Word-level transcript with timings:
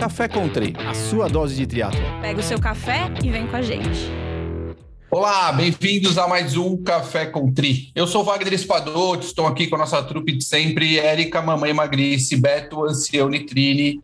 Café 0.00 0.26
Country, 0.28 0.74
a 0.78 0.94
sua 0.94 1.28
dose 1.28 1.54
de 1.54 1.66
triatlo. 1.66 2.00
Pega 2.22 2.40
o 2.40 2.42
seu 2.42 2.58
café 2.58 3.12
e 3.22 3.28
vem 3.28 3.46
com 3.46 3.54
a 3.54 3.60
gente. 3.60 4.10
Olá, 5.10 5.52
bem-vindos 5.52 6.16
a 6.16 6.26
mais 6.26 6.56
um 6.56 6.82
Café 6.82 7.26
com 7.26 7.52
Tri. 7.52 7.92
Eu 7.94 8.06
sou 8.06 8.24
Wagner 8.24 8.54
Espadoto, 8.54 9.26
estou 9.26 9.46
aqui 9.46 9.66
com 9.66 9.76
a 9.76 9.80
nossa 9.80 10.02
trupe 10.02 10.32
de 10.32 10.42
sempre, 10.42 10.98
Érica, 10.98 11.42
Mamãe 11.42 11.74
Magrice, 11.74 12.34
Beto, 12.34 12.82
Ancione 12.82 13.40
Trini 13.44 14.00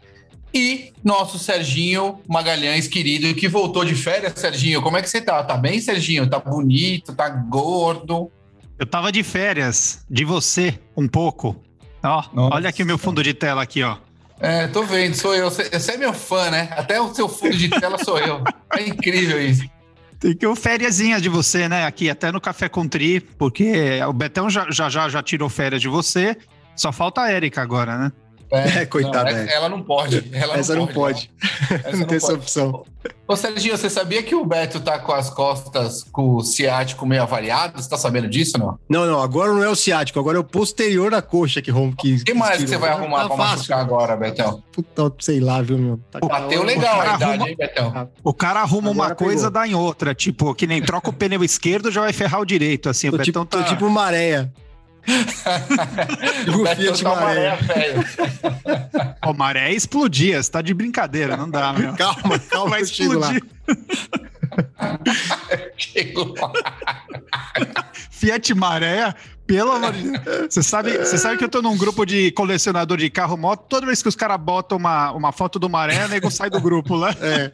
e 0.53 0.92
nosso 1.03 1.38
Serginho 1.38 2.21
Magalhães, 2.28 2.87
querido, 2.87 3.35
que 3.35 3.49
voltou 3.49 3.83
de 3.83 3.94
férias. 3.94 4.35
Serginho, 4.37 4.83
como 4.83 4.99
é 4.99 5.03
que 5.03 5.08
você 5.08 5.22
tá? 5.22 5.42
Tá 5.44 5.56
bem, 5.56 5.81
Serginho? 5.81 6.28
Tá 6.28 6.38
bonito? 6.38 7.15
Tá 7.15 7.31
gordo? 7.31 8.31
Eu 8.78 8.85
tava 8.85 9.10
de 9.10 9.22
férias, 9.22 10.04
de 10.10 10.26
você, 10.26 10.78
um 10.94 11.08
pouco. 11.08 11.56
Ó, 12.04 12.22
olha 12.53 12.69
aqui 12.69 12.83
o 12.83 12.87
meu 12.87 12.99
fundo 12.99 13.22
de 13.22 13.33
tela 13.33 13.63
aqui, 13.63 13.83
ó. 13.83 13.97
É, 14.38 14.66
tô 14.66 14.82
vendo, 14.82 15.14
sou 15.14 15.34
eu. 15.34 15.50
Você 15.50 15.92
é 15.92 15.96
meu 15.96 16.12
fã, 16.12 16.50
né? 16.50 16.69
Até 16.73 17.01
o 17.01 17.15
seu 17.15 17.29
fundo 17.29 17.56
de 17.56 17.69
tela 17.69 17.98
sou 18.02 18.19
eu. 18.19 18.42
É 18.77 18.83
incrível 18.83 19.42
isso. 19.42 19.65
Tem 20.19 20.34
que 20.34 20.47
eu 20.47 20.56
fériasinha 20.56 21.20
de 21.20 21.28
você, 21.28 21.69
né? 21.69 21.87
Aqui, 21.87 22.09
até 22.09 22.33
no 22.33 22.41
Café 22.41 22.69
com 22.69 22.88
porque 23.38 24.01
o 24.09 24.12
Betão 24.12 24.48
já, 24.48 24.66
já, 24.70 24.88
já, 24.88 25.09
já 25.09 25.23
tirou 25.23 25.48
férias 25.48 25.80
de 25.80 25.88
você. 25.88 26.37
Só 26.75 26.92
falta 26.92 27.23
a 27.23 27.30
Érica 27.30 27.62
agora, 27.62 27.97
né? 27.97 28.12
É, 28.50 28.82
é 28.82 28.86
coitada. 28.86 29.30
Ela, 29.30 29.50
ela 29.50 29.68
não 29.68 29.82
pode. 29.82 30.28
Ela 30.32 30.56
essa 30.56 30.74
não 30.74 30.86
pode. 30.86 31.30
Não, 31.41 31.78
pode. 31.78 31.92
não, 31.92 32.00
não 32.00 32.06
tem 32.06 32.16
essa 32.16 32.34
opção. 32.34 32.84
Ô, 33.28 33.34
Serginho, 33.34 33.77
você 33.77 33.91
sabia 33.91 34.22
que 34.22 34.34
o 34.34 34.45
Beto 34.45 34.78
tá 34.78 34.98
com 34.98 35.12
as 35.12 35.28
costas 35.30 36.05
com 36.05 36.36
o 36.36 36.42
ciático 36.42 37.05
meio 37.05 37.22
avariado? 37.22 37.80
Você 37.80 37.88
tá 37.88 37.96
sabendo 37.96 38.28
disso, 38.28 38.56
não? 38.56 38.78
Não, 38.88 39.05
não. 39.05 39.20
Agora 39.20 39.52
não 39.52 39.64
é 39.64 39.69
o 39.69 39.74
ciático, 39.74 40.19
agora 40.19 40.38
é 40.38 40.41
o 40.41 40.45
posterior 40.45 41.10
da 41.10 41.20
coxa 41.20 41.60
que 41.60 41.70
rompe. 41.70 42.14
O 42.14 42.24
que, 42.24 42.34
mais 42.34 42.62
que 42.62 42.69
você 42.69 42.77
vai 42.78 42.91
arrumar 42.91 43.22
tá 43.22 43.28
pra 43.28 43.36
fácil. 43.36 43.56
machucar 43.56 43.80
agora, 43.80 44.16
Betão? 44.16 44.62
Puta, 44.72 45.12
sei 45.19 45.41
lá, 45.41 45.60
viu, 45.60 45.78
meu? 45.78 46.00
Tá 46.10 46.20
Bateu 46.20 46.62
legal 46.62 47.00
a 47.00 47.05
idade, 47.05 47.24
arruma... 47.24 47.48
hein, 47.48 47.56
Betão? 47.58 48.10
O 48.22 48.33
cara 48.33 48.60
arruma 48.60 48.91
agora 48.91 49.08
uma 49.08 49.14
pegou. 49.16 49.27
coisa, 49.28 49.50
dá 49.50 49.66
em 49.66 49.75
outra. 49.75 50.14
Tipo, 50.14 50.55
que 50.55 50.66
nem 50.66 50.81
troca 50.81 51.10
o 51.10 51.12
pneu 51.12 51.42
esquerdo, 51.42 51.91
já 51.91 52.03
vai 52.03 52.12
ferrar 52.12 52.41
o 52.41 52.47
direito, 52.47 52.88
assim. 52.88 53.10
Tô, 53.10 53.16
o 53.16 53.22
tipo, 53.22 53.44
tá... 53.44 53.58
tô 53.58 53.64
tipo 53.64 53.91
maréia. 53.91 54.53
o 56.49 56.77
Fiat 56.77 57.05
Maré. 57.05 57.57
velho. 57.57 58.05
O 59.25 59.33
Maré 59.33 59.73
explodia, 59.73 60.43
você 60.43 60.51
tá 60.51 60.61
de 60.61 60.75
brincadeira, 60.75 61.37
não 61.37 61.49
dá, 61.49 61.73
meu. 61.73 61.95
Calma, 61.95 62.39
calma, 62.39 62.71
vai 62.71 62.83
explodir. 62.83 63.43
Fiat 68.11 68.55
Maré, 68.55 69.15
pelo 69.47 69.73
amor 69.73 69.93
de 69.93 70.19
Deus. 70.19 70.55
Você 70.55 70.62
sabe, 70.62 70.97
você 70.99 71.19
sabe 71.19 71.37
que 71.37 71.45
eu 71.45 71.49
tô 71.49 71.62
num 71.62 71.77
grupo 71.77 72.05
de 72.05 72.31
colecionador 72.33 72.97
de 72.97 73.09
carro 73.11 73.37
moto, 73.37 73.67
toda 73.69 73.87
vez 73.87 74.03
que 74.03 74.09
os 74.09 74.17
caras 74.17 74.41
botam 74.41 74.79
uma, 74.79 75.12
uma 75.12 75.33
foto 75.33 75.59
do 75.59 75.69
Maré, 75.69 76.07
o 76.07 76.09
nego 76.09 76.31
sai 76.31 76.51
do 76.51 76.61
grupo 76.61 76.97
lá. 76.97 77.15
É. 77.21 77.53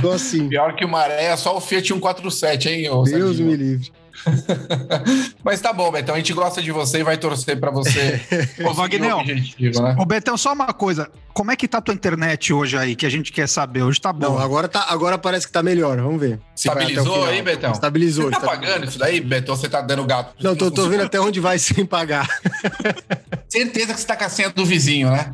Tô 0.00 0.12
assim. 0.12 0.48
Pior 0.48 0.74
que 0.74 0.84
o 0.84 0.88
Maré 0.88 1.24
é 1.24 1.36
só 1.36 1.56
o 1.56 1.60
Fiat 1.60 1.88
147, 1.88 2.68
hein? 2.68 2.82
Deus 3.04 3.40
me 3.40 3.56
livre. 3.56 3.92
Mas 5.42 5.60
tá 5.60 5.72
bom, 5.72 5.90
Betão. 5.90 6.14
A 6.14 6.18
gente 6.18 6.32
gosta 6.32 6.62
de 6.62 6.70
você 6.72 7.00
e 7.00 7.02
vai 7.02 7.16
torcer 7.16 7.58
para 7.58 7.70
você. 7.70 8.20
Ô, 8.64 8.72
Wagner, 8.72 9.16
né? 9.16 9.44
Ô, 9.98 10.04
Betão, 10.04 10.36
só 10.36 10.52
uma 10.52 10.72
coisa. 10.72 11.10
Como 11.32 11.50
é 11.50 11.56
que 11.56 11.66
tá 11.66 11.78
a 11.78 11.80
tua 11.80 11.94
internet 11.94 12.52
hoje 12.52 12.76
aí, 12.76 12.94
que 12.94 13.04
a 13.04 13.10
gente 13.10 13.32
quer 13.32 13.48
saber? 13.48 13.82
Hoje 13.82 14.00
tá 14.00 14.12
bom. 14.12 14.34
Não, 14.34 14.38
agora, 14.38 14.68
tá, 14.68 14.86
agora 14.88 15.18
parece 15.18 15.46
que 15.46 15.52
tá 15.52 15.62
melhor. 15.62 15.96
Vamos 15.98 16.20
ver. 16.20 16.38
Estabilizou 16.54 17.24
aí, 17.24 17.42
Betão? 17.42 17.72
Estabilizou. 17.72 18.24
Você 18.24 18.30
tá 18.30 18.40
pagando 18.40 18.86
isso 18.86 18.98
daí, 18.98 19.20
Betão? 19.20 19.56
Você 19.56 19.68
tá 19.68 19.80
dando 19.80 20.04
gato? 20.04 20.34
Não, 20.42 20.54
tô, 20.54 20.70
tô 20.70 20.88
vendo 20.88 21.02
até 21.02 21.20
onde 21.20 21.40
vai 21.40 21.58
sem 21.58 21.84
pagar. 21.84 22.28
Certeza 23.48 23.94
que 23.94 24.00
você 24.00 24.06
tá 24.06 24.16
com 24.16 24.24
a 24.24 24.28
senha 24.28 24.50
do 24.50 24.64
vizinho, 24.64 25.10
né? 25.10 25.32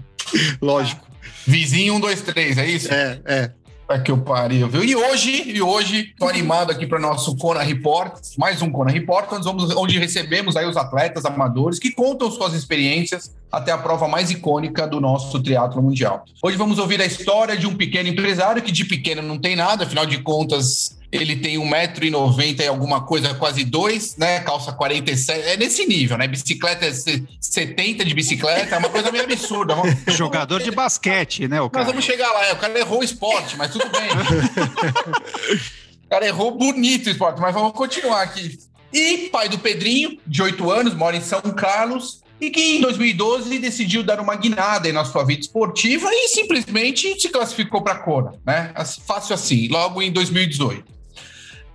Lógico. 0.60 1.10
Vizinho 1.46 1.94
1, 1.94 2.00
2, 2.00 2.22
3, 2.22 2.58
é 2.58 2.66
isso? 2.66 2.92
É, 2.92 3.20
é. 3.24 3.50
É 3.90 3.98
que 3.98 4.12
eu 4.12 4.18
pariu, 4.18 4.68
viu? 4.68 4.84
E 4.84 4.94
hoje, 4.94 5.50
e 5.50 5.60
hoje, 5.60 6.14
tô 6.16 6.28
animado 6.28 6.70
aqui 6.70 6.86
para 6.86 7.00
nosso 7.00 7.36
Kona 7.36 7.60
Report, 7.60 8.14
mais 8.38 8.62
um 8.62 8.70
Kona 8.70 8.88
Report, 8.88 9.32
onde, 9.32 9.44
vamos, 9.44 9.74
onde 9.74 9.98
recebemos 9.98 10.54
aí 10.54 10.64
os 10.64 10.76
atletas 10.76 11.24
amadores 11.24 11.80
que 11.80 11.90
contam 11.90 12.30
suas 12.30 12.54
experiências 12.54 13.34
até 13.50 13.72
a 13.72 13.78
prova 13.78 14.06
mais 14.06 14.30
icônica 14.30 14.86
do 14.86 15.00
nosso 15.00 15.42
triatlo 15.42 15.82
mundial. 15.82 16.24
Hoje 16.40 16.56
vamos 16.56 16.78
ouvir 16.78 17.02
a 17.02 17.04
história 17.04 17.56
de 17.56 17.66
um 17.66 17.74
pequeno 17.74 18.08
empresário 18.08 18.62
que 18.62 18.70
de 18.70 18.84
pequeno 18.84 19.22
não 19.22 19.36
tem 19.36 19.56
nada, 19.56 19.82
afinal 19.82 20.06
de 20.06 20.18
contas, 20.18 20.96
ele 21.12 21.36
tem 21.36 21.56
1,90m 21.56 22.60
e 22.60 22.66
alguma 22.66 23.00
coisa, 23.00 23.34
quase 23.34 23.64
2, 23.64 24.16
né? 24.16 24.40
Calça 24.40 24.72
47, 24.72 25.48
é 25.48 25.56
nesse 25.56 25.84
nível, 25.86 26.16
né? 26.16 26.28
Bicicleta 26.28 26.86
é 26.86 26.92
70 26.92 28.04
de 28.04 28.14
bicicleta, 28.14 28.76
é 28.76 28.78
uma 28.78 28.88
coisa 28.88 29.10
meio 29.10 29.24
absurda. 29.24 29.74
Jogador 30.06 30.62
de 30.62 30.70
basquete, 30.70 31.48
né? 31.48 31.60
O 31.60 31.68
cara. 31.68 31.84
Nós 31.84 31.92
vamos 31.92 32.04
chegar 32.04 32.30
lá, 32.32 32.46
é, 32.46 32.52
o 32.52 32.56
cara 32.56 32.78
errou 32.78 33.00
o 33.00 33.04
esporte, 33.04 33.56
mas 33.56 33.72
tudo 33.72 33.86
bem. 33.90 34.08
o 36.06 36.08
cara 36.08 36.26
errou 36.26 36.56
bonito 36.56 37.08
o 37.08 37.10
esporte, 37.10 37.40
mas 37.40 37.52
vamos 37.52 37.72
continuar 37.72 38.22
aqui. 38.22 38.58
E 38.92 39.28
pai 39.32 39.48
do 39.48 39.58
Pedrinho, 39.58 40.16
de 40.26 40.42
8 40.42 40.70
anos, 40.70 40.94
mora 40.94 41.16
em 41.16 41.20
São 41.20 41.40
Carlos, 41.40 42.22
e 42.40 42.50
que 42.50 42.76
em 42.76 42.80
2012 42.80 43.58
decidiu 43.58 44.02
dar 44.02 44.20
uma 44.20 44.34
guinada 44.36 44.92
na 44.92 45.04
sua 45.04 45.24
vida 45.24 45.40
esportiva 45.40 46.08
e 46.10 46.28
simplesmente 46.28 47.20
se 47.20 47.28
classificou 47.28 47.82
para 47.82 47.94
a 47.94 47.98
Kona, 47.98 48.34
né? 48.46 48.72
Fácil 49.06 49.34
assim, 49.34 49.68
logo 49.68 50.00
em 50.00 50.10
2018. 50.10 50.99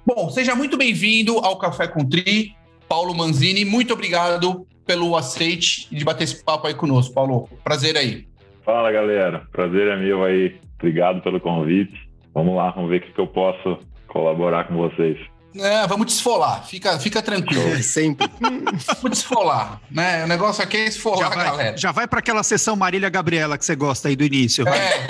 Bom, 0.06 0.30
seja 0.30 0.54
muito 0.54 0.78
bem-vindo 0.78 1.40
ao 1.40 1.58
Café 1.58 1.88
com 1.88 2.08
Tri. 2.08 2.56
Paulo 2.88 3.16
Manzini, 3.16 3.66
muito 3.66 3.92
obrigado 3.92 4.68
pelo 4.86 5.18
aceite 5.18 5.88
de 5.90 6.06
bater 6.06 6.26
esse 6.26 6.44
papo 6.44 6.68
aí 6.68 6.76
conosco. 6.76 7.12
Paulo, 7.12 7.50
prazer 7.64 7.98
aí. 7.98 8.28
Fala, 8.64 8.92
galera. 8.92 9.48
Prazer 9.52 9.88
é 9.88 9.98
meu 9.98 10.24
aí. 10.24 10.56
Obrigado 10.78 11.24
pelo 11.24 11.42
convite. 11.42 12.08
Vamos 12.36 12.56
lá, 12.56 12.70
vamos 12.70 12.92
ver 12.92 12.98
o 12.98 13.14
que 13.14 13.20
eu 13.20 13.26
posso 13.26 13.80
colaborar 14.08 14.68
com 14.68 14.76
vocês. 14.76 15.18
É, 15.56 15.88
vamos 15.88 16.06
desfolar, 16.08 16.68
fica, 16.68 17.00
fica 17.00 17.22
tranquilo. 17.22 17.70
É, 17.70 17.82
sempre. 17.82 18.30
vamos 18.40 19.10
desfolar, 19.10 19.82
né? 19.90 20.24
O 20.26 20.28
negócio 20.28 20.64
aqui 20.64 20.78
é 20.78 20.86
esfolar, 20.86 21.30
já 21.30 21.36
vai, 21.36 21.46
galera. 21.46 21.78
Já 21.78 21.92
vai 21.92 22.08
para 22.08 22.20
aquela 22.20 22.44
sessão 22.44 22.76
Marília 22.76 23.10
Gabriela 23.10 23.58
que 23.58 23.66
você 23.66 23.76
gosta 23.76 24.10
aí 24.10 24.16
do 24.16 24.24
início. 24.24 24.66
É, 24.68 25.08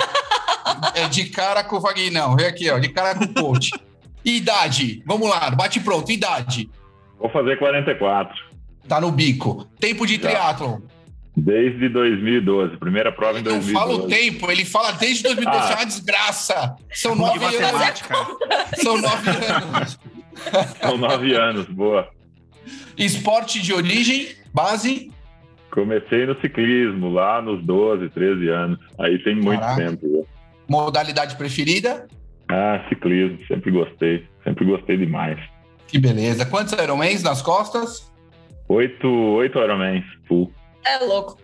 é 1.02 1.08
de 1.08 1.26
cara 1.26 1.62
com 1.64 1.76
o 1.76 1.80
Vaguinão. 1.80 2.34
Vem 2.36 2.46
aqui, 2.46 2.70
ó, 2.70 2.78
de 2.78 2.88
cara 2.88 3.14
com 3.14 3.24
o 3.24 3.34
coach. 3.34 3.70
Idade, 4.26 5.04
vamos 5.06 5.30
lá, 5.30 5.50
bate 5.52 5.78
pronto, 5.78 6.10
idade. 6.10 6.68
Vou 7.16 7.30
fazer 7.30 7.56
44. 7.58 8.34
Tá 8.88 9.00
no 9.00 9.12
bico. 9.12 9.68
Tempo 9.78 10.04
de 10.04 10.18
triatlon. 10.18 10.80
Desde 11.36 11.88
2012, 11.88 12.76
primeira 12.76 13.12
prova 13.12 13.38
em 13.38 13.42
2012. 13.42 13.72
Não 13.72 13.80
fala 13.80 13.94
o 13.94 14.08
tempo, 14.08 14.50
ele 14.50 14.64
fala 14.64 14.90
desde 14.92 15.22
2012, 15.22 15.58
ah. 15.60 15.70
é 15.70 15.74
uma 15.76 15.86
desgraça. 15.86 16.76
São 16.92 17.14
nove 17.14 17.44
anos. 17.44 18.02
São 18.74 19.00
nove 19.00 19.30
anos. 19.30 19.98
São 20.80 20.98
nove 20.98 21.34
anos, 21.34 21.66
boa. 21.66 22.08
Esporte 22.96 23.62
de 23.62 23.72
origem, 23.72 24.34
base? 24.52 25.12
Comecei 25.70 26.26
no 26.26 26.40
ciclismo, 26.40 27.10
lá 27.10 27.40
nos 27.40 27.62
12, 27.64 28.08
13 28.08 28.48
anos. 28.48 28.78
Aí 28.98 29.18
tem 29.22 29.36
muito 29.36 29.60
Caraca. 29.60 29.90
tempo. 29.90 30.06
Já. 30.10 30.22
Modalidade 30.68 31.36
preferida? 31.36 32.08
Ah, 32.48 32.84
ciclismo, 32.88 33.38
sempre 33.46 33.70
gostei, 33.70 34.26
sempre 34.44 34.64
gostei 34.64 34.96
demais. 34.96 35.38
Que 35.88 35.98
beleza. 35.98 36.46
Quantos 36.46 36.72
Ironmans 36.72 37.22
nas 37.22 37.42
costas? 37.42 38.12
Oito, 38.68 39.08
oito 39.08 39.58
Ironmans, 39.58 40.04
full. 40.26 40.52
É 40.84 41.04
louco. 41.04 41.38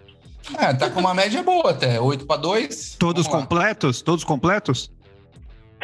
É, 0.59 0.75
tá 0.75 0.91
com 0.91 1.01
uma 1.01 1.15
média 1.15 1.43
boa 1.43 1.71
até, 1.71 2.01
oito 2.01 2.27
para 2.27 2.41
dois. 2.41 2.97
Todos 2.99 3.27
completos? 3.29 4.03
Todos 4.03 4.25
completos? 4.25 4.93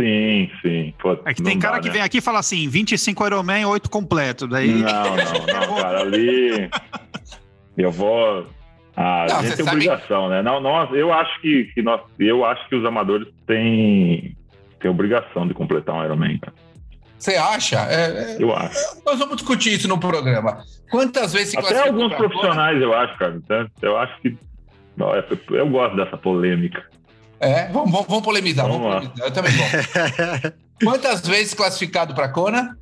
Sim, 0.01 0.49
sim. 0.63 0.95
Pô, 1.01 1.19
é 1.25 1.35
que 1.35 1.43
tem 1.43 1.59
cara 1.59 1.77
dá, 1.77 1.83
que 1.83 1.89
né? 1.89 1.95
vem 1.95 2.03
aqui 2.03 2.19
e 2.19 2.21
fala 2.21 2.39
assim, 2.39 2.69
25 2.69 3.27
Ironman, 3.27 3.65
8 3.65 3.91
completo. 3.91 4.47
Daí... 4.47 4.71
Não, 4.71 5.17
não, 5.17 5.17
não, 5.67 5.77
cara, 5.77 6.01
ali 6.03 6.71
eu 7.77 7.91
vou... 7.91 8.47
Ah, 8.97 9.27
não, 9.29 9.39
a 9.39 9.43
gente 9.43 9.57
tem 9.57 9.67
obrigação, 9.67 10.29
sabe... 10.29 10.35
né? 10.35 10.43
Não, 10.43 10.61
não, 10.61 10.95
eu 10.95 11.13
acho 11.13 11.41
que, 11.41 11.65
que 11.75 11.83
nós, 11.83 12.01
eu 12.19 12.45
acho 12.45 12.69
que 12.69 12.77
os 12.77 12.85
amadores 12.85 13.29
têm 13.47 14.37
tem 14.81 14.91
obrigação 14.91 15.47
de 15.47 15.55
completar 15.55 15.95
um 15.95 16.05
Ironman, 16.05 16.39
cara. 16.39 16.55
Você 17.19 17.35
acha? 17.35 17.77
É, 17.91 18.37
é, 18.37 18.37
eu 18.39 18.55
acho. 18.55 18.79
Nós 19.05 19.19
vamos 19.19 19.37
discutir 19.37 19.73
isso 19.73 19.89
no 19.89 19.99
programa. 19.99 20.63
Quantas 20.89 21.33
vezes 21.33 21.51
se 21.51 21.59
Até 21.59 21.89
alguns 21.89 22.15
profissionais, 22.15 22.81
eu 22.81 22.95
acho, 22.95 23.19
cara. 23.19 23.35
Então, 23.37 23.67
eu 23.83 23.99
acho 23.99 24.21
que. 24.21 24.37
Eu 25.51 25.69
gosto 25.69 25.97
dessa 25.97 26.17
polêmica. 26.17 26.85
É, 27.41 27.69
vamos, 27.69 27.91
vamos, 27.91 28.07
vamos 28.07 28.25
polemizar. 28.25 28.67
Vamos, 28.67 28.81
vamos 28.81 29.09
polemizar. 29.09 29.27
Eu 29.27 29.33
também 29.33 29.53
gosto. 29.57 30.55
Quantas 30.85 31.27
vezes 31.27 31.55
classificado 31.55 32.15
para 32.15 32.27
a 32.27 32.33
Kona? 32.33 32.77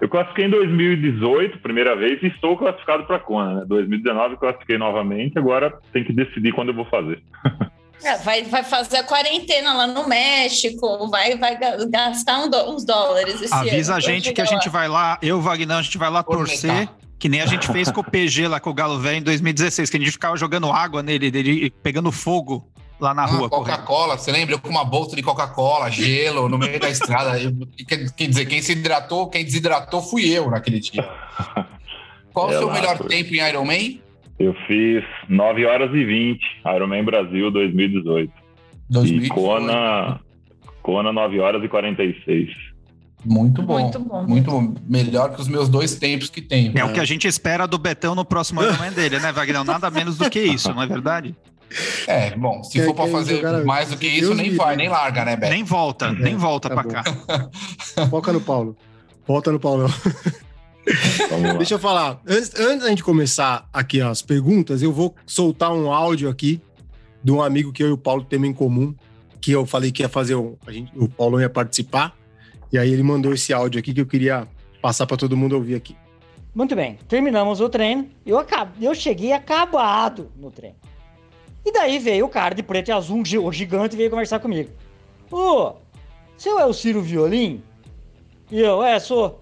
Eu 0.00 0.08
classifiquei 0.08 0.44
em 0.44 0.50
2018, 0.50 1.60
primeira 1.60 1.96
vez, 1.96 2.22
e 2.22 2.26
estou 2.26 2.58
classificado 2.58 3.04
para 3.04 3.16
a 3.16 3.20
Kona. 3.20 3.60
Né? 3.60 3.64
2019 3.66 4.36
classifiquei 4.36 4.76
novamente, 4.76 5.38
agora 5.38 5.72
tem 5.92 6.04
que 6.04 6.12
decidir 6.12 6.52
quando 6.52 6.68
eu 6.68 6.74
vou 6.74 6.84
fazer. 6.86 7.22
É, 8.02 8.16
vai, 8.18 8.42
vai 8.42 8.62
fazer 8.62 8.98
a 8.98 9.04
quarentena 9.04 9.72
lá 9.72 9.86
no 9.86 10.06
México, 10.06 11.08
vai, 11.08 11.38
vai 11.38 11.56
gastar 11.88 12.40
um 12.40 12.50
do, 12.50 12.70
uns 12.70 12.84
dólares 12.84 13.40
esse 13.40 13.52
Avisa 13.54 13.92
ano. 13.92 13.98
a 13.98 14.00
gente 14.00 14.32
que 14.32 14.40
a 14.40 14.44
gente 14.44 14.68
vai 14.68 14.88
lá, 14.88 15.18
eu, 15.22 15.40
Wagner, 15.40 15.76
a 15.78 15.82
gente 15.82 15.96
vai 15.96 16.10
lá 16.10 16.22
Por 16.22 16.36
torcer. 16.38 16.88
Que 17.18 17.28
nem 17.28 17.40
a 17.40 17.46
gente 17.46 17.66
fez 17.68 17.90
com 17.90 18.00
o 18.00 18.04
PG 18.04 18.48
lá 18.48 18.60
com 18.60 18.68
o 18.68 18.74
Galo 18.74 18.98
Velho 18.98 19.16
em 19.18 19.22
2016, 19.22 19.88
que 19.88 19.96
a 19.96 20.00
gente 20.00 20.10
ficava 20.12 20.36
jogando 20.36 20.70
água 20.70 21.02
nele, 21.02 21.30
dele 21.30 21.70
pegando 21.82 22.12
fogo. 22.12 22.68
lá 23.00 23.14
na 23.14 23.22
Ah, 23.22 23.26
rua. 23.26 23.48
Coca-Cola, 23.48 24.18
você 24.18 24.30
lembra? 24.30 24.54
Eu 24.54 24.58
com 24.60 24.68
uma 24.68 24.84
bolsa 24.84 25.16
de 25.16 25.22
Coca-Cola, 25.22 25.90
gelo, 25.90 26.48
no 26.48 26.58
meio 26.58 26.78
da 26.78 26.88
estrada. 26.90 27.38
Eu- 27.40 27.52
quer, 27.88 28.26
dizer, 28.28 28.44
quem 28.46 28.60
se 28.60 28.72
hidratou, 28.72 29.28
quem 29.28 29.44
desidratou 29.44 30.02
fui 30.02 30.28
eu 30.28 30.50
naquele 30.50 30.78
dia. 30.80 31.08
Qual 32.32 32.46
o 32.48 32.50
seu 32.50 32.60
Relaxa. 32.68 32.80
melhor 32.80 32.98
tempo 33.08 33.34
em 33.34 33.48
Ironman? 33.48 34.02
Eu 34.38 34.54
fiz 34.66 35.02
9 35.28 35.64
horas 35.64 35.90
e 35.94 36.04
20, 36.04 36.40
Ironman 36.74 37.04
Brasil 37.04 37.50
2018. 37.50 38.30
E 38.90 38.92
2018. 38.92 39.34
Kona, 39.34 40.20
Kona 40.82 41.12
9 41.12 41.40
horas 41.40 41.62
e 41.64 41.68
46. 41.68 42.48
Muito 43.24 43.62
bom. 43.62 43.80
Muito 43.80 43.98
bom. 44.00 44.26
Muito 44.26 44.50
bom. 44.50 44.74
Melhor 44.88 45.34
que 45.34 45.40
os 45.40 45.48
meus 45.48 45.68
dois 45.68 45.94
tempos 45.96 46.28
que 46.28 46.42
tenho. 46.42 46.72
É 46.76 46.84
o 46.84 46.92
que 46.92 47.00
a 47.00 47.04
gente 47.04 47.26
espera 47.26 47.66
do 47.66 47.78
Betão 47.78 48.14
no 48.14 48.24
próximo 48.24 48.62
Ironman 48.62 48.92
dele, 48.92 49.18
né, 49.18 49.32
Wagner? 49.32 49.64
Nada 49.64 49.90
menos 49.90 50.18
do 50.18 50.28
que 50.28 50.40
isso, 50.40 50.72
não 50.74 50.82
é 50.82 50.86
verdade? 50.86 51.34
É, 52.06 52.36
bom, 52.36 52.62
se 52.62 52.78
Quer- 52.78 52.84
for 52.86 52.94
pra 52.94 53.04
quer 53.06 53.10
fazer 53.12 53.36
jogar- 53.36 53.64
mais 53.64 53.88
do 53.90 53.96
que 53.96 54.06
isso, 54.06 54.34
nem 54.34 54.50
me 54.50 54.56
vai, 54.56 54.76
nem 54.76 54.88
larga, 54.88 55.24
né, 55.24 55.34
Beto? 55.36 55.52
Nem 55.52 55.64
volta, 55.64 56.12
nem 56.12 56.36
volta 56.36 56.68
tá 56.68 56.74
pra 56.74 56.82
bom. 56.82 56.90
cá. 56.90 58.06
Foca 58.10 58.32
no 58.32 58.40
Paulo. 58.40 58.76
Volta 59.26 59.50
no 59.50 59.58
Paulão. 59.58 59.88
Deixa 61.56 61.74
eu 61.74 61.78
falar. 61.78 62.20
Antes, 62.26 62.54
antes 62.58 62.82
da 62.82 62.88
gente 62.88 63.02
começar 63.02 63.68
aqui 63.72 64.00
as 64.00 64.22
perguntas, 64.22 64.82
eu 64.82 64.92
vou 64.92 65.14
soltar 65.26 65.72
um 65.72 65.92
áudio 65.92 66.28
aqui 66.28 66.60
de 67.22 67.32
um 67.32 67.42
amigo 67.42 67.72
que 67.72 67.82
eu 67.82 67.88
e 67.88 67.92
o 67.92 67.98
Paulo 67.98 68.24
temos 68.24 68.48
em 68.48 68.52
comum, 68.52 68.94
que 69.40 69.52
eu 69.52 69.64
falei 69.64 69.90
que 69.90 70.02
ia 70.02 70.08
fazer, 70.08 70.34
um, 70.34 70.56
a 70.66 70.72
gente, 70.72 70.92
o 70.94 71.08
Paulo 71.08 71.40
ia 71.40 71.48
participar, 71.48 72.14
e 72.70 72.78
aí 72.78 72.92
ele 72.92 73.02
mandou 73.02 73.32
esse 73.32 73.52
áudio 73.52 73.78
aqui 73.78 73.94
que 73.94 74.00
eu 74.00 74.06
queria 74.06 74.46
passar 74.82 75.06
para 75.06 75.16
todo 75.16 75.36
mundo 75.36 75.54
ouvir 75.54 75.74
aqui. 75.74 75.96
Muito 76.54 76.76
bem, 76.76 76.98
terminamos 77.08 77.60
o 77.60 77.68
treino. 77.68 78.08
Eu, 78.24 78.38
acab... 78.38 78.70
eu 78.80 78.94
cheguei 78.94 79.32
acabado 79.32 80.30
no 80.36 80.50
treino. 80.50 80.76
E 81.64 81.72
daí 81.72 81.98
veio 81.98 82.26
o 82.26 82.28
cara 82.28 82.54
de 82.54 82.62
preto 82.62 82.88
e 82.88 82.92
azul, 82.92 83.22
o 83.22 83.52
gigante, 83.52 83.96
veio 83.96 84.10
conversar 84.10 84.38
comigo. 84.38 84.70
Ô, 85.30 85.72
seu 86.36 86.58
é 86.58 86.66
o 86.66 86.72
Ciro 86.72 87.00
Violim? 87.00 87.62
E 88.50 88.60
eu, 88.60 88.82
é, 88.82 89.00
sou. 89.00 89.40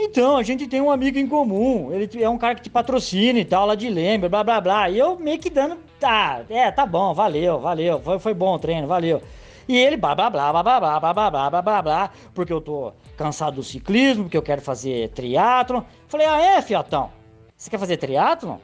Então, 0.00 0.36
a 0.36 0.44
gente 0.44 0.68
tem 0.68 0.80
um 0.80 0.92
amigo 0.92 1.18
em 1.18 1.26
comum. 1.26 1.92
Ele 1.92 2.22
é 2.22 2.28
um 2.28 2.38
cara 2.38 2.54
que 2.54 2.62
te 2.62 2.70
patrocina 2.70 3.40
e 3.40 3.44
tal, 3.44 3.66
lá 3.66 3.74
de 3.74 3.90
Lembra, 3.90 4.28
blá 4.28 4.44
blá 4.44 4.60
blá. 4.60 4.88
E 4.88 4.96
eu 4.96 5.18
meio 5.18 5.40
que 5.40 5.50
dando. 5.50 5.76
Tá, 5.98 6.42
é, 6.48 6.70
tá 6.70 6.86
bom, 6.86 7.12
valeu, 7.12 7.58
valeu. 7.58 8.00
Foi, 8.00 8.18
foi 8.20 8.32
bom 8.32 8.54
o 8.54 8.58
treino, 8.60 8.86
valeu. 8.86 9.20
E 9.68 9.76
ele, 9.76 9.96
blá 9.96 10.14
blá 10.14 10.30
blá 10.30 10.52
blá 10.52 10.62
blá 10.62 10.80
blá 10.80 11.00
blá 11.00 11.12
blá 11.12 11.50
blá 11.50 11.62
blá 11.62 11.82
blá 11.82 12.10
porque 12.32 12.52
eu 12.52 12.60
tô 12.60 12.92
cansado 13.16 13.56
do 13.56 13.62
ciclismo, 13.64 14.24
porque 14.24 14.36
eu 14.36 14.42
quero 14.42 14.62
fazer 14.62 15.08
triatlon. 15.10 15.82
Falei, 16.06 16.28
ah, 16.28 16.40
é, 16.40 16.62
fiatão? 16.62 17.10
Você 17.56 17.68
quer 17.68 17.78
fazer 17.80 17.96
triatlon? 17.96 18.58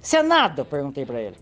Você 0.00 0.16
é 0.16 0.22
nada? 0.24 0.64
Perguntei 0.64 1.06
pra 1.06 1.20
ele. 1.20 1.36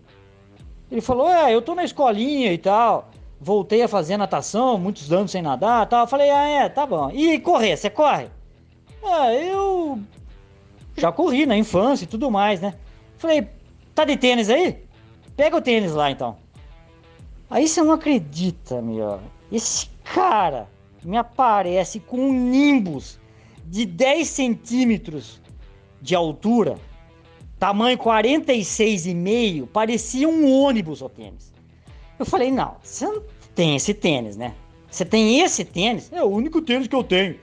Ele 0.93 1.01
falou, 1.01 1.31
é, 1.31 1.55
eu 1.55 1.62
tô 1.62 1.75
na 1.75 1.83
escolinha 1.83 2.53
e 2.53 2.59
tal. 2.59 3.09
Voltei 3.41 3.83
a 3.83 3.89
fazer 3.89 4.19
natação, 4.19 4.77
muitos 4.77 5.11
anos 5.11 5.31
sem 5.31 5.41
nadar 5.41 5.87
e 5.87 5.89
tal. 5.89 6.07
Falei, 6.07 6.31
ah, 6.31 6.47
é, 6.47 6.69
tá 6.69 6.85
bom. 6.85 7.11
E 7.11 7.41
correr, 7.41 7.75
você 7.75 7.89
corre? 7.89 8.29
Ah, 9.02 9.32
eu 9.32 10.00
já 10.97 11.11
corri 11.11 11.47
na 11.47 11.56
infância 11.56 12.05
e 12.05 12.08
tudo 12.08 12.31
mais, 12.31 12.61
né? 12.61 12.75
Falei, 13.17 13.49
tá 13.94 14.05
de 14.05 14.17
tênis 14.17 14.50
aí? 14.50 14.82
Pega 15.37 15.56
o 15.56 15.62
tênis 15.62 15.93
lá 15.93 16.11
então. 16.11 16.37
Aí 17.49 17.67
você 17.67 17.82
não 17.82 17.93
acredita, 17.93 18.81
meu. 18.81 19.20
Esse 19.50 19.88
cara 20.05 20.69
me 21.02 21.17
aparece 21.17 21.99
com 21.99 22.19
um 22.19 22.32
nimbus 22.32 23.19
de 23.67 23.87
10 23.87 24.29
centímetros 24.29 25.41
de 26.00 26.14
altura, 26.14 26.79
tamanho 27.58 27.99
46,5, 27.99 29.67
parecia 29.69 30.29
um 30.29 30.50
ônibus 30.50 31.02
o 31.02 31.08
tênis. 31.08 31.52
Eu 32.19 32.26
falei, 32.26 32.50
não, 32.50 32.76
você 32.82 33.06
não 33.06 33.23
tem 33.55 33.76
esse 33.76 33.94
tênis, 33.94 34.37
né? 34.37 34.55
Você 34.91 35.05
tem 35.05 35.41
esse 35.41 35.64
tênis? 35.64 36.12
É 36.12 36.23
o 36.23 36.26
único 36.26 36.61
tênis 36.61 36.87
que 36.87 36.94
eu 36.94 37.05
tenho. 37.05 37.38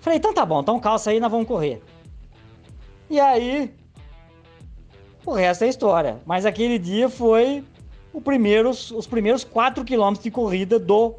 Falei, 0.00 0.18
então 0.18 0.32
tá 0.32 0.44
bom, 0.44 0.60
então 0.60 0.78
calça 0.78 1.10
aí, 1.10 1.20
nós 1.20 1.30
vamos 1.30 1.46
correr. 1.46 1.82
E 3.10 3.18
aí, 3.18 3.74
o 5.24 5.32
resto 5.32 5.64
é 5.64 5.68
história. 5.68 6.20
Mas 6.24 6.46
aquele 6.46 6.78
dia 6.78 7.08
foi 7.08 7.64
primeiros, 8.24 8.90
os 8.90 9.06
primeiros 9.06 9.44
4 9.44 9.84
quilômetros 9.84 10.24
de 10.24 10.30
corrida 10.30 10.78
do 10.78 11.14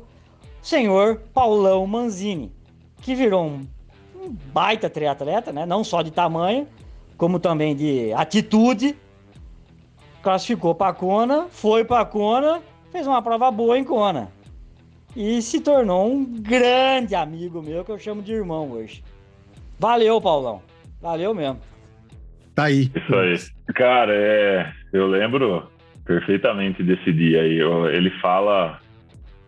senhor 0.62 1.22
Paulão 1.34 1.86
Manzini, 1.88 2.52
que 3.02 3.16
virou 3.16 3.46
um, 3.46 3.68
um 4.16 4.30
baita 4.54 4.90
triatleta, 4.90 5.52
né? 5.52 5.66
Não 5.66 5.84
só 5.84 6.02
de 6.02 6.12
tamanho, 6.12 6.68
como 7.18 7.40
também 7.40 7.76
de 7.76 8.12
atitude. 8.14 8.98
Classificou 10.22 10.76
para 10.76 10.94
Kona, 10.94 11.48
foi 11.50 11.86
para 11.86 12.04
Kona, 12.06 12.62
fez 12.92 13.08
uma 13.08 13.22
prova 13.22 13.50
boa 13.50 13.78
em 13.78 13.84
Kona. 13.84 14.30
E 15.16 15.42
se 15.42 15.60
tornou 15.62 16.12
um 16.12 16.24
grande 16.26 17.16
amigo 17.16 17.62
meu 17.62 17.84
que 17.84 17.92
eu 17.92 18.00
chamo 18.00 18.22
de 18.22 18.34
irmão 18.34 18.72
hoje. 18.72 19.04
Valeu, 19.80 20.22
Paulão. 20.22 20.62
Valeu 21.02 21.34
mesmo. 21.34 21.60
Tá 22.54 22.66
aí. 22.66 22.92
Isso 22.96 23.16
aí. 23.16 23.36
Cara, 23.74 24.14
é, 24.14 24.72
eu 24.94 25.08
lembro 25.08 25.70
perfeitamente 26.06 26.84
desse 26.84 27.12
dia 27.12 27.42
aí. 27.42 27.58
Eu- 27.58 27.90
ele 27.90 28.10
fala. 28.20 28.80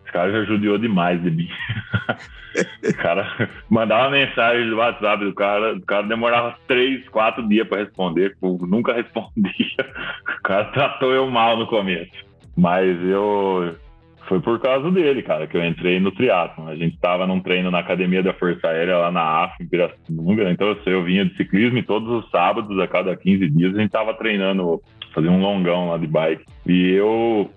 Esse 0.04 0.12
cara 0.12 0.32
já 0.32 0.44
judiou 0.44 0.78
demais 0.78 1.22
de 1.22 1.30
mim. 1.30 1.48
o 2.88 2.94
cara 2.96 3.50
mandava 3.70 4.10
mensagem 4.10 4.68
do 4.68 4.76
WhatsApp 4.76 5.24
do 5.24 5.34
cara, 5.34 5.74
o 5.74 5.80
cara 5.82 6.06
demorava 6.06 6.54
três, 6.66 7.08
quatro 7.08 7.46
dias 7.48 7.66
para 7.66 7.82
responder, 7.82 8.36
eu 8.42 8.58
nunca 8.66 8.92
respondia. 8.94 9.52
O 10.38 10.42
cara 10.42 10.64
tratou 10.72 11.12
eu 11.12 11.30
mal 11.30 11.56
no 11.56 11.68
começo. 11.68 12.10
Mas 12.56 12.98
eu. 13.04 13.76
Foi 14.32 14.40
por 14.40 14.58
causa 14.60 14.90
dele, 14.90 15.20
cara, 15.20 15.46
que 15.46 15.54
eu 15.54 15.62
entrei 15.62 16.00
no 16.00 16.10
triatlon. 16.10 16.66
A 16.66 16.74
gente 16.74 16.98
tava 16.98 17.26
num 17.26 17.38
treino 17.38 17.70
na 17.70 17.80
academia 17.80 18.22
da 18.22 18.32
Força 18.32 18.66
Aérea 18.66 18.96
lá 18.96 19.12
na 19.12 19.44
AF, 19.44 19.62
em 19.62 19.66
Pirassununga. 19.66 20.50
Então 20.50 20.68
eu 20.68 20.78
eu 20.86 21.04
vinha 21.04 21.26
de 21.26 21.36
ciclismo 21.36 21.76
e 21.76 21.82
todos 21.82 22.08
os 22.08 22.30
sábados, 22.30 22.78
a 22.78 22.88
cada 22.88 23.14
15 23.14 23.50
dias, 23.50 23.76
a 23.76 23.80
gente 23.82 23.90
tava 23.90 24.14
treinando, 24.14 24.80
fazia 25.14 25.30
um 25.30 25.38
longão 25.38 25.90
lá 25.90 25.98
de 25.98 26.06
bike. 26.06 26.46
E 26.66 26.92
eu 26.92 27.50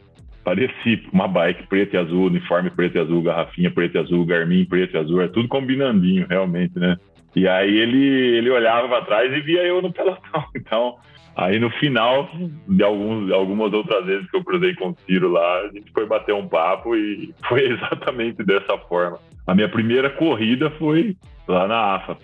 pareci 0.44 1.02
uma 1.14 1.30
bike 1.30 1.66
preta 1.68 1.96
e 1.96 2.00
azul, 2.00 2.26
uniforme 2.26 2.70
preto 2.70 2.98
e 2.98 3.00
azul, 3.00 3.22
garrafinha 3.22 3.72
preto 3.72 3.96
e 3.96 4.00
azul, 4.00 4.26
Garmin 4.26 4.66
preto 4.66 4.98
e 4.98 5.00
azul, 5.00 5.22
é 5.22 5.30
tudo 5.30 5.48
combinandinho, 5.48 6.28
realmente, 6.28 6.78
né? 6.78 6.98
E 7.34 7.48
aí 7.48 7.74
ele, 7.74 8.38
ele 8.38 8.50
olhava 8.50 8.90
para 8.90 9.06
trás 9.06 9.32
e 9.32 9.40
via 9.40 9.64
eu 9.64 9.82
no 9.82 9.94
pelotão. 9.94 10.44
Então, 10.54 10.96
aí 11.36 11.60
no 11.60 11.70
final 11.72 12.30
de 12.68 12.84
alguns, 12.84 13.32
algumas 13.32 13.74
outras 13.74 14.06
vezes 14.06 14.30
que 14.30 14.38
eu 14.38 14.44
cruzei 14.44 14.74
com 14.76 14.90
o 14.90 14.98
Ciro 15.06 15.30
lá, 15.30 15.62
a 15.62 15.68
gente 15.68 15.92
foi 15.94 16.06
bater 16.06 16.34
um 16.34 16.48
papo 16.48 16.96
e 16.96 17.34
foi 17.48 17.72
exatamente 17.72 18.44
dessa 18.44 18.78
forma. 18.90 19.20
A 19.46 19.54
minha 19.54 19.70
primeira 19.70 20.10
corrida 20.10 20.72
foi 20.72 21.16
lá 21.48 21.68
na 21.68 21.96
AFA. 21.96 22.18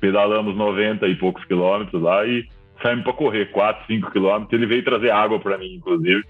Pedalamos 0.00 0.56
90 0.56 1.06
e 1.08 1.14
poucos 1.16 1.44
quilômetros 1.44 2.02
lá 2.02 2.26
e 2.26 2.46
saímos 2.82 3.04
para 3.04 3.12
correr 3.14 3.46
4, 3.52 3.86
5 3.86 4.10
quilômetros. 4.10 4.52
Ele 4.52 4.66
veio 4.66 4.84
trazer 4.84 5.10
água 5.10 5.38
para 5.38 5.56
mim, 5.56 5.76
inclusive. 5.76 6.22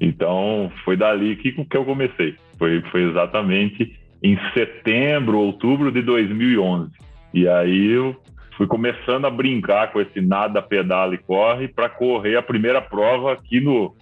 Então, 0.00 0.70
foi 0.84 0.96
dali 0.96 1.36
que, 1.36 1.52
que 1.52 1.76
eu 1.76 1.84
comecei. 1.84 2.34
Foi, 2.58 2.80
foi 2.90 3.02
exatamente 3.02 3.98
em 4.22 4.38
setembro, 4.54 5.38
outubro 5.38 5.90
de 5.90 6.02
2011. 6.02 6.90
E 7.34 7.48
aí 7.48 7.92
eu 7.92 8.16
fui 8.60 8.66
começando 8.66 9.24
a 9.24 9.30
brincar 9.30 9.90
com 9.90 10.02
esse 10.02 10.20
nada, 10.20 10.60
pedala 10.60 11.14
e 11.14 11.18
corre 11.18 11.66
para 11.66 11.88
correr 11.88 12.36
a 12.36 12.42
primeira 12.42 12.82
prova 12.82 13.32
aqui 13.32 13.58
no, 13.58 13.96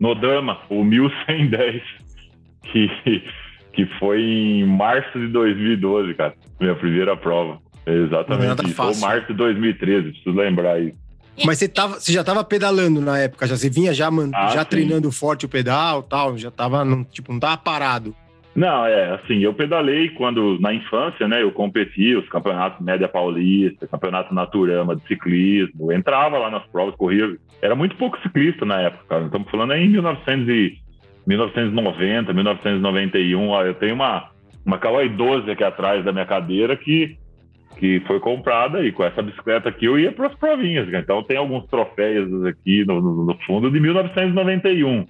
no 0.00 0.12
Dama, 0.12 0.58
o 0.68 0.82
1110, 0.82 1.80
que, 2.72 3.22
que 3.72 3.86
foi 4.00 4.20
em 4.20 4.66
março 4.66 5.16
de 5.20 5.28
2012, 5.28 6.14
cara. 6.14 6.34
Minha 6.60 6.74
primeira 6.74 7.16
prova. 7.16 7.60
É 7.86 7.94
Exatamente 7.94 8.48
nada 8.48 8.64
isso. 8.64 8.82
Ou 8.82 8.96
março 8.96 9.28
de 9.28 9.34
2013, 9.34 10.10
preciso 10.10 10.36
lembrar 10.36 10.80
isso. 10.82 10.96
Mas 11.46 11.58
você, 11.58 11.68
tava, 11.68 12.00
você 12.00 12.12
já 12.12 12.24
tava 12.24 12.42
pedalando 12.42 13.00
na 13.00 13.18
época, 13.20 13.46
já 13.46 13.56
você 13.56 13.70
vinha 13.70 13.94
já, 13.94 14.10
man- 14.10 14.30
Ah, 14.34 14.48
já 14.48 14.62
sim. 14.64 14.68
treinando 14.68 15.12
forte 15.12 15.46
o 15.46 15.48
pedal 15.48 16.02
tal, 16.02 16.36
já 16.36 16.50
tava, 16.50 16.84
não, 16.84 17.04
tipo, 17.04 17.32
não 17.32 17.38
tava 17.38 17.56
parado. 17.56 18.16
Não, 18.54 18.84
é 18.84 19.14
assim, 19.14 19.38
eu 19.38 19.54
pedalei 19.54 20.10
quando, 20.10 20.58
na 20.60 20.74
infância, 20.74 21.26
né, 21.26 21.42
eu 21.42 21.50
competi 21.52 22.14
os 22.14 22.28
campeonatos 22.28 22.84
Média 22.84 23.08
Paulista, 23.08 23.86
campeonato 23.86 24.34
Naturama 24.34 24.94
de 24.94 25.02
ciclismo, 25.06 25.90
entrava 25.90 26.36
lá 26.36 26.50
nas 26.50 26.62
provas, 26.66 26.94
corria, 26.96 27.34
era 27.62 27.74
muito 27.74 27.96
pouco 27.96 28.20
ciclista 28.20 28.66
na 28.66 28.78
época, 28.82 29.04
cara. 29.08 29.24
estamos 29.24 29.50
falando 29.50 29.72
aí 29.72 29.84
em 29.84 29.88
1900 29.88 30.48
e, 30.48 30.74
1990, 31.26 32.32
1991, 32.32 33.48
ó, 33.48 33.62
eu 33.64 33.74
tenho 33.74 33.94
uma, 33.94 34.28
uma 34.66 34.76
Caloi 34.78 35.08
12 35.08 35.50
aqui 35.50 35.64
atrás 35.64 36.04
da 36.04 36.12
minha 36.12 36.26
cadeira 36.26 36.76
que, 36.76 37.16
que 37.78 38.00
foi 38.06 38.20
comprada 38.20 38.84
e 38.84 38.92
com 38.92 39.02
essa 39.04 39.22
bicicleta 39.22 39.68
aqui 39.70 39.86
eu 39.86 39.98
ia 39.98 40.12
para 40.12 40.26
as 40.26 40.34
provinhas, 40.34 40.86
cara. 40.90 41.02
então 41.02 41.22
tem 41.22 41.38
alguns 41.38 41.64
troféus 41.68 42.44
aqui 42.44 42.84
no, 42.84 43.00
no- 43.00 43.24
no 43.24 43.34
fundo 43.46 43.70
de 43.70 43.80
1991. 43.80 45.06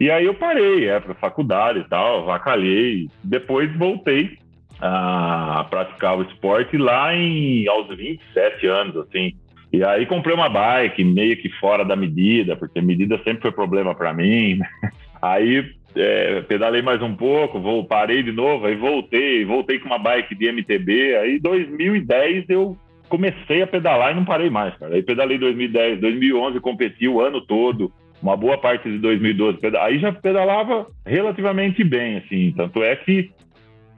E 0.00 0.10
aí 0.10 0.24
eu 0.24 0.34
parei, 0.34 0.88
é, 0.88 0.98
para 0.98 1.14
faculdade 1.14 1.80
e 1.80 1.88
tal, 1.88 2.24
vacalhei. 2.26 3.08
Depois 3.22 3.74
voltei 3.76 4.38
a 4.80 5.66
praticar 5.70 6.18
o 6.18 6.22
esporte 6.22 6.76
lá 6.76 7.14
em, 7.14 7.66
aos 7.68 7.88
27 7.88 8.66
anos, 8.66 8.96
assim. 8.96 9.32
E 9.72 9.82
aí 9.82 10.06
comprei 10.06 10.34
uma 10.34 10.48
bike 10.48 11.02
meio 11.02 11.36
que 11.36 11.48
fora 11.58 11.84
da 11.84 11.96
medida, 11.96 12.54
porque 12.54 12.80
medida 12.80 13.20
sempre 13.24 13.42
foi 13.42 13.52
problema 13.52 13.94
para 13.94 14.12
mim. 14.12 14.60
Aí 15.20 15.64
é, 15.96 16.42
pedalei 16.42 16.82
mais 16.82 17.00
um 17.00 17.14
pouco, 17.14 17.58
vou, 17.58 17.84
parei 17.84 18.22
de 18.22 18.30
novo, 18.30 18.66
aí 18.66 18.74
voltei, 18.74 19.42
voltei 19.44 19.78
com 19.78 19.86
uma 19.86 19.98
bike 19.98 20.34
de 20.34 20.52
MTB. 20.52 21.16
Aí 21.16 21.40
2010 21.40 22.44
eu 22.50 22.76
comecei 23.08 23.62
a 23.62 23.66
pedalar 23.66 24.12
e 24.12 24.14
não 24.14 24.24
parei 24.24 24.50
mais, 24.50 24.76
cara. 24.76 24.94
Aí 24.94 25.02
pedalei 25.02 25.38
2010, 25.38 26.00
2011 26.00 26.60
competi 26.60 27.08
o 27.08 27.20
ano 27.20 27.40
todo, 27.40 27.90
uma 28.24 28.38
boa 28.38 28.56
parte 28.56 28.90
de 28.90 28.98
2012. 29.00 29.58
Aí 29.78 29.98
já 29.98 30.10
pedalava 30.10 30.86
relativamente 31.04 31.84
bem, 31.84 32.16
assim. 32.16 32.54
Tanto 32.56 32.82
é 32.82 32.96
que, 32.96 33.30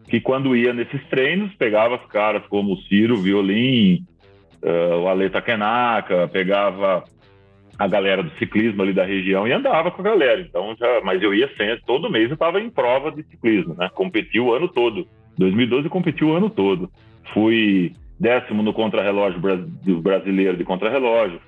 que 0.08 0.20
quando 0.20 0.56
ia 0.56 0.74
nesses 0.74 1.00
treinos, 1.06 1.54
pegava 1.54 1.94
os 1.94 2.04
caras 2.06 2.42
como 2.48 2.72
o 2.72 2.76
Ciro, 2.82 3.16
Violim, 3.18 4.04
uh, 4.64 4.96
o 4.96 5.06
Aleta 5.06 5.40
Kenaka, 5.40 6.26
pegava 6.26 7.04
a 7.78 7.86
galera 7.86 8.24
do 8.24 8.30
ciclismo 8.36 8.82
ali 8.82 8.92
da 8.92 9.04
região 9.04 9.46
e 9.46 9.52
andava 9.52 9.92
com 9.92 10.02
a 10.02 10.04
galera. 10.04 10.40
Então, 10.40 10.74
já, 10.76 11.00
mas 11.04 11.22
eu 11.22 11.32
ia 11.32 11.46
sempre, 11.56 11.84
todo 11.86 12.10
mês 12.10 12.28
eu 12.28 12.34
estava 12.34 12.60
em 12.60 12.68
prova 12.68 13.12
de 13.12 13.22
ciclismo, 13.22 13.76
né? 13.78 13.88
Competi 13.94 14.40
o 14.40 14.52
ano 14.52 14.66
todo. 14.66 15.06
2012 15.38 15.84
eu 15.84 15.90
competi 15.90 16.24
o 16.24 16.32
ano 16.32 16.50
todo. 16.50 16.90
Fui 17.32 17.92
décimo 18.18 18.60
no 18.60 18.72
contrarrelógio 18.72 19.40
brasileiro 20.02 20.56
de 20.56 20.64
contrarrelógio, 20.64 21.38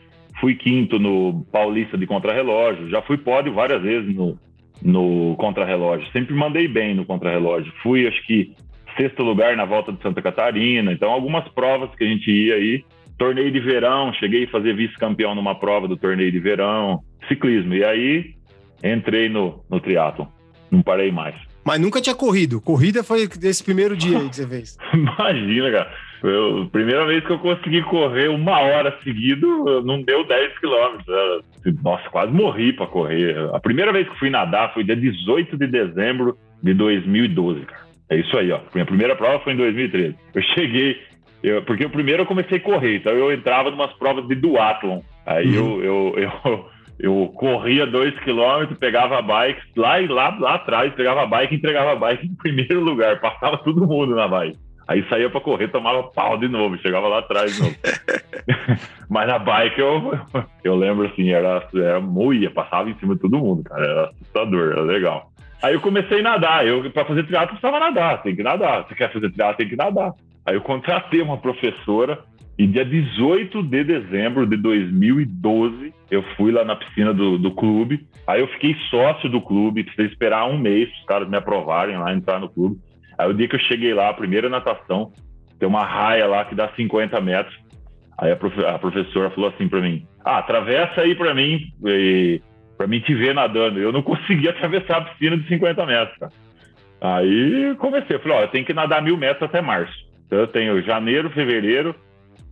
fui 0.41 0.55
quinto 0.55 0.99
no 0.99 1.47
Paulista 1.53 1.97
de 1.97 2.07
contrarrelógio, 2.07 2.89
já 2.89 3.03
fui 3.03 3.19
pódio 3.19 3.53
várias 3.53 3.83
vezes 3.83 4.15
no, 4.15 4.39
no 4.83 5.37
contrarrelógio. 5.37 6.11
Sempre 6.13 6.35
mandei 6.35 6.69
bem 6.69 6.95
no 6.95 7.05
contrarrelógio. 7.05 7.73
Fui, 7.83 8.07
acho 8.07 8.25
que, 8.27 8.55
sexto 8.97 9.23
lugar 9.23 9.57
na 9.57 9.65
volta 9.65 9.93
de 9.93 10.03
Santa 10.03 10.23
Catarina. 10.23 10.93
Então, 10.93 11.11
algumas 11.11 11.47
provas 11.49 11.95
que 11.95 12.05
a 12.05 12.09
gente 12.09 12.31
ia 12.31 12.55
aí 12.55 12.85
torneio 13.19 13.51
de 13.51 13.59
verão, 13.59 14.13
cheguei 14.15 14.45
a 14.45 14.49
fazer 14.49 14.75
vice-campeão 14.75 15.35
numa 15.35 15.55
prova 15.57 15.89
do 15.89 15.97
torneio 15.97 16.31
de 16.31 16.39
verão, 16.39 17.03
ciclismo. 17.27 17.75
E 17.75 17.85
aí 17.85 18.35
entrei 18.83 19.29
no, 19.29 19.65
no 19.69 19.81
triatlon, 19.81 20.27
não 20.71 20.81
parei 20.83 21.11
mais. 21.11 21.35
Mas 21.65 21.81
nunca 21.81 22.01
tinha 22.01 22.15
corrido. 22.15 22.61
Corrida 22.61 23.03
foi 23.03 23.27
desse 23.27 23.63
primeiro 23.63 23.97
dia 23.97 24.19
aí 24.19 24.29
que 24.29 24.37
você 24.37 24.47
fez. 24.47 24.79
Imagina, 24.95 25.71
cara. 25.71 26.08
Eu, 26.23 26.69
primeira 26.73 27.07
vez 27.07 27.25
que 27.25 27.31
eu 27.31 27.39
consegui 27.39 27.83
correr 27.83 28.29
uma 28.29 28.59
hora 28.61 28.97
seguido, 29.05 29.83
não 29.83 30.03
deu 30.03 30.25
10 30.25 30.59
quilômetros. 30.59 31.07
Nossa, 31.83 32.09
quase 32.11 32.33
morri 32.33 32.73
para 32.73 32.87
correr. 32.87 33.37
A 33.53 33.61
primeira 33.61 33.93
vez 33.93 34.09
que 34.09 34.19
fui 34.19 34.31
nadar 34.31 34.73
foi 34.75 34.83
dia 34.83 34.97
18 34.97 35.57
de 35.57 35.67
dezembro 35.67 36.37
de 36.63 36.75
2012, 36.75 37.61
cara. 37.61 37.89
É 38.11 38.17
isso 38.17 38.37
aí, 38.37 38.51
ó. 38.51 38.61
Minha 38.75 38.87
primeira 38.87 39.15
prova 39.15 39.39
foi 39.41 39.53
em 39.53 39.57
2013. 39.57 40.17
Eu 40.35 40.43
cheguei, 40.43 40.97
eu, 41.43 41.63
porque 41.63 41.85
o 41.85 41.91
primeiro 41.91 42.23
eu 42.23 42.27
comecei 42.27 42.59
a 42.59 42.61
correr, 42.61 42.97
então 42.97 43.13
eu 43.13 43.33
entrava 43.33 43.69
em 43.69 43.75
umas 43.75 43.93
provas 43.95 44.27
de 44.27 44.35
duatlon. 44.35 45.01
Aí 45.27 45.59
uhum. 45.59 45.83
eu, 45.83 46.15
eu, 46.17 46.31
eu, 46.45 46.69
eu, 46.99 47.33
corria 47.35 47.87
dois 47.87 48.19
quilômetros, 48.21 48.79
pegava 48.79 49.19
a 49.19 49.23
bike 49.23 49.61
lá, 49.77 49.99
lá, 50.09 50.37
lá 50.39 50.55
atrás, 50.55 50.93
pegava 50.95 51.23
a 51.23 51.27
bike 51.27 51.55
e 51.55 51.59
entregava 51.59 51.93
a 51.93 51.97
bike 51.97 52.27
em 52.27 52.35
primeiro 52.35 52.81
lugar, 52.81 53.21
passava 53.21 53.59
todo 53.59 53.87
mundo 53.87 54.15
na 54.15 54.27
bike. 54.27 54.59
Aí 54.89 55.07
saía 55.11 55.29
para 55.29 55.43
correr, 55.43 55.69
tomava 55.69 56.03
pau 56.05 56.39
de 56.39 56.49
novo, 56.49 56.79
chegava 56.79 57.07
lá 57.09 57.19
atrás 57.19 57.55
de 57.55 57.61
novo. 57.61 57.77
Mas 59.09 59.29
na 59.29 59.39
bike 59.39 59.79
eu, 59.79 60.19
eu 60.65 60.75
lembro 60.75 61.07
assim, 61.07 61.29
era, 61.29 61.69
era 61.75 62.01
moia, 62.01 62.51
passava 62.51 62.89
em 62.89 62.95
cima 62.99 63.15
de 63.15 63.21
todo 63.21 63.39
mundo, 63.39 63.63
cara, 63.63 63.85
era 63.85 64.05
assustador, 64.07 64.73
era 64.73 64.81
legal. 64.81 65.31
Aí 65.63 65.75
eu 65.75 65.81
comecei 65.81 66.21
a 66.21 66.23
nadar, 66.23 66.67
eu 66.67 66.91
para 66.91 67.05
fazer 67.05 67.25
triatlo 67.25 67.59
precisava 67.59 67.79
nadar, 67.79 68.23
tem 68.23 68.35
que 68.35 68.43
nadar. 68.43 68.87
Se 68.89 68.95
quer 68.95 69.13
fazer 69.13 69.31
triatlo, 69.31 69.57
tem 69.59 69.69
que 69.69 69.77
nadar. 69.77 70.13
Aí 70.47 70.55
eu 70.55 70.63
contratei 70.63 71.21
uma 71.21 71.37
professora 71.37 72.21
e 72.57 72.67
dia 72.67 72.85
18 72.85 73.63
de 73.65 73.85
dezembro 73.85 74.47
de 74.47 74.57
2012 74.57 75.93
eu 76.11 76.23
fui 76.37 76.51
lá 76.51 76.65
na 76.65 76.75
piscina 76.75 77.13
do, 77.13 77.39
do 77.39 77.51
clube. 77.51 78.07
Aí 78.27 78.41
eu 78.41 78.49
fiquei 78.49 78.75
sócio 78.91 79.29
do 79.29 79.41
clube, 79.41 79.85
precisei 79.85 80.07
esperar 80.07 80.49
um 80.49 80.59
mês 80.59 80.89
para 80.89 80.99
os 80.99 81.07
caras 81.07 81.29
me 81.29 81.37
aprovarem 81.37 81.99
lá, 81.99 82.13
entrar 82.15 82.41
no 82.41 82.49
clube. 82.49 82.79
Aí 83.19 83.29
o 83.29 83.35
dia 83.35 83.49
que 83.49 83.57
eu 83.57 83.61
cheguei 83.61 83.93
lá, 83.93 84.09
a 84.09 84.15
primeira 84.15 84.49
natação, 84.49 85.13
tem 85.59 85.69
uma 85.69 85.85
raia 85.85 86.27
lá 86.27 86.45
que 86.45 86.55
dá 86.55 86.69
50 86.69 87.21
metros. 87.21 87.57
Aí 88.17 88.31
a, 88.31 88.35
a 88.75 88.79
professora 88.79 89.31
falou 89.31 89.51
assim 89.51 89.69
para 89.69 89.81
mim: 89.81 90.07
Ah, 90.25 90.39
atravessa 90.39 91.01
aí 91.01 91.15
para 91.15 91.35
mim, 91.35 91.61
para 92.77 92.87
mim 92.87 93.01
te 93.01 93.15
ver 93.15 93.35
nadando. 93.35 93.79
Eu 93.79 93.93
não 93.93 94.03
consegui 94.03 94.49
atravessar 94.49 94.99
a 94.99 95.01
piscina 95.03 95.37
de 95.37 95.49
50 95.49 95.87
metros, 95.87 96.19
cara. 96.19 96.33
Aí 97.01 97.75
comecei, 97.79 98.19
falei: 98.19 98.39
Ó, 98.39 98.41
eu 98.43 98.49
tenho 98.49 98.65
que 98.65 98.75
nadar 98.75 99.03
mil 99.03 99.17
metros 99.17 99.43
até 99.43 99.61
março. 99.61 99.95
Então 100.27 100.39
eu 100.39 100.47
tenho 100.47 100.83
janeiro, 100.83 101.31
fevereiro, 101.31 101.95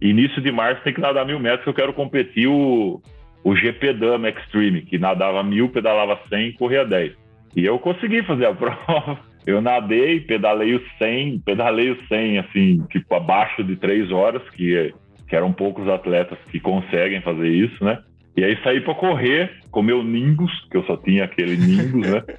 início 0.00 0.40
de 0.40 0.50
março 0.50 0.82
tem 0.82 0.94
que 0.94 1.00
nadar 1.00 1.26
mil 1.26 1.38
metros, 1.38 1.62
que 1.62 1.68
eu 1.68 1.74
quero 1.74 1.92
competir 1.92 2.48
o, 2.48 3.00
o 3.44 3.56
GP 3.56 3.92
Dama 3.94 4.28
Extreme, 4.28 4.82
que 4.82 4.98
nadava 4.98 5.42
mil, 5.42 5.68
pedalava 5.68 6.18
100 6.28 6.48
e 6.48 6.52
corria 6.54 6.84
10. 6.84 7.12
E 7.54 7.64
eu 7.64 7.78
consegui 7.78 8.22
fazer 8.22 8.46
a 8.46 8.54
prova. 8.54 9.18
Eu 9.46 9.60
nadei, 9.60 10.20
pedalei 10.20 10.74
o 10.74 10.82
100, 10.98 11.38
pedalei 11.40 11.90
o 11.90 11.98
100, 12.08 12.38
assim, 12.38 12.84
tipo, 12.90 13.14
abaixo 13.14 13.62
de 13.62 13.76
três 13.76 14.10
horas, 14.10 14.42
que, 14.50 14.92
que 15.28 15.36
eram 15.36 15.52
poucos 15.52 15.88
atletas 15.88 16.38
que 16.50 16.58
conseguem 16.58 17.22
fazer 17.22 17.48
isso, 17.48 17.84
né? 17.84 17.98
E 18.36 18.44
aí 18.44 18.58
saí 18.62 18.80
para 18.80 18.94
correr 18.94 19.50
com 19.70 19.82
meu 19.82 20.02
Ningus, 20.02 20.52
que 20.70 20.76
eu 20.76 20.84
só 20.84 20.96
tinha 20.96 21.24
aquele 21.24 21.56
Ningus, 21.56 22.10
né? 22.10 22.22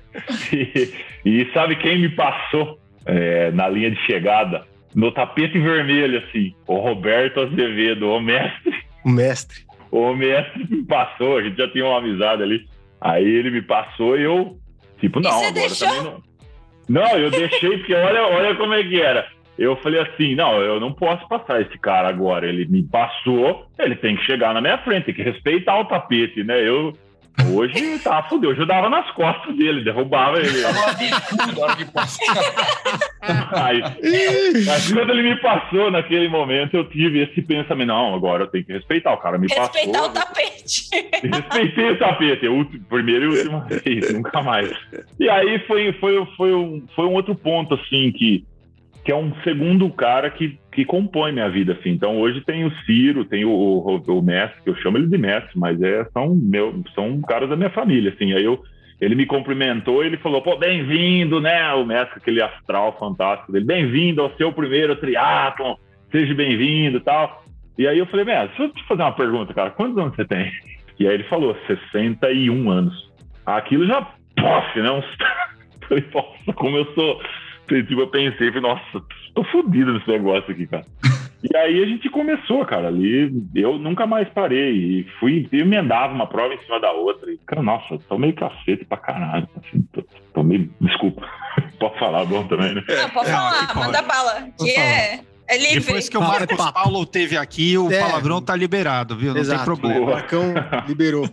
E, 1.26 1.42
e 1.42 1.54
sabe 1.54 1.76
quem 1.76 2.00
me 2.00 2.10
passou 2.10 2.80
é, 3.06 3.52
na 3.52 3.70
linha 3.70 3.90
de 3.92 3.98
chegada? 4.06 4.66
no 4.98 5.12
tapete 5.12 5.60
vermelho, 5.60 6.18
assim, 6.18 6.56
o 6.66 6.78
Roberto 6.78 7.42
Azevedo, 7.42 8.10
o 8.10 8.20
mestre. 8.20 8.74
O 9.06 9.10
mestre. 9.10 9.60
O 9.92 10.16
mestre 10.16 10.68
me 10.68 10.84
passou, 10.86 11.38
a 11.38 11.44
gente 11.44 11.56
já 11.56 11.70
tinha 11.72 11.86
uma 11.86 12.00
amizade 12.00 12.42
ali. 12.42 12.66
Aí 13.00 13.24
ele 13.24 13.52
me 13.52 13.62
passou 13.62 14.18
e 14.18 14.24
eu, 14.24 14.58
tipo, 15.00 15.20
não, 15.20 15.30
agora 15.30 15.52
deixou? 15.54 15.88
também 15.88 16.04
não. 16.04 16.24
Não, 16.88 17.17
eu 17.17 17.29
deixei, 17.29 17.77
porque 17.77 17.94
olha, 17.94 18.27
olha 18.27 18.56
como 18.56 18.74
é 18.74 18.84
que 18.84 19.01
era. 19.01 19.27
Eu 19.58 19.75
falei 19.77 20.00
assim, 20.00 20.36
não, 20.36 20.62
eu 20.62 20.79
não 20.79 20.94
posso 20.94 21.27
passar 21.27 21.62
esse 21.62 21.77
cara 21.79 22.08
agora. 22.08 22.48
Ele 22.48 22.65
me 22.65 22.84
passou, 22.84 23.65
ele 23.79 23.96
tem 23.96 24.15
que 24.15 24.24
chegar 24.24 24.53
na 24.53 24.62
minha 24.62 24.77
frente, 24.79 25.06
tem 25.06 25.15
que 25.15 25.24
respeitar 25.24 25.79
o 25.79 25.86
tapete, 25.86 26.44
né? 26.44 26.62
Eu, 26.67 26.94
Hoje 27.54 28.00
tá 28.00 28.24
fudeu, 28.24 28.50
hoje 28.51 28.62
eu 28.62 28.66
dava 28.66 28.89
nas 28.89 29.12
costas 29.12 29.56
dele, 29.56 29.84
derrubava 29.84 30.39
ele. 30.39 30.66
aí, 33.51 33.84
mas 34.66 34.92
quando 34.92 35.12
ele 35.12 35.22
me 35.24 35.36
passou 35.42 35.89
naquele 35.92 36.27
momento, 36.27 36.75
eu 36.75 36.84
tive 36.89 37.22
esse 37.24 37.42
pensamento: 37.42 37.88
não, 37.88 38.13
agora 38.16 38.44
eu 38.44 38.48
tenho 38.48 38.66
que 38.66 38.74
respeitar. 38.74 39.13
O 39.13 39.18
cara 39.18 39.38
me 39.38 39.48
respeitar 39.48 39.70
passou. 39.70 39.82
Respeitar 39.82 40.06
o 40.06 40.10
tapete. 40.13 40.89
Respeitei 41.24 41.92
o 41.92 42.00
tapete, 42.00 42.46
eu, 42.46 42.68
primeiro 42.89 43.25
e 43.25 43.30
última 43.38 43.60
vez, 43.62 44.13
nunca 44.13 44.42
mais. 44.42 44.70
E 45.20 45.30
aí 45.30 45.60
foi, 45.68 45.94
foi, 45.94 46.25
foi, 46.36 46.54
um, 46.54 46.84
foi 46.96 47.06
um 47.06 47.13
outro 47.13 47.36
ponto, 47.36 47.75
assim, 47.75 48.12
que 48.12 48.44
que 49.08 49.12
é 49.14 49.16
um 49.16 49.34
segundo 49.42 49.90
cara 49.90 50.30
que, 50.30 50.60
que 50.70 50.84
compõe 50.84 51.32
minha 51.32 51.50
vida, 51.50 51.72
assim. 51.72 51.92
Então, 51.92 52.20
hoje 52.20 52.42
tem 52.42 52.66
o 52.66 52.72
Ciro, 52.84 53.24
tem 53.24 53.46
o, 53.46 53.50
o, 53.50 53.96
o 54.06 54.22
mestre, 54.22 54.62
que 54.62 54.70
eu 54.70 54.76
chamo 54.76 54.98
ele 54.98 55.08
de 55.08 55.18
mestre, 55.18 55.58
mas 55.58 55.82
é, 55.82 56.04
são, 56.12 56.36
meu, 56.36 56.84
são 56.94 57.22
caras 57.22 57.48
da 57.48 57.56
minha 57.56 57.70
família, 57.70 58.12
assim. 58.12 58.34
Aí 58.34 58.44
eu, 58.44 58.62
ele 59.00 59.16
me 59.16 59.26
cumprimentou 59.26 60.04
ele 60.04 60.18
falou, 60.18 60.42
pô, 60.42 60.58
bem-vindo, 60.58 61.40
né? 61.40 61.74
O 61.76 61.86
mestre, 61.86 62.18
aquele 62.18 62.42
astral 62.42 62.98
fantástico 63.00 63.50
dele, 63.50 63.64
bem-vindo 63.64 64.22
ao 64.22 64.36
seu 64.36 64.52
primeiro 64.52 64.94
triatlon, 64.98 65.76
seja 66.12 66.34
bem-vindo 66.34 67.00
tal. 67.00 67.46
E 67.78 67.88
aí 67.88 67.98
eu 67.98 68.08
falei, 68.08 68.26
mestre, 68.26 68.58
deixa 68.58 68.64
eu 68.64 68.74
te 68.74 68.88
fazer 68.90 69.04
uma 69.04 69.14
pergunta, 69.14 69.54
cara, 69.54 69.70
quantos 69.70 69.98
anos 69.98 70.18
você 70.18 70.26
tem? 70.26 70.52
E 71.00 71.08
aí 71.08 71.14
ele 71.14 71.24
falou, 71.30 71.56
61 71.66 72.70
anos. 72.70 73.10
Aquilo 73.46 73.88
já, 73.88 74.02
pof, 74.36 74.82
né? 74.82 74.92
Uns... 74.92 75.06
falei, 75.88 76.04
como 76.56 76.76
eu 76.76 76.94
sou 76.94 77.22
tipo, 77.67 78.01
eu 78.01 78.07
pensei, 78.07 78.51
falei, 78.51 78.62
nossa, 78.62 79.03
tô 79.33 79.43
fodido 79.45 79.93
nesse 79.93 80.07
negócio 80.07 80.51
aqui, 80.51 80.67
cara. 80.67 80.86
E 81.43 81.55
aí 81.55 81.83
a 81.83 81.86
gente 81.86 82.09
começou, 82.09 82.65
cara, 82.65 82.88
ali, 82.88 83.31
eu 83.53 83.77
nunca 83.77 84.07
mais 84.07 84.27
parei, 84.29 84.71
e 84.71 85.07
fui, 85.19 85.47
eu 85.51 85.59
emendava 85.59 86.12
uma 86.12 86.25
prova 86.25 86.53
em 86.55 86.59
cima 86.63 86.79
da 86.79 86.91
outra, 86.91 87.31
e, 87.31 87.38
cara, 87.45 87.62
nossa, 87.62 88.00
tomei 88.09 88.33
cacete 88.33 88.83
pra 88.86 88.97
caralho, 88.97 89.47
assim, 89.55 89.88
tomei, 90.33 90.67
desculpa, 90.81 91.29
pode 91.79 92.00
falar 92.00 92.25
bom 92.25 92.45
também, 92.47 92.74
né? 92.74 92.83
Não, 92.88 93.09
pode 93.12 93.29
é, 93.29 93.31
falar, 93.31 93.75
manda 93.75 94.01
bala, 94.01 94.50
que 94.57 94.71
é... 94.71 95.19
É 95.50 95.57
livre. 95.57 95.79
Depois 95.79 96.09
que 96.09 96.17
o 96.17 96.21
Marcos 96.21 96.71
Paulo 96.71 97.05
teve 97.05 97.38
aqui, 97.38 97.77
o 97.77 97.89
é. 97.89 98.01
palavrão 98.01 98.41
tá 98.41 98.53
liberado, 98.53 99.15
viu? 99.15 99.33
Não 99.33 99.39
Exato. 99.39 99.59
tem 99.59 99.65
problema. 99.65 100.05
O 100.05 100.09
Marcão 100.12 100.53
liberou. 100.86 101.29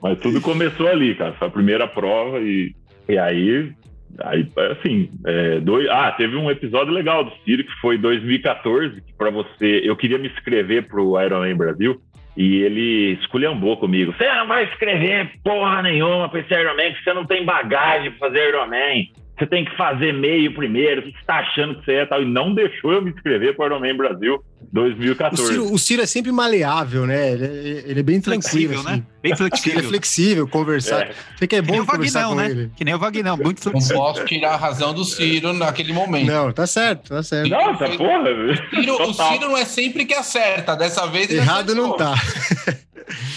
Mas 0.00 0.20
tudo 0.20 0.40
começou 0.40 0.86
ali, 0.86 1.12
cara. 1.16 1.32
Foi 1.32 1.48
a 1.48 1.50
primeira 1.50 1.88
prova 1.88 2.38
e, 2.38 2.72
e 3.08 3.18
aí 3.18 3.74
Aí, 4.22 4.46
assim, 4.72 5.10
é, 5.26 5.60
dois, 5.60 5.88
ah, 5.88 6.12
teve 6.12 6.36
um 6.36 6.50
episódio 6.50 6.92
legal 6.92 7.24
do 7.24 7.32
Ciro 7.44 7.64
que 7.64 7.72
foi 7.80 7.98
2014, 7.98 9.00
que 9.00 9.12
para 9.16 9.30
você, 9.30 9.82
eu 9.84 9.96
queria 9.96 10.18
me 10.18 10.28
inscrever 10.28 10.86
pro 10.86 11.20
Ironman 11.20 11.56
Brasil 11.56 12.00
e 12.36 12.62
ele 12.62 13.12
esculhambou 13.20 13.76
comigo. 13.76 14.12
Você 14.12 14.26
não 14.26 14.46
vai 14.46 14.64
escrever 14.64 15.30
porra 15.42 15.82
nenhuma 15.82 16.28
pra 16.28 16.40
esse 16.40 16.52
Ironman, 16.52 16.94
que 16.94 17.04
você 17.04 17.12
não 17.12 17.24
tem 17.24 17.44
bagagem 17.44 18.10
pra 18.12 18.28
fazer 18.28 18.48
Ironman. 18.48 19.10
Você 19.36 19.46
tem 19.46 19.64
que 19.64 19.76
fazer 19.76 20.12
meio 20.12 20.54
primeiro, 20.54 21.00
o 21.00 21.04
que 21.04 21.10
você 21.18 21.24
tá 21.26 21.36
achando 21.40 21.74
que 21.76 21.84
você 21.84 21.92
é 21.92 22.06
tal? 22.06 22.22
E 22.22 22.24
não 22.24 22.54
deixou 22.54 22.92
eu 22.92 23.02
me 23.02 23.10
inscrever 23.10 23.56
para 23.56 23.64
o 23.64 23.66
Ironman 23.66 23.96
Brasil 23.96 24.42
2014. 24.72 25.42
O 25.42 25.46
Ciro, 25.46 25.72
o 25.74 25.78
Ciro 25.78 26.02
é 26.02 26.06
sempre 26.06 26.30
maleável, 26.30 27.06
né? 27.06 27.32
Ele, 27.32 27.44
é- 27.44 27.84
ele 27.90 28.00
é 28.00 28.02
bem 28.02 28.22
Flexível, 28.22 28.76
tranquilo, 28.76 28.88
assim. 28.88 29.00
né? 29.00 29.06
Bem 29.22 29.32
Ele 29.32 29.32
é 29.32 29.36
flexível. 29.36 29.82
flexível, 29.88 30.48
conversar. 30.48 31.02
É. 31.06 31.10
Sei 31.36 31.48
que 31.48 31.56
é 31.56 31.62
Que 31.62 31.70
nem 31.70 31.78
bom 31.80 31.84
o 31.84 31.86
conversar 31.86 32.20
Vagnão, 32.28 32.36
com 32.36 32.42
né? 32.42 32.50
ele. 32.50 32.70
Que 32.76 32.84
nem 32.84 32.94
o 32.94 32.98
Vagnão, 32.98 33.36
muito 33.36 33.64
Não 33.64 33.72
flexível. 33.72 33.96
posso 33.96 34.24
tirar 34.24 34.50
a 34.52 34.56
razão 34.56 34.94
do 34.94 35.04
Ciro 35.04 35.52
naquele 35.52 35.92
momento. 35.92 36.26
Não, 36.26 36.52
tá 36.52 36.66
certo, 36.66 37.08
tá 37.08 37.22
certo. 37.22 37.48
Nossa, 37.50 37.88
porra! 37.90 38.24
Ciro- 38.70 39.02
o. 39.02 39.12
Ciro 39.14 39.48
não 39.48 39.56
é 39.56 39.64
sempre 39.64 40.04
que 40.04 40.14
acerta. 40.14 40.76
Dessa 40.76 41.06
vez 41.06 41.28
ele 41.30 41.38
Errado 41.40 41.74
não 41.74 41.96
tá. 41.96 42.14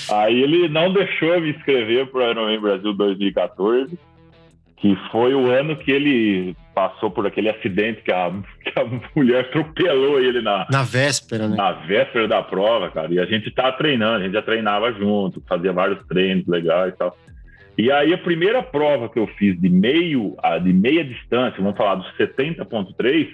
Aí 0.10 0.42
ele 0.42 0.70
não 0.70 0.94
deixou 0.94 1.30
eu 1.36 1.42
me 1.42 1.50
inscrever 1.52 2.08
para 2.08 2.28
o 2.28 2.32
Ironman 2.32 2.60
Brasil 2.62 2.94
2014, 2.94 3.98
que 4.78 4.96
foi 5.12 5.34
o 5.34 5.50
ano 5.52 5.76
que 5.76 5.92
ele 5.92 6.56
passou 6.76 7.10
por 7.10 7.26
aquele 7.26 7.50
acidente 7.50 8.02
que 8.04 8.12
a, 8.12 8.30
que 8.64 8.80
a 8.80 8.86
mulher 9.16 9.42
atropelou 9.46 10.20
ele 10.20 10.42
na, 10.42 10.68
Na 10.72 10.84
véspera, 10.84 11.48
né? 11.48 11.56
na 11.58 11.72
véspera 11.72 12.28
da 12.28 12.42
prova, 12.44 12.90
cara. 12.92 13.12
E 13.12 13.20
a 13.20 13.26
gente 13.26 13.50
tá 13.52 13.72
treinando, 13.72 14.18
a 14.18 14.24
gente 14.24 14.34
já 14.34 14.42
treinava 14.42 14.92
junto, 14.94 15.42
fazia 15.50 15.74
vários 15.74 16.06
treinos 16.08 16.46
legais 16.48 16.94
e 16.94 16.98
tal. 16.98 17.18
E 17.78 17.92
aí 17.92 18.14
a 18.14 18.18
primeira 18.18 18.62
prova 18.64 19.10
que 19.10 19.20
eu 19.20 19.28
fiz 19.38 19.60
de 19.60 19.70
meio, 19.70 20.36
a- 20.42 20.58
de 20.60 20.72
meia 20.74 21.04
distância, 21.04 21.62
vamos 21.62 21.78
falar 21.78 21.96
dos 21.96 22.12
70.3, 22.18 23.28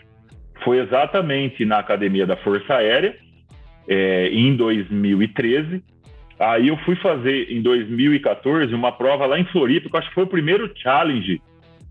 foi 0.63 0.79
exatamente 0.79 1.65
na 1.65 1.79
academia 1.79 2.25
da 2.25 2.37
Força 2.37 2.75
Aérea, 2.75 3.15
é, 3.87 4.29
em 4.29 4.55
2013. 4.55 5.83
Aí 6.39 6.67
eu 6.67 6.77
fui 6.77 6.95
fazer 6.95 7.51
em 7.51 7.61
2014 7.61 8.73
uma 8.73 8.91
prova 8.91 9.25
lá 9.25 9.39
em 9.39 9.45
Floripa, 9.45 9.89
que 9.89 9.95
eu 9.95 9.99
acho 9.99 10.09
que 10.09 10.15
foi 10.15 10.23
o 10.23 10.27
primeiro 10.27 10.69
challenge 10.75 11.41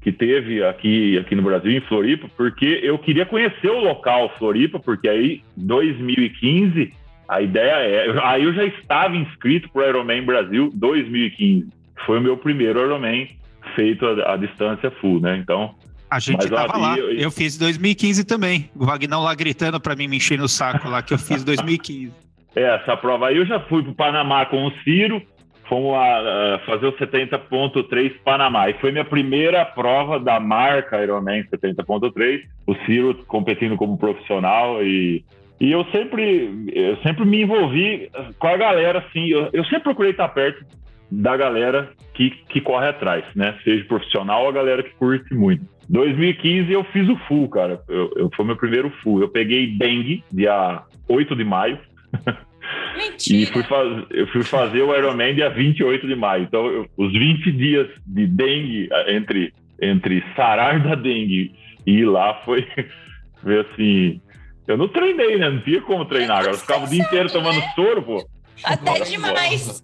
que 0.01 0.11
teve 0.11 0.65
aqui, 0.65 1.17
aqui 1.19 1.35
no 1.37 1.43
Brasil, 1.43 1.71
em 1.71 1.81
Floripa, 1.83 2.27
porque 2.37 2.81
eu 2.83 2.99
queria 2.99 3.25
conhecer 3.25 3.69
o 3.71 3.79
local 3.79 4.33
Floripa, 4.37 4.81
porque 4.81 5.09
aí, 5.09 5.41
2015, 5.57 6.93
a 7.29 7.41
ideia 7.41 7.73
é. 7.73 8.21
Aí 8.27 8.43
eu 8.45 8.53
já 8.53 8.65
estava 8.65 9.17
inscrito 9.17 9.69
para 9.73 9.83
o 9.83 9.89
Ironman 9.89 10.25
Brasil 10.25 10.71
2015. 10.75 11.69
Foi 12.05 12.19
o 12.19 12.21
meu 12.23 12.37
primeiro 12.37 12.81
Ironman 12.81 13.29
feito 13.77 14.05
a, 14.07 14.35
a 14.35 14.37
distância 14.37 14.91
full, 15.01 15.21
né? 15.21 15.37
Então, 15.39 15.75
A 16.11 16.19
gente 16.19 16.43
Mas, 16.43 16.53
ó, 16.53 16.57
tava 16.57 16.77
lá. 16.77 16.99
eu- 16.99 17.13
Eu 17.13 17.31
fiz 17.31 17.57
2015 17.57 18.25
também. 18.25 18.69
O 18.75 18.85
Vagnão 18.85 19.23
lá 19.23 19.35
gritando 19.35 19.81
pra 19.81 19.95
mim, 19.97 20.09
me 20.09 20.17
enchendo 20.19 20.45
o 20.45 20.49
saco 20.49 20.89
lá, 20.89 21.01
que 21.01 21.15
eu 21.15 21.19
fiz 21.19 21.43
2015. 21.45 22.13
Essa 22.55 22.97
prova 22.97 23.29
aí 23.29 23.37
eu 23.37 23.47
já 23.47 23.61
fui 23.61 23.83
para 23.83 23.93
o 23.93 23.95
Panamá 23.95 24.47
com 24.47 24.67
o 24.67 24.73
Ciro, 24.83 25.23
fomos 25.69 25.93
lá 25.93 26.19
ah, 26.19 26.61
fazer 26.67 26.87
o 26.87 26.93
70.3 26.93 28.13
Panamá. 28.25 28.69
E 28.69 28.75
foi 28.75 28.93
minha 28.93 29.05
primeira 29.05 29.65
prova 29.65 30.21
da 30.21 30.39
marca 30.39 31.03
Ironman 31.03 31.45
70.3. 31.45 32.43
O 32.67 32.75
Ciro 32.87 33.15
competindo 33.27 33.77
como 33.77 33.97
profissional 33.97 34.83
e, 34.83 35.25
e 35.61 35.73
eu 35.73 35.85
sempre 35.87 36.71
eu 36.75 36.97
sempre 36.99 37.25
me 37.25 37.43
envolvi 37.43 38.11
com 38.39 38.49
a 38.49 38.57
galera 38.57 38.99
assim. 38.99 39.29
Eu, 39.29 39.49
eu 39.53 39.65
sempre 39.65 39.85
procurei 39.85 40.11
estar 40.11 40.29
perto 40.29 40.65
da 41.11 41.37
galera 41.37 41.91
que, 42.15 42.31
que 42.31 42.61
corre 42.61 42.89
atrás, 42.89 43.25
né? 43.35 43.55
Seja 43.65 43.85
profissional 43.85 44.43
ou 44.43 44.49
a 44.49 44.53
galera 44.53 44.83
que 44.83 44.95
curte 44.95 45.35
muito. 45.35 45.65
2015 45.89 46.73
eu 46.73 46.85
fiz 46.85 47.09
o 47.09 47.17
full, 47.29 47.49
cara. 47.49 47.81
Eu, 47.89 48.11
eu 48.17 48.31
foi 48.35 48.45
meu 48.45 48.57
primeiro 48.57 48.91
full. 49.03 49.21
Eu 49.21 49.29
peguei 49.29 49.77
dengue 49.77 50.25
dia 50.33 50.83
8 51.09 51.37
de 51.37 51.45
maio. 51.45 51.79
E 52.95 52.97
Mentira. 53.11 53.53
fui 53.53 53.63
faz... 53.65 54.05
eu 54.11 54.27
fui 54.29 54.43
fazer 54.45 54.83
o 54.83 54.95
Ironman 54.95 55.35
dia 55.35 55.49
28 55.51 56.07
de 56.07 56.15
maio. 56.15 56.45
Então, 56.45 56.67
eu- 56.67 56.87
os 56.97 57.13
20 57.13 57.51
dias 57.53 57.89
de 58.07 58.27
dengue, 58.27 58.89
entre, 59.09 59.53
entre 59.81 60.23
sarar 60.37 60.83
da 60.83 60.95
dengue 60.95 61.53
e 61.87 61.93
ir 62.01 62.05
lá, 62.05 62.35
foi, 62.45 62.67
foi 63.43 63.61
assim. 63.61 64.21
Eu 64.69 64.77
não 64.77 64.89
treinei, 64.89 65.37
né? 65.37 65.51
Não 65.51 65.61
tinha 65.61 65.81
como 65.81 66.05
treinar. 66.05 66.39
Agora, 66.41 66.55
eu 66.55 66.59
ficava 66.59 66.85
o 66.85 66.89
dia 66.89 67.03
inteiro 67.03 67.31
tomando 67.33 67.61
soro, 67.75 68.03
pô. 68.03 68.25
Até 68.65 69.01
demais. 69.01 69.83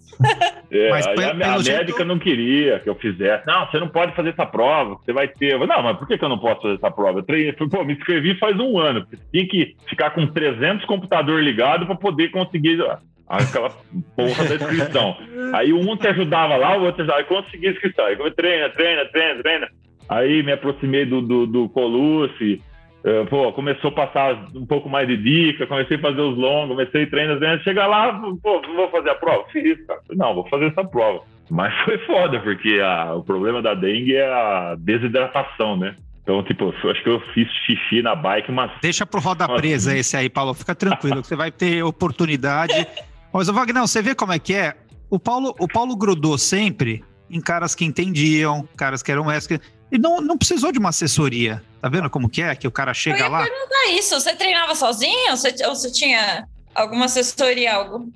É, 0.70 0.90
Mas 0.90 1.06
a, 1.06 1.10
a 1.54 1.58
jeito- 1.58 1.78
médica 1.78 2.04
não 2.04 2.18
queria 2.18 2.80
que 2.80 2.88
eu 2.88 2.94
fizesse. 2.96 3.46
Não, 3.46 3.66
você 3.66 3.78
não 3.78 3.88
pode 3.88 4.14
fazer 4.14 4.30
essa 4.30 4.44
prova, 4.44 4.94
você 4.96 5.12
vai 5.12 5.28
ter. 5.28 5.58
Não, 5.58 5.82
mas 5.82 5.96
por 5.96 6.06
que, 6.06 6.18
que 6.18 6.24
eu 6.24 6.28
não 6.28 6.38
posso 6.38 6.62
fazer 6.62 6.74
essa 6.74 6.90
prova? 6.90 7.20
Eu 7.20 7.22
treinei, 7.22 7.52
pô, 7.52 7.84
me 7.84 7.94
inscrevi 7.94 8.36
faz 8.38 8.58
um 8.58 8.78
ano, 8.78 9.06
tinha 9.32 9.46
que 9.46 9.76
ficar 9.88 10.10
com 10.10 10.26
300 10.26 10.84
computadores 10.86 11.44
ligados 11.44 11.86
para 11.86 11.94
poder 11.96 12.30
conseguir 12.30 12.82
aquela 13.28 13.70
porra 14.16 14.44
da 14.44 14.54
inscrição. 14.56 15.16
Aí 15.54 15.72
um 15.72 15.96
te 15.96 16.08
ajudava 16.08 16.56
lá, 16.56 16.76
o 16.76 16.84
outro 16.84 17.02
ajudava, 17.02 17.20
aí 17.20 17.24
consegui 17.26 17.68
a 17.68 17.70
inscrição. 17.72 18.06
Aí 18.06 18.18
eu 18.18 18.30
treina, 18.32 18.68
treina, 18.70 19.04
treina, 19.06 19.42
treina. 19.42 19.68
Aí 20.08 20.42
me 20.42 20.52
aproximei 20.52 21.04
do, 21.04 21.20
do, 21.20 21.46
do 21.46 21.68
Colucci, 21.68 22.62
pô, 23.30 23.52
começou 23.52 23.90
a 23.90 23.94
passar 23.94 24.34
um 24.54 24.66
pouco 24.66 24.88
mais 24.88 25.06
de 25.08 25.16
dica, 25.16 25.66
comecei 25.66 25.96
a 25.96 26.00
fazer 26.00 26.20
os 26.20 26.36
longos, 26.36 26.70
comecei 26.76 27.04
a 27.04 27.10
treinar, 27.10 27.38
treinar. 27.38 27.62
Chega 27.62 27.86
lá, 27.86 28.12
pô, 28.42 28.60
vou 28.74 28.90
fazer 28.90 29.10
a 29.10 29.14
prova? 29.14 29.44
Fiz, 29.52 29.84
cara. 29.86 30.00
Não, 30.14 30.34
vou 30.34 30.48
fazer 30.48 30.66
essa 30.66 30.84
prova. 30.84 31.22
Mas 31.50 31.72
foi 31.84 31.98
foda, 32.06 32.40
porque 32.40 32.78
a- 32.82 33.14
o 33.14 33.22
problema 33.22 33.62
da 33.62 33.74
dengue 33.74 34.14
é 34.16 34.26
a 34.26 34.76
desidratação, 34.78 35.76
né? 35.76 35.96
Então, 36.22 36.42
tipo, 36.42 36.74
eu 36.84 36.90
acho 36.90 37.02
que 37.02 37.08
eu 37.08 37.20
fiz 37.32 37.48
xixi 37.64 38.02
na 38.02 38.14
bike 38.14 38.50
umas 38.50 38.70
Deixa 38.82 39.06
pro 39.06 39.18
roda 39.20 39.48
presa 39.48 39.96
esse 39.96 40.14
aí, 40.14 40.28
Paulo. 40.28 40.52
Fica 40.52 40.74
tranquilo, 40.74 41.22
que 41.22 41.26
você 41.28 41.36
vai 41.36 41.50
ter 41.50 41.82
oportunidade. 41.82 42.74
Mas, 43.32 43.48
Vagnão, 43.48 43.86
você 43.86 44.02
vê 44.02 44.14
como 44.14 44.32
é 44.32 44.38
que 44.38 44.52
é? 44.54 44.74
O 45.10 45.18
Paulo, 45.18 45.54
o 45.58 45.66
Paulo 45.66 45.96
grudou 45.96 46.36
sempre 46.36 47.02
em 47.30 47.40
caras 47.40 47.74
que 47.74 47.84
entendiam, 47.84 48.68
caras 48.76 49.02
que 49.02 49.10
eram 49.10 49.24
mestres. 49.24 49.58
E 49.90 49.98
não, 49.98 50.20
não 50.20 50.36
precisou 50.36 50.70
de 50.70 50.78
uma 50.78 50.90
assessoria. 50.90 51.62
Tá 51.80 51.88
vendo 51.88 52.10
como 52.10 52.28
que 52.28 52.42
é? 52.42 52.54
Que 52.54 52.66
o 52.66 52.70
cara 52.70 52.92
chega 52.92 53.28
lá. 53.28 53.46
É 53.86 53.92
isso. 53.92 54.18
Você 54.18 54.34
treinava 54.34 54.74
sozinho? 54.74 55.30
Você, 55.30 55.54
ou 55.66 55.74
você 55.74 55.90
tinha 55.90 56.46
alguma 56.74 57.06
assessoria, 57.06 57.74
algo? 57.74 58.12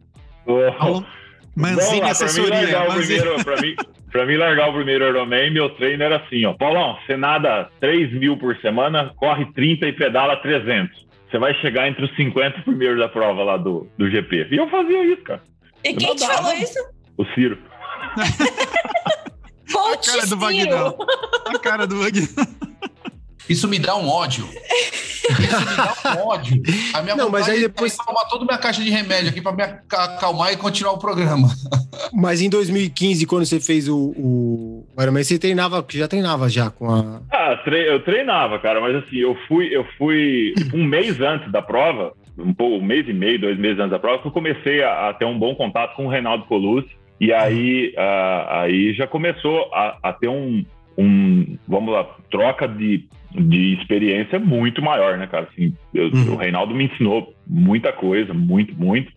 Manzini 1.57 1.77
lá, 1.77 1.85
pra 1.87 2.05
mim, 2.07 2.11
assessoria. 2.11 2.61
largar 2.61 2.89
o 2.89 2.93
Manzini. 2.93 3.21
primeiro, 3.21 3.45
pra, 3.45 3.61
mim, 3.61 3.77
pra 4.11 4.27
mim 4.27 4.37
largar 4.37 4.71
o 4.71 4.73
primeiro 4.73 5.09
Ironman, 5.09 5.51
meu 5.53 5.71
treino 5.71 6.03
era 6.03 6.17
assim, 6.17 6.45
ó. 6.45 6.55
Paulão, 6.55 6.99
você 7.07 7.17
nada 7.17 7.71
3 7.81 8.13
mil 8.13 8.37
por 8.37 8.57
semana, 8.59 9.13
corre 9.17 9.47
30 9.53 9.87
e 9.87 9.93
pedala 9.93 10.37
300. 10.37 11.03
Você 11.31 11.39
vai 11.39 11.55
chegar 11.61 11.89
entre 11.89 12.05
os 12.05 12.15
50 12.17 12.61
primeiros 12.63 12.99
da 12.99 13.09
prova 13.09 13.43
lá 13.43 13.57
do, 13.57 13.89
do 13.97 14.11
GP. 14.11 14.49
E 14.51 14.57
eu 14.57 14.69
fazia 14.69 15.05
isso, 15.05 15.23
cara. 15.23 15.43
E 15.85 15.95
quem 15.95 16.15
te 16.15 16.27
falou 16.27 16.53
isso? 16.53 16.79
O 17.17 17.25
Ciro. 17.35 17.59
Coach 19.73 20.07
cara 20.11 20.27
do. 20.27 20.37
Vagnão. 20.37 20.97
A 21.47 21.59
cara 21.59 21.87
do 21.87 21.99
Vagnão. 21.99 22.29
Isso 23.49 23.67
me 23.69 23.79
dá 23.79 23.97
um 23.97 24.09
ódio. 24.09 24.49
Isso 24.49 25.33
me 25.41 25.47
dá 25.77 26.15
um 26.23 26.29
ódio. 26.29 26.63
A 26.95 27.03
minha 27.03 27.17
Não, 27.17 27.29
mas 27.29 27.49
aí 27.49 27.59
é 27.59 27.61
depois- 27.63 27.97
tomar 27.97 28.25
toda 28.27 28.45
a 28.45 28.47
minha 28.47 28.59
caixa 28.59 28.83
de 28.83 28.91
remédio 28.91 29.31
aqui 29.31 29.41
para 29.43 29.53
me 29.53 29.63
aca- 29.63 30.05
acalmar 30.05 30.53
e 30.53 30.57
continuar 30.57 30.93
o 30.93 30.99
programa. 30.99 31.49
Mas 32.13 32.41
em 32.41 32.49
2015, 32.49 33.27
quando 33.27 33.45
você 33.45 33.61
fez 33.61 33.89
o, 33.89 33.97
o 34.17 34.87
Ironman, 35.01 35.25
você 35.25 35.39
treinava, 35.39 35.85
já 35.91 36.07
treinava 36.09 36.49
já 36.49 36.71
com 36.71 36.89
a. 36.91 37.21
Ah, 37.33 37.57
tre- 37.65 37.89
eu 37.93 38.03
treinava, 38.05 38.59
cara, 38.61 38.81
mas 38.81 38.95
assim, 38.97 39.17
eu 39.17 39.37
fui, 39.49 39.75
eu 39.75 39.85
fui 39.99 40.55
um 40.73 40.85
mês 40.85 41.21
antes 41.21 41.51
da 41.51 41.61
prova, 41.61 42.13
um, 42.39 42.55
pouco, 42.55 42.77
um 42.77 42.85
mês 42.87 43.07
e 43.09 43.13
meio, 43.13 43.41
dois 43.41 43.59
meses 43.59 43.79
antes 43.81 43.91
da 43.91 43.99
prova, 43.99 44.23
que 44.23 44.29
eu 44.29 44.33
comecei 44.33 44.83
a, 44.83 45.11
a 45.11 45.15
ter 45.15 45.25
um 45.25 45.39
bom 45.39 45.55
contato 45.55 45.95
com 45.97 46.07
o 46.07 46.11
Reinaldo 46.11 46.45
Colucci, 46.45 46.91
e 47.23 47.33
aí, 47.33 47.95
ah, 47.97 48.63
aí 48.63 48.93
já 48.95 49.07
começou 49.07 49.71
a, 49.73 49.97
a 50.03 50.13
ter 50.13 50.27
um, 50.27 50.65
um, 50.99 51.57
vamos 51.69 51.95
lá, 51.95 52.05
troca 52.33 52.67
de, 52.67 53.05
de 53.31 53.75
experiência 53.75 54.41
muito 54.41 54.83
maior, 54.83 55.17
né, 55.17 55.29
cara? 55.29 55.49
Assim, 55.53 55.73
eu- 55.95 56.11
Uhum. 56.13 56.35
O 56.35 56.37
Reinaldo 56.37 56.75
me 56.75 56.87
ensinou 56.87 57.33
muita 57.47 57.93
coisa, 57.93 58.35
muito, 58.35 58.75
muito. 58.75 59.13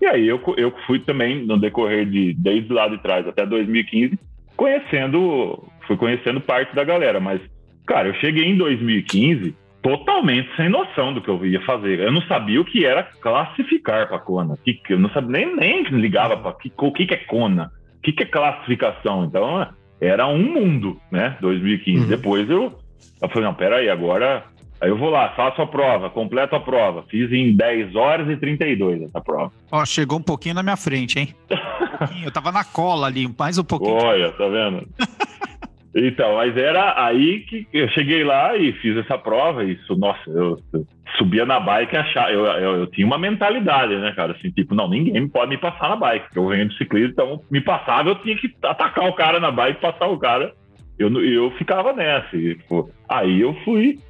E 0.00 0.06
aí 0.06 0.26
eu, 0.26 0.42
eu 0.56 0.72
fui 0.88 0.98
também, 0.98 1.46
no 1.46 1.56
decorrer 1.56 2.04
de, 2.04 2.34
desde 2.34 2.72
lá 2.72 2.88
de 2.88 2.98
trás 2.98 3.24
até 3.28 3.46
2015, 3.46 4.18
conhecendo, 4.56 5.62
fui 5.86 5.96
conhecendo 5.96 6.40
parte 6.40 6.74
da 6.74 6.82
galera, 6.82 7.20
mas, 7.20 7.40
cara, 7.86 8.08
eu 8.08 8.14
cheguei 8.14 8.44
em 8.44 8.56
2015 8.56 9.54
totalmente 9.86 10.48
sem 10.56 10.68
noção 10.68 11.14
do 11.14 11.20
que 11.20 11.28
eu 11.28 11.46
ia 11.46 11.60
fazer. 11.60 12.00
Eu 12.00 12.10
não 12.10 12.20
sabia 12.22 12.60
o 12.60 12.64
que 12.64 12.84
era 12.84 13.04
classificar 13.04 14.08
para 14.08 14.18
Kona. 14.18 14.56
Que, 14.64 14.74
que 14.74 14.94
eu 14.94 14.98
não 14.98 15.08
sabia 15.10 15.30
nem, 15.30 15.54
nem 15.54 15.82
ligava 15.84 16.36
para 16.36 16.52
que, 16.54 16.72
o 16.76 16.92
que, 16.92 17.06
que 17.06 17.14
é 17.14 17.18
Kona, 17.18 17.70
o 17.98 18.02
que, 18.02 18.10
que 18.10 18.24
é 18.24 18.26
classificação. 18.26 19.24
Então, 19.24 19.64
era 20.00 20.26
um 20.26 20.42
mundo, 20.42 21.00
né? 21.08 21.36
2015. 21.40 22.00
Uhum. 22.00 22.08
Depois 22.08 22.50
eu, 22.50 22.76
eu 23.22 23.28
falei, 23.28 23.44
não, 23.44 23.54
peraí, 23.54 23.88
agora 23.88 24.44
Aí 24.78 24.90
eu 24.90 24.98
vou 24.98 25.08
lá, 25.08 25.30
faço 25.30 25.62
a 25.62 25.66
prova, 25.66 26.10
completo 26.10 26.54
a 26.54 26.60
prova. 26.60 27.02
Fiz 27.08 27.32
em 27.32 27.56
10 27.56 27.96
horas 27.96 28.28
e 28.28 28.36
32 28.36 29.04
essa 29.04 29.22
prova. 29.22 29.50
Ó, 29.72 29.82
chegou 29.86 30.18
um 30.18 30.22
pouquinho 30.22 30.54
na 30.54 30.62
minha 30.62 30.76
frente, 30.76 31.18
hein? 31.18 31.34
Um 31.50 32.24
eu 32.24 32.30
tava 32.30 32.52
na 32.52 32.62
cola 32.62 33.06
ali, 33.06 33.26
mais 33.38 33.56
um 33.56 33.64
pouquinho. 33.64 33.94
Olha, 33.94 34.30
tá 34.32 34.46
vendo? 34.46 34.86
Então, 35.98 36.36
mas 36.36 36.56
era 36.56 37.06
aí 37.06 37.40
que 37.40 37.66
eu 37.72 37.88
cheguei 37.88 38.22
lá 38.22 38.56
e 38.56 38.72
fiz 38.74 38.96
essa 38.98 39.16
prova. 39.16 39.64
E 39.64 39.72
isso, 39.72 39.96
nossa, 39.96 40.28
eu, 40.28 40.58
eu 40.72 40.86
subia 41.16 41.46
na 41.46 41.58
bike 41.58 41.96
achava. 41.96 42.30
Eu, 42.30 42.44
eu, 42.44 42.76
eu 42.80 42.86
tinha 42.88 43.06
uma 43.06 43.18
mentalidade, 43.18 43.96
né, 43.96 44.12
cara? 44.14 44.32
Assim, 44.32 44.50
tipo, 44.50 44.74
não, 44.74 44.88
ninguém 44.88 45.26
pode 45.26 45.50
me 45.50 45.58
passar 45.58 45.88
na 45.88 45.96
bike, 45.96 46.26
porque 46.26 46.38
eu 46.38 46.48
venho 46.48 46.68
de 46.68 46.76
ciclismo, 46.76 47.12
então 47.12 47.40
me 47.50 47.60
passava, 47.60 48.10
eu 48.10 48.16
tinha 48.16 48.36
que 48.36 48.54
atacar 48.62 49.08
o 49.08 49.14
cara 49.14 49.40
na 49.40 49.50
bike, 49.50 49.80
passar 49.80 50.06
o 50.06 50.18
cara 50.18 50.52
eu, 50.98 51.22
eu 51.22 51.50
ficava 51.52 51.92
nessa. 51.92 52.36
E, 52.36 52.56
tipo, 52.56 52.90
aí 53.08 53.40
eu 53.40 53.54
fui 53.64 54.00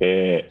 é, 0.00 0.46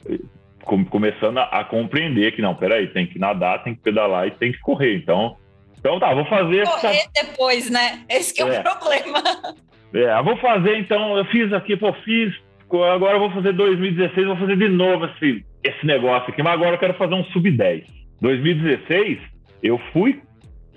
com, 0.64 0.86
começando 0.86 1.40
a, 1.40 1.44
a, 1.44 1.64
compreender 1.64 2.36
que 2.36 2.42
não, 2.42 2.56
peraí, 2.56 2.88
tem 2.88 3.08
que 3.08 3.20
nadar, 3.20 3.64
tem 3.64 3.76
que 3.76 3.82
pedalar 3.82 4.28
e 4.28 4.32
tem 4.32 4.52
que 4.52 4.60
correr. 4.60 4.96
Então, 4.96 5.36
então 5.78 6.00
tá, 6.00 6.14
vou 6.14 6.26
fazer. 6.26 6.66
Correr 6.66 6.88
essa... 6.88 7.10
depois, 7.14 7.70
né? 7.70 8.04
Esse 8.10 8.34
que 8.34 8.42
é, 8.42 8.48
é 8.48 8.60
o 8.60 8.64
problema. 8.64 9.22
É, 9.94 10.24
vou 10.24 10.36
fazer 10.38 10.78
então, 10.78 11.18
eu 11.18 11.26
fiz 11.26 11.54
aqui, 11.54 11.78
pô, 11.78 11.94
fiz, 11.94 12.34
agora 12.70 13.16
eu 13.16 13.20
vou 13.20 13.32
fazer 13.32 13.54
2016, 13.54 14.26
vou 14.26 14.38
fazer 14.38 14.58
de 14.58 14.68
novo 14.68 15.06
esse, 15.06 15.46
esse 15.64 15.86
negócio 15.86 16.30
aqui, 16.32 16.42
mas 16.42 16.54
agora 16.54 16.76
eu 16.76 16.80
quero 16.80 16.96
fazer 16.96 17.14
um 17.14 17.24
sub-10. 17.26 17.84
2016, 18.20 19.20
eu 19.62 19.78
fui 19.92 20.20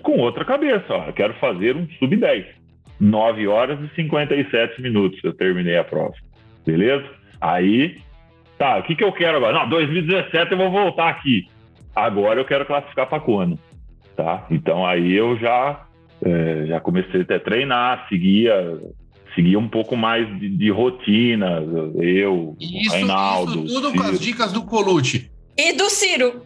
com 0.03 0.19
outra 0.19 0.45
cabeça, 0.45 0.85
ó, 0.89 1.05
eu 1.07 1.13
quero 1.13 1.33
fazer 1.35 1.75
um 1.75 1.87
sub-10. 1.99 2.45
9 2.99 3.47
horas 3.47 3.79
e 3.79 3.95
57 3.95 4.81
minutos 4.81 5.19
eu 5.23 5.33
terminei 5.33 5.77
a 5.77 5.83
prova. 5.83 6.13
Beleza? 6.65 7.05
Aí, 7.39 7.97
tá, 8.57 8.77
o 8.77 8.83
que, 8.83 8.95
que 8.95 9.03
eu 9.03 9.11
quero 9.11 9.37
agora? 9.37 9.53
Não, 9.53 9.69
2017 9.69 10.51
eu 10.51 10.57
vou 10.57 10.71
voltar 10.71 11.09
aqui. 11.09 11.45
Agora 11.95 12.39
eu 12.39 12.45
quero 12.45 12.65
classificar 12.65 13.07
para 13.07 13.19
Kona. 13.19 13.57
Tá? 14.15 14.45
Então 14.49 14.85
aí 14.85 15.13
eu 15.13 15.37
já, 15.37 15.85
é, 16.23 16.65
já 16.67 16.79
comecei 16.79 17.21
a 17.21 17.39
treinar, 17.39 18.07
seguia 18.09 18.79
seguia 19.37 19.59
um 19.59 19.69
pouco 19.69 19.95
mais 19.95 20.27
de, 20.39 20.49
de 20.49 20.71
rotina, 20.71 21.63
eu, 21.95 22.57
isso, 22.59 22.95
Reinaldo. 22.95 23.65
Isso 23.65 23.75
tudo 23.75 23.91
Ciro. 23.91 24.03
com 24.03 24.09
as 24.09 24.19
dicas 24.19 24.51
do 24.51 24.63
Colucci. 24.63 25.29
E 25.55 25.73
do 25.73 25.89
Ciro. 25.91 26.41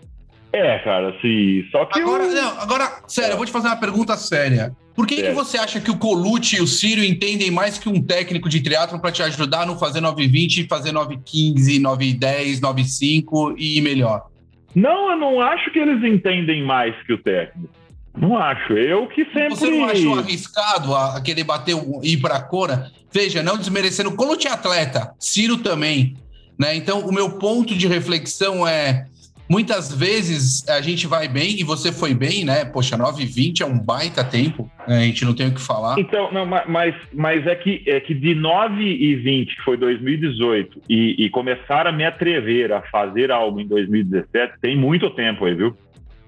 É, 0.51 0.79
cara, 0.79 1.15
sim. 1.21 1.63
Só 1.71 1.85
que. 1.85 2.01
Agora, 2.01 2.25
eu... 2.25 2.35
não, 2.35 2.59
agora, 2.59 3.01
sério, 3.07 3.31
eu 3.33 3.37
vou 3.37 3.45
te 3.45 3.51
fazer 3.51 3.67
uma 3.69 3.77
pergunta 3.77 4.17
séria. 4.17 4.75
Por 4.93 5.07
que, 5.07 5.15
que 5.15 5.31
você 5.31 5.57
acha 5.57 5.79
que 5.79 5.89
o 5.89 5.97
Colucci 5.97 6.57
e 6.57 6.61
o 6.61 6.67
Ciro 6.67 7.01
entendem 7.01 7.49
mais 7.49 7.79
que 7.79 7.87
um 7.87 8.03
técnico 8.03 8.49
de 8.49 8.61
triatlo 8.61 8.99
para 8.99 9.11
te 9.11 9.23
ajudar 9.23 9.61
a 9.61 9.65
não 9.65 9.79
fazer 9.79 10.01
920, 10.01 10.67
fazer 10.67 10.91
915, 10.91 11.79
910, 11.79 12.59
95 12.59 13.55
e 13.57 13.79
melhor? 13.79 14.27
Não, 14.75 15.11
eu 15.11 15.17
não 15.17 15.41
acho 15.41 15.71
que 15.71 15.79
eles 15.79 16.03
entendem 16.03 16.63
mais 16.63 16.93
que 17.03 17.13
o 17.13 17.17
técnico. 17.17 17.80
Não 18.17 18.37
acho. 18.37 18.73
Eu 18.73 19.07
que 19.07 19.25
sempre. 19.25 19.51
Você 19.51 19.69
não 19.69 19.85
achou 19.85 20.19
arriscado 20.19 20.93
a, 20.95 21.17
a 21.17 21.21
querer 21.21 21.43
bater 21.43 21.75
o, 21.75 22.01
ir 22.03 22.17
para 22.17 22.35
a 22.35 22.41
Cora? 22.41 22.91
Veja, 23.11 23.43
não 23.43 23.57
desmerecendo 23.57 24.15
como 24.15 24.37
tinha 24.37 24.53
atleta, 24.53 25.13
Ciro 25.19 25.57
também. 25.57 26.15
Né? 26.57 26.75
Então, 26.75 26.99
o 26.99 27.13
meu 27.13 27.37
ponto 27.37 27.75
de 27.75 27.87
reflexão 27.87 28.67
é: 28.67 29.05
muitas 29.49 29.93
vezes 29.93 30.67
a 30.69 30.79
gente 30.81 31.07
vai 31.07 31.27
bem 31.27 31.59
e 31.59 31.63
você 31.63 31.91
foi 31.91 32.13
bem, 32.13 32.45
né? 32.45 32.65
Poxa, 32.65 32.97
9,20 32.97 33.61
é 33.61 33.65
um 33.65 33.79
baita 33.79 34.23
tempo, 34.23 34.69
né? 34.87 34.99
a 34.99 35.01
gente 35.01 35.25
não 35.25 35.33
tem 35.33 35.47
o 35.47 35.53
que 35.53 35.61
falar. 35.61 35.97
Então, 35.97 36.31
não, 36.31 36.45
mas, 36.45 36.95
mas 37.13 37.45
é, 37.47 37.55
que, 37.55 37.83
é 37.85 37.99
que 37.99 38.13
de 38.13 38.35
9,20, 38.35 39.45
que 39.47 39.61
foi 39.63 39.75
2018, 39.77 40.83
e, 40.89 41.25
e 41.25 41.29
começar 41.29 41.87
a 41.87 41.91
me 41.91 42.05
atrever 42.05 42.71
a 42.71 42.81
fazer 42.83 43.31
algo 43.31 43.59
em 43.59 43.67
2017, 43.67 44.53
tem 44.61 44.77
muito 44.77 45.09
tempo 45.09 45.45
aí, 45.45 45.55
viu? 45.55 45.75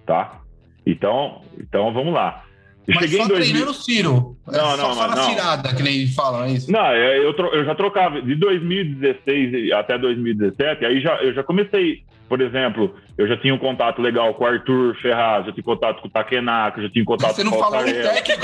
Tá? 0.05 0.42
Então, 0.85 1.41
então 1.59 1.93
vamos 1.93 2.13
lá. 2.13 2.43
Eu 2.87 2.95
Mas 2.95 3.11
só 3.11 3.27
2000... 3.27 3.35
treinando 3.35 3.73
Ciro. 3.73 4.37
Não, 4.45 4.53
é 4.53 4.57
não, 4.57 4.77
só 4.77 4.95
fala 4.95 5.15
não. 5.15 5.29
cirada, 5.29 5.73
que 5.73 5.83
nem 5.83 6.05
falam, 6.07 6.43
é 6.43 6.51
isso? 6.51 6.69
Não, 6.69 6.85
é, 6.85 7.17
eu, 7.17 7.31
eu 7.31 7.65
já 7.65 7.73
trocava 7.75 8.21
de 8.21 8.35
2016 8.35 9.71
até 9.71 9.97
2017, 9.97 10.85
aí 10.85 10.99
já, 11.01 11.15
eu 11.23 11.33
já 11.33 11.43
comecei, 11.43 12.03
por 12.27 12.41
exemplo, 12.41 12.93
eu 13.17 13.25
já 13.25 13.37
tinha 13.37 13.55
um 13.55 13.57
contato 13.57 14.01
legal 14.01 14.33
com 14.33 14.43
o 14.43 14.47
Arthur 14.47 14.97
Ferraz, 15.01 15.45
já 15.45 15.53
tinha 15.53 15.63
contato 15.63 16.01
com 16.01 16.09
o 16.09 16.11
Takenaka, 16.11 16.81
já 16.81 16.89
tinha 16.89 17.05
contato 17.05 17.33
você 17.33 17.43
com 17.43 17.49
o 17.49 17.51
Você 17.51 17.57
não 17.57 17.63
falou 17.63 17.79
o 17.79 17.85
técnico. 17.85 18.41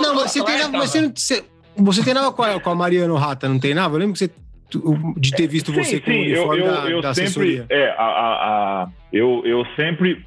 Não, 0.00 0.14
você 0.14 0.44
treinava, 0.44 0.78
você, 0.78 1.08
você, 1.08 1.44
você 1.76 2.02
treinava 2.02 2.32
com 2.32 2.42
a, 2.44 2.60
com 2.60 2.70
a 2.70 2.74
Mariano 2.76 3.16
Rata, 3.16 3.48
não 3.48 3.58
treinava? 3.58 3.96
Eu 3.96 3.98
lembro 3.98 4.12
que 4.12 4.20
você 4.20 4.30
de 5.16 5.30
ter 5.32 5.46
visto 5.46 5.72
você 5.72 5.96
sim, 5.96 6.00
com 6.00 6.10
o 6.10 6.14
uniforme 6.14 6.60
eu, 6.60 6.66
eu, 6.66 6.72
da, 6.72 6.90
eu 6.90 7.00
da 7.00 7.14
sempre, 7.14 7.28
assessoria. 7.28 7.66
É, 7.68 7.88
a, 7.90 8.04
a, 8.04 8.82
a, 8.82 8.88
eu, 9.12 9.42
eu 9.44 9.66
sempre... 9.76 10.24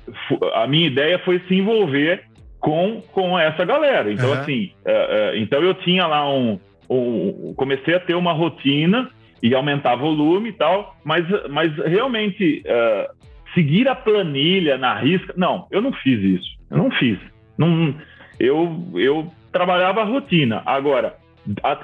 A 0.54 0.68
minha 0.68 0.88
ideia 0.88 1.20
foi 1.20 1.40
se 1.48 1.56
envolver 1.56 2.24
com, 2.60 3.02
com 3.12 3.38
essa 3.38 3.64
galera. 3.66 4.12
Então, 4.12 4.30
uhum. 4.30 4.40
assim, 4.40 4.72
é, 4.86 5.34
é, 5.36 5.40
então 5.40 5.62
eu 5.62 5.74
tinha 5.74 6.08
lá 6.08 6.30
um, 6.32 6.60
um... 6.90 7.54
Comecei 7.56 7.96
a 7.96 8.00
ter 8.00 8.16
uma 8.16 8.34
rotina 8.34 9.10
e 9.42 9.54
aumentar 9.54 9.96
volume 9.96 10.50
e 10.50 10.54
tal, 10.54 10.96
mas, 11.04 11.26
mas 11.50 11.76
realmente 11.78 12.64
uh, 12.66 13.14
seguir 13.54 13.88
a 13.88 13.96
planilha 13.96 14.78
na 14.78 15.00
risca... 15.00 15.34
Não, 15.38 15.68
eu 15.72 15.82
não 15.82 15.94
fiz 15.94 16.22
isso. 16.22 16.56
Eu 16.72 16.78
não 16.78 16.92
fiz. 16.92 17.20
Não, 17.58 17.94
eu, 18.40 18.84
eu 18.96 19.32
trabalhava 19.52 20.02
a 20.02 20.06
rotina. 20.06 20.62
Agora 20.66 21.16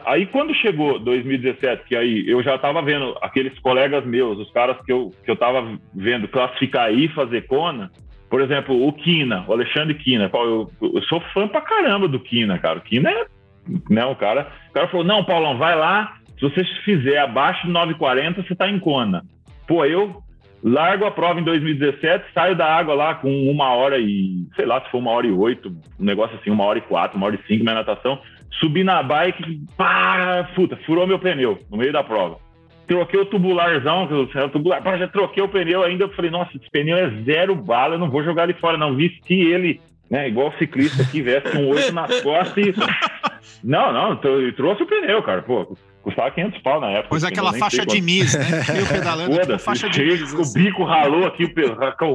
Aí 0.06 0.26
quando 0.26 0.56
chegou 0.56 0.98
2017, 1.00 1.84
que 1.86 1.96
aí 1.96 2.28
eu 2.28 2.42
já 2.42 2.56
estava 2.56 2.82
vendo 2.82 3.16
aqueles 3.22 3.58
colegas 3.60 4.06
meus, 4.06 4.40
os 4.40 4.52
caras 4.52 4.78
que 4.84 4.92
eu, 4.92 5.12
que 5.24 5.30
eu 5.30 5.36
tava 5.36 5.78
vendo 5.94 6.28
classificar 6.28 6.86
aí 6.86 7.08
fazer 7.10 7.46
Kona, 7.46 7.92
por 8.30 8.42
exemplo, 8.42 8.88
o 8.88 8.94
Kina, 8.94 9.46
o 9.48 9.54
Alexandre 9.54 9.94
Kina, 9.94 10.32
eu, 10.34 10.72
eu 10.82 11.02
sou 11.04 11.20
fã 11.34 11.48
pra 11.48 11.62
caramba 11.62 12.08
do 12.08 12.20
Kina, 12.20 12.58
cara. 12.58 12.80
O 12.80 12.82
Kina 12.82 13.12
é, 13.12 13.26
né, 13.90 14.06
o 14.06 14.16
cara, 14.16 14.48
o 14.70 14.74
cara 14.74 14.88
falou, 14.88 15.06
não, 15.06 15.24
Paulão, 15.24 15.58
vai 15.58 15.76
lá, 15.76 16.16
se 16.40 16.42
você 16.42 16.64
fizer 16.84 17.20
abaixo 17.20 17.68
de 17.68 17.74
9,40, 17.74 18.38
você 18.38 18.56
tá 18.56 18.68
em 18.70 18.80
Kona. 18.80 19.24
Pô, 19.68 19.86
eu 19.86 20.24
largo 20.64 21.06
a 21.06 21.12
prova 21.12 21.40
em 21.40 21.44
2017, 21.44 22.26
saio 22.34 22.56
da 22.56 22.66
água 22.66 22.94
lá 22.94 23.16
com 23.16 23.50
uma 23.50 23.70
hora 23.74 24.00
e, 24.00 24.48
sei 24.56 24.66
lá, 24.66 24.82
se 24.82 24.90
for 24.90 25.00
uma 25.00 25.12
hora 25.12 25.28
e 25.28 25.32
oito, 25.32 25.70
um 26.00 26.04
negócio 26.04 26.38
assim, 26.38 26.50
uma 26.50 26.64
hora 26.64 26.80
e 26.80 26.82
quatro, 26.82 27.18
uma 27.18 27.28
hora 27.28 27.36
e 27.36 27.48
cinco, 27.48 27.64
minha 27.64 27.76
natação, 27.76 28.20
Subi 28.60 28.84
na 28.84 29.02
bike, 29.02 29.62
pá, 29.78 30.50
puta, 30.56 30.78
furou 30.86 31.08
meu 31.08 31.18
pneu 31.18 31.58
no 31.70 31.78
meio 31.78 31.94
da 31.94 32.04
prova. 32.04 32.38
Troquei 32.88 33.20
o 33.20 33.26
tubularzão, 33.26 34.04
o 34.04 34.50
tubular, 34.50 34.84
pá, 34.84 34.98
já 34.98 35.08
troquei 35.08 35.42
o 35.42 35.48
pneu 35.48 35.84
ainda. 35.84 36.04
Eu 36.04 36.14
falei, 36.14 36.30
nossa, 36.30 36.52
esse 36.58 36.70
pneu 36.70 36.98
é 36.98 37.10
zero 37.24 37.56
bala, 37.56 37.96
eu 37.96 38.00
não 38.00 38.10
vou 38.10 38.24
jogar 38.24 38.44
ele 38.44 38.60
fora, 38.60 38.78
não. 38.78 38.96
Vesti 38.96 39.34
ele, 39.34 39.80
né, 40.10 40.28
igual 40.28 40.54
ciclista 40.60 41.04
que 41.06 41.22
veste 41.22 41.58
um 41.58 41.70
oito 41.70 41.94
nas 41.94 42.22
costas 42.22 42.68
e. 42.68 42.74
Não, 43.64 43.92
não, 43.92 44.16
trouxe 44.16 44.82
o 44.82 44.88
pneu, 44.88 45.22
cara, 45.22 45.44
pô. 45.44 45.76
Custava 46.02 46.32
500 46.32 46.62
pau 46.62 46.82
na 46.82 46.90
época. 46.92 47.10
Pois 47.10 47.24
aquela 47.24 47.54
faixa 47.54 47.86
de 47.86 48.02
mis, 48.02 48.34
né? 48.34 48.46
Eu 48.80 48.88
pedalando, 48.88 49.36
Foda, 49.36 49.60
faixa 49.60 49.88
de 49.88 50.04
mis. 50.04 50.34
O 50.34 50.42
assim. 50.42 50.64
bico 50.64 50.84
ralou 50.84 51.28
aqui, 51.28 51.46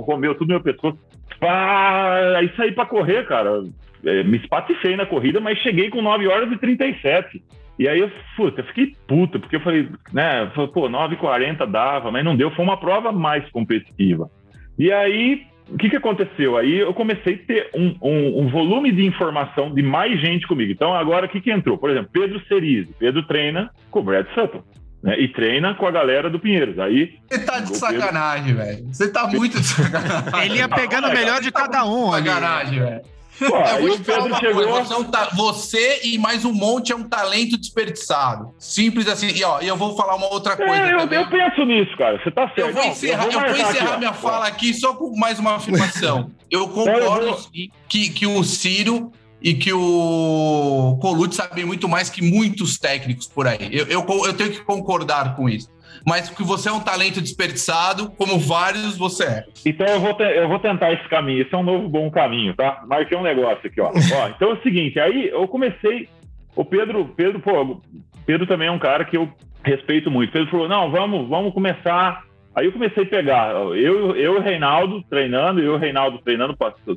comeu 0.04 0.34
tudo 0.34 0.48
meu 0.48 0.60
pescoço. 0.60 0.98
Pá, 1.38 2.36
aí 2.36 2.50
saí 2.56 2.72
pra 2.72 2.86
correr, 2.86 3.26
cara 3.28 3.62
é, 4.04 4.22
me 4.22 4.38
espatifei 4.38 4.96
na 4.96 5.06
corrida, 5.06 5.40
mas 5.40 5.58
cheguei 5.58 5.90
com 5.90 6.02
9 6.02 6.26
horas 6.26 6.50
e 6.52 6.56
37. 6.56 7.42
E 7.78 7.86
aí 7.86 8.00
eu, 8.00 8.10
puta, 8.36 8.60
eu 8.60 8.64
fiquei 8.66 8.94
puta, 9.06 9.38
porque 9.38 9.56
eu 9.56 9.60
falei, 9.60 9.88
né, 10.12 10.50
pô, 10.72 10.88
9h40 10.88 11.70
dava, 11.70 12.10
mas 12.10 12.24
não 12.24 12.36
deu, 12.36 12.50
foi 12.52 12.64
uma 12.64 12.78
prova 12.78 13.12
mais 13.12 13.48
competitiva. 13.50 14.30
E 14.78 14.90
aí, 14.90 15.42
o 15.68 15.76
que, 15.76 15.90
que 15.90 15.96
aconteceu? 15.96 16.56
Aí 16.56 16.78
eu 16.78 16.94
comecei 16.94 17.34
a 17.34 17.46
ter 17.46 17.70
um, 17.74 17.94
um, 18.00 18.40
um, 18.42 18.48
volume 18.48 18.92
de 18.92 19.04
informação 19.04 19.72
de 19.72 19.82
mais 19.82 20.18
gente 20.20 20.46
comigo. 20.46 20.72
Então 20.72 20.94
agora 20.94 21.26
o 21.26 21.28
que, 21.28 21.40
que 21.40 21.50
entrou? 21.50 21.76
Por 21.76 21.90
exemplo, 21.90 22.10
Pedro 22.12 22.40
Cerise. 22.46 22.94
Pedro 22.98 23.22
treina 23.26 23.70
com 23.90 24.00
o 24.00 24.02
Brad 24.02 24.26
Sutton. 24.34 24.62
Né, 25.02 25.20
e 25.20 25.28
treina 25.28 25.74
com 25.74 25.86
a 25.86 25.90
galera 25.90 26.30
do 26.30 26.40
Pinheiros. 26.40 26.78
Aí. 26.78 27.18
Você 27.28 27.44
tá 27.44 27.60
de 27.60 27.76
sacanagem, 27.76 28.54
velho. 28.54 28.86
Você 28.86 29.12
tá 29.12 29.26
muito 29.26 29.60
de 29.60 29.66
sacanagem. 29.66 30.46
Ele 30.46 30.58
ia 30.58 30.68
pegando 30.68 31.08
o 31.08 31.12
melhor 31.12 31.40
de 31.40 31.52
cada 31.52 31.84
um. 31.84 32.12
Sacanagem, 32.12 32.80
velho. 32.80 33.15
Pô, 33.38 33.56
uma 33.56 34.38
chegou... 34.38 34.64
coisa, 34.64 34.84
você, 34.84 34.94
é 34.94 34.96
um 34.96 35.04
ta... 35.04 35.28
você, 35.34 36.00
e 36.04 36.18
mais 36.18 36.44
um 36.44 36.52
monte 36.52 36.92
é 36.92 36.96
um 36.96 37.04
talento 37.04 37.56
desperdiçado. 37.56 38.54
Simples 38.58 39.06
assim. 39.08 39.28
E 39.28 39.44
ó, 39.44 39.60
eu 39.60 39.76
vou 39.76 39.96
falar 39.96 40.16
uma 40.16 40.32
outra 40.32 40.54
é, 40.54 40.56
coisa. 40.56 40.82
É, 40.82 40.94
eu, 40.94 40.98
eu, 41.00 41.28
penso 41.28 41.64
nisso, 41.64 41.96
cara. 41.96 42.18
Você 42.22 42.30
tá 42.30 42.46
certo. 42.54 42.60
Eu 42.60 42.72
vou 42.72 42.84
encerrar, 42.84 43.26
Não, 43.26 43.32
eu 43.32 43.32
vou 43.32 43.48
eu 43.48 43.54
vou 43.54 43.70
encerrar 43.70 43.90
aqui, 43.90 43.98
minha 43.98 44.10
ó. 44.10 44.14
fala 44.14 44.46
aqui 44.46 44.74
só 44.74 44.94
com 44.94 45.16
mais 45.16 45.38
uma 45.38 45.56
afirmação. 45.56 46.30
eu 46.50 46.68
concordo 46.68 47.26
vou... 47.26 47.40
que, 47.88 48.08
que 48.10 48.26
o 48.26 48.42
Ciro 48.42 49.12
e 49.42 49.54
que 49.54 49.72
o 49.72 50.98
Colucci 51.00 51.36
sabem 51.36 51.64
muito 51.64 51.88
mais 51.88 52.08
que 52.08 52.22
muitos 52.22 52.78
técnicos 52.78 53.26
por 53.26 53.46
aí. 53.46 53.68
Eu, 53.70 53.86
eu, 53.86 54.06
eu 54.24 54.34
tenho 54.34 54.50
que 54.50 54.60
concordar 54.62 55.36
com 55.36 55.48
isso 55.48 55.75
mas 56.06 56.30
que 56.30 56.44
você 56.44 56.68
é 56.68 56.72
um 56.72 56.80
talento 56.80 57.20
desperdiçado, 57.20 58.10
como 58.10 58.38
vários 58.38 58.96
você 58.96 59.24
é. 59.24 59.44
Então 59.66 59.86
eu 59.86 60.00
vou, 60.00 60.12
eu 60.20 60.48
vou 60.48 60.58
tentar 60.60 60.92
esse 60.92 61.08
caminho, 61.08 61.42
esse 61.42 61.52
é 61.52 61.58
um 61.58 61.64
novo 61.64 61.88
bom 61.88 62.08
caminho, 62.10 62.54
tá? 62.54 62.84
Marquei 62.86 63.18
um 63.18 63.22
negócio 63.22 63.66
aqui, 63.66 63.80
ó. 63.80 63.90
ó 64.14 64.28
então 64.28 64.50
é 64.50 64.54
o 64.54 64.62
seguinte, 64.62 65.00
aí 65.00 65.28
eu 65.28 65.48
comecei, 65.48 66.08
o 66.54 66.64
Pedro, 66.64 67.12
Pedro, 67.16 67.40
pô, 67.40 67.80
Pedro 68.24 68.46
também 68.46 68.68
é 68.68 68.72
um 68.72 68.78
cara 68.78 69.04
que 69.04 69.16
eu 69.16 69.28
respeito 69.64 70.10
muito. 70.10 70.32
Pedro 70.32 70.50
falou, 70.50 70.68
não, 70.68 70.90
vamos, 70.90 71.28
vamos 71.28 71.52
começar. 71.52 72.24
Aí 72.54 72.66
eu 72.66 72.72
comecei 72.72 73.02
a 73.02 73.06
pegar, 73.06 73.50
eu, 73.50 73.74
eu 73.74 74.16
e 74.16 74.28
o 74.28 74.40
Reinaldo 74.40 75.02
treinando, 75.10 75.60
eu 75.60 75.72
e 75.72 75.76
o 75.76 75.78
Reinaldo 75.78 76.18
treinando, 76.18 76.56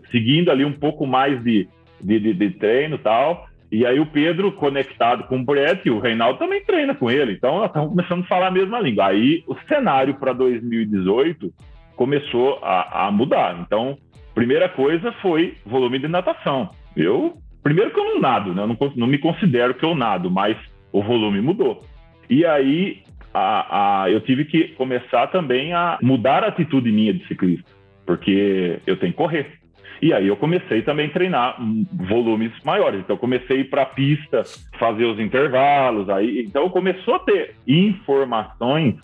seguindo 0.09 0.51
ali 0.51 0.63
um 0.63 0.71
pouco 0.71 1.05
mais 1.05 1.43
de, 1.43 1.67
de, 1.99 2.19
de, 2.19 2.33
de 2.33 2.51
treino 2.51 2.95
e 2.95 2.99
tal. 2.99 3.48
E 3.71 3.85
aí 3.85 3.99
o 3.99 4.05
Pedro, 4.05 4.51
conectado 4.51 5.25
com 5.25 5.39
o 5.39 5.43
Brett, 5.43 5.81
e 5.85 5.91
o 5.91 5.99
Reinaldo 5.99 6.39
também 6.39 6.63
treina 6.63 6.95
com 6.95 7.09
ele. 7.09 7.33
Então, 7.33 7.57
nós 7.57 7.67
estamos 7.67 7.89
começando 7.89 8.23
a 8.23 8.27
falar 8.27 8.47
a 8.47 8.51
mesma 8.51 8.79
língua. 8.79 9.07
Aí 9.07 9.43
o 9.47 9.55
cenário 9.67 10.15
para 10.15 10.33
2018 10.33 11.53
começou 11.95 12.59
a, 12.63 13.07
a, 13.07 13.11
mudar. 13.11 13.59
Então, 13.61 13.97
primeira 14.33 14.67
coisa 14.67 15.11
foi 15.21 15.55
volume 15.65 15.99
de 15.99 16.07
natação. 16.07 16.71
Eu 16.95 17.37
Primeiro 17.61 17.91
que 17.91 17.99
eu 17.99 18.05
não 18.05 18.19
nado, 18.19 18.53
né? 18.53 18.63
Eu 18.63 18.67
não, 18.67 18.77
não 18.95 19.07
me 19.07 19.17
considero 19.17 19.73
que 19.73 19.83
eu 19.83 19.93
nado, 19.93 20.31
mas 20.31 20.57
o 20.91 21.03
volume 21.03 21.41
mudou. 21.41 21.83
E 22.29 22.45
aí 22.45 23.03
a, 23.33 24.03
a, 24.03 24.09
eu 24.09 24.21
tive 24.21 24.45
que 24.45 24.69
começar 24.69 25.27
também 25.27 25.73
a 25.73 25.99
mudar 26.01 26.43
a 26.43 26.47
atitude 26.47 26.91
minha 26.91 27.13
de 27.13 27.25
ciclista, 27.27 27.69
porque 28.05 28.79
eu 28.87 28.97
tenho 28.97 29.11
que 29.11 29.17
correr. 29.17 29.58
E 30.01 30.13
aí 30.13 30.27
eu 30.27 30.37
comecei 30.37 30.81
também 30.81 31.07
a 31.07 31.13
treinar 31.13 31.57
volumes 31.91 32.51
maiores. 32.63 33.01
Então 33.01 33.15
eu 33.15 33.19
comecei 33.19 33.57
a 33.57 33.59
ir 33.61 33.69
para 33.69 33.81
a 33.83 33.85
pista, 33.85 34.43
fazer 34.77 35.05
os 35.05 35.19
intervalos. 35.19 36.09
Aí, 36.09 36.45
então 36.47 36.69
começou 36.69 37.15
a 37.15 37.19
ter 37.19 37.55
informações 37.67 38.95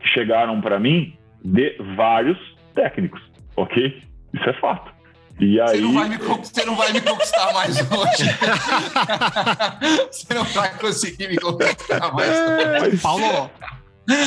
que 0.00 0.08
chegaram 0.08 0.60
para 0.60 0.78
mim 0.78 1.14
de 1.44 1.76
vários 1.96 2.38
técnicos, 2.74 3.20
ok? 3.56 4.02
Isso 4.34 4.48
é 4.48 4.52
fato. 4.54 4.92
E 5.40 5.60
aí... 5.60 5.68
você, 5.68 5.80
não 5.80 5.94
vai 5.94 6.08
me, 6.08 6.18
você 6.18 6.64
não 6.64 6.76
vai 6.76 6.92
me 6.92 7.00
conquistar 7.00 7.52
mais 7.52 7.76
hoje. 7.90 8.24
você 10.10 10.34
não 10.34 10.44
vai 10.44 10.78
conseguir 10.78 11.28
me 11.28 11.36
conquistar 11.36 12.12
mais 12.12 12.30
hoje. 12.82 13.02
Paulo, 13.02 13.50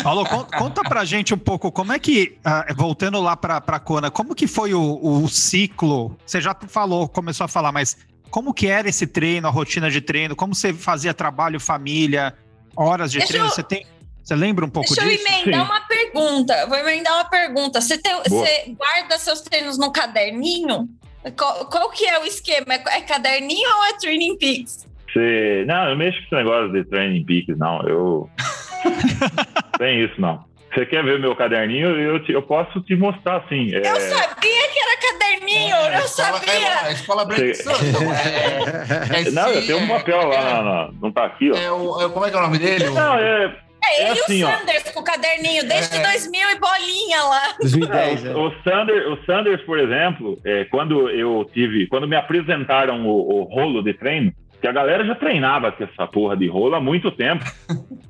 Paulo, 0.04 0.26
conta 0.26 0.82
pra 0.84 1.04
gente 1.04 1.34
um 1.34 1.38
pouco 1.38 1.72
como 1.72 1.92
é 1.92 2.00
que, 2.00 2.38
uh, 2.46 2.74
voltando 2.76 3.22
lá 3.22 3.36
pra, 3.36 3.60
pra 3.60 3.80
Kona, 3.80 4.10
como 4.10 4.34
que 4.34 4.48
foi 4.48 4.74
o, 4.74 5.00
o, 5.02 5.28
ciclo? 5.28 6.18
Você 6.26 6.40
já 6.40 6.56
falou, 6.68 7.10
começou 7.10 7.44
a 7.46 7.48
falar, 7.48 7.72
mas 7.72 7.98
como 8.30 8.54
que 8.54 8.68
era 8.68 8.88
esse 8.88 9.06
treino, 9.06 9.48
a 9.48 9.52
rotina 9.52 9.92
de 9.92 10.02
treino? 10.02 10.36
Como 10.36 10.56
você 10.56 10.74
fazia 10.74 11.14
trabalho, 11.14 11.60
família, 11.60 12.34
horas 12.76 13.12
de 13.12 13.20
Deixa 13.20 13.34
treino? 13.34 13.48
Eu... 13.48 13.52
Você 13.52 13.64
tem. 13.64 13.86
Você 14.24 14.36
lembra 14.36 14.66
um 14.66 14.70
pouco 14.70 14.90
Deixa 14.90 15.08
disso? 15.08 15.24
Deixa 15.24 15.40
eu 15.40 15.42
emendar 15.44 15.66
Sim. 15.66 15.72
uma 15.72 15.82
pergunta. 15.82 16.68
Vou 16.68 16.78
emendar 16.78 17.14
uma 17.14 17.26
pergunta. 17.26 17.80
Você, 17.80 17.98
tem, 17.98 18.16
você 18.28 18.76
guarda 18.76 19.20
seus 19.20 19.42
treinos 19.42 19.78
no 19.78 19.92
caderninho? 19.92 20.90
Qual, 21.38 21.66
qual, 21.68 21.92
que 21.92 22.06
é 22.06 22.20
o 22.20 22.26
esquema? 22.26 22.74
É, 22.74 22.98
é 22.98 23.02
caderninho 23.02 23.70
ou 23.78 23.86
é 23.86 23.94
Training 24.00 24.38
Peaks? 24.38 24.88
Você... 25.12 25.64
Não, 25.68 25.90
eu 25.90 25.96
mexo 25.96 26.20
com 26.20 26.26
esse 26.26 26.36
negócio 26.36 26.72
de 26.72 26.84
Training 26.86 27.24
Peaks, 27.24 27.58
não. 27.58 27.82
Eu... 27.88 28.30
Tem 29.78 30.04
isso, 30.04 30.20
não. 30.20 30.44
Você 30.74 30.86
quer 30.86 31.04
ver 31.04 31.20
meu 31.20 31.36
caderninho? 31.36 31.90
Eu, 31.90 32.22
te, 32.24 32.34
eu 32.34 32.42
posso 32.42 32.82
te 32.82 32.96
mostrar, 32.96 33.46
sim. 33.48 33.74
É... 33.74 33.80
Eu 33.80 33.96
sabia 33.96 34.68
que 34.68 34.80
era 34.80 34.98
caderninho, 35.14 35.76
é, 35.76 36.00
eu 36.00 36.06
escola, 36.06 36.40
sabia. 36.40 36.54
É, 36.54 36.80
a 36.80 36.92
escola 36.92 37.26
Você... 37.26 37.70
é, 39.14 39.28
é, 39.28 39.32
Não, 39.32 39.50
eu 39.50 39.66
tenho 39.66 39.80
um 39.80 39.88
papel 39.88 40.28
lá, 40.28 40.62
não, 40.62 40.92
não 41.04 41.12
tá 41.12 41.26
aqui, 41.26 41.50
ó. 41.52 41.56
É 41.56 41.72
o, 41.72 42.10
como 42.10 42.26
é 42.26 42.30
que 42.30 42.36
é 42.36 42.40
o 42.40 42.44
nome 42.44 42.58
dele? 42.58 42.90
Não, 42.90 43.18
é... 43.18 43.66
É, 43.88 44.02
ele 44.02 44.20
assim, 44.20 44.40
e 44.40 44.44
o 44.44 44.48
Sanders 44.48 44.84
ó. 44.88 44.94
com 44.94 45.00
o 45.00 45.04
caderninho, 45.04 45.68
desde 45.68 45.98
é. 45.98 46.02
2000 46.02 46.50
e 46.50 46.60
bolinha 46.60 47.24
lá. 47.24 47.56
2010, 47.60 48.26
é, 48.26 48.30
o, 48.34 48.48
o, 48.48 48.54
Sanders, 48.64 49.06
o 49.08 49.26
Sanders, 49.26 49.62
por 49.62 49.80
exemplo, 49.80 50.40
é, 50.44 50.66
quando 50.66 51.10
eu 51.10 51.48
tive, 51.54 51.88
quando 51.88 52.08
me 52.08 52.16
apresentaram 52.16 53.06
o, 53.06 53.42
o, 53.42 53.44
rolo 53.44 53.84
de 53.84 53.94
treino, 53.94 54.34
a 54.68 54.72
galera 54.72 55.06
já 55.06 55.16
treinava 55.16 55.72
com 55.72 55.84
essa 55.84 56.08
porra 56.08 56.36
de 56.36 56.48
rolo 56.48 56.76
há 56.76 56.82
muito 56.82 57.12
tempo, 57.12 57.44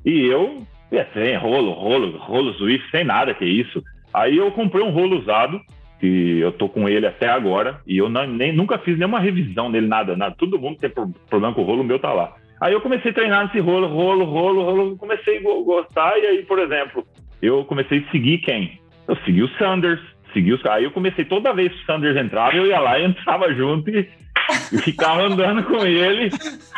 e 0.04 0.26
eu 0.26 0.62
é, 0.90 1.04
tem 1.04 1.36
rolo, 1.36 1.72
rolo, 1.72 2.16
rolo 2.18 2.54
Swift, 2.54 2.90
sem 2.90 3.04
nada, 3.04 3.34
que 3.34 3.44
isso. 3.44 3.82
Aí 4.14 4.36
eu 4.36 4.50
comprei 4.52 4.84
um 4.84 4.90
rolo 4.90 5.18
usado, 5.18 5.60
que 5.98 6.38
eu 6.40 6.52
tô 6.52 6.68
com 6.68 6.88
ele 6.88 7.06
até 7.06 7.28
agora, 7.28 7.80
e 7.86 7.98
eu 7.98 8.08
não, 8.08 8.26
nem, 8.26 8.52
nunca 8.52 8.78
fiz 8.78 8.96
nenhuma 8.96 9.18
revisão 9.18 9.70
dele, 9.70 9.86
nada, 9.86 10.16
nada. 10.16 10.34
Todo 10.36 10.58
mundo 10.58 10.78
tem 10.78 10.90
problema 11.28 11.54
com 11.54 11.62
o 11.62 11.64
rolo, 11.64 11.82
o 11.82 11.84
meu 11.84 11.98
tá 11.98 12.12
lá. 12.12 12.34
Aí 12.60 12.72
eu 12.72 12.80
comecei 12.80 13.10
a 13.10 13.14
treinar 13.14 13.44
nesse 13.44 13.60
rolo, 13.60 13.86
rolo, 13.86 14.24
rolo, 14.24 14.62
rolo, 14.62 14.96
comecei 14.96 15.38
a 15.38 15.42
gostar, 15.42 16.16
e 16.18 16.26
aí, 16.26 16.42
por 16.44 16.58
exemplo, 16.58 17.04
eu 17.42 17.64
comecei 17.64 17.98
a 17.98 18.10
seguir 18.10 18.38
quem? 18.38 18.80
Eu 19.06 19.16
segui 19.24 19.42
o 19.42 19.48
Sanders, 19.58 20.00
segui 20.36 20.52
os 20.52 20.66
Aí 20.66 20.84
eu 20.84 20.90
comecei, 20.90 21.24
toda 21.24 21.54
vez 21.54 21.72
que 21.72 21.82
o 21.82 21.86
Sanders 21.86 22.16
entrava, 22.16 22.54
eu 22.54 22.66
ia 22.66 22.78
lá 22.78 22.98
e 22.98 23.06
entrava 23.06 23.52
junto 23.54 23.88
e 23.88 24.06
e 24.72 24.78
ficava 24.78 25.22
andando 25.22 25.64
com 25.64 25.84
ele. 25.84 26.30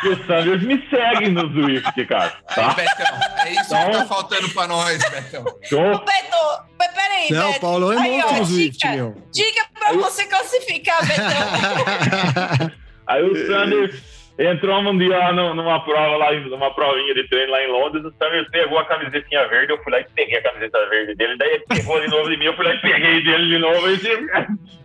E 0.03 0.07
o 0.07 0.25
Sanders 0.25 0.63
me 0.63 0.83
segue 0.89 1.29
no 1.29 1.47
Zwift, 1.49 2.05
cara. 2.05 2.33
Tá? 2.55 2.69
Aí, 2.69 2.75
Betão, 2.75 3.19
é 3.37 3.51
isso 3.51 3.75
então... 3.75 3.85
que 3.85 3.91
tá 3.91 4.05
faltando 4.05 4.49
pra 4.49 4.67
nós, 4.67 4.97
Betão. 4.97 5.45
Show. 5.63 5.79
Ô, 5.79 5.99
Beto, 5.99 6.95
peraí, 6.95 7.31
Não, 7.31 7.47
Beto. 7.47 7.59
Paulo 7.59 7.91
é 7.91 7.95
monstro 7.95 8.37
no 8.37 8.45
Zwift, 8.45 8.77
dica, 8.79 8.95
meu. 8.95 9.15
Diga 9.31 9.65
pra 9.77 9.93
você 9.93 10.25
classificar, 10.25 10.99
Betão. 11.05 12.71
Aí 13.05 13.23
o 13.23 13.47
Sanders 13.47 14.18
entrou 14.39 14.79
um 14.79 14.97
dia 14.97 15.31
numa 15.33 15.83
prova, 15.83 16.15
lá, 16.15 16.31
numa 16.31 16.73
provinha 16.73 17.13
de 17.13 17.27
treino 17.27 17.51
lá 17.51 17.63
em 17.63 17.71
Londres, 17.71 18.05
o 18.05 18.11
Sanders 18.11 18.49
pegou 18.49 18.79
a 18.79 18.85
camisetinha 18.85 19.47
verde, 19.49 19.73
eu 19.73 19.83
fui 19.83 19.91
lá 19.91 19.99
e 19.99 20.05
peguei 20.15 20.37
a 20.37 20.43
camiseta 20.43 20.89
verde 20.89 21.15
dele, 21.15 21.37
daí 21.37 21.49
ele 21.55 21.65
pegou 21.67 21.99
de 21.99 22.07
novo 22.07 22.29
de 22.29 22.37
mim, 22.37 22.45
eu 22.45 22.55
fui 22.55 22.65
lá 22.65 22.73
e 22.73 22.81
peguei 22.81 23.23
dele 23.23 23.47
de 23.47 23.57
novo, 23.57 23.85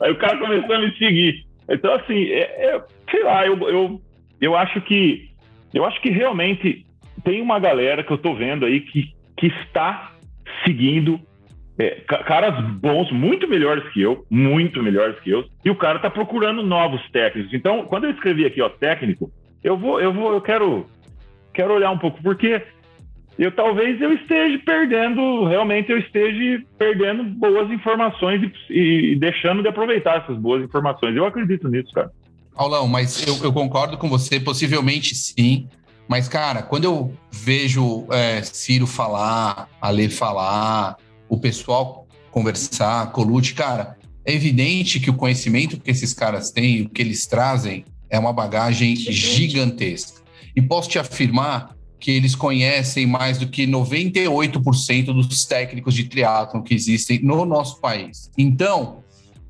aí 0.01 0.11
o 0.11 0.17
cara 0.17 0.39
começou 0.39 0.75
a 0.75 0.79
me 0.81 0.97
seguir. 0.97 1.45
Então, 1.69 1.95
assim, 1.95 2.31
é, 2.31 2.41
é, 2.41 2.83
sei 3.11 3.23
lá, 3.23 3.47
eu, 3.47 3.57
eu, 3.69 4.01
eu 4.41 4.57
acho 4.57 4.81
que 4.83 5.31
eu 5.73 5.85
acho 5.85 6.01
que 6.01 6.11
realmente 6.11 6.85
tem 7.25 7.41
uma 7.41 7.59
galera 7.59 8.05
que 8.05 8.13
eu 8.13 8.19
tô 8.19 8.35
vendo 8.35 8.65
aí 8.65 8.81
que, 8.81 9.13
que 9.37 9.47
está 9.47 10.13
seguindo 10.65 11.19
é, 11.79 12.01
caras 12.07 12.55
bons, 12.75 13.11
muito 13.11 13.49
melhores 13.49 13.83
que 13.93 14.01
eu, 14.01 14.25
muito 14.31 14.83
melhores 14.83 15.19
que 15.21 15.31
eu, 15.31 15.45
e 15.65 15.71
o 15.71 15.75
cara 15.75 15.99
tá 15.99 16.09
procurando 16.09 16.63
novos 16.63 17.01
técnicos. 17.11 17.53
Então, 17.53 17.85
quando 17.87 18.05
eu 18.05 18.11
escrevi 18.11 18.47
aqui, 18.47 18.63
ó, 18.63 18.69
técnico, 18.69 19.31
eu 19.65 19.79
vou, 19.79 19.99
eu 19.99 20.13
vou, 20.13 20.33
eu 20.35 20.43
quero, 20.43 20.87
quero 21.55 21.73
olhar 21.73 21.91
um 21.91 21.99
pouco, 21.99 22.23
porque 22.23 22.63
eu 23.39 23.51
talvez 23.51 24.01
eu 24.01 24.13
esteja 24.13 24.61
perdendo, 24.65 25.47
realmente 25.47 25.91
eu 25.91 25.99
esteja 25.99 26.63
perdendo 26.79 27.25
boas 27.25 27.71
informações 27.71 28.43
e, 28.69 29.13
e, 29.13 29.17
deixando 29.17 29.63
de 29.63 29.69
aproveitar 29.69 30.23
essas 30.23 30.37
boas 30.37 30.63
informações. 30.63 31.17
Eu 31.17 31.25
acredito 31.25 31.67
nisso, 31.69 31.91
cara. 31.93 32.13
Paulão, 32.55 32.87
mas 32.87 33.27
eu, 33.27 33.37
eu 33.43 33.53
concordo 33.53 33.97
com 33.97 34.09
você, 34.09 34.39
possivelmente 34.39 35.15
sim. 35.15 35.67
Mas, 36.07 36.29
cara, 36.29 36.63
quando 36.63 36.85
eu 36.85 37.13
vejo 37.33 38.07
é, 38.13 38.43
Ciro 38.43 38.87
falar, 38.87 39.69
Ale 39.81 40.11
falar, 40.11 40.97
o 41.29 41.41
pessoal 41.41 42.07
conversar, 42.31 43.11
Colute, 43.11 43.55
cara, 43.55 43.97
é 44.25 44.35
evidente 44.35 45.01
que 45.01 45.11
o 45.11 45.15
conhecimento 45.15 45.81
que 45.81 45.91
esses 45.91 46.13
caras 46.13 46.51
têm, 46.51 46.83
o 46.83 46.89
que 46.89 47.01
eles 47.01 47.27
trazem, 47.27 47.85
é 48.15 48.19
uma 48.19 48.33
bagagem 48.33 48.95
gigantesca. 48.95 50.23
E 50.55 50.63
posso 50.63 50.89
te 50.89 51.01
afirmar 51.01 51.75
que 51.99 52.13
eles 52.13 52.37
conhecem 52.37 53.07
mais 53.07 53.39
do 53.39 53.49
que 53.49 53.67
98% 53.67 55.07
dos 55.07 55.45
técnicos 55.45 55.95
de 55.95 56.05
triatlon 56.05 56.63
que 56.63 56.75
existem 56.75 57.21
no 57.25 57.45
nosso 57.45 57.81
país. 57.81 58.31
Então, 58.39 59.03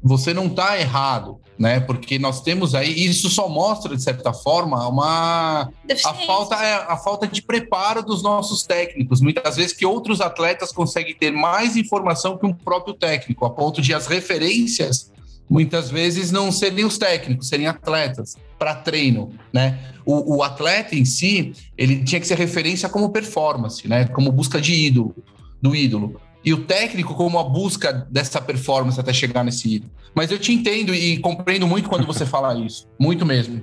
você 0.03 0.33
não 0.33 0.47
está 0.47 0.81
errado, 0.81 1.41
né? 1.59 1.79
Porque 1.79 2.19
nós 2.19 2.41
temos 2.41 2.75
aí, 2.75 3.05
isso 3.05 3.29
só 3.29 3.51
mostra, 3.51 3.95
de 3.95 4.03
certa 4.03 4.33
forma, 4.33 4.89
uma 4.89 5.71
a 6.05 6.15
falta, 6.27 6.55
é, 6.57 6.75
a 6.75 6.97
falta 6.97 7.27
de 7.27 7.43
preparo 7.43 8.03
dos 8.03 8.23
nossos 8.23 8.63
técnicos. 8.63 9.21
Muitas 9.21 9.57
vezes 9.57 9.75
que 9.75 9.85
outros 9.85 10.23
atletas 10.23 10.73
conseguem 10.73 11.15
ter 11.15 11.31
mais 11.31 11.77
informação 11.77 12.39
que 12.39 12.47
um 12.47 12.55
próprio 12.55 12.95
técnico, 12.95 13.45
a 13.45 13.51
ponto 13.51 13.83
de 13.83 13.93
as 13.93 14.07
referências 14.07 15.13
muitas 15.49 15.91
vezes 15.91 16.33
não 16.33 16.51
serem 16.51 16.85
os 16.85 16.99
técnicos, 16.99 17.49
serem 17.49 17.67
atletas 17.67 18.37
para 18.59 18.75
treino, 18.75 19.33
né? 19.53 19.79
O, 20.05 20.37
o, 20.37 20.43
atleta 20.43 20.95
em 20.95 21.05
si, 21.05 21.53
ele 21.77 22.03
tinha 22.03 22.21
que 22.21 22.27
ser 22.27 22.39
referência 22.39 22.89
como 22.89 23.13
performance, 23.13 23.87
né? 23.89 24.07
Como 24.07 24.33
busca 24.33 24.61
de 24.61 24.75
ídolo, 24.75 25.15
do 25.61 25.75
ídolo. 25.75 26.21
E 26.45 26.53
o 26.53 26.65
técnico 26.65 27.15
como 27.15 27.39
a 27.39 27.45
busca 27.45 28.07
dessa 28.11 28.41
performance 28.41 29.01
até 29.01 29.13
chegar 29.13 29.45
nesse 29.45 29.77
ídolo. 29.77 29.91
Mas 30.15 30.31
eu 30.31 30.39
te 30.39 30.53
entendo 30.53 30.95
e 30.95 31.19
compreendo 31.19 31.67
muito 31.67 31.89
quando 31.89 32.07
você 32.07 32.25
fala 32.27 32.55
isso, 32.59 32.89
muito 32.99 33.25
mesmo. 33.25 33.63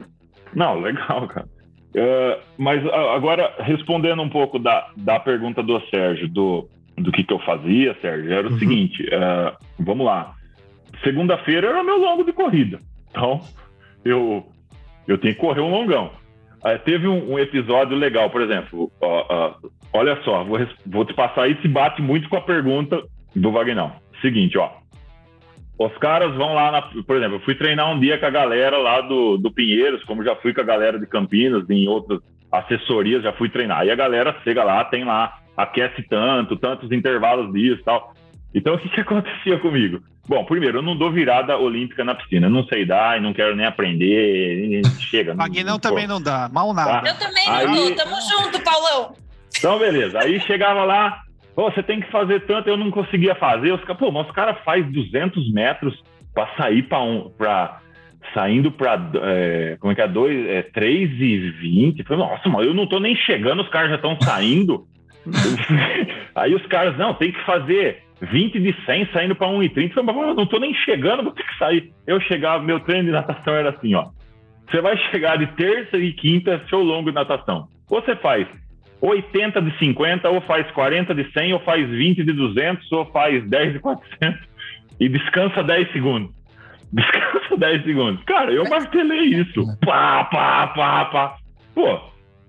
Não, 0.53 0.79
legal, 0.79 1.27
cara. 1.27 1.47
Uh, 1.93 2.41
mas 2.57 2.81
agora, 3.15 3.53
respondendo 3.59 4.21
um 4.21 4.29
pouco 4.29 4.57
da, 4.57 4.87
da 4.95 5.19
pergunta 5.19 5.61
do 5.61 5.79
Sérgio, 5.89 6.27
do, 6.29 6.69
do 6.97 7.11
que, 7.11 7.23
que 7.23 7.33
eu 7.33 7.39
fazia, 7.39 7.95
Sérgio, 8.01 8.31
era 8.31 8.47
o 8.47 8.51
uhum. 8.51 8.59
seguinte: 8.59 9.03
uh, 9.03 9.55
vamos 9.79 10.05
lá 10.05 10.35
segunda-feira 11.03 11.67
era 11.67 11.83
meu 11.83 11.97
longo 11.97 12.23
de 12.23 12.33
corrida. 12.33 12.79
Então, 13.09 13.41
eu, 14.03 14.45
eu 15.07 15.17
tenho 15.17 15.33
que 15.33 15.39
correr 15.39 15.61
um 15.61 15.71
longão. 15.71 16.11
Aí, 16.63 16.77
teve 16.79 17.07
um, 17.07 17.33
um, 17.33 17.39
episódio 17.39 17.97
legal, 17.97 18.29
por 18.29 18.41
exemplo, 18.41 18.91
ó, 19.01 19.25
ó, 19.29 19.55
olha 19.93 20.21
só, 20.23 20.43
vou, 20.43 20.59
vou 20.85 21.05
te 21.05 21.13
passar 21.13 21.43
aí 21.43 21.59
se 21.61 21.67
bate 21.67 22.01
muito 22.01 22.29
com 22.29 22.37
a 22.37 22.41
pergunta 22.41 23.01
do 23.35 23.51
Vagnão. 23.51 23.93
Seguinte, 24.21 24.57
ó. 24.57 24.69
Os 25.79 25.97
caras 25.97 26.35
vão 26.35 26.53
lá, 26.53 26.71
na, 26.71 26.81
por 26.81 27.15
exemplo, 27.15 27.37
eu 27.37 27.41
fui 27.41 27.55
treinar 27.55 27.91
um 27.91 27.99
dia 27.99 28.19
com 28.19 28.25
a 28.27 28.29
galera 28.29 28.77
lá 28.77 29.01
do, 29.01 29.37
do 29.37 29.51
Pinheiros, 29.51 30.03
como 30.03 30.23
já 30.23 30.35
fui 30.35 30.53
com 30.53 30.61
a 30.61 30.65
galera 30.65 30.99
de 30.99 31.07
Campinas, 31.07 31.67
em 31.69 31.87
outras 31.87 32.19
assessorias, 32.51 33.23
já 33.23 33.33
fui 33.33 33.49
treinar. 33.49 33.79
Aí 33.79 33.89
a 33.89 33.95
galera 33.95 34.35
chega 34.43 34.63
lá, 34.63 34.83
tem 34.85 35.03
lá, 35.03 35.39
aquece 35.57 36.03
tanto, 36.03 36.55
tantos 36.57 36.91
intervalos 36.91 37.51
dias 37.51 37.79
e 37.79 37.83
tal. 37.83 38.13
Então, 38.53 38.75
o 38.75 38.77
que, 38.77 38.89
que 38.89 39.01
acontecia 39.01 39.57
comigo? 39.57 40.01
Bom, 40.27 40.45
primeiro, 40.45 40.77
eu 40.77 40.81
não 40.81 40.95
dou 40.95 41.12
virada 41.12 41.57
olímpica 41.57 42.03
na 42.03 42.15
piscina. 42.15 42.47
Eu 42.47 42.51
não 42.51 42.63
sei 42.65 42.86
dar 42.86 43.17
e 43.17 43.21
não 43.21 43.34
quero 43.34 43.55
nem 43.55 43.65
aprender. 43.65 44.81
Chega. 44.99 45.34
Maguinão 45.34 45.79
também 45.79 46.07
não 46.07 46.21
dá. 46.21 46.49
Mal 46.51 46.73
nada. 46.73 47.01
Tá? 47.01 47.10
Eu 47.10 47.17
também 47.17 47.45
não 47.47 47.55
Aí... 47.55 47.75
dou. 47.75 47.95
Tamo 47.95 48.15
junto, 48.21 48.63
Paulão. 48.63 49.15
Então, 49.57 49.79
beleza. 49.79 50.19
Aí 50.19 50.39
chegava 50.41 50.84
lá, 50.86 51.23
Pô, 51.55 51.69
você 51.69 51.84
tem 51.84 51.99
que 51.99 52.10
fazer 52.10 52.45
tanto, 52.45 52.69
eu 52.69 52.77
não 52.77 52.89
conseguia 52.89 53.36
fazer. 53.36 53.71
Os, 53.71 53.81
pô, 53.97 54.12
mas 54.12 54.27
os 54.27 54.34
caras 54.34 54.57
fazem 54.63 54.91
200 54.91 55.51
metros 55.51 56.01
para 56.34 56.47
sair 56.55 56.84
para 56.84 57.03
um, 57.03 57.31
saindo 58.34 58.71
para 58.71 59.12
é, 59.15 59.77
como 59.79 59.91
é 59.91 59.95
que 59.95 60.01
é? 60.01 60.07
Dois, 60.07 60.47
é, 60.47 60.62
3 60.62 61.12
e 61.12 61.51
20. 61.51 62.03
Falei, 62.03 62.23
nossa, 62.23 62.47
mas 62.47 62.65
eu 62.65 62.73
não 62.73 62.88
tô 62.88 62.99
nem 62.99 63.15
chegando, 63.15 63.62
os 63.62 63.69
caras 63.69 63.89
já 63.89 63.95
estão 63.97 64.17
saindo. 64.21 64.88
Aí 66.34 66.55
os 66.55 66.65
caras, 66.67 66.97
não, 66.97 67.13
tem 67.13 67.31
que 67.31 67.45
fazer 67.45 68.01
20 68.21 68.60
de 68.60 68.75
100 68.86 69.10
saindo 69.12 69.36
para 69.36 69.47
1,30. 69.47 69.93
Eu 69.95 70.05
falei, 70.05 70.34
não 70.34 70.45
tô 70.45 70.60
nem 70.60 70.73
chegando, 70.73 71.23
vou 71.23 71.31
ter 71.31 71.43
que 71.43 71.57
sair. 71.57 71.91
Eu 72.05 72.19
chegava, 72.21 72.63
meu 72.63 72.79
treino 72.79 73.05
de 73.05 73.12
natação 73.12 73.53
era 73.53 73.69
assim, 73.71 73.95
ó. 73.95 74.10
Você 74.69 74.79
vai 74.79 74.95
chegar 75.10 75.38
de 75.38 75.47
terça 75.55 75.97
e 75.97 76.13
quinta, 76.13 76.62
seu 76.69 76.81
longo 76.81 77.10
de 77.10 77.15
natação. 77.15 77.67
Ou 77.89 78.01
você 78.01 78.15
faz 78.15 78.47
80 79.01 79.62
de 79.62 79.77
50, 79.79 80.29
ou 80.29 80.39
faz 80.41 80.69
40 80.71 81.15
de 81.15 81.29
100, 81.31 81.53
ou 81.53 81.60
faz 81.62 81.89
20 81.89 82.23
de 82.23 82.31
200, 82.31 82.91
ou 82.91 83.05
faz 83.05 83.43
10 83.49 83.73
de 83.73 83.79
400 83.79 84.39
e 84.99 85.10
descansa 85.10 85.63
10 85.63 85.91
segundos. 85.91 86.31
Descansa 86.93 87.57
10 87.57 87.84
segundos. 87.84 88.23
Cara, 88.25 88.51
eu 88.51 88.67
martelei 88.69 89.29
isso. 89.29 89.63
Pá, 89.86 90.25
pá, 90.25 90.67
pá, 90.67 91.05
pá. 91.05 91.36
Pô, 91.73 91.99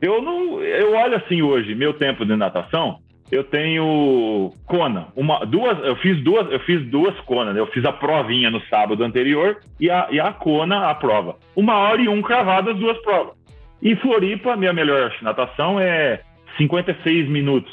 eu 0.01 0.21
não. 0.21 0.61
Eu 0.61 0.97
olho 0.97 1.17
assim 1.17 1.41
hoje, 1.43 1.77
meu 1.77 1.95
tempo 1.95 2.27
de 2.27 2.35
natação, 2.35 2.99
eu 3.33 3.43
tenho 3.45 4.53
Kona. 4.67 5.09
Uma, 5.17 5.47
duas, 5.47 5.79
eu 5.85 5.97
fiz 5.97 6.23
duas, 6.23 6.53
eu 6.53 6.61
fiz 6.61 6.85
duas 6.91 7.19
Kona, 7.21 7.55
né? 7.55 7.61
Eu 7.61 7.67
fiz 7.69 7.83
a 7.87 7.93
provinha 7.93 8.51
no 8.51 8.61
sábado 8.67 9.03
anterior 9.03 9.59
e 9.81 9.91
a, 9.91 10.07
e 10.11 10.21
a 10.21 10.35
Kona, 10.35 10.91
a 10.91 10.95
prova. 10.95 11.37
Uma 11.57 11.79
hora 11.79 12.03
e 12.03 12.09
um 12.09 12.21
cravado 12.21 12.71
as 12.71 12.77
duas 12.77 12.99
provas. 12.99 13.35
E 13.81 13.97
Floripa, 13.97 14.55
minha 14.55 14.75
melhor 14.75 15.15
natação 15.23 15.81
é 15.81 16.21
56 16.59 17.27
minutos. 17.31 17.73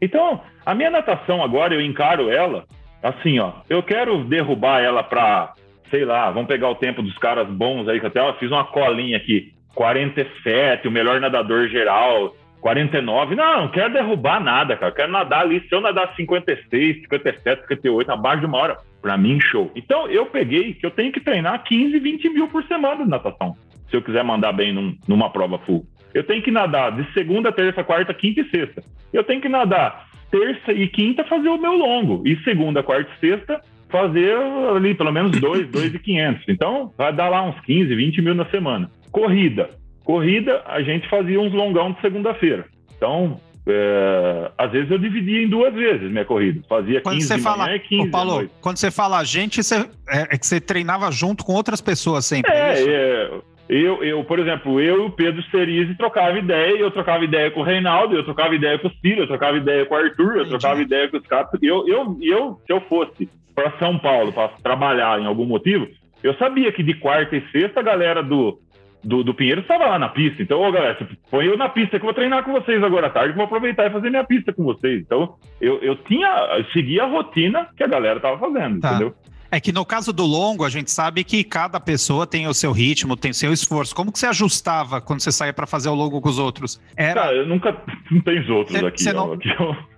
Então, 0.00 0.40
a 0.64 0.74
minha 0.74 0.90
natação 0.90 1.42
agora, 1.44 1.74
eu 1.74 1.82
encaro 1.82 2.30
ela 2.30 2.64
assim, 3.02 3.38
ó. 3.38 3.52
Eu 3.68 3.82
quero 3.82 4.24
derrubar 4.24 4.80
ela 4.80 5.02
para 5.02 5.52
sei 5.90 6.04
lá, 6.04 6.30
vamos 6.30 6.48
pegar 6.48 6.68
o 6.68 6.74
tempo 6.74 7.02
dos 7.02 7.16
caras 7.18 7.48
bons 7.48 7.88
aí, 7.88 8.00
que 8.00 8.06
até 8.06 8.20
eu 8.20 8.34
fiz 8.34 8.50
uma 8.50 8.64
colinha 8.64 9.16
aqui, 9.16 9.52
47, 9.74 10.86
o 10.86 10.90
melhor 10.90 11.18
nadador 11.20 11.68
geral, 11.68 12.34
49. 12.60 13.34
Não, 13.34 13.62
não 13.62 13.68
quero 13.68 13.92
derrubar 13.92 14.42
nada, 14.42 14.76
cara. 14.76 14.90
Eu 14.90 14.94
quero 14.94 15.12
nadar 15.12 15.42
ali. 15.42 15.60
Se 15.68 15.74
eu 15.74 15.80
nadar 15.80 16.14
56, 16.14 17.02
57, 17.02 17.62
58, 17.62 18.10
abaixo 18.10 18.40
de 18.40 18.46
uma 18.46 18.58
hora, 18.58 18.76
pra 19.00 19.16
mim, 19.16 19.40
show. 19.40 19.70
Então, 19.74 20.08
eu 20.08 20.26
peguei 20.26 20.74
que 20.74 20.84
eu 20.84 20.90
tenho 20.90 21.12
que 21.12 21.20
treinar 21.20 21.62
15, 21.64 21.98
20 21.98 22.28
mil 22.30 22.48
por 22.48 22.64
semana 22.64 23.04
de 23.04 23.10
natação. 23.10 23.56
Se 23.88 23.96
eu 23.96 24.02
quiser 24.02 24.24
mandar 24.24 24.52
bem 24.52 24.72
num, 24.72 24.96
numa 25.06 25.30
prova 25.30 25.58
full. 25.60 25.86
Eu 26.12 26.24
tenho 26.24 26.42
que 26.42 26.50
nadar 26.50 26.92
de 26.92 27.10
segunda, 27.12 27.52
terça, 27.52 27.84
quarta, 27.84 28.12
quinta 28.12 28.40
e 28.40 28.50
sexta. 28.50 28.82
Eu 29.12 29.24
tenho 29.24 29.40
que 29.40 29.48
nadar 29.48 30.08
terça 30.30 30.72
e 30.72 30.88
quinta 30.88 31.24
fazer 31.24 31.48
o 31.48 31.58
meu 31.58 31.72
longo. 31.72 32.22
E 32.26 32.36
segunda, 32.42 32.82
quarta 32.82 33.10
e 33.16 33.20
sexta 33.20 33.60
fazer 33.90 34.36
ali 34.76 34.94
pelo 34.94 35.12
menos 35.12 35.38
dois, 35.40 35.66
dois 35.68 35.94
e 35.94 35.98
quinhentos. 35.98 36.44
Então, 36.48 36.92
vai 36.96 37.12
dar 37.12 37.28
lá 37.28 37.42
uns 37.42 37.58
15, 37.60 37.94
20 37.94 38.22
mil 38.22 38.34
na 38.34 38.44
semana. 38.46 38.90
Corrida. 39.10 39.70
Corrida, 40.08 40.62
a 40.64 40.80
gente 40.80 41.06
fazia 41.06 41.38
uns 41.38 41.52
longão 41.52 41.92
de 41.92 42.00
segunda-feira. 42.00 42.64
Então, 42.96 43.38
é, 43.66 44.50
às 44.56 44.72
vezes 44.72 44.90
eu 44.90 44.96
dividia 44.96 45.42
em 45.42 45.48
duas 45.50 45.74
vezes 45.74 46.10
minha 46.10 46.24
corrida. 46.24 46.62
Fazia 46.66 47.02
quando 47.02 47.16
15 47.16 47.26
você 47.26 47.38
fala, 47.38 47.64
manhã 47.64 47.76
e 47.76 47.80
15 47.80 48.08
ô, 48.08 48.10
Paulo, 48.10 48.50
quando 48.62 48.78
você 48.78 48.90
fala 48.90 49.18
a 49.18 49.24
gente, 49.24 49.62
você, 49.62 49.86
é, 50.08 50.22
é 50.30 50.38
que 50.38 50.46
você 50.46 50.62
treinava 50.62 51.12
junto 51.12 51.44
com 51.44 51.52
outras 51.52 51.82
pessoas 51.82 52.24
sempre. 52.24 52.50
É, 52.50 52.72
isso? 52.72 52.88
é, 52.88 53.30
eu, 53.68 54.02
eu, 54.02 54.24
por 54.24 54.38
exemplo, 54.38 54.80
eu 54.80 55.02
e 55.02 55.06
o 55.08 55.10
Pedro 55.10 55.42
Cerise 55.50 55.94
trocava 55.94 56.38
ideia, 56.38 56.78
eu 56.78 56.90
trocava 56.90 57.22
ideia 57.22 57.50
com 57.50 57.60
o 57.60 57.64
Reinaldo, 57.64 58.16
eu 58.16 58.24
trocava 58.24 58.54
ideia 58.54 58.78
com 58.78 58.88
o 58.88 58.92
Ciro, 59.02 59.24
eu 59.24 59.28
trocava 59.28 59.58
ideia 59.58 59.84
com 59.84 59.94
o 59.94 59.98
Arthur, 59.98 60.24
eu 60.24 60.32
Entendi. 60.36 60.48
trocava 60.48 60.80
ideia 60.80 61.06
com 61.06 61.18
os 61.18 61.26
caras. 61.26 61.50
Eu, 61.60 61.86
eu, 61.86 62.16
eu, 62.22 62.58
se 62.66 62.72
eu 62.72 62.80
fosse 62.80 63.28
para 63.54 63.72
São 63.72 63.98
Paulo 63.98 64.32
para 64.32 64.48
trabalhar 64.62 65.20
em 65.20 65.26
algum 65.26 65.44
motivo, 65.44 65.86
eu 66.22 66.34
sabia 66.38 66.72
que 66.72 66.82
de 66.82 66.94
quarta 66.94 67.36
e 67.36 67.46
sexta 67.52 67.80
a 67.80 67.82
galera 67.82 68.22
do, 68.22 68.58
do, 69.02 69.22
do 69.22 69.34
Pinheiro 69.34 69.60
estava 69.60 69.86
lá 69.86 69.98
na 69.98 70.08
pista. 70.08 70.42
Então, 70.42 70.60
ô, 70.60 70.70
galera, 70.72 70.96
põe 71.30 71.46
eu 71.46 71.56
na 71.56 71.68
pista 71.68 71.90
que 71.98 72.04
eu 72.04 72.08
vou 72.08 72.14
treinar 72.14 72.42
com 72.44 72.52
vocês 72.52 72.82
agora 72.82 73.06
à 73.06 73.10
tarde, 73.10 73.34
vou 73.34 73.44
aproveitar 73.44 73.86
e 73.86 73.90
fazer 73.90 74.10
minha 74.10 74.24
pista 74.24 74.52
com 74.52 74.64
vocês. 74.64 75.00
Então, 75.02 75.34
eu, 75.60 75.78
eu 75.82 75.96
tinha, 75.96 76.28
eu 76.58 76.64
seguia 76.72 77.04
a 77.04 77.06
rotina 77.08 77.68
que 77.76 77.84
a 77.84 77.88
galera 77.88 78.16
estava 78.16 78.38
fazendo, 78.38 78.80
Tá. 78.80 78.90
entendeu? 78.90 79.14
É 79.50 79.58
que 79.58 79.72
no 79.72 79.84
caso 79.84 80.12
do 80.12 80.24
longo, 80.26 80.62
a 80.64 80.68
gente 80.68 80.90
sabe 80.90 81.24
que 81.24 81.42
cada 81.42 81.80
pessoa 81.80 82.26
tem 82.26 82.46
o 82.46 82.52
seu 82.52 82.70
ritmo, 82.70 83.16
tem 83.16 83.30
o 83.30 83.34
seu 83.34 83.50
esforço. 83.52 83.94
Como 83.94 84.12
que 84.12 84.18
você 84.18 84.26
ajustava 84.26 85.00
quando 85.00 85.20
você 85.20 85.32
saía 85.32 85.52
para 85.54 85.66
fazer 85.66 85.88
o 85.88 85.94
longo 85.94 86.20
com 86.20 86.28
os 86.28 86.38
outros? 86.38 86.78
Era 86.96 87.20
Cara, 87.22 87.34
eu 87.36 87.46
nunca. 87.46 87.74
Não 88.10 88.20
tem 88.20 88.40
os 88.40 88.48
outros 88.50 88.78
Cê- 88.78 88.86
aqui. 88.86 89.02
cê 89.02 89.10
ó. 89.10 89.14
não- 89.14 89.32
Aqui, 89.32 89.48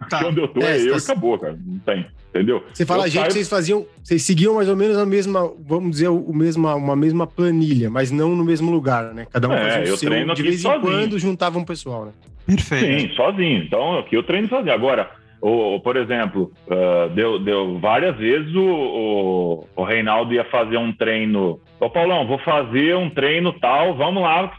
Tá. 0.08 0.18
aqui 0.18 0.24
onde 0.26 0.40
eu 0.40 0.48
tô 0.48 0.60
É, 0.60 0.76
é, 0.76 0.80
eu 0.82 0.90
tá- 0.92 0.96
e 0.98 0.98
acabou, 0.98 1.38
cara. 1.38 1.58
Não 1.64 1.78
tem. 1.80 2.06
Entendeu? 2.30 2.64
Você 2.72 2.86
fala, 2.86 3.06
Eu 3.06 3.10
gente, 3.10 3.20
saio- 3.22 3.32
vocês 3.32 3.48
faziam, 3.48 3.86
vocês 4.02 4.22
seguiam 4.22 4.54
mais 4.54 4.68
ou 4.68 4.76
menos 4.76 4.96
a 4.96 5.04
mesma, 5.04 5.52
vamos 5.66 5.90
dizer, 5.92 6.08
o 6.08 6.32
mesma, 6.32 6.74
uma 6.76 6.94
mesma 6.94 7.26
planilha, 7.26 7.90
mas 7.90 8.10
não 8.12 8.36
no 8.36 8.44
mesmo 8.44 8.70
lugar, 8.70 9.12
né? 9.14 9.26
Cada 9.32 9.48
um 9.48 9.52
É, 9.52 9.64
fazia 9.64 9.80
o 9.82 9.86
eu 9.88 9.96
seu, 9.96 10.08
treino 10.10 10.26
de 10.26 10.32
aqui 10.32 10.42
vez 10.42 10.54
em 10.60 10.62
sozinho. 10.62 10.80
quando 10.82 11.18
juntava 11.18 11.58
um 11.58 11.64
pessoal, 11.64 12.06
né? 12.06 12.12
perfeito. 12.46 13.00
Sim, 13.08 13.14
sozinho. 13.16 13.64
Então, 13.64 13.98
aqui 13.98 14.16
eu 14.16 14.22
treino 14.22 14.48
sozinho. 14.48 14.72
Agora, 14.72 15.10
o, 15.40 15.76
o- 15.76 15.80
por 15.80 15.96
exemplo, 15.96 16.50
ah, 16.70 17.08
deu, 17.14 17.38
deu 17.38 17.78
várias 17.78 18.16
vezes 18.16 18.54
o, 18.54 18.60
o, 18.64 19.66
o 19.76 19.84
Reinaldo 19.84 20.32
ia 20.34 20.44
fazer 20.44 20.76
um 20.76 20.92
treino. 20.92 21.58
Ô, 21.80 21.88
Paulão, 21.88 22.26
vou 22.26 22.38
fazer 22.38 22.94
um 22.96 23.08
treino 23.08 23.52
tal, 23.54 23.94
vamos 23.94 24.22
lá 24.22 24.52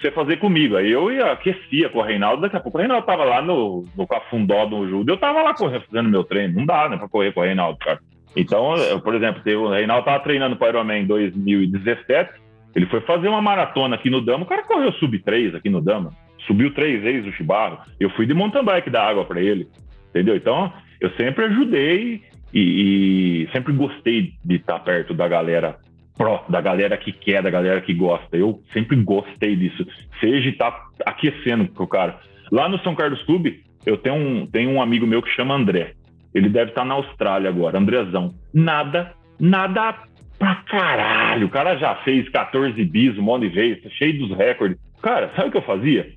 você 0.00 0.10
fazer 0.12 0.36
comigo. 0.38 0.76
Aí 0.76 0.90
eu 0.90 1.10
ia 1.10 1.32
aquecia 1.32 1.88
com 1.88 1.98
o 1.98 2.02
Reinaldo, 2.02 2.42
daqui 2.42 2.56
a 2.56 2.60
pouco 2.60 2.78
o 2.78 2.80
Reinaldo 2.80 3.06
tava 3.06 3.24
lá 3.24 3.42
no, 3.42 3.84
no 3.96 4.06
Cafundó 4.06 4.64
do 4.66 4.88
Judo, 4.88 5.10
eu 5.12 5.16
tava 5.16 5.42
lá 5.42 5.54
correndo, 5.54 5.84
fazendo 5.90 6.08
meu 6.08 6.22
treino. 6.24 6.54
Não 6.58 6.66
dá, 6.66 6.88
né, 6.88 6.96
pra 6.96 7.08
correr 7.08 7.32
com 7.32 7.40
o 7.40 7.44
Reinaldo, 7.44 7.78
cara. 7.78 7.98
Então, 8.36 8.76
eu, 8.76 9.00
por 9.00 9.14
exemplo, 9.14 9.42
teve, 9.42 9.56
o 9.56 9.68
Reinaldo 9.70 10.04
tava 10.04 10.22
treinando 10.22 10.54
para 10.56 10.66
o 10.66 10.70
Ironman 10.70 11.02
em 11.02 11.06
2017, 11.06 12.30
ele 12.76 12.86
foi 12.86 13.00
fazer 13.00 13.26
uma 13.28 13.42
maratona 13.42 13.96
aqui 13.96 14.08
no 14.10 14.20
Dama, 14.20 14.44
o 14.44 14.46
cara 14.46 14.62
correu 14.62 14.92
sub 14.92 15.18
3 15.18 15.54
aqui 15.54 15.68
no 15.68 15.80
Dama, 15.80 16.10
subiu 16.46 16.72
três 16.72 17.02
vezes 17.02 17.26
o 17.26 17.32
Chibarro. 17.32 17.78
Eu 17.98 18.10
fui 18.10 18.26
de 18.26 18.34
mountain 18.34 18.62
bike 18.64 18.90
dar 18.90 19.08
água 19.08 19.24
para 19.24 19.40
ele, 19.40 19.66
entendeu? 20.10 20.36
Então, 20.36 20.72
eu 21.00 21.10
sempre 21.12 21.44
ajudei 21.44 22.22
e, 22.52 23.42
e 23.46 23.48
sempre 23.52 23.72
gostei 23.72 24.32
de 24.44 24.56
estar 24.56 24.78
perto 24.80 25.14
da 25.14 25.28
galera 25.28 25.76
pró, 26.16 26.44
da 26.48 26.60
galera 26.60 26.96
que 26.96 27.12
quer, 27.12 27.42
da 27.42 27.50
galera 27.50 27.80
que 27.80 27.94
gosta. 27.94 28.36
Eu 28.36 28.60
sempre 28.72 28.96
gostei 28.96 29.54
disso. 29.54 29.86
Seja 30.20 30.48
estar 30.48 30.88
aquecendo 31.06 31.66
pro 31.66 31.86
cara. 31.86 32.18
Lá 32.50 32.68
no 32.68 32.78
São 32.80 32.94
Carlos 32.94 33.22
Clube, 33.22 33.62
eu 33.86 33.96
tenho 33.96 34.16
um, 34.16 34.46
tenho 34.46 34.70
um 34.70 34.82
amigo 34.82 35.06
meu 35.06 35.22
que 35.22 35.30
chama 35.30 35.54
André. 35.54 35.92
Ele 36.34 36.48
deve 36.48 36.70
estar 36.70 36.84
na 36.84 36.94
Austrália 36.94 37.48
agora, 37.48 37.78
Andrezão. 37.78 38.34
Nada, 38.52 39.14
nada 39.40 39.94
pra 40.38 40.56
caralho. 40.56 41.46
O 41.46 41.50
cara 41.50 41.76
já 41.76 41.94
fez 41.96 42.28
14 42.28 42.84
bis, 42.84 43.16
um 43.16 43.22
monte 43.22 43.48
de 43.48 43.54
vezes, 43.54 43.82
tá 43.82 43.90
cheio 43.90 44.18
dos 44.18 44.36
recordes. 44.36 44.78
Cara, 45.02 45.30
sabe 45.34 45.48
o 45.48 45.50
que 45.52 45.58
eu 45.58 45.62
fazia? 45.62 46.08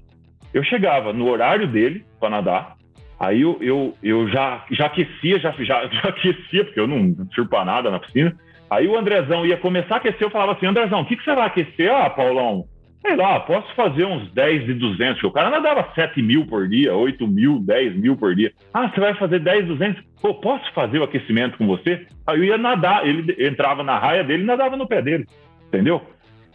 Eu 0.53 0.63
chegava 0.63 1.13
no 1.13 1.29
horário 1.29 1.67
dele 1.67 2.03
pra 2.19 2.29
nadar, 2.29 2.75
aí 3.21 3.41
eu, 3.41 3.57
eu, 3.61 3.95
eu 4.01 4.27
já, 4.29 4.65
já 4.71 4.87
aquecia, 4.87 5.39
já, 5.39 5.51
já, 5.51 5.85
já 5.93 6.09
aquecia, 6.09 6.65
porque 6.65 6.79
eu 6.79 6.87
não 6.87 7.15
sirvo 7.33 7.63
nada 7.63 7.91
na 7.91 7.99
piscina. 7.99 8.35
Aí 8.69 8.87
o 8.87 8.97
Andrezão 8.97 9.45
ia 9.45 9.57
começar 9.57 9.95
a 9.95 9.97
aquecer, 9.97 10.23
eu 10.23 10.31
falava 10.31 10.53
assim, 10.53 10.65
Andrezão, 10.65 11.01
o 11.01 11.05
que, 11.05 11.15
que 11.15 11.23
você 11.23 11.35
vai 11.35 11.45
aquecer? 11.45 11.93
Ah, 11.93 12.09
Paulão, 12.09 12.65
sei 13.05 13.15
lá, 13.15 13.39
posso 13.41 13.73
fazer 13.75 14.05
uns 14.05 14.31
10 14.31 14.65
de 14.65 14.73
200, 14.73 15.13
porque 15.15 15.27
o 15.27 15.31
cara 15.31 15.49
nadava 15.49 15.89
7 15.93 16.21
mil 16.21 16.47
por 16.47 16.67
dia, 16.67 16.95
8 16.95 17.27
mil, 17.27 17.59
10 17.59 17.95
mil 17.97 18.15
por 18.15 18.33
dia. 18.33 18.51
Ah, 18.73 18.89
você 18.89 18.99
vai 18.99 19.13
fazer 19.15 19.39
10, 19.39 19.67
200? 19.67 20.03
Pô, 20.21 20.35
posso 20.35 20.71
fazer 20.73 20.99
o 20.99 21.03
aquecimento 21.03 21.57
com 21.57 21.67
você? 21.67 22.07
Aí 22.25 22.39
eu 22.39 22.43
ia 22.45 22.57
nadar, 22.57 23.05
ele 23.05 23.35
entrava 23.45 23.83
na 23.83 23.99
raia 23.99 24.23
dele 24.23 24.43
e 24.43 24.47
nadava 24.47 24.77
no 24.77 24.87
pé 24.87 25.01
dele, 25.01 25.25
entendeu? 25.67 26.01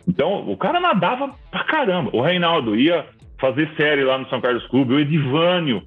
Então, 0.08 0.48
o 0.48 0.56
cara 0.56 0.80
nadava 0.80 1.30
pra 1.50 1.64
caramba. 1.64 2.10
O 2.12 2.22
Reinaldo 2.22 2.76
ia 2.76 3.04
fazer 3.38 3.68
série 3.76 4.04
lá 4.04 4.16
no 4.16 4.28
São 4.28 4.40
Carlos 4.40 4.66
Clube, 4.68 4.94
o 4.94 5.00
Edivânio 5.00 5.82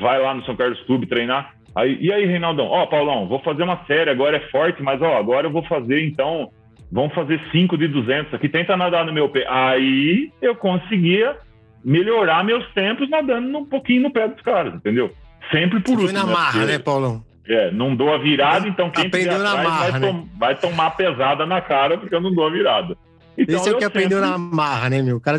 vai 0.00 0.20
lá 0.20 0.34
no 0.34 0.44
São 0.44 0.54
Carlos 0.56 0.80
Clube 0.82 1.06
treinar. 1.06 1.54
Aí, 1.74 1.96
e 2.00 2.12
aí, 2.12 2.26
Reinaldão? 2.26 2.66
Ó, 2.66 2.84
Paulão, 2.86 3.26
vou 3.26 3.38
fazer 3.40 3.62
uma 3.62 3.82
série, 3.86 4.10
agora 4.10 4.36
é 4.36 4.50
forte, 4.50 4.82
mas 4.82 5.00
ó, 5.00 5.16
agora 5.16 5.46
eu 5.46 5.50
vou 5.50 5.62
fazer 5.64 6.04
então, 6.06 6.50
vamos 6.90 7.14
fazer 7.14 7.40
5 7.50 7.78
de 7.78 7.88
200 7.88 8.34
aqui, 8.34 8.48
tenta 8.48 8.76
nadar 8.76 9.06
no 9.06 9.12
meu 9.12 9.28
pé. 9.30 9.46
Aí 9.48 10.30
eu 10.42 10.54
conseguia 10.54 11.36
melhorar 11.84 12.44
meus 12.44 12.64
tempos 12.74 13.08
nadando 13.08 13.56
um 13.58 13.64
pouquinho 13.64 14.02
no 14.02 14.10
pé 14.12 14.28
dos 14.28 14.40
caras, 14.42 14.74
entendeu? 14.74 15.10
Sempre 15.50 15.80
por 15.80 15.92
Você 15.92 15.96
foi 15.96 16.04
último. 16.08 16.26
na 16.26 16.26
marra, 16.32 16.52
Porque, 16.52 16.66
né, 16.72 16.78
Paulão? 16.78 17.24
É, 17.48 17.70
não 17.72 17.96
dou 17.96 18.14
a 18.14 18.18
virada, 18.18 18.68
então 18.68 18.88
quem 18.90 19.06
Aprendeu 19.06 19.38
na 19.38 19.48
atrás 19.50 19.68
marra, 19.68 19.90
vai, 19.90 20.00
né? 20.00 20.06
tom- 20.06 20.28
vai 20.38 20.54
tomar 20.54 20.90
pesada 20.92 21.44
na 21.46 21.60
cara, 21.60 21.98
porque 21.98 22.14
eu 22.14 22.20
não 22.20 22.32
dou 22.32 22.46
a 22.46 22.50
virada. 22.50 22.96
Então, 23.36 23.56
Esse 23.56 23.70
é 23.70 23.72
o 23.72 23.78
que 23.78 23.84
aprendeu 23.84 24.18
sempre- 24.20 24.30
na 24.30 24.38
marra, 24.38 24.90
né, 24.90 25.02
meu? 25.02 25.16
O 25.16 25.20
cara. 25.20 25.38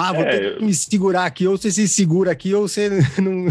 Ah, 0.00 0.12
vou 0.12 0.22
É, 0.22 0.28
ter 0.30 0.56
que 0.58 0.64
me 0.64 0.72
segurar 0.72 1.24
aqui, 1.24 1.46
ou 1.48 1.56
você 1.56 1.70
se 1.72 1.88
segura 1.88 2.30
aqui, 2.30 2.54
ou 2.54 2.68
você 2.68 2.88
não. 3.20 3.46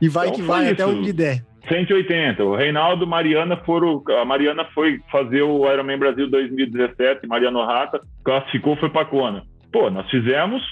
e 0.00 0.08
vai 0.08 0.26
Então 0.28 0.36
que 0.40 0.42
vai, 0.42 0.68
até 0.70 0.82
isso. 0.84 0.92
onde 0.92 1.12
der. 1.12 1.42
180. 1.66 2.44
O 2.44 2.54
Reinaldo, 2.54 3.06
Mariana 3.06 3.56
foram. 3.64 4.02
A 4.20 4.24
Mariana 4.26 4.66
foi 4.74 5.00
fazer 5.10 5.40
o 5.40 5.64
Ironman 5.72 5.98
Brasil 5.98 6.28
2017, 6.30 7.26
Mariano 7.26 7.64
Rata, 7.64 8.00
classificou, 8.22 8.76
foi 8.76 8.90
pra 8.90 9.06
Kona. 9.06 9.42
Pô, 9.72 9.88
nós 9.90 10.08
fizemos, 10.10 10.62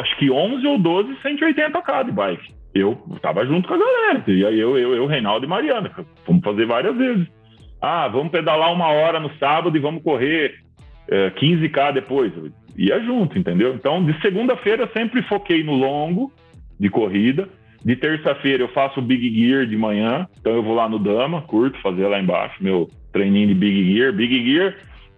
acho 0.00 0.16
que 0.18 0.30
11 0.30 0.64
ou 0.66 0.78
12 0.78 1.16
180 1.22 1.82
k 1.82 2.02
de 2.04 2.12
bike. 2.12 2.54
Eu 2.72 2.94
tava 3.20 3.44
junto 3.44 3.66
com 3.66 3.74
a 3.74 3.78
galera. 3.78 4.22
E 4.28 4.44
aí 4.46 4.60
eu, 4.60 4.78
eu, 4.78 4.94
eu, 4.94 5.06
Reinaldo 5.06 5.44
e 5.44 5.48
Mariana. 5.48 5.90
Fomos 6.24 6.44
fazer 6.44 6.66
várias 6.66 6.96
vezes. 6.96 7.26
Ah, 7.82 8.06
vamos 8.06 8.30
pedalar 8.30 8.72
uma 8.72 8.86
hora 8.88 9.18
no 9.18 9.30
sábado 9.38 9.76
e 9.76 9.80
vamos 9.80 10.02
correr 10.04 10.54
é, 11.08 11.30
15K 11.30 11.94
depois. 11.94 12.32
Ia 12.78 13.00
junto, 13.00 13.36
entendeu? 13.36 13.74
Então, 13.74 14.04
de 14.04 14.18
segunda-feira 14.20 14.84
eu 14.84 14.88
sempre 14.96 15.20
foquei 15.22 15.64
no 15.64 15.74
longo 15.74 16.32
de 16.78 16.88
corrida. 16.88 17.48
De 17.84 17.96
terça-feira 17.96 18.62
eu 18.62 18.68
faço 18.68 19.00
o 19.00 19.02
Big 19.02 19.34
Gear 19.34 19.66
de 19.66 19.76
manhã, 19.76 20.28
então 20.40 20.52
eu 20.52 20.62
vou 20.62 20.74
lá 20.74 20.88
no 20.88 20.98
Dama, 20.98 21.42
curto 21.42 21.80
fazer 21.80 22.06
lá 22.06 22.20
embaixo 22.20 22.62
meu 22.62 22.88
treininho 23.12 23.48
de 23.48 23.54
Big 23.54 23.92
Gear. 23.92 24.12
Big 24.12 24.44
Gear, 24.44 24.76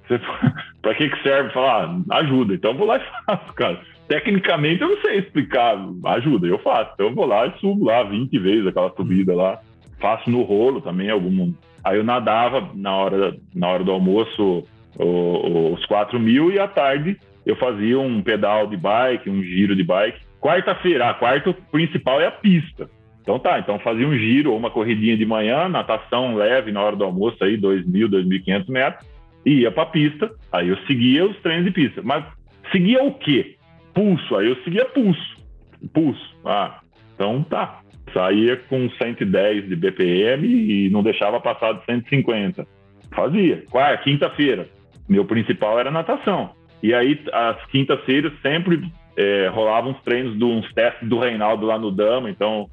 para 0.81 0.95
que, 0.95 1.11
que 1.11 1.23
serve? 1.23 1.53
Falar, 1.53 1.95
ah, 2.11 2.19
ajuda. 2.19 2.55
Então 2.55 2.71
eu 2.71 2.79
vou 2.79 2.87
lá 2.87 2.97
e 2.97 3.03
faço, 3.27 3.53
cara. 3.53 3.81
Tecnicamente 4.09 4.81
eu 4.81 4.89
não 4.89 5.01
sei 5.03 5.19
explicar, 5.19 5.79
ajuda, 6.07 6.47
eu 6.47 6.59
faço. 6.59 6.93
Então 6.95 7.09
eu 7.09 7.15
vou 7.15 7.27
lá 7.27 7.47
e 7.47 7.61
subo 7.61 7.85
lá 7.85 8.03
20 8.03 8.39
vezes 8.39 8.67
aquela 8.67 8.91
subida 8.95 9.35
lá. 9.35 9.61
Faço 10.01 10.31
no 10.31 10.43
rolo 10.43 10.81
também 10.81 11.11
algum. 11.11 11.53
Aí 11.85 11.99
eu 11.99 12.05
nadava 12.05 12.71
na 12.75 12.97
hora, 12.97 13.37
na 13.55 13.69
hora 13.69 13.85
do 13.85 13.93
almoço 13.93 14.65
os 14.99 15.80
4 15.91 16.20
mil 16.20 16.53
e 16.53 16.59
à 16.61 16.68
tarde 16.68 17.16
eu 17.45 17.57
fazia 17.57 17.99
um 17.99 18.22
pedal 18.22 18.68
de 18.68 18.76
bike, 18.76 19.28
um 19.28 19.43
giro 19.43 19.74
de 19.74 19.82
bike. 19.82 20.20
Quarta-feira, 20.41 21.11
a 21.11 21.14
quarta 21.14 21.53
principal 21.72 22.20
é 22.20 22.28
a 22.28 22.30
pista. 22.30 22.88
Então 23.20 23.41
tá, 23.41 23.59
então 23.59 23.76
fazia 23.80 24.07
um 24.07 24.16
giro 24.16 24.53
ou 24.53 24.57
uma 24.57 24.70
corridinha 24.70 25.16
de 25.16 25.26
manhã, 25.26 25.68
natação 25.68 26.36
leve 26.36 26.70
na 26.70 26.80
hora 26.80 26.95
do 26.95 27.03
almoço 27.03 27.43
aí, 27.43 27.59
2.000, 27.59 28.09
2.500 28.09 28.68
metros, 28.70 29.07
e 29.45 29.62
ia 29.62 29.72
pra 29.72 29.84
pista, 29.84 30.30
aí 30.53 30.68
eu 30.68 30.76
seguia 30.86 31.26
os 31.26 31.36
treinos 31.41 31.64
de 31.64 31.72
pista. 31.72 32.03
Mas 32.05 32.24
seguia 32.70 33.03
o 33.03 33.14
quê? 33.14 33.57
Pulso, 33.93 34.36
aí 34.36 34.47
eu 34.49 34.57
seguia 34.62 34.84
pulso. 34.84 35.36
Pulso, 35.93 36.36
ah, 36.45 36.80
então 37.14 37.43
tá. 37.43 37.80
Saía 38.14 38.57
com 38.57 38.88
110 38.91 39.68
de 39.68 39.74
BPM 39.74 40.47
e 40.47 40.88
não 40.91 41.03
deixava 41.03 41.41
passar 41.41 41.72
de 41.72 41.84
150. 41.84 42.64
Fazia. 43.12 43.64
Quarta, 43.70 44.05
quinta-feira, 44.05 44.68
meu 45.11 45.25
principal 45.25 45.79
era 45.81 45.91
natação. 45.91 46.51
E 46.81 46.95
aí, 46.95 47.21
as 47.33 47.67
quintas-feiras 47.67 48.33
sempre 48.41 48.81
é, 49.17 49.49
rolavam 49.49 49.91
uns 49.91 50.01
treinos, 50.03 50.39
de 50.39 50.45
uns 50.45 50.73
testes 50.73 51.09
do 51.09 51.19
Reinaldo 51.19 51.67
lá 51.67 51.77
no 51.77 51.91
Dama. 51.91 52.31
Então, 52.31 52.71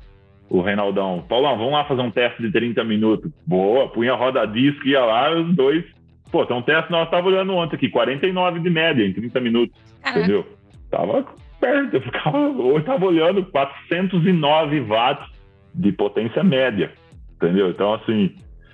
o 0.48 0.62
Reinaldão, 0.62 1.26
Paulão, 1.28 1.58
vamos 1.58 1.74
lá 1.74 1.84
fazer 1.86 2.02
um 2.02 2.12
teste 2.12 2.42
de 2.42 2.52
30 2.52 2.84
minutos. 2.84 3.32
Boa, 3.46 3.90
punha 3.90 4.14
a 4.14 4.16
roda 4.16 4.46
disco, 4.46 4.88
ia 4.88 5.04
lá, 5.04 5.36
os 5.36 5.54
dois. 5.56 5.84
Pô, 6.32 6.46
tem 6.46 6.56
um 6.56 6.62
teste, 6.62 6.92
nós 6.92 7.10
tava 7.10 7.28
olhando 7.28 7.54
ontem 7.54 7.76
aqui, 7.76 7.90
49 7.90 8.60
de 8.60 8.70
média 8.70 9.04
em 9.04 9.14
30 9.14 9.40
minutos. 9.42 9.76
Entendeu? 10.08 10.46
Tava 10.92 11.26
perto, 11.60 11.96
eu 11.96 12.02
ficava, 12.02 12.38
eu 12.38 12.84
tava 12.84 13.06
olhando 13.08 13.44
409 13.46 14.82
watts 14.82 15.28
de 15.74 15.92
potência 15.92 16.44
média. 16.44 16.92
Entendeu? 17.36 17.72
Então, 17.72 17.96
assim, 17.96 18.34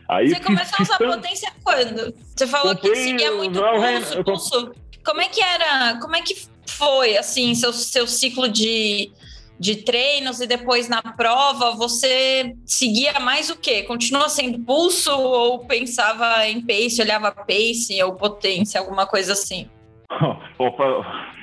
Aí 0.09 0.29
Você 0.29 0.39
começou 0.41 0.75
a 0.79 0.83
usar 0.83 0.97
potência 0.97 1.51
quando? 1.63 2.13
Você 2.35 2.47
falou 2.47 2.75
Comprei, 2.75 2.91
que 2.91 2.99
seguia 2.99 3.31
muito 3.31 3.59
não, 3.59 3.73
pulso, 3.73 4.23
pulso. 4.23 4.75
Como 5.05 5.21
é 5.21 5.27
que 5.27 5.41
era? 5.41 5.99
Como 5.99 6.15
é 6.15 6.21
que 6.21 6.35
foi 6.67 7.17
assim 7.17 7.53
seu, 7.55 7.73
seu 7.73 8.07
ciclo 8.07 8.47
de, 8.47 9.11
de 9.59 9.77
treinos 9.77 10.39
e 10.39 10.47
depois 10.47 10.87
na 10.87 11.01
prova 11.01 11.71
você 11.71 12.55
seguia 12.65 13.19
mais 13.19 13.49
o 13.49 13.57
quê? 13.57 13.83
Continua 13.83 14.29
sendo 14.29 14.59
pulso 14.59 15.11
ou 15.11 15.59
pensava 15.65 16.47
em 16.47 16.61
pace, 16.61 17.01
olhava 17.01 17.31
pace 17.31 18.01
ou 18.03 18.13
potência, 18.15 18.79
alguma 18.79 19.05
coisa 19.05 19.33
assim? 19.33 19.69
Opa, 20.57 20.83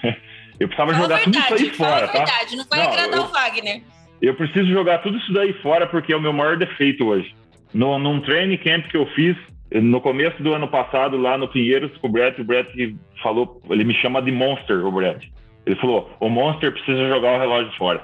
eu 0.58 0.68
precisava 0.68 0.92
fala 0.92 0.94
jogar 0.94 1.16
verdade, 1.16 1.48
tudo 1.48 1.62
isso 1.62 1.70
aí 1.70 1.76
fora, 1.76 2.08
tá? 2.08 2.12
verdade, 2.12 2.56
não 2.56 2.64
vai 2.64 2.78
não, 2.82 2.88
agradar 2.88 3.18
eu, 3.18 3.24
o 3.24 3.28
Wagner. 3.28 3.82
Eu 4.22 4.34
preciso 4.34 4.68
jogar 4.68 4.98
tudo 4.98 5.16
isso 5.18 5.32
daí 5.32 5.52
fora 5.62 5.86
porque 5.86 6.12
é 6.12 6.16
o 6.16 6.20
meu 6.20 6.32
maior 6.32 6.56
defeito 6.56 7.06
hoje. 7.06 7.34
No, 7.72 7.98
num 7.98 8.20
training 8.20 8.56
camp 8.58 8.86
que 8.86 8.96
eu 8.96 9.06
fiz 9.08 9.36
no 9.72 10.00
começo 10.00 10.42
do 10.42 10.52
ano 10.52 10.66
passado, 10.66 11.16
lá 11.16 11.38
no 11.38 11.48
Pinheiros, 11.48 11.96
com 11.98 12.08
o 12.08 12.10
Brett, 12.10 12.40
o 12.40 12.44
Brett 12.44 12.96
falou, 13.22 13.62
ele 13.70 13.84
me 13.84 13.94
chama 13.94 14.20
de 14.20 14.32
Monster, 14.32 14.84
o 14.84 14.90
Brett. 14.90 15.30
Ele 15.64 15.76
falou: 15.76 16.10
o 16.18 16.28
Monster 16.28 16.72
precisa 16.72 17.08
jogar 17.08 17.36
o 17.36 17.38
relógio 17.38 17.72
fora. 17.76 18.02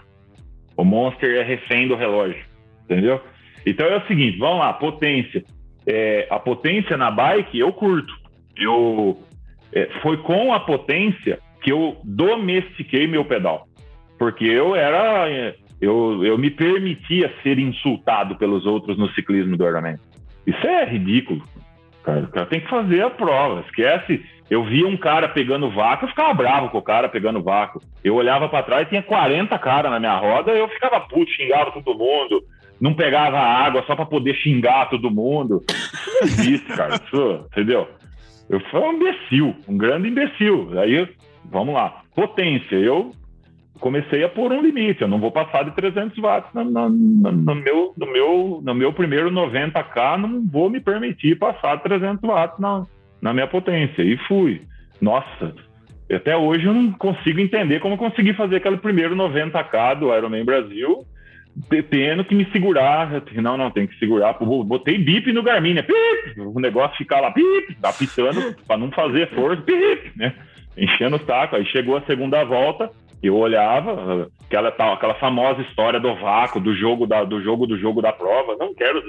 O 0.76 0.84
Monster 0.84 1.36
é 1.36 1.42
refém 1.42 1.88
do 1.88 1.96
relógio, 1.96 2.44
entendeu? 2.84 3.20
Então 3.64 3.86
é 3.86 3.96
o 3.96 4.06
seguinte, 4.06 4.38
vamos 4.38 4.58
lá, 4.58 4.72
potência. 4.74 5.42
É, 5.86 6.26
a 6.30 6.38
potência 6.38 6.96
na 6.96 7.10
bike 7.10 7.58
eu 7.58 7.72
curto. 7.72 8.12
Eu 8.56 9.18
é, 9.72 9.88
foi 10.02 10.18
com 10.18 10.52
a 10.52 10.60
potência 10.60 11.38
que 11.62 11.72
eu 11.72 11.96
domestiquei 12.04 13.06
meu 13.06 13.24
pedal, 13.24 13.66
porque 14.18 14.44
eu 14.44 14.76
era 14.76 15.54
eu, 15.80 16.24
eu 16.24 16.38
me 16.38 16.50
permitia 16.50 17.32
ser 17.42 17.58
insultado 17.58 18.36
pelos 18.36 18.64
outros 18.66 18.96
no 18.96 19.08
ciclismo 19.10 19.56
do 19.56 19.66
Ironman. 19.66 19.98
Isso 20.46 20.66
é 20.66 20.84
ridículo. 20.84 21.42
Cara. 22.02 22.20
O 22.20 22.28
cara 22.28 22.46
tem 22.46 22.60
que 22.60 22.70
fazer 22.70 23.02
a 23.02 23.10
prova. 23.10 23.60
Esquece. 23.66 24.24
Eu 24.48 24.64
via 24.64 24.86
um 24.86 24.96
cara 24.96 25.28
pegando 25.28 25.68
vácuo, 25.70 26.04
eu 26.04 26.08
ficava 26.10 26.32
bravo 26.32 26.70
com 26.70 26.78
o 26.78 26.82
cara 26.82 27.08
pegando 27.08 27.42
vácuo. 27.42 27.82
Eu 28.04 28.14
olhava 28.14 28.48
para 28.48 28.62
trás, 28.62 28.88
tinha 28.88 29.02
40 29.02 29.58
caras 29.58 29.90
na 29.90 29.98
minha 29.98 30.16
roda, 30.16 30.52
eu 30.52 30.68
ficava 30.68 31.00
puto, 31.00 31.32
xingava 31.32 31.72
todo 31.72 31.98
mundo, 31.98 32.40
não 32.80 32.94
pegava 32.94 33.38
água 33.38 33.82
só 33.88 33.96
para 33.96 34.06
poder 34.06 34.34
xingar 34.34 34.88
todo 34.88 35.10
mundo. 35.10 35.64
Isso 35.68 36.10
não 36.12 36.22
existe, 36.22 36.66
cara. 36.68 36.94
Isso, 36.94 37.44
entendeu? 37.50 37.88
Eu 38.48 38.60
fui 38.70 38.78
um 38.78 38.92
imbecil, 38.92 39.56
um 39.66 39.76
grande 39.76 40.08
imbecil. 40.08 40.78
Aí, 40.78 41.08
vamos 41.44 41.74
lá. 41.74 42.02
Potência. 42.14 42.76
Eu 42.76 43.10
comecei 43.80 44.24
a 44.24 44.28
pôr 44.28 44.52
um 44.52 44.62
limite. 44.62 45.02
Eu 45.02 45.08
não 45.08 45.18
vou 45.18 45.30
passar 45.30 45.64
de 45.64 45.72
300 45.72 46.16
watts 46.18 46.52
no, 46.54 46.64
no, 46.64 46.88
no, 46.88 47.54
meu, 47.54 47.94
no, 47.96 48.06
meu, 48.12 48.60
no 48.62 48.74
meu 48.74 48.92
primeiro 48.92 49.30
90K, 49.30 50.18
não 50.18 50.46
vou 50.46 50.70
me 50.70 50.80
permitir 50.80 51.38
passar 51.38 51.76
de 51.76 51.82
300 51.84 52.20
watts 52.22 52.58
na, 52.58 52.84
na 53.20 53.32
minha 53.32 53.46
potência. 53.46 54.02
E 54.02 54.16
fui. 54.28 54.62
Nossa, 55.00 55.54
até 56.14 56.36
hoje 56.36 56.66
eu 56.66 56.74
não 56.74 56.92
consigo 56.92 57.40
entender 57.40 57.80
como 57.80 57.96
consegui 57.96 58.32
fazer 58.32 58.56
aquele 58.56 58.76
primeiro 58.76 59.16
90K 59.16 59.98
do 59.98 60.14
Ironman 60.14 60.44
Brasil, 60.44 61.04
tendo 61.90 62.24
que 62.24 62.34
me 62.34 62.44
segurar. 62.52 63.22
Não, 63.34 63.56
não, 63.56 63.70
tem 63.70 63.86
que 63.86 63.98
segurar. 63.98 64.34
Botei 64.38 64.98
bip 64.98 65.32
no 65.32 65.42
Garmin, 65.42 65.74
né? 65.74 65.82
Pip! 65.82 66.40
O 66.40 66.60
negócio 66.60 66.96
ficar 66.96 67.20
lá, 67.20 67.30
pip, 67.32 67.76
apitando 67.82 68.54
para 68.66 68.76
não 68.76 68.90
fazer 68.90 69.28
força, 69.34 69.62
pip, 69.62 70.12
né? 70.16 70.32
Enchendo 70.76 71.16
o 71.16 71.24
saco. 71.24 71.56
Aí 71.56 71.64
chegou 71.66 71.96
a 71.96 72.02
segunda 72.02 72.44
volta, 72.44 72.90
eu 73.26 73.36
olhava 73.36 74.28
aquela 74.46 74.70
tal, 74.70 74.92
aquela 74.92 75.14
famosa 75.14 75.60
história 75.62 75.98
do 75.98 76.14
vácuo, 76.16 76.60
do 76.60 76.74
jogo 76.74 77.06
da, 77.06 77.24
do 77.24 77.42
jogo 77.42 77.66
do 77.66 77.78
jogo 77.78 78.02
da 78.02 78.12
prova. 78.12 78.56
Não 78.58 78.74
quero 78.74 79.02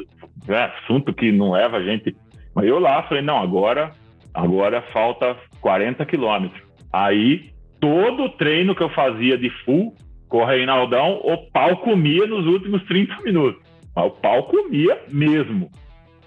é 0.47 0.63
assunto 0.63 1.13
que 1.13 1.31
não 1.31 1.51
leva 1.51 1.77
a 1.77 1.83
gente. 1.83 2.15
Mas 2.55 2.65
eu 2.65 2.79
lá 2.79 3.03
falei 3.03 3.23
não, 3.23 3.37
agora 3.37 3.91
agora 4.33 4.81
falta 4.93 5.35
40 5.61 6.05
quilômetros. 6.05 6.61
Aí 6.91 7.51
todo 7.79 8.23
o 8.23 8.29
treino 8.29 8.75
que 8.75 8.83
eu 8.83 8.89
fazia 8.89 9.37
de 9.37 9.49
full 9.63 9.93
com 10.29 10.39
o 10.39 10.45
Reinaldão, 10.45 11.19
o 11.23 11.37
pau 11.51 11.77
comia 11.77 12.25
nos 12.27 12.45
últimos 12.45 12.83
30 12.83 13.21
minutos. 13.21 13.61
O 13.95 14.09
pau 14.11 14.43
comia 14.43 15.01
mesmo, 15.07 15.69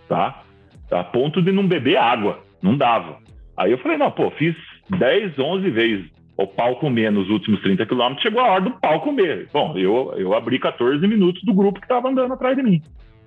tá? 0.09 0.43
A 0.91 1.05
ponto 1.05 1.41
de 1.41 1.53
não 1.53 1.67
beber 1.67 1.97
água, 1.97 2.41
não 2.63 2.77
dava. 2.77 3.19
Aí 3.57 3.71
eu 3.71 3.79
falei, 3.79 3.97
não, 3.97 4.11
pô, 4.11 4.31
fiz 4.31 4.57
10, 4.89 5.39
11 5.39 5.71
vezes 5.71 6.20
o 6.43 6.47
pau 6.47 6.77
comer 6.77 7.13
nos 7.13 7.29
últimos 7.29 7.61
30 7.61 7.87
quilômetros, 7.87 8.23
chegou 8.23 8.41
a 8.41 8.53
hora 8.53 8.63
do 8.63 8.71
pau 8.73 9.01
comer. 9.01 9.49
Bom, 9.53 9.77
eu, 9.77 10.15
eu 10.17 10.35
abri 10.35 10.59
14 10.59 11.07
minutos 11.07 11.43
do 11.43 11.53
grupo 11.53 11.79
que 11.79 11.85
estava 11.85 12.09
andando 12.09 12.33
atrás 12.33 12.57
de 12.57 12.63
mim. 12.63 12.83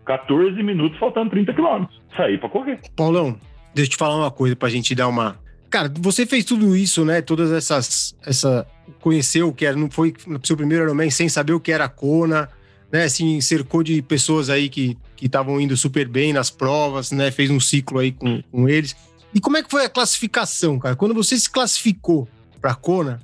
14 0.06 0.62
minutos 0.64 0.98
faltando 1.00 1.30
30 1.30 1.54
quilômetros. 1.54 2.02
Saí 2.16 2.38
para 2.38 2.50
correr. 2.50 2.80
Paulão, 2.96 3.38
deixa 3.74 3.90
eu 3.90 3.92
te 3.92 3.98
falar 3.98 4.18
uma 4.18 4.32
coisa 4.32 4.56
para 4.56 4.68
a 4.68 4.72
gente 4.72 4.94
dar 4.96 5.08
uma. 5.08 5.38
Cara, 5.70 5.92
você 6.00 6.26
fez 6.26 6.44
tudo 6.44 6.76
isso, 6.76 7.06
né? 7.06 7.22
Todas 7.22 7.52
essas. 7.52 8.16
Essa, 8.26 8.68
conheceu 9.00 9.48
o 9.48 9.54
que 9.54 9.66
era, 9.66 9.76
não 9.76 9.90
foi 9.90 10.14
seu 10.44 10.58
primeiro 10.58 10.84
Ironman 10.84 11.10
sem 11.10 11.30
saber 11.30 11.54
o 11.54 11.60
que 11.60 11.72
era 11.72 11.88
Kona, 11.88 12.50
né? 12.92 13.04
Assim, 13.06 13.40
cercou 13.42 13.84
de 13.84 14.02
pessoas 14.02 14.50
aí 14.50 14.70
que 14.70 14.98
estavam 15.22 15.60
indo 15.60 15.76
super 15.78 16.08
bem 16.08 16.34
nas 16.34 16.50
provas, 16.50 17.12
né? 17.12 17.32
Fez 17.32 17.50
um 17.50 17.60
ciclo 17.60 18.00
aí 18.00 18.12
com, 18.12 18.42
com 18.52 18.68
eles. 18.68 18.96
E 19.34 19.40
como 19.40 19.58
é 19.58 19.64
que 19.64 19.72
foi 19.72 19.86
a 19.86 19.90
classificação, 19.90 20.78
cara? 20.78 20.96
Quando 20.96 21.14
você 21.14 21.38
se 21.38 21.50
classificou, 21.50 22.28
para 22.64 22.74
Kona, 22.74 23.20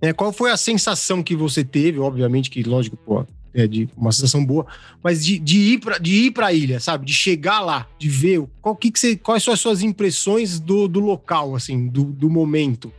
é, 0.00 0.14
qual 0.14 0.32
foi 0.32 0.50
a 0.50 0.56
sensação 0.56 1.22
que 1.22 1.36
você 1.36 1.62
teve? 1.62 1.98
Obviamente 1.98 2.48
que, 2.48 2.62
lógico, 2.62 2.96
pô, 2.96 3.26
é 3.52 3.66
de 3.66 3.86
uma 3.94 4.10
sensação 4.12 4.42
boa, 4.44 4.66
mas 5.04 5.26
de, 5.26 5.38
de 5.38 5.74
ir 5.74 5.78
para 5.80 5.98
ir 6.02 6.30
para 6.30 6.46
a 6.46 6.52
ilha, 6.54 6.80
sabe? 6.80 7.04
De 7.04 7.12
chegar 7.12 7.60
lá, 7.60 7.86
de 7.98 8.08
ver 8.08 8.42
qual 8.62 8.74
que, 8.74 8.90
que 8.90 8.98
você, 8.98 9.14
quais 9.14 9.42
são 9.42 9.52
as 9.52 9.60
suas 9.60 9.82
impressões 9.82 10.58
do, 10.58 10.88
do 10.88 11.00
local, 11.00 11.54
assim, 11.54 11.86
do, 11.86 12.04
do 12.04 12.30
momento. 12.30 12.90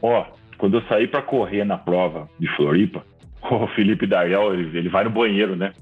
Ó, 0.00 0.26
quando 0.58 0.76
eu 0.76 0.82
saí 0.82 1.08
para 1.08 1.22
correr 1.22 1.64
na 1.64 1.76
prova 1.76 2.30
de 2.38 2.46
Floripa, 2.54 3.04
o 3.42 3.66
Felipe 3.74 4.06
Dariel, 4.06 4.54
ele, 4.54 4.78
ele 4.78 4.88
vai 4.88 5.02
no 5.02 5.10
banheiro, 5.10 5.56
né? 5.56 5.72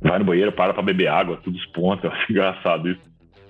Vai 0.00 0.20
no 0.20 0.24
banheiro, 0.24 0.52
para 0.52 0.72
para 0.72 0.82
beber 0.82 1.08
água, 1.08 1.40
tudo 1.42 1.56
os 1.56 1.66
pontos, 1.66 2.04
acho 2.12 2.30
engraçado 2.30 2.88
isso. 2.88 3.00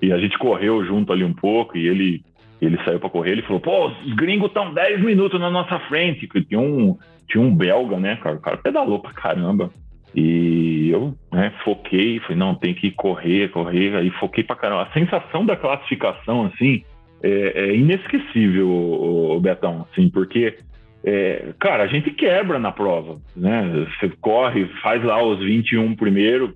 E 0.00 0.12
a 0.12 0.18
gente 0.18 0.38
correu 0.38 0.82
junto 0.86 1.12
ali 1.12 1.24
um 1.24 1.34
pouco 1.34 1.76
e 1.76 1.86
ele 1.86 2.24
ele 2.60 2.78
saiu 2.84 2.98
para 2.98 3.10
correr, 3.10 3.32
ele 3.32 3.42
falou, 3.42 3.60
pô, 3.60 3.88
os 3.88 4.14
gringos 4.14 4.48
estão 4.48 4.72
10 4.72 5.02
minutos 5.02 5.38
na 5.38 5.50
nossa 5.50 5.78
frente. 5.80 6.28
Tinha 6.48 6.60
um, 6.60 6.96
tinha 7.28 7.42
um 7.42 7.54
belga, 7.54 7.98
né, 7.98 8.16
cara? 8.16 8.36
O 8.36 8.40
cara 8.40 8.56
pedalou 8.56 8.98
pra 8.98 9.12
caramba. 9.12 9.70
E 10.14 10.88
eu 10.90 11.14
né, 11.30 11.52
foquei, 11.62 12.18
falei, 12.20 12.36
não, 12.36 12.54
tem 12.54 12.74
que 12.74 12.90
correr, 12.90 13.50
correr. 13.50 13.94
Aí 13.96 14.10
foquei 14.12 14.42
pra 14.42 14.56
caramba. 14.56 14.84
A 14.84 14.92
sensação 14.92 15.44
da 15.44 15.56
classificação, 15.56 16.46
assim, 16.46 16.82
é, 17.22 17.68
é 17.68 17.76
inesquecível, 17.76 18.68
o, 18.68 19.38
Betão, 19.40 19.86
assim, 19.90 20.08
porque, 20.08 20.56
é, 21.04 21.52
cara, 21.58 21.84
a 21.84 21.86
gente 21.86 22.10
quebra 22.12 22.58
na 22.58 22.72
prova, 22.72 23.18
né? 23.36 23.86
Você 24.00 24.08
corre, 24.20 24.66
faz 24.82 25.04
lá 25.04 25.22
os 25.22 25.38
21 25.40 25.94
primeiro, 25.94 26.54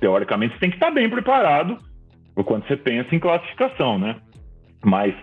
teoricamente 0.00 0.54
você 0.54 0.60
tem 0.60 0.70
que 0.70 0.76
estar 0.76 0.90
bem 0.90 1.08
preparado 1.08 1.78
quando 2.44 2.66
você 2.66 2.76
pensa 2.76 3.14
em 3.14 3.18
classificação, 3.18 3.98
né? 3.98 4.16
Mas 4.84 5.14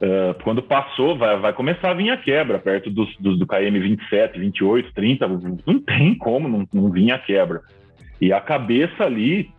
uh, 0.00 0.42
quando 0.42 0.62
passou, 0.62 1.16
vai, 1.16 1.38
vai 1.38 1.52
começar 1.52 1.90
a 1.90 1.94
vir 1.94 2.10
a 2.10 2.16
quebra, 2.16 2.58
perto 2.58 2.90
dos, 2.90 3.14
dos, 3.18 3.38
do 3.38 3.46
KM 3.46 3.78
27, 3.78 4.38
28, 4.38 4.92
30, 4.92 5.28
não 5.66 5.80
tem 5.80 6.14
como 6.14 6.48
não, 6.48 6.66
não 6.72 6.90
vir 6.90 7.12
a 7.12 7.18
quebra. 7.18 7.62
E 8.20 8.32
a 8.32 8.40
cabeça 8.40 9.04
ali 9.04 9.50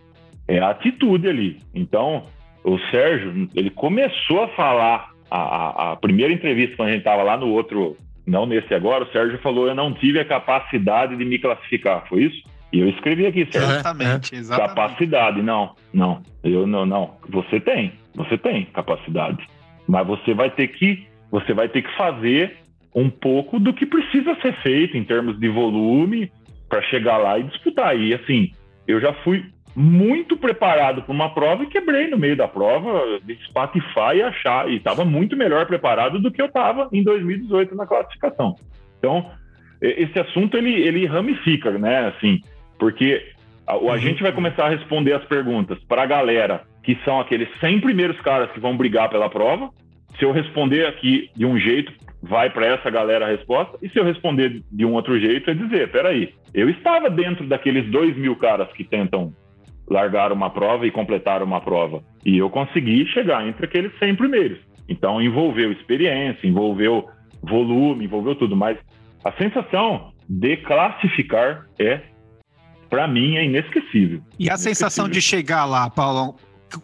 é 0.47 0.59
a 0.59 0.69
atitude 0.69 1.27
ali. 1.27 1.59
Então, 1.73 2.25
o 2.63 2.79
Sérgio, 2.91 3.47
ele 3.55 3.69
começou 3.69 4.43
a 4.43 4.47
falar, 4.49 5.11
a, 5.29 5.39
a, 5.39 5.91
a 5.91 5.95
primeira 5.95 6.33
entrevista, 6.33 6.75
quando 6.75 6.89
a 6.89 6.91
gente 6.91 7.01
estava 7.01 7.23
lá 7.23 7.37
no 7.37 7.49
outro, 7.49 7.97
não 8.25 8.45
nesse 8.45 8.73
agora, 8.73 9.03
o 9.03 9.11
Sérgio 9.11 9.37
falou: 9.39 9.67
Eu 9.67 9.75
não 9.75 9.93
tive 9.93 10.19
a 10.19 10.25
capacidade 10.25 11.15
de 11.15 11.25
me 11.25 11.37
classificar. 11.37 12.07
Foi 12.07 12.23
isso? 12.23 12.43
E 12.73 12.79
eu 12.79 12.89
escrevi 12.89 13.25
aqui, 13.25 13.47
Sérgio. 13.51 13.69
Exatamente, 13.69 14.35
exatamente. 14.35 14.75
Capacidade, 14.75 15.41
não, 15.41 15.75
não. 15.93 16.21
Eu 16.43 16.65
não, 16.65 16.85
não. 16.85 17.17
Você 17.29 17.59
tem, 17.59 17.93
você 18.15 18.37
tem 18.37 18.65
capacidade. 18.65 19.47
Mas 19.87 20.05
você 20.05 20.33
vai 20.33 20.49
ter 20.49 20.67
que, 20.69 21.07
você 21.31 21.53
vai 21.53 21.69
ter 21.69 21.81
que 21.81 21.95
fazer 21.95 22.57
um 22.93 23.09
pouco 23.09 23.59
do 23.59 23.73
que 23.73 23.85
precisa 23.85 24.35
ser 24.41 24.53
feito 24.61 24.97
em 24.97 25.03
termos 25.03 25.39
de 25.39 25.49
volume 25.49 26.31
para 26.69 26.81
chegar 26.83 27.17
lá 27.17 27.37
e 27.37 27.43
disputar. 27.43 27.97
E 27.99 28.13
assim, 28.13 28.51
eu 28.87 28.99
já 28.99 29.13
fui 29.23 29.45
muito 29.75 30.37
preparado 30.37 31.03
para 31.03 31.13
uma 31.13 31.33
prova 31.33 31.63
e 31.63 31.67
quebrei 31.67 32.07
no 32.07 32.17
meio 32.17 32.37
da 32.37 32.47
prova, 32.47 33.19
de 33.21 33.33
espatifar 33.33 34.15
e 34.15 34.21
achar, 34.21 34.69
e 34.69 34.77
estava 34.77 35.03
muito 35.03 35.35
melhor 35.35 35.65
preparado 35.65 36.19
do 36.19 36.31
que 36.31 36.41
eu 36.41 36.45
estava 36.45 36.87
em 36.93 37.03
2018 37.03 37.75
na 37.75 37.85
classificação. 37.85 38.55
Então, 38.97 39.29
esse 39.81 40.17
assunto 40.17 40.55
ele, 40.55 40.73
ele 40.73 41.05
ramifica, 41.05 41.71
né? 41.71 42.07
Assim, 42.07 42.41
porque 42.79 43.21
a, 43.67 43.73
a 43.73 43.77
uhum. 43.77 43.97
gente 43.97 44.23
vai 44.23 44.31
começar 44.31 44.67
a 44.67 44.69
responder 44.69 45.11
as 45.11 45.25
perguntas 45.25 45.77
para 45.83 46.03
a 46.03 46.07
galera 46.07 46.63
que 46.85 46.97
são 47.03 47.19
aqueles 47.19 47.49
100 47.59 47.81
primeiros 47.81 48.19
caras 48.21 48.51
que 48.51 48.59
vão 48.59 48.77
brigar 48.77 49.09
pela 49.09 49.29
prova. 49.29 49.71
Se 50.17 50.23
eu 50.23 50.31
responder 50.31 50.85
aqui 50.85 51.29
de 51.35 51.45
um 51.45 51.59
jeito, 51.59 51.91
vai 52.21 52.49
para 52.49 52.67
essa 52.67 52.89
galera 52.89 53.25
a 53.25 53.29
resposta. 53.29 53.77
E 53.81 53.89
se 53.89 53.99
eu 53.99 54.05
responder 54.05 54.61
de 54.71 54.85
um 54.85 54.93
outro 54.93 55.19
jeito, 55.19 55.49
é 55.49 55.53
dizer: 55.53 55.91
peraí, 55.91 56.33
eu 56.53 56.69
estava 56.69 57.09
dentro 57.09 57.47
daqueles 57.47 57.89
2 57.91 58.15
mil 58.15 58.35
caras 58.35 58.71
que 58.73 58.83
tentam 58.83 59.33
largar 59.89 60.31
uma 60.31 60.49
prova 60.49 60.85
e 60.85 60.91
completar 60.91 61.41
uma 61.41 61.59
prova. 61.59 62.03
E 62.23 62.37
eu 62.37 62.49
consegui 62.49 63.05
chegar 63.07 63.45
entre 63.47 63.65
aqueles 63.65 63.91
100 63.99 64.15
primeiros. 64.15 64.59
Então 64.87 65.19
envolveu 65.21 65.71
experiência, 65.71 66.47
envolveu 66.47 67.09
volume, 67.41 68.05
envolveu 68.05 68.35
tudo. 68.35 68.55
Mas 68.55 68.77
a 69.23 69.31
sensação 69.33 70.11
de 70.29 70.57
classificar 70.57 71.65
é, 71.79 72.01
para 72.89 73.07
mim, 73.07 73.35
é 73.35 73.45
inesquecível. 73.45 74.21
E 74.39 74.49
a 74.49 74.57
sensação 74.57 75.09
de 75.09 75.21
chegar 75.21 75.65
lá, 75.65 75.89
Paulo, 75.89 76.35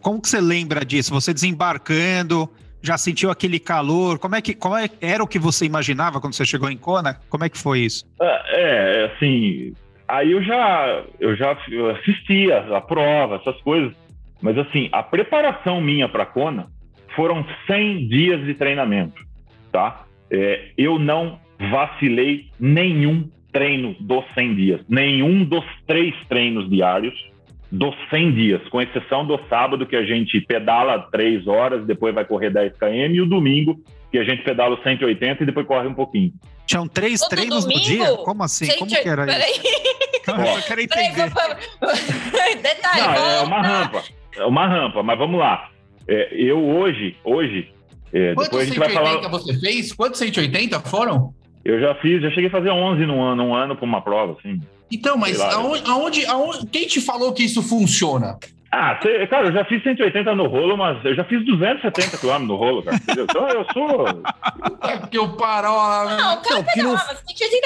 como 0.02 0.22
que 0.22 0.30
você 0.30 0.40
lembra 0.40 0.86
disso? 0.86 1.14
Você 1.14 1.34
desembarcando, 1.34 2.50
já 2.82 2.98
sentiu 2.98 3.30
aquele 3.30 3.60
calor? 3.60 4.20
Como 4.20 4.36
é 4.36 4.42
que 4.42 4.54
como 4.54 4.76
é, 4.76 4.90
era 5.00 5.24
o 5.24 5.28
que 5.28 5.40
você 5.40 5.66
imaginava 5.66 6.20
quando 6.20 6.34
você 6.34 6.46
chegou 6.46 6.70
em 6.70 6.78
Kona? 6.78 7.20
Como 7.30 7.44
é 7.44 7.50
que 7.50 7.58
foi 7.58 7.80
isso? 7.80 8.06
É, 8.20 9.04
é 9.04 9.06
assim, 9.06 9.74
aí 10.08 10.32
eu 10.32 10.44
já 10.44 11.04
eu 11.20 11.36
já 11.36 11.58
assistia 12.00 12.60
a 12.76 12.82
prova, 12.82 13.36
essas 13.36 13.60
coisas, 13.62 13.94
mas 14.42 14.58
assim, 14.58 14.90
a 14.92 15.04
preparação 15.04 15.80
minha 15.80 16.10
para 16.10 16.26
Kona 16.26 16.68
foram 17.16 17.46
100 17.68 18.08
dias 18.08 18.46
de 18.46 18.54
treinamento, 18.54 19.22
tá? 19.72 20.06
É, 20.30 20.70
eu 20.78 20.98
não 20.98 21.40
vacilei 21.70 22.50
nenhum 22.60 23.30
treino 23.52 23.96
dos 24.00 24.24
100 24.34 24.56
dias, 24.56 24.82
nenhum 24.88 25.44
dos 25.44 25.66
três 25.86 26.16
treinos 26.28 26.70
diários 26.70 27.14
dos 27.72 27.96
100 28.10 28.34
dias, 28.34 28.68
com 28.70 28.82
exceção 28.82 29.26
do 29.26 29.40
sábado 29.50 29.86
que 29.86 29.96
a 29.96 30.04
gente 30.04 30.42
pedala 30.42 31.08
3 31.12 31.48
horas, 31.48 31.86
depois 31.86 32.14
vai 32.14 32.26
correr 32.26 32.50
10 32.50 32.74
km, 32.78 33.14
e 33.14 33.22
o 33.22 33.26
domingo 33.26 33.80
que 34.12 34.18
a 34.18 34.24
gente 34.24 34.44
pedala 34.44 34.78
180 34.84 35.44
e 35.44 35.46
depois 35.46 35.66
corre 35.66 35.88
um 35.88 35.94
pouquinho. 35.94 36.34
Tinham 36.66 36.88
três 36.88 37.22
Todo 37.22 37.30
treinos 37.30 37.64
domingo? 37.64 37.80
no 37.80 37.86
dia? 37.86 38.18
Como 38.18 38.44
assim? 38.44 38.66
Gente, 38.66 38.80
Como 38.80 38.92
que 38.92 39.08
era 39.08 39.26
isso? 39.50 39.62
Eu 40.28 40.64
quero 40.68 40.82
entender. 40.82 41.32
Detalhe, 42.62 43.02
Não, 43.02 43.26
é 43.26 43.42
uma 43.42 43.62
rampa. 43.62 44.04
É 44.38 44.46
uma 44.46 44.68
rampa, 44.68 45.04
mas 45.04 45.18
vamos 45.18 45.40
lá. 45.40 45.70
É, 46.08 46.30
eu 46.34 46.60
hoje, 46.64 47.16
hoje. 47.24 47.72
É, 48.14 48.34
Quantos 48.34 48.50
depois 48.50 48.64
a 48.64 48.66
gente 48.66 48.76
180 48.76 48.80
vai 48.80 49.22
falar... 49.22 49.30
você 49.30 49.60
fez? 49.60 49.94
Quantos 49.94 50.20
180 50.20 50.80
foram? 50.82 51.34
Eu 51.64 51.80
já 51.80 51.96
fiz, 51.96 52.22
já 52.22 52.30
cheguei 52.30 52.48
a 52.48 52.52
fazer 52.52 52.70
11 52.70 53.06
no 53.06 53.22
ano, 53.22 53.44
um 53.44 53.56
ano 53.56 53.76
para 53.76 53.86
uma 53.86 54.02
prova, 54.02 54.38
assim. 54.40 54.60
Então, 54.92 55.18
mas 55.18 55.38
lá, 55.38 55.54
aonde, 55.54 55.90
aonde, 55.90 56.26
aonde, 56.26 56.66
quem 56.68 56.86
te 56.88 57.00
falou 57.00 57.34
que 57.34 57.44
isso 57.44 57.64
funciona? 57.64 58.38
Ah, 58.72 58.98
cê, 59.02 59.28
cara, 59.28 59.48
eu 59.48 59.54
já 59.54 59.66
fiz 59.66 59.84
180 59.84 60.34
no 60.34 60.48
rolo, 60.48 60.78
mas 60.78 61.04
eu 61.04 61.14
já 61.14 61.26
fiz 61.26 61.46
270 61.46 62.18
km 62.18 62.46
no 62.46 62.56
rolo, 62.56 62.82
cara. 62.82 62.96
Entendeu? 62.96 63.26
Então 63.30 63.48
eu 63.50 63.66
sou. 63.74 64.06
É 64.84 64.98
que 65.08 65.18
eu 65.18 65.30
paro. 65.36 65.68
Não, 65.68 66.42
cara, 66.42 66.64
que 66.74 66.82
não, 66.82 66.96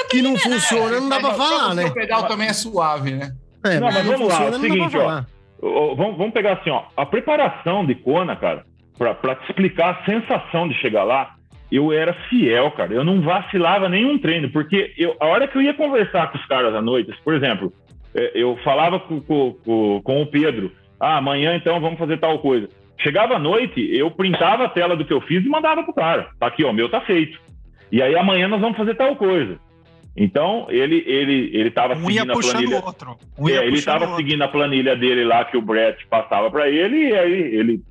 que 0.10 0.22
não 0.22 0.38
funciona, 0.38 1.00
não 1.00 1.08
dá 1.08 1.20
pra 1.20 1.34
falar, 1.34 1.74
né? 1.74 1.86
O 1.86 1.94
pedal 1.94 2.28
também 2.28 2.48
é 2.48 2.54
suave, 2.54 3.12
né? 3.12 3.34
É, 3.64 3.80
não, 3.80 3.88
mas 3.88 4.06
vamos 4.06 4.22
funciona, 4.22 4.46
lá, 4.46 4.46
é 4.46 4.58
o 4.58 4.60
seguinte, 4.60 4.98
ó. 4.98 5.24
Vamos, 5.96 6.18
vamos 6.18 6.34
pegar 6.34 6.54
assim, 6.54 6.70
ó. 6.70 6.84
A 6.98 7.06
preparação 7.06 7.86
de 7.86 7.96
Kona, 7.96 8.36
cara, 8.36 8.66
pra, 8.98 9.16
pra 9.16 9.36
te 9.36 9.50
explicar 9.50 9.92
a 9.92 10.06
sensação 10.06 10.68
de 10.68 10.76
chegar 10.76 11.04
lá, 11.04 11.35
eu 11.72 11.92
era 11.92 12.14
fiel, 12.30 12.72
cara. 12.72 12.94
Eu 12.94 13.04
não 13.04 13.22
vacilava 13.22 13.90
nenhum 13.90 14.18
treino, 14.18 14.50
porque 14.50 14.94
eu, 14.98 15.16
a 15.20 15.26
hora 15.26 15.48
que 15.48 15.58
eu 15.58 15.62
ia 15.62 15.74
conversar 15.74 16.32
com 16.32 16.38
os 16.38 16.46
caras 16.46 16.74
à 16.74 16.82
noite, 16.82 17.12
por 17.24 17.34
exemplo, 17.34 17.74
é, 18.14 18.32
eu 18.36 18.58
falava 18.64 19.00
com, 19.00 19.22
com, 19.22 20.02
com 20.04 20.22
o 20.22 20.28
Pedro 20.28 20.72
ah, 21.00 21.18
amanhã 21.18 21.56
então 21.56 21.80
vamos 21.80 22.00
fazer 22.00 22.18
tal 22.18 22.40
coisa. 22.40 22.70
Chegava 23.00 23.36
à 23.36 23.40
noite, 23.40 23.80
eu 23.96 24.10
printava 24.10 24.66
a 24.66 24.70
tela 24.70 24.96
do 24.96 25.06
que 25.06 25.14
eu 25.14 25.22
fiz 25.22 25.46
e 25.46 25.50
mandava 25.50 25.84
pro 25.84 25.94
cara. 25.94 26.30
Tá 26.40 26.48
aqui, 26.48 26.64
ó, 26.64 26.72
meu 26.72 26.90
tá 26.90 27.02
feito. 27.02 27.40
E 27.92 28.02
aí 28.02 28.16
amanhã 28.16 28.48
nós 28.48 28.62
vamos 28.62 28.78
fazer 28.78 28.96
tal 28.96 29.16
coisa. 29.16 29.60
Então, 30.18 30.66
ele 30.70 31.04
ele 31.06 31.52
ele 31.54 31.70
tava 31.70 31.94
um 31.94 32.06
seguindo 32.06 32.32
a 32.32 32.40
planilha. 32.40 32.82
Outro. 32.84 33.18
Um 33.38 33.50
é, 33.50 33.66
ele 33.66 33.78
estava 33.78 34.16
seguindo 34.16 34.42
a 34.42 34.48
planilha 34.48 34.96
dele 34.96 35.26
lá 35.26 35.44
que 35.44 35.58
o 35.58 35.62
Brett 35.62 36.08
passava 36.08 36.50
para 36.50 36.70
ele 36.70 37.10
e 37.10 37.14
aí 37.14 37.56
ele 37.56 37.82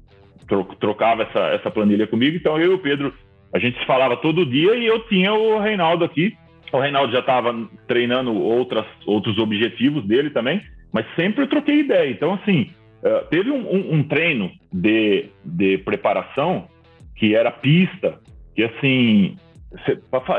trocava 0.80 1.24
essa, 1.24 1.40
essa 1.48 1.70
planilha 1.70 2.06
comigo. 2.06 2.36
Então, 2.36 2.58
eu 2.58 2.72
e 2.72 2.74
o 2.74 2.78
Pedro, 2.78 3.14
a 3.54 3.58
gente 3.58 3.78
se 3.78 3.86
falava 3.86 4.16
todo 4.16 4.44
dia 4.44 4.74
e 4.74 4.84
eu 4.84 5.00
tinha 5.06 5.32
o 5.32 5.58
Reinaldo 5.58 6.04
aqui. 6.04 6.36
O 6.72 6.78
Reinaldo 6.78 7.12
já 7.12 7.20
estava 7.20 7.54
treinando 7.86 8.34
outras, 8.34 8.84
outros 9.06 9.38
objetivos 9.38 10.04
dele 10.04 10.30
também, 10.30 10.60
mas 10.92 11.06
sempre 11.14 11.44
eu 11.44 11.48
troquei 11.48 11.78
ideia. 11.78 12.10
Então, 12.10 12.34
assim, 12.34 12.68
Uh, 13.04 13.22
teve 13.28 13.50
um, 13.50 13.70
um, 13.70 13.94
um, 13.96 14.02
treino 14.02 14.50
de, 14.72 15.26
de 15.44 15.76
preparação 15.76 16.66
que 17.14 17.34
era 17.34 17.50
pista, 17.50 18.18
que 18.56 18.64
assim, 18.64 19.36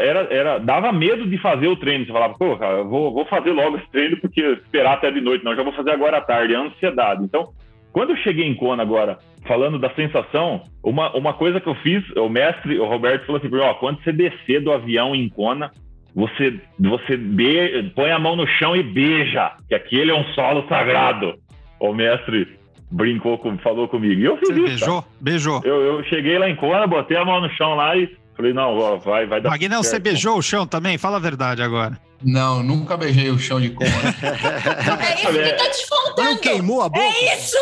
era, 0.01 0.33
era, 0.33 0.57
dava 0.57 0.91
medo 0.91 1.27
de 1.27 1.37
fazer 1.37 1.67
o 1.67 1.75
treino. 1.75 2.07
Você 2.07 2.11
falava, 2.11 2.33
pô, 2.33 2.57
cara, 2.57 2.79
eu 2.79 2.89
vou, 2.89 3.13
vou 3.13 3.23
fazer 3.25 3.51
logo 3.51 3.77
esse 3.77 3.87
treino 3.91 4.17
porque 4.17 4.41
esperar 4.41 4.93
até 4.93 5.11
de 5.11 5.21
noite, 5.21 5.45
não, 5.45 5.55
já 5.55 5.61
vou 5.61 5.73
fazer 5.73 5.91
agora 5.91 6.17
à 6.17 6.21
tarde, 6.21 6.55
é 6.55 6.57
ansiedade. 6.57 7.23
Então, 7.23 7.53
quando 7.95 8.09
eu 8.09 8.17
cheguei 8.17 8.45
em 8.45 8.53
Kona 8.53 8.83
agora, 8.83 9.17
falando 9.47 9.79
da 9.79 9.89
sensação, 9.95 10.63
uma, 10.83 11.15
uma 11.15 11.31
coisa 11.31 11.61
que 11.61 11.67
eu 11.67 11.75
fiz, 11.75 12.03
o 12.17 12.27
mestre, 12.27 12.77
o 12.77 12.85
Roberto 12.85 13.25
falou 13.25 13.41
assim, 13.41 13.55
ó, 13.55 13.73
quando 13.75 14.03
você 14.03 14.11
descer 14.11 14.61
do 14.61 14.73
avião 14.73 15.15
em 15.15 15.29
Kona, 15.29 15.71
você, 16.13 16.59
você 16.77 17.15
be, 17.15 17.89
põe 17.95 18.11
a 18.11 18.19
mão 18.19 18.35
no 18.35 18.45
chão 18.45 18.75
e 18.75 18.83
beija, 18.83 19.53
que 19.69 19.73
aquele 19.73 20.11
é 20.11 20.13
um 20.13 20.25
solo 20.33 20.67
sagrado 20.67 21.35
o 21.79 21.93
mestre 21.93 22.59
brincou, 22.91 23.37
com, 23.37 23.57
falou 23.59 23.87
comigo. 23.87 24.19
E 24.19 24.25
eu 24.25 24.35
fiz 24.39 24.49
Você 24.49 24.59
isso. 24.59 24.67
Beijou? 24.67 25.01
Cara. 25.01 25.15
Beijou. 25.21 25.61
Eu, 25.63 25.81
eu 25.81 26.03
cheguei 26.03 26.37
lá 26.37 26.49
em 26.49 26.55
Kona, 26.57 26.87
botei 26.87 27.15
a 27.15 27.23
mão 27.23 27.39
no 27.39 27.49
chão 27.51 27.75
lá 27.75 27.95
e 27.95 28.13
falei, 28.35 28.53
não, 28.53 28.77
ó, 28.77 28.97
vai, 28.97 29.25
vai 29.25 29.41
dar. 29.41 29.49
Maguinão, 29.49 29.83
você 29.83 29.99
beijou 29.99 30.37
o 30.37 30.41
chão 30.41 30.67
também? 30.67 30.97
Fala 30.97 31.17
a 31.17 31.19
verdade 31.19 31.61
agora. 31.61 31.97
Não, 32.23 32.63
nunca 32.63 32.97
beijei 32.97 33.29
o 33.29 33.37
chão 33.37 33.59
de 33.59 33.69
Kona. 33.69 33.89
é 33.91 35.15
isso 35.15 35.31
que 35.31 35.53
tá 35.53 35.69
te 35.69 35.87
faltando. 35.87 36.29
Não 36.29 36.37
queimou 36.37 36.81
a 36.81 36.89
boca? 36.89 37.03
É 37.03 37.35
isso! 37.35 37.57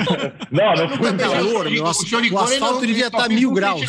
não, 0.50 0.74
não 0.74 0.88
foi 0.90 1.16
calor. 1.16 1.66
O, 1.66 1.70
o, 1.70 2.34
o 2.34 2.38
asfalto 2.38 2.86
devia 2.86 3.08
estar 3.08 3.28
mil 3.28 3.52
graus. 3.52 3.82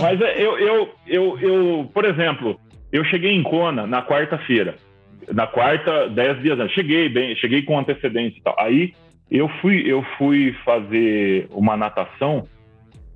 Mas 0.00 0.20
é, 0.20 0.42
eu, 0.42 0.58
eu, 0.58 0.88
eu, 1.06 1.38
eu, 1.38 1.90
por 1.92 2.04
exemplo, 2.04 2.58
eu 2.92 3.04
cheguei 3.04 3.32
em 3.32 3.42
Kona 3.42 3.86
na 3.86 4.02
quarta-feira 4.02 4.76
na 5.32 5.46
quarta, 5.46 6.08
dez 6.08 6.40
dias 6.42 6.58
antes. 6.58 6.74
Cheguei 6.74 7.08
bem, 7.08 7.36
cheguei 7.36 7.62
com 7.62 7.78
antecedência 7.78 8.38
e 8.38 8.42
tal. 8.42 8.54
Aí 8.58 8.92
eu 9.30 9.48
fui, 9.60 9.82
eu 9.86 10.04
fui 10.18 10.54
fazer 10.64 11.46
uma 11.50 11.76
natação 11.76 12.46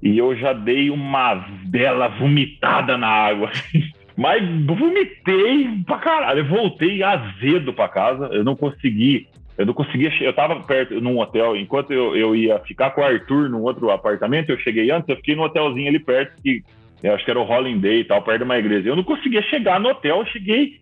e 0.03 0.17
eu 0.17 0.37
já 0.37 0.53
dei 0.53 0.91
uma 0.91 1.35
bela 1.67 2.09
vomitada 2.09 2.97
na 2.97 3.09
água. 3.09 3.51
Mas 4.17 4.43
vomitei 4.67 5.69
pra 5.87 5.99
caralho. 5.99 6.41
Eu 6.41 6.47
voltei 6.47 7.03
azedo 7.03 7.73
pra 7.73 7.89
casa. 7.89 8.27
Eu 8.33 8.43
não 8.43 8.57
consegui 8.57 9.29
Eu 9.57 9.67
não 9.67 9.75
conseguia. 9.75 10.13
Eu 10.21 10.33
tava 10.33 10.61
perto 10.61 11.01
num 11.01 11.19
hotel, 11.19 11.57
enquanto 11.57 11.93
eu, 11.93 12.17
eu 12.17 12.35
ia 12.35 12.59
ficar 12.61 12.91
com 12.91 13.01
o 13.01 13.05
Arthur 13.05 13.49
num 13.49 13.63
outro 13.63 13.91
apartamento, 13.91 14.51
eu 14.51 14.59
cheguei 14.59 14.91
antes, 14.91 15.09
eu 15.09 15.17
fiquei 15.17 15.37
no 15.37 15.43
hotelzinho 15.43 15.89
ali 15.89 15.99
perto, 15.99 16.41
que 16.43 16.63
eu 17.03 17.15
acho 17.15 17.25
que 17.25 17.31
era 17.31 17.41
o 17.41 17.49
Holiday 17.49 18.01
e 18.01 18.05
tal, 18.05 18.23
perto 18.23 18.39
de 18.39 18.45
uma 18.45 18.59
igreja. 18.59 18.89
Eu 18.89 18.97
não 18.97 19.05
conseguia 19.05 19.43
chegar 19.43 19.79
no 19.79 19.89
hotel, 19.89 20.19
eu 20.19 20.27
cheguei. 20.27 20.81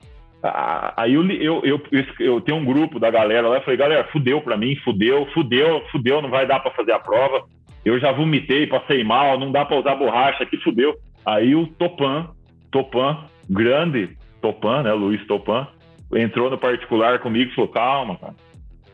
Aí 0.96 1.14
eu, 1.14 1.26
eu, 1.30 1.62
eu, 1.64 1.80
eu, 2.20 2.40
tenho 2.40 2.58
um 2.58 2.64
grupo 2.64 3.00
da 3.00 3.10
galera 3.10 3.48
lá, 3.48 3.56
eu 3.56 3.62
falei, 3.62 3.76
galera, 3.76 4.08
fudeu 4.12 4.40
pra 4.40 4.56
mim, 4.56 4.76
fudeu, 4.76 5.26
fudeu, 5.34 5.82
fudeu, 5.90 6.22
não 6.22 6.30
vai 6.30 6.46
dar 6.46 6.60
pra 6.60 6.70
fazer 6.70 6.92
a 6.92 6.98
prova. 6.98 7.44
Eu 7.87 8.01
já 8.01 8.11
vomitei, 8.11 8.66
passei 8.66 9.05
mal, 9.05 9.39
não 9.39 9.53
dá 9.53 9.64
pra 9.64 9.78
usar 9.78 9.95
borracha 9.95 10.43
aqui, 10.43 10.57
fudeu. 10.57 10.97
Aí 11.24 11.55
o 11.55 11.68
Topan, 11.68 12.30
Topan, 12.68 13.16
grande 13.49 14.11
Topan, 14.43 14.82
né, 14.82 14.93
Luiz 14.93 15.24
Topan, 15.28 15.68
entrou 16.16 16.51
no 16.51 16.59
particular 16.59 17.20
comigo 17.20 17.49
e 17.49 17.55
falou, 17.55 17.70
calma, 17.70 18.16
cara, 18.16 18.34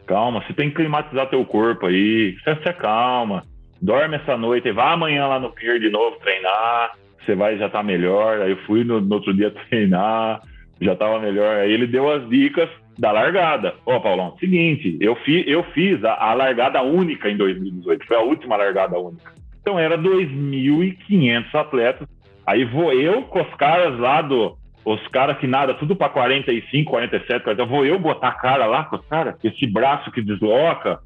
calma, 0.07 0.43
você 0.43 0.53
tem 0.53 0.68
que 0.68 0.76
climatizar 0.76 1.30
teu 1.30 1.43
corpo 1.47 1.86
aí, 1.86 2.36
você 2.45 2.55
se 2.57 2.68
acalma, 2.68 3.45
dorme 3.80 4.16
essa 4.16 4.36
noite 4.36 4.68
e 4.68 4.72
vá 4.72 4.93
amanhã 4.93 5.26
lá 5.26 5.40
no 5.40 5.51
pier 5.51 5.80
de 5.80 5.88
novo 5.88 6.18
treinar, 6.18 6.93
você 7.24 7.34
vai 7.34 7.57
já 7.57 7.70
tá 7.70 7.82
melhor. 7.82 8.43
Aí 8.43 8.51
eu 8.51 8.59
fui 8.66 8.84
no, 8.84 9.01
no 9.01 9.14
outro 9.14 9.32
dia 9.32 9.51
treinar, 9.70 10.43
já 10.82 10.95
tava 10.95 11.18
melhor. 11.18 11.61
Aí 11.61 11.72
ele 11.72 11.86
deu 11.86 12.12
as 12.12 12.28
dicas 12.28 12.68
da 12.99 13.11
largada. 13.11 13.74
Ó, 13.86 13.97
oh, 13.97 14.01
Paulão, 14.01 14.36
seguinte, 14.38 14.97
eu, 15.01 15.14
fi, 15.16 15.45
eu 15.47 15.62
fiz 15.72 16.03
a, 16.05 16.14
a, 16.14 16.34
largada 16.34 16.82
única 16.82 17.30
em 17.30 17.36
2018, 17.36 18.07
foi 18.07 18.16
a 18.16 18.20
última 18.20 18.57
largada 18.57 18.99
única. 18.99 19.32
Então 19.61 19.78
era 19.78 19.97
2.500 19.97 21.55
atletas. 21.55 22.09
Aí 22.47 22.64
vou 22.64 22.93
eu 22.93 23.22
com 23.22 23.40
os 23.40 23.55
caras 23.55 23.99
lá 23.99 24.20
do. 24.20 24.57
Os 24.84 25.07
caras 25.09 25.38
que 25.38 25.47
nada, 25.47 25.74
tudo 25.74 25.95
para 25.95 26.09
45, 26.09 26.90
47, 26.90 27.45
40. 27.45 27.64
Vou 27.66 27.86
eu 27.86 28.01
botar 28.01 28.28
a 28.28 28.32
cara 28.32 28.66
lá 28.66 28.84
com 28.84 28.97
os 28.97 29.07
caras? 29.07 29.36
Esse 29.45 29.64
braço 29.64 30.11
que 30.11 30.20
desloca? 30.20 30.99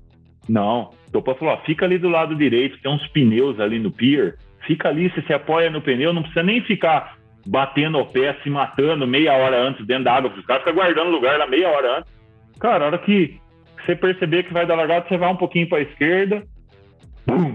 Não. 0.49 0.91
Então, 1.09 1.23
falou: 1.23 1.55
ó, 1.55 1.59
fica 1.59 1.85
ali 1.85 1.99
do 1.99 2.09
lado 2.09 2.35
direito, 2.35 2.81
tem 2.81 2.91
uns 2.91 3.07
pneus 3.09 3.61
ali 3.61 3.79
no 3.79 3.91
pier. 3.91 4.37
Fica 4.67 4.89
ali, 4.89 5.11
se 5.11 5.21
se 5.23 5.33
apoia 5.33 5.71
no 5.71 5.83
pneu, 5.83 6.13
não 6.13 6.23
precisa 6.23 6.43
nem 6.43 6.63
ficar 6.63 7.16
batendo 7.47 7.99
o 7.99 8.07
pé, 8.07 8.37
se 8.43 8.51
matando 8.51 9.07
meia 9.07 9.35
hora 9.35 9.61
antes 9.61 9.87
dentro 9.87 10.05
da 10.05 10.15
água. 10.15 10.33
Os 10.37 10.45
caras 10.45 10.63
ficam 10.63 10.75
guardando 10.75 11.11
lugar 11.11 11.39
lá 11.39 11.47
meia 11.47 11.69
hora 11.69 11.99
antes. 11.99 12.13
Cara, 12.59 12.85
a 12.85 12.87
hora 12.89 12.99
que 12.99 13.39
você 13.85 13.95
perceber 13.95 14.43
que 14.45 14.53
vai 14.53 14.67
dar 14.67 14.75
largada, 14.75 15.07
você 15.09 15.17
vai 15.17 15.31
um 15.31 15.37
pouquinho 15.37 15.69
para 15.69 15.79
a 15.79 15.83
esquerda, 15.83 16.43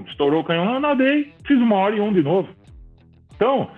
estourou 0.08 0.42
o 0.42 0.44
canhão, 0.44 0.74
eu 0.74 0.80
nadei, 0.80 1.34
fiz 1.46 1.58
uma 1.58 1.76
hora 1.76 1.96
e 1.96 2.00
um 2.00 2.14
de 2.14 2.22
novo. 2.22 2.50
Então, 3.36 3.70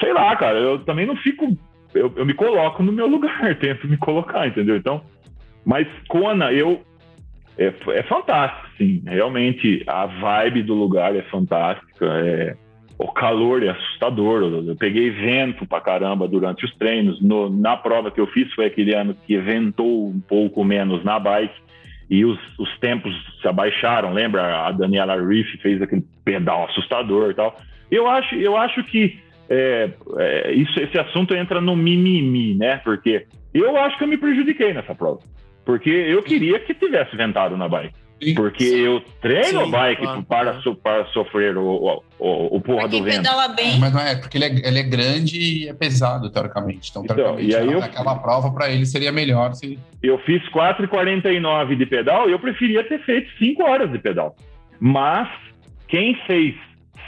sei 0.00 0.12
lá, 0.12 0.34
cara, 0.36 0.58
eu 0.58 0.78
também 0.80 1.06
não 1.06 1.16
fico. 1.16 1.46
Eu, 1.94 2.12
eu 2.16 2.26
me 2.26 2.34
coloco 2.34 2.82
no 2.82 2.92
meu 2.92 3.06
lugar, 3.08 3.54
tento 3.58 3.88
me 3.88 3.96
colocar, 3.96 4.46
entendeu? 4.46 4.76
Então, 4.76 5.02
mas 5.64 5.86
Kona, 6.08 6.52
eu. 6.52 6.82
É, 7.56 7.72
é 7.90 8.02
fantástico, 8.04 8.68
sim. 8.76 9.02
Realmente, 9.04 9.82
a 9.86 10.06
vibe 10.06 10.62
do 10.62 10.74
lugar 10.74 11.16
é 11.16 11.22
fantástica. 11.22 12.06
É, 12.06 12.56
o 12.98 13.06
calor 13.12 13.62
é 13.62 13.68
assustador. 13.68 14.42
Eu 14.66 14.74
peguei 14.76 15.10
vento 15.10 15.64
pra 15.64 15.80
caramba 15.80 16.26
durante 16.26 16.64
os 16.64 16.74
treinos. 16.74 17.20
No, 17.22 17.48
na 17.48 17.76
prova 17.76 18.10
que 18.10 18.20
eu 18.20 18.26
fiz 18.26 18.52
foi 18.54 18.66
aquele 18.66 18.92
ano 18.94 19.14
que 19.26 19.38
ventou 19.38 20.08
um 20.08 20.20
pouco 20.20 20.64
menos 20.64 21.04
na 21.04 21.18
bike 21.18 21.54
e 22.10 22.24
os, 22.24 22.38
os 22.58 22.76
tempos 22.78 23.14
se 23.40 23.46
abaixaram. 23.46 24.12
Lembra? 24.12 24.66
A 24.66 24.72
Daniela 24.72 25.14
Riff 25.24 25.56
fez 25.58 25.80
aquele 25.80 26.04
pedal 26.24 26.64
assustador 26.64 27.30
e 27.30 27.34
tal. 27.34 27.56
Eu 27.88 28.08
acho, 28.08 28.34
eu 28.34 28.56
acho 28.56 28.82
que 28.82 29.18
é, 29.48 29.90
é, 30.16 30.52
isso, 30.52 30.78
esse 30.80 30.98
assunto 30.98 31.34
entra 31.34 31.60
no 31.60 31.76
mimimi, 31.76 32.54
né? 32.54 32.78
Porque 32.78 33.26
eu 33.54 33.76
acho 33.76 33.96
que 33.96 34.04
eu 34.04 34.08
me 34.08 34.16
prejudiquei 34.16 34.72
nessa 34.72 34.94
prova. 34.94 35.20
Porque 35.64 35.90
eu 35.90 36.22
queria 36.22 36.58
que 36.58 36.74
tivesse 36.74 37.16
ventado 37.16 37.56
na 37.56 37.68
bike. 37.68 37.94
Porque 38.34 38.64
eu 38.64 39.00
treino 39.20 39.64
Sim, 39.64 39.70
bike 39.70 40.02
claro, 40.02 40.22
para, 40.24 40.50
claro. 40.50 40.62
So, 40.62 40.74
para 40.74 41.06
sofrer 41.06 41.56
o, 41.56 41.64
o, 41.64 42.02
o, 42.18 42.56
o 42.56 42.60
porra 42.60 42.88
do 42.88 43.02
vento. 43.02 43.16
pedala 43.16 43.48
bem. 43.48 43.78
Mas 43.78 43.92
não 43.92 44.00
é, 44.00 44.16
porque 44.16 44.38
ele 44.38 44.44
é, 44.44 44.68
ele 44.68 44.78
é 44.78 44.82
grande 44.82 45.38
e 45.38 45.68
é 45.68 45.74
pesado, 45.74 46.28
teoricamente. 46.30 46.90
Então, 46.90 47.04
então 47.04 47.16
teoricamente, 47.16 47.50
e 47.50 47.56
aí 47.56 47.72
eu, 47.72 47.82
aquela 47.82 48.16
prova 48.16 48.50
para 48.50 48.70
ele 48.70 48.86
seria 48.86 49.12
melhor 49.12 49.54
se... 49.54 49.78
Eu 50.02 50.18
fiz 50.20 50.42
4,49 50.50 51.76
de 51.76 51.86
pedal 51.86 52.28
e 52.28 52.32
eu 52.32 52.38
preferia 52.38 52.82
ter 52.88 53.00
feito 53.04 53.30
5 53.38 53.62
horas 53.62 53.90
de 53.92 53.98
pedal. 53.98 54.34
Mas 54.80 55.28
quem 55.86 56.16
fez 56.26 56.54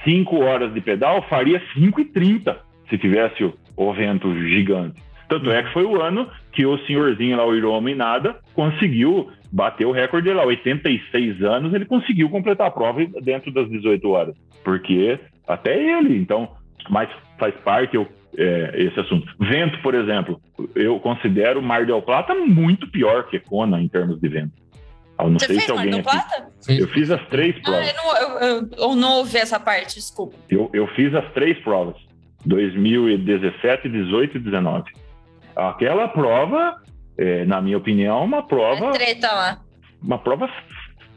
5 0.05 0.37
horas 0.37 0.73
de 0.73 0.81
pedal 0.81 1.23
faria 1.29 1.61
5,30 1.77 2.57
se 2.89 2.99
tivesse 2.99 3.45
o, 3.45 3.55
o 3.77 3.93
vento 3.93 4.33
gigante. 4.35 5.03
Tanto 5.29 5.51
é 5.51 5.63
que 5.63 5.73
foi 5.73 5.85
o 5.85 6.03
ano 6.03 6.29
que 6.53 6.67
o 6.67 6.77
senhorzinho 6.87 7.37
lá, 7.37 7.47
o 7.47 7.55
Hiromo 7.55 7.89
Inada, 7.89 8.37
conseguiu 8.53 9.31
bater 9.53 9.87
o 9.87 9.93
recorde 9.93 10.33
lá, 10.33 10.45
86 10.45 11.43
anos, 11.43 11.75
ele 11.75 11.85
conseguiu 11.85 12.31
completar 12.31 12.69
a 12.69 12.71
prova 12.71 13.05
dentro 13.23 13.53
das 13.53 13.69
18 13.69 14.09
horas. 14.09 14.35
Porque 14.65 15.19
até 15.47 15.77
ele, 15.77 16.17
então, 16.17 16.51
mas 16.89 17.11
faz 17.39 17.55
parte 17.65 17.97
eu, 17.97 18.07
é, 18.37 18.73
esse 18.75 18.99
assunto. 19.01 19.27
Vento, 19.41 19.81
por 19.83 19.95
exemplo, 19.95 20.41
eu 20.75 21.01
considero 21.01 21.63
Mar 21.63 21.85
del 21.85 22.03
Plata 22.03 22.35
muito 22.35 22.89
pior 22.91 23.29
que 23.29 23.39
Kona 23.41 23.81
em 23.81 23.89
termos 23.89 24.21
de 24.21 24.29
vento. 24.29 24.53
Eu 25.19 25.31
não 25.31 25.39
Você 25.39 25.47
sei 25.47 25.57
fez 25.57 25.65
se 25.65 25.71
alguém 25.71 25.91
Mar 25.91 25.95
del 25.95 26.05
Plata? 26.05 26.49
Eu 26.69 26.89
fiz 26.89 27.11
as 27.11 27.27
três 27.29 27.57
ah, 27.59 27.63
provas. 27.63 27.89
Ah, 27.89 27.91
eu, 27.91 27.97
não, 27.97 28.17
eu, 28.17 28.39
eu, 28.39 28.71
eu 28.79 28.97
não 28.97 29.19
ouvi 29.19 29.37
essa 29.37 29.59
parte, 29.59 29.97
desculpa. 29.97 30.37
Eu, 30.49 30.71
eu 30.73 30.87
fiz 30.89 31.15
as 31.15 31.31
três 31.33 31.59
provas. 31.59 31.97
2017, 32.47 33.89
18 33.89 34.37
e 34.37 34.41
19. 34.41 34.91
Aquela 35.57 36.09
prova, 36.09 36.77
é, 37.21 37.45
na 37.45 37.61
minha 37.61 37.77
opinião, 37.77 38.25
uma 38.25 38.43
prova. 38.43 38.87
É 38.87 38.93
treta 38.93 39.31
lá. 39.31 39.59
Uma 40.03 40.19
prova 40.19 40.51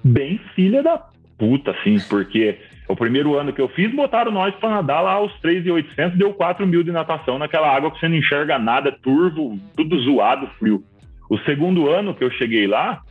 bem 0.04 0.38
filha 0.54 0.84
da 0.84 1.02
puta, 1.38 1.72
assim, 1.72 1.98
porque 2.10 2.60
o 2.90 2.96
primeiro 2.96 3.40
ano 3.40 3.54
que 3.54 3.62
eu 3.62 3.70
fiz, 3.70 3.90
botaram 3.96 4.30
nós 4.32 4.54
para 4.56 4.70
nadar 4.70 5.02
lá 5.02 5.14
aos 5.14 5.34
3,800, 5.40 6.18
deu 6.18 6.34
4 6.34 6.68
mil 6.68 6.84
de 6.84 6.92
natação 6.92 7.40
naquela 7.40 7.74
água 7.74 7.90
que 7.90 8.00
você 8.00 8.10
não 8.10 8.18
enxerga 8.18 8.60
nada, 8.60 8.92
turvo, 8.92 9.58
tudo 9.78 9.98
zoado, 10.02 10.48
frio. 10.60 10.84
O 11.30 11.38
segundo 11.40 11.90
ano 11.90 12.14
que 12.14 12.24
eu 12.24 12.32
cheguei 12.32 12.68
lá, 12.68 13.02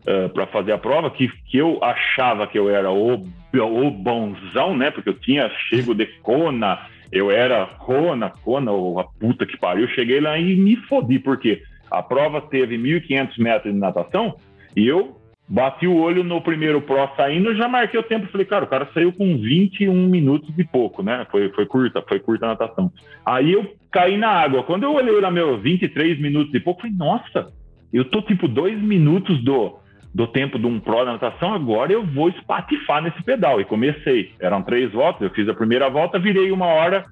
uh, 0.00 0.28
para 0.30 0.48
fazer 0.48 0.72
a 0.72 0.78
prova, 0.78 1.08
que, 1.08 1.28
que 1.46 1.56
eu 1.56 1.78
achava 1.82 2.48
que 2.48 2.58
eu 2.58 2.68
era 2.68 2.90
o, 2.90 3.24
o 3.54 3.90
bonzão, 3.92 4.76
né? 4.76 4.90
Porque 4.90 5.08
eu 5.08 5.14
tinha 5.14 5.48
chego 5.68 5.94
de 5.94 6.06
Kona, 6.20 6.80
eu 7.12 7.30
era 7.30 7.66
Kona, 7.66 8.30
Kona, 8.42 8.72
a 9.00 9.04
puta 9.04 9.46
que 9.46 9.56
pariu. 9.56 9.84
Eu 9.84 9.94
cheguei 9.94 10.20
lá 10.20 10.36
e 10.36 10.56
me 10.56 10.74
fodi, 10.74 11.20
porque 11.20 11.62
a 11.90 12.02
prova 12.02 12.40
teve 12.40 12.76
1.500 12.78 13.38
metros 13.38 13.72
de 13.72 13.78
natação 13.78 14.36
e 14.76 14.86
eu 14.86 15.20
bati 15.50 15.84
o 15.84 15.96
olho 15.96 16.22
no 16.22 16.40
primeiro 16.40 16.80
pró 16.80 17.12
saindo, 17.16 17.56
já 17.56 17.68
marquei 17.68 17.98
o 17.98 18.04
tempo. 18.04 18.28
Falei, 18.28 18.46
cara, 18.46 18.64
o 18.64 18.68
cara 18.68 18.88
saiu 18.94 19.12
com 19.12 19.36
21 19.36 20.06
minutos 20.06 20.48
e 20.56 20.64
pouco, 20.64 21.02
né? 21.02 21.26
Foi, 21.30 21.50
foi 21.50 21.66
curta, 21.66 22.02
foi 22.08 22.20
curta 22.20 22.46
a 22.46 22.50
natação. 22.50 22.92
Aí 23.26 23.52
eu 23.52 23.74
caí 23.90 24.16
na 24.16 24.28
água. 24.28 24.62
Quando 24.62 24.84
eu 24.84 24.94
olhei 24.94 25.20
lá, 25.20 25.30
meu, 25.30 25.58
23 25.58 26.20
minutos 26.20 26.54
e 26.54 26.60
pouco, 26.60 26.82
falei, 26.82 26.96
nossa, 26.96 27.52
eu 27.92 28.04
tô 28.04 28.22
tipo 28.22 28.46
dois 28.46 28.80
minutos 28.80 29.42
do, 29.42 29.76
do 30.14 30.28
tempo 30.28 30.56
de 30.56 30.66
um 30.66 30.78
pró 30.78 31.04
da 31.04 31.12
natação, 31.12 31.52
agora 31.52 31.92
eu 31.92 32.06
vou 32.06 32.28
espatifar 32.28 33.02
nesse 33.02 33.20
pedal. 33.24 33.60
E 33.60 33.64
comecei. 33.64 34.32
Eram 34.38 34.62
três 34.62 34.92
voltas, 34.92 35.22
eu 35.22 35.30
fiz 35.30 35.48
a 35.48 35.54
primeira 35.54 35.90
volta, 35.90 36.18
virei 36.20 36.52
uma 36.52 36.66
hora 36.66 37.04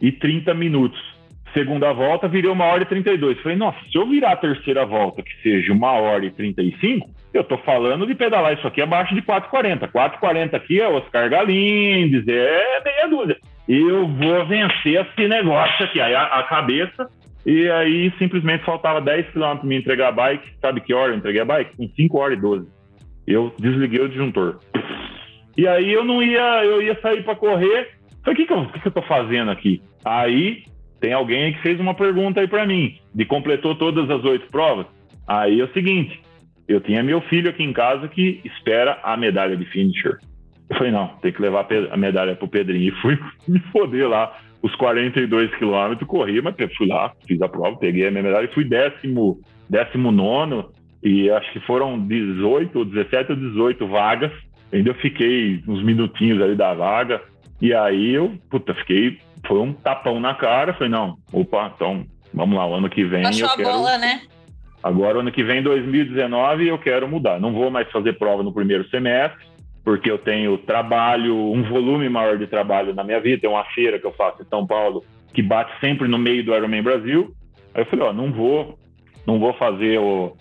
e 0.00 0.10
30 0.10 0.54
minutos. 0.54 0.98
Segunda 1.54 1.92
volta, 1.92 2.26
virei 2.26 2.50
uma 2.50 2.64
hora 2.64 2.82
e 2.82 2.86
32. 2.86 3.40
Falei, 3.40 3.56
nossa, 3.56 3.78
se 3.90 3.96
eu 3.96 4.08
virar 4.08 4.32
a 4.32 4.36
terceira 4.36 4.84
volta, 4.84 5.22
que 5.22 5.30
seja 5.40 5.72
uma 5.72 5.92
hora 5.92 6.26
e 6.26 6.30
35, 6.32 7.08
eu 7.32 7.44
tô 7.44 7.56
falando 7.58 8.04
de 8.06 8.14
pedalar 8.14 8.54
isso 8.54 8.66
aqui 8.66 8.82
abaixo 8.82 9.14
de 9.14 9.22
4,40. 9.22 9.88
4,40 9.88 10.54
aqui 10.54 10.80
é 10.80 10.88
Oscar 10.88 11.30
Galindes, 11.30 12.26
é 12.26 12.82
meia 12.84 13.06
dúzia. 13.08 13.36
Eu 13.68 14.08
vou 14.08 14.44
vencer 14.46 15.06
esse 15.06 15.28
negócio 15.28 15.84
aqui. 15.84 16.00
Aí 16.00 16.12
a, 16.12 16.24
a 16.24 16.42
cabeça 16.42 17.08
e 17.46 17.70
aí 17.70 18.12
simplesmente 18.18 18.64
faltava 18.64 19.00
10 19.00 19.30
km 19.30 19.40
para 19.40 19.64
me 19.64 19.76
entregar 19.76 20.08
a 20.08 20.12
bike. 20.12 20.58
Sabe 20.60 20.80
que 20.80 20.92
hora 20.92 21.12
eu 21.12 21.16
entreguei 21.16 21.40
a 21.40 21.44
bike? 21.44 21.76
Com 21.76 21.88
5 21.88 22.18
horas 22.18 22.36
e 22.36 22.40
12. 22.40 22.66
Eu 23.28 23.54
desliguei 23.60 24.00
o 24.00 24.08
disjuntor. 24.08 24.58
E 25.56 25.68
aí 25.68 25.92
eu 25.92 26.04
não 26.04 26.20
ia, 26.20 26.64
eu 26.64 26.82
ia 26.82 27.00
sair 27.00 27.22
para 27.22 27.36
correr. 27.36 27.90
Falei, 28.24 28.34
o 28.34 28.34
que, 28.34 28.46
que, 28.46 28.72
que, 28.72 28.80
que 28.80 28.88
eu 28.88 28.92
tô 28.92 29.02
fazendo 29.02 29.52
aqui? 29.52 29.80
Aí 30.04 30.64
tem 31.04 31.12
alguém 31.12 31.52
que 31.52 31.60
fez 31.60 31.78
uma 31.78 31.92
pergunta 31.92 32.40
aí 32.40 32.48
para 32.48 32.66
mim, 32.66 32.96
de 33.14 33.26
completou 33.26 33.74
todas 33.74 34.08
as 34.08 34.24
oito 34.24 34.46
provas. 34.50 34.86
Aí 35.28 35.60
é 35.60 35.64
o 35.64 35.72
seguinte, 35.74 36.18
eu 36.66 36.80
tinha 36.80 37.02
meu 37.02 37.20
filho 37.20 37.50
aqui 37.50 37.62
em 37.62 37.74
casa 37.74 38.08
que 38.08 38.40
espera 38.42 38.98
a 39.02 39.14
medalha 39.14 39.54
de 39.54 39.66
finisher. 39.66 40.16
Eu 40.70 40.78
falei, 40.78 40.90
não, 40.90 41.08
tem 41.20 41.30
que 41.30 41.42
levar 41.42 41.68
a 41.90 41.96
medalha 41.98 42.34
pro 42.34 42.48
Pedrinho. 42.48 42.88
E 42.88 43.02
fui 43.02 43.18
me 43.46 43.60
foder 43.70 44.08
lá 44.08 44.34
os 44.62 44.74
42 44.76 45.54
quilômetros, 45.56 46.08
corri, 46.08 46.40
mas 46.40 46.54
fui 46.74 46.86
lá, 46.86 47.12
fiz 47.28 47.42
a 47.42 47.50
prova, 47.50 47.76
peguei 47.76 48.06
a 48.08 48.10
minha 48.10 48.22
medalha 48.22 48.46
e 48.46 48.54
fui 48.54 48.64
décimo, 48.64 49.38
décimo 49.68 50.10
nono, 50.10 50.70
e 51.02 51.28
acho 51.28 51.52
que 51.52 51.60
foram 51.66 52.00
18, 52.00 52.82
17 52.82 53.32
ou 53.32 53.36
18 53.36 53.86
vagas. 53.88 54.32
Ainda 54.72 54.94
fiquei 54.94 55.62
uns 55.68 55.84
minutinhos 55.84 56.40
ali 56.40 56.56
da 56.56 56.72
vaga, 56.72 57.20
e 57.60 57.74
aí 57.74 58.14
eu, 58.14 58.32
puta, 58.48 58.72
fiquei, 58.72 59.18
foi 59.46 59.60
um 59.60 59.72
tapão 59.72 60.20
na 60.20 60.34
cara, 60.34 60.74
falei, 60.74 60.88
não, 60.88 61.16
opa, 61.32 61.72
então, 61.74 62.04
vamos 62.32 62.56
lá, 62.56 62.66
o 62.66 62.74
ano 62.74 62.88
que 62.88 63.04
vem 63.04 63.22
Baixou 63.22 63.48
eu 63.48 63.56
quero... 63.56 63.68
bola, 63.70 63.98
né? 63.98 64.22
Agora, 64.84 65.20
ano 65.20 65.32
que 65.32 65.42
vem, 65.42 65.62
2019, 65.62 66.68
eu 66.68 66.78
quero 66.78 67.08
mudar. 67.08 67.40
Não 67.40 67.54
vou 67.54 67.70
mais 67.70 67.90
fazer 67.90 68.18
prova 68.18 68.42
no 68.42 68.52
primeiro 68.52 68.86
semestre, 68.90 69.42
porque 69.82 70.10
eu 70.10 70.18
tenho 70.18 70.58
trabalho, 70.58 71.34
um 71.34 71.62
volume 71.62 72.06
maior 72.10 72.36
de 72.36 72.46
trabalho 72.46 72.94
na 72.94 73.02
minha 73.02 73.18
vida. 73.18 73.40
Tem 73.40 73.48
uma 73.48 73.64
feira 73.64 73.98
que 73.98 74.06
eu 74.06 74.12
faço 74.12 74.42
em 74.42 74.46
São 74.46 74.66
Paulo 74.66 75.02
que 75.32 75.42
bate 75.42 75.72
sempre 75.80 76.06
no 76.06 76.18
meio 76.18 76.44
do 76.44 76.54
Ironman 76.54 76.82
Brasil. 76.82 77.34
Aí 77.74 77.80
eu 77.80 77.86
falei, 77.86 78.06
ó, 78.06 78.12
não 78.12 78.30
vou, 78.30 78.78
não 79.26 79.40
vou 79.40 79.54
fazer 79.54 79.98
o, 79.98 80.36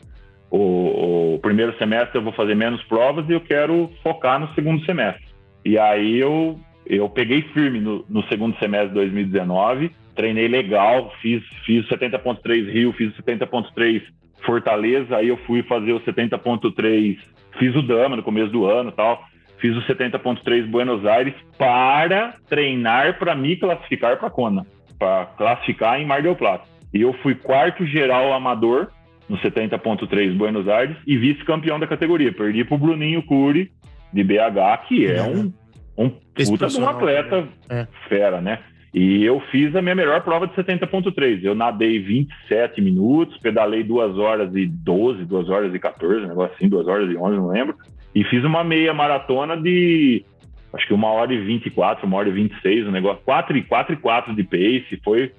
o, 0.52 1.36
o 1.36 1.40
primeiro 1.40 1.76
semestre, 1.78 2.18
eu 2.18 2.22
vou 2.22 2.34
fazer 2.34 2.54
menos 2.54 2.84
provas 2.84 3.28
e 3.30 3.32
eu 3.32 3.40
quero 3.40 3.90
focar 4.04 4.42
no 4.42 4.54
segundo 4.54 4.86
semestre. 4.86 5.26
E 5.64 5.80
aí 5.80 6.20
eu, 6.20 6.60
eu 6.86 7.10
peguei 7.10 7.42
firme 7.54 7.80
no, 7.80 8.06
no 8.10 8.24
segundo 8.28 8.58
semestre 8.58 8.90
de 8.90 8.96
2019, 8.96 9.92
treinei 10.16 10.48
legal, 10.48 11.12
fiz, 11.22 11.44
fiz 11.66 11.88
70.3 11.88 12.72
Rio, 12.72 12.94
fiz 12.94 13.14
70.3 13.16 14.02
Fortaleza, 14.46 15.18
aí 15.18 15.30
eu 15.30 15.38
fui 15.38 15.64
fazer 15.64 15.94
o 15.94 16.02
70.3, 16.02 17.18
fiz 17.58 17.76
o 17.76 17.82
Dama 17.82 18.18
no 18.18 18.24
começo 18.24 18.52
do 18.52 18.66
ano 18.66 18.92
tal, 18.92 19.24
fiz 19.58 19.76
o 19.78 19.82
70.3 19.82 20.68
Buenos 20.68 21.06
Aires 21.06 21.34
para 21.58 22.36
treinar 22.50 23.18
para 23.18 23.34
me 23.36 23.56
classificar 23.56 24.18
para 24.18 24.30
Kona, 24.30 24.66
para 25.00 25.26
classificar 25.38 26.00
em 26.00 26.06
Mar 26.06 26.22
del 26.22 26.36
Plata. 26.36 26.66
E 26.94 27.02
eu 27.02 27.14
fui 27.24 27.34
quarto 27.34 27.86
geral 27.86 28.34
amador 28.34 28.90
no 29.30 29.38
70.3 29.38 30.36
Buenos 30.36 30.68
Aires 30.68 30.98
e 31.08 31.18
vice-campeão 31.18 31.80
da 31.80 31.88
categoria. 31.88 32.32
Perdi 32.32 32.64
para 32.66 32.76
o 32.76 32.78
Bruninho 32.78 33.24
Cury, 33.24 33.72
de 34.12 34.24
BH, 34.24 34.88
que 34.88 35.08
é 35.08 35.24
um, 35.24 35.52
um 35.98 36.10
puta 36.10 36.68
de 36.68 36.80
um 36.80 36.88
atleta 36.88 37.48
é. 37.70 37.88
fera, 38.08 38.42
né? 38.42 38.60
E 38.94 39.24
eu 39.26 39.40
fiz 39.52 39.76
a 39.76 39.82
minha 39.82 39.96
melhor 39.96 40.22
prova 40.22 40.48
de 40.48 40.54
70.3. 40.54 41.44
Eu 41.44 41.56
nadei 41.56 42.00
27 42.00 42.80
minutos, 42.80 43.38
pedalei 43.40 43.84
2 43.84 44.18
horas 44.20 44.56
e 44.56 44.68
12, 44.68 45.26
2 45.26 45.50
horas 45.50 45.74
e 45.74 45.80
14, 45.80 46.26
um 46.26 46.28
negócio 46.28 46.56
assim, 46.56 46.70
2 46.70 46.88
horas 46.88 47.10
e 47.10 47.18
11, 47.18 47.36
não 47.36 47.48
lembro. 47.48 47.76
E 48.14 48.24
fiz 48.26 48.44
uma 48.44 48.64
meia 48.64 48.94
maratona 48.94 49.58
de, 49.58 50.24
acho 50.72 50.86
que 50.86 50.94
1 50.94 51.04
hora 51.04 51.34
e 51.34 51.44
24, 51.44 52.08
1 52.08 52.14
hora 52.14 52.30
e 52.30 52.32
26, 52.32 52.88
um 52.88 52.92
negócio, 52.92 53.24
4 53.26 53.58
e 53.58 53.64
4 53.64 53.94
e 53.94 53.98
4 53.98 54.36
de 54.36 54.44
pace. 54.44 55.02
Foi. 55.04 55.32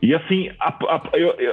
E 0.00 0.14
assim, 0.14 0.50
a, 0.58 0.68
a, 0.70 1.02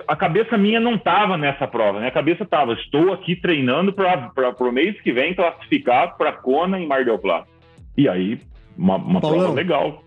a 0.07 0.15
cabeça 0.15 0.57
minha 0.57 0.79
não 0.79 0.95
estava 0.95 1.37
nessa 1.37 1.67
prova, 1.67 1.99
né? 1.99 2.07
A 2.07 2.11
cabeça 2.11 2.43
estava, 2.43 2.71
estou 2.73 3.11
aqui 3.11 3.35
treinando 3.35 3.91
para 3.91 4.55
o 4.59 4.71
mês 4.71 4.99
que 5.01 5.11
vem 5.11 5.35
classificar 5.35 6.17
para 6.17 6.31
Kona 6.31 6.79
em 6.79 6.87
Mar 6.87 7.03
del 7.03 7.19
Plata. 7.19 7.58
E 7.99 8.07
aí, 8.07 8.39
uma, 8.77 8.95
uma 8.95 9.19
prova 9.19 9.51
legal 9.51 10.01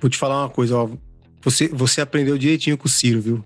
Vou 0.00 0.10
te 0.10 0.18
falar 0.18 0.42
uma 0.42 0.48
coisa, 0.48 0.76
ó. 0.76 0.88
Você, 1.42 1.68
você 1.68 2.00
aprendeu 2.00 2.36
direitinho 2.36 2.76
com 2.76 2.86
o 2.86 2.90
Ciro, 2.90 3.20
viu? 3.20 3.44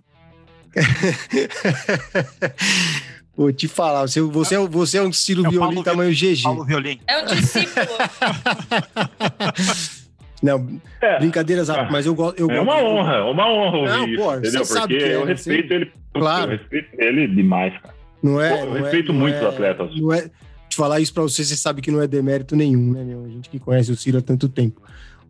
Vou 3.36 3.52
te 3.52 3.68
falar, 3.68 4.02
você, 4.02 4.22
você, 4.22 4.54
é, 4.54 4.58
você 4.58 4.98
é 4.98 5.02
um 5.02 5.12
Ciro 5.12 5.46
é 5.46 5.50
Violin 5.50 5.82
tamanho 5.82 6.12
GG. 6.12 6.44
Paulo 6.44 6.64
Violin. 6.64 6.98
É 7.06 7.22
um 7.22 7.26
discípulo. 7.26 7.84
Não, 10.42 10.80
é, 11.00 11.18
brincadeiras, 11.18 11.68
é, 11.68 11.88
mas 11.90 12.06
eu 12.06 12.14
gosto. 12.14 12.50
é 12.50 12.60
uma 12.60 12.76
honra, 12.76 13.24
uma 13.24 13.50
honra 13.50 13.78
ouvir 13.78 13.90
não, 13.90 14.06
isso, 14.06 14.38
entendeu? 14.38 14.62
Porque 14.66 14.94
é, 14.94 15.14
eu 15.14 15.24
respeito 15.24 15.72
ele. 15.72 15.90
Claro. 16.12 16.52
Eu 16.52 16.58
respeito 16.58 16.88
ele 16.98 17.26
demais, 17.28 17.72
cara. 17.80 17.94
Não 18.22 18.38
é. 18.40 18.50
Pô, 18.50 18.56
eu 18.56 18.66
não 18.66 18.76
é, 18.76 18.80
respeito 18.82 19.10
é, 19.10 19.14
muito 19.14 19.38
os 19.38 19.46
atletas. 19.46 19.90
Não 19.98 20.12
é. 20.12 20.30
Te 20.74 20.76
falar 20.76 20.98
isso 20.98 21.14
pra 21.14 21.22
você, 21.22 21.44
você 21.44 21.56
sabe 21.56 21.80
que 21.80 21.88
não 21.88 22.02
é 22.02 22.06
demérito 22.08 22.56
nenhum, 22.56 22.92
né, 22.92 23.04
meu? 23.04 23.24
A 23.24 23.28
gente 23.28 23.48
que 23.48 23.60
conhece 23.60 23.92
o 23.92 23.96
Ciro 23.96 24.18
há 24.18 24.20
tanto 24.20 24.48
tempo. 24.48 24.82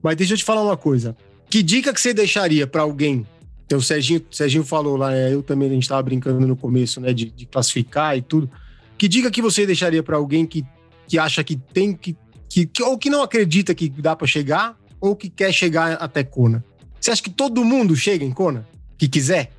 Mas 0.02 0.16
deixa 0.16 0.32
eu 0.32 0.38
te 0.38 0.44
falar 0.44 0.62
uma 0.62 0.76
coisa. 0.76 1.14
Que 1.50 1.62
dica 1.62 1.92
que 1.92 2.00
você 2.00 2.14
deixaria 2.14 2.66
para 2.66 2.80
alguém? 2.80 3.26
Então, 3.66 3.78
o 3.78 3.82
Serginho, 3.82 4.20
o 4.20 4.34
Serginho 4.34 4.64
falou 4.64 4.96
lá, 4.96 5.10
né? 5.10 5.34
eu 5.34 5.42
também, 5.42 5.68
a 5.68 5.72
gente 5.74 5.82
estava 5.82 6.02
brincando 6.02 6.46
no 6.46 6.56
começo, 6.56 6.98
né? 6.98 7.12
De, 7.12 7.30
de, 7.30 7.44
classificar 7.44 8.16
e 8.16 8.22
tudo. 8.22 8.50
Que 8.96 9.06
dica 9.06 9.30
que 9.30 9.42
você 9.42 9.66
deixaria 9.66 10.02
para 10.02 10.16
alguém 10.16 10.46
que, 10.46 10.64
que 11.06 11.18
acha 11.18 11.44
que 11.44 11.56
tem 11.56 11.92
que, 11.92 12.16
que, 12.48 12.64
que. 12.64 12.82
ou 12.82 12.96
que 12.96 13.10
não 13.10 13.22
acredita 13.22 13.74
que 13.74 13.90
dá 13.90 14.16
para 14.16 14.26
chegar, 14.26 14.78
ou 14.98 15.14
que 15.14 15.28
quer 15.28 15.52
chegar 15.52 15.92
até 15.96 16.24
Kona? 16.24 16.64
Você 16.98 17.10
acha 17.10 17.22
que 17.22 17.28
todo 17.28 17.62
mundo 17.62 17.94
chega 17.94 18.24
em 18.24 18.32
Kona? 18.32 18.66
Que 18.96 19.08
quiser? 19.08 19.50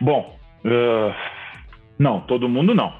Bom, 0.00 0.36
uh, 0.64 1.14
não, 1.96 2.22
todo 2.22 2.48
mundo 2.48 2.74
não. 2.74 2.92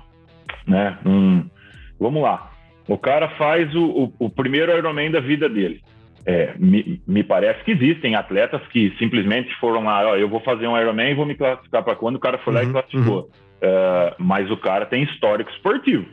Né? 0.69 0.97
Hum, 1.05 1.51
vamos 1.99 2.23
lá. 2.23 2.51
O 2.89 2.97
cara 2.97 3.29
faz 3.31 3.75
o, 3.75 3.85
o, 3.85 4.13
o 4.27 4.31
primeiro 4.31 4.77
Ironman 4.77 5.11
da 5.11 5.21
vida 5.21 5.49
dele. 5.49 5.81
É, 6.25 6.55
me, 6.59 7.01
me, 7.07 7.23
parece 7.23 7.63
que 7.65 7.71
existem 7.71 8.17
atletas 8.17 8.61
que 8.69 8.93
simplesmente 8.99 9.55
foram 9.61 9.85
lá, 9.85 10.09
ó, 10.09 10.17
eu 10.17 10.29
vou 10.29 10.41
fazer 10.41 10.67
um 10.67 10.77
Ironman 10.77 11.13
e 11.13 11.15
vou 11.15 11.25
me 11.25 11.37
classificar 11.37 11.85
para 11.85 11.95
quando 11.95 12.17
o 12.17 12.21
cara 12.21 12.39
foi 12.39 12.53
lá 12.53 12.63
e 12.63 12.67
uhum, 12.67 12.73
classificou. 12.73 13.19
Uhum. 13.19 13.29
Uh, 13.57 14.15
mas 14.19 14.51
o 14.51 14.57
cara 14.57 14.87
tem 14.87 15.05
histórico 15.05 15.51
esportivo. 15.51 16.05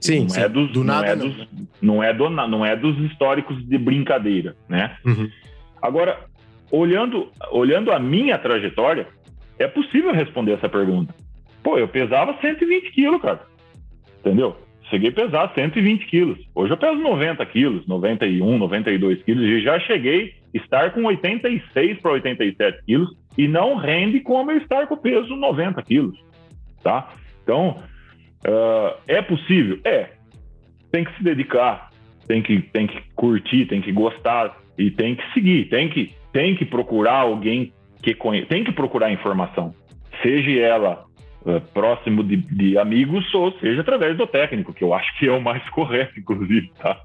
Sim, 0.00 0.20
não 0.20 0.28
sim. 0.28 0.40
é 0.40 0.48
dos, 0.48 0.70
do 0.72 0.84
não 0.84 0.94
nada 0.94 1.08
é 1.08 1.16
dos, 1.16 1.48
não, 1.80 2.02
é 2.02 2.12
do, 2.12 2.30
não 2.30 2.66
é 2.66 2.76
dos 2.76 2.98
históricos 2.98 3.66
de 3.66 3.78
brincadeira, 3.78 4.54
né? 4.68 4.96
Uhum. 5.04 5.30
Agora, 5.80 6.20
olhando, 6.70 7.30
olhando 7.50 7.90
a 7.90 7.98
minha 7.98 8.38
trajetória, 8.38 9.06
é 9.58 9.66
possível 9.66 10.12
responder 10.12 10.52
essa 10.52 10.68
pergunta. 10.68 11.14
Pô, 11.62 11.78
eu 11.78 11.88
pesava 11.88 12.36
120 12.40 12.92
quilos, 12.92 13.22
cara. 13.22 13.40
Entendeu? 14.20 14.56
Cheguei 14.90 15.10
a 15.10 15.12
pesar 15.12 15.52
120 15.54 16.06
quilos. 16.06 16.38
Hoje 16.54 16.72
eu 16.72 16.76
peso 16.76 16.96
90 16.96 17.44
quilos, 17.46 17.86
91, 17.86 18.58
92 18.58 19.22
quilos, 19.22 19.44
e 19.44 19.60
já 19.60 19.78
cheguei 19.80 20.34
a 20.54 20.58
estar 20.58 20.92
com 20.92 21.04
86 21.04 22.00
para 22.00 22.12
87 22.12 22.84
quilos 22.84 23.16
e 23.36 23.46
não 23.48 23.76
rende 23.76 24.20
como 24.20 24.50
eu 24.50 24.58
estar 24.58 24.86
com 24.86 24.94
o 24.94 24.98
peso 24.98 25.34
90 25.36 25.82
quilos, 25.82 26.18
tá? 26.82 27.10
Então, 27.42 27.82
uh, 28.46 28.96
é 29.06 29.20
possível? 29.22 29.78
É. 29.84 30.10
Tem 30.90 31.04
que 31.04 31.16
se 31.16 31.22
dedicar, 31.22 31.90
tem 32.26 32.42
que, 32.42 32.60
tem 32.60 32.86
que 32.86 33.00
curtir, 33.14 33.66
tem 33.66 33.80
que 33.80 33.92
gostar 33.92 34.56
e 34.78 34.90
tem 34.90 35.14
que 35.14 35.32
seguir, 35.32 35.68
tem 35.68 35.88
que, 35.88 36.14
tem 36.32 36.56
que 36.56 36.64
procurar 36.64 37.20
alguém 37.20 37.72
que 38.02 38.14
conhece, 38.14 38.46
tem 38.46 38.64
que 38.64 38.72
procurar 38.72 39.12
informação, 39.12 39.74
seja 40.22 40.50
ela 40.60 41.04
próximo 41.72 42.24
de, 42.24 42.36
de, 42.36 42.78
amigos, 42.78 43.32
ou 43.34 43.52
seja, 43.58 43.80
através 43.80 44.16
do 44.16 44.26
técnico, 44.26 44.72
que 44.72 44.82
eu 44.82 44.92
acho 44.92 45.16
que 45.18 45.26
é 45.26 45.32
o 45.32 45.40
mais 45.40 45.66
correto, 45.70 46.18
inclusive, 46.18 46.70
tá? 46.78 47.00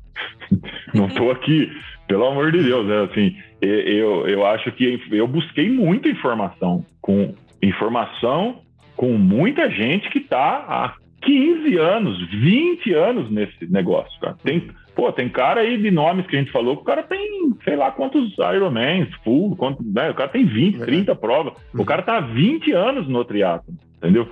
Não 0.94 1.08
estou 1.08 1.32
aqui, 1.32 1.72
pelo 2.08 2.26
amor 2.26 2.52
de 2.52 2.64
Deus, 2.64 2.86
né? 2.86 3.04
Assim, 3.04 3.36
eu, 3.62 4.28
eu 4.28 4.46
acho 4.46 4.72
que 4.72 5.02
eu 5.12 5.28
busquei 5.28 5.70
muita 5.70 6.10
informação, 6.10 6.86
com 7.02 7.34
informação 7.62 8.62
com 8.96 9.18
muita 9.18 9.70
gente 9.70 10.10
que 10.12 10.20
está 10.20 10.66
há 10.68 10.94
15 11.24 11.78
anos, 11.78 12.30
20 12.30 12.94
anos 12.94 13.32
nesse 13.32 13.66
negócio, 13.66 14.20
cara. 14.20 14.36
Tem, 14.44 14.68
pô, 14.96 15.12
tem 15.12 15.28
cara 15.30 15.62
aí 15.62 15.76
de 15.76 15.90
nomes 15.90 16.28
que 16.28 16.36
a 16.36 16.40
gente 16.40 16.52
falou 16.52 16.76
que 16.76 16.84
o 16.84 16.86
cara 16.86 17.02
tem, 17.02 17.52
sei 17.64 17.76
lá 17.76 17.92
quantos 17.92 18.32
Ironmans, 18.38 19.10
full, 19.24 19.56
quanto, 19.56 19.84
né? 19.84 20.12
o 20.12 20.14
cara 20.14 20.30
tem 20.30 20.46
20, 20.46 20.80
30 20.80 21.16
provas. 21.16 21.54
O 21.74 21.80
uhum. 21.80 21.86
cara 21.86 22.04
tá 22.04 22.18
há 22.18 22.22
20 22.22 22.72
anos 22.74 23.08
no 23.08 23.26
triatlo 23.26 23.74
entendeu? 24.02 24.28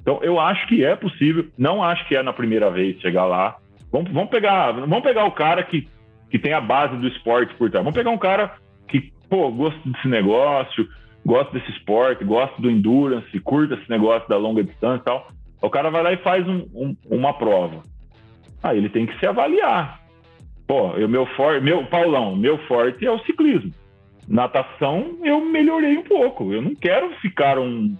Então, 0.00 0.18
eu 0.22 0.40
acho 0.40 0.66
que 0.66 0.84
é 0.84 0.96
possível, 0.96 1.46
não 1.56 1.82
acho 1.82 2.06
que 2.08 2.16
é 2.16 2.22
na 2.22 2.32
primeira 2.32 2.70
vez 2.70 3.00
chegar 3.00 3.24
lá. 3.24 3.56
Vamos, 3.90 4.10
vamos, 4.10 4.30
pegar, 4.30 4.72
vamos 4.72 5.02
pegar 5.02 5.24
o 5.24 5.32
cara 5.32 5.62
que, 5.62 5.88
que 6.28 6.38
tem 6.38 6.52
a 6.52 6.60
base 6.60 6.96
do 6.96 7.06
esporte 7.06 7.54
por 7.54 7.70
trás. 7.70 7.84
Vamos 7.84 7.96
pegar 7.96 8.10
um 8.10 8.18
cara 8.18 8.52
que, 8.88 9.12
pô, 9.30 9.50
gosta 9.50 9.78
desse 9.84 10.08
negócio, 10.08 10.88
gosta 11.24 11.52
desse 11.56 11.70
esporte, 11.70 12.24
gosta 12.24 12.60
do 12.60 12.70
endurance, 12.70 13.38
curta 13.40 13.74
esse 13.74 13.88
negócio 13.88 14.28
da 14.28 14.36
longa 14.36 14.64
distância 14.64 15.02
e 15.02 15.04
tal. 15.04 15.28
O 15.60 15.70
cara 15.70 15.90
vai 15.90 16.02
lá 16.02 16.12
e 16.12 16.16
faz 16.16 16.46
um, 16.48 16.66
um, 16.74 16.96
uma 17.08 17.32
prova. 17.34 17.82
Aí 18.62 18.78
ele 18.78 18.88
tem 18.88 19.06
que 19.06 19.16
se 19.20 19.26
avaliar. 19.26 20.00
Pô, 20.66 20.92
eu, 20.96 21.08
meu 21.08 21.26
forte, 21.26 21.62
meu 21.62 21.84
Paulão, 21.86 22.34
meu 22.34 22.58
forte 22.66 23.06
é 23.06 23.10
o 23.10 23.20
ciclismo. 23.20 23.70
Natação 24.28 25.18
eu 25.22 25.44
melhorei 25.44 25.96
um 25.96 26.02
pouco. 26.02 26.52
Eu 26.52 26.62
não 26.62 26.74
quero 26.74 27.10
ficar 27.16 27.58
um 27.58 27.96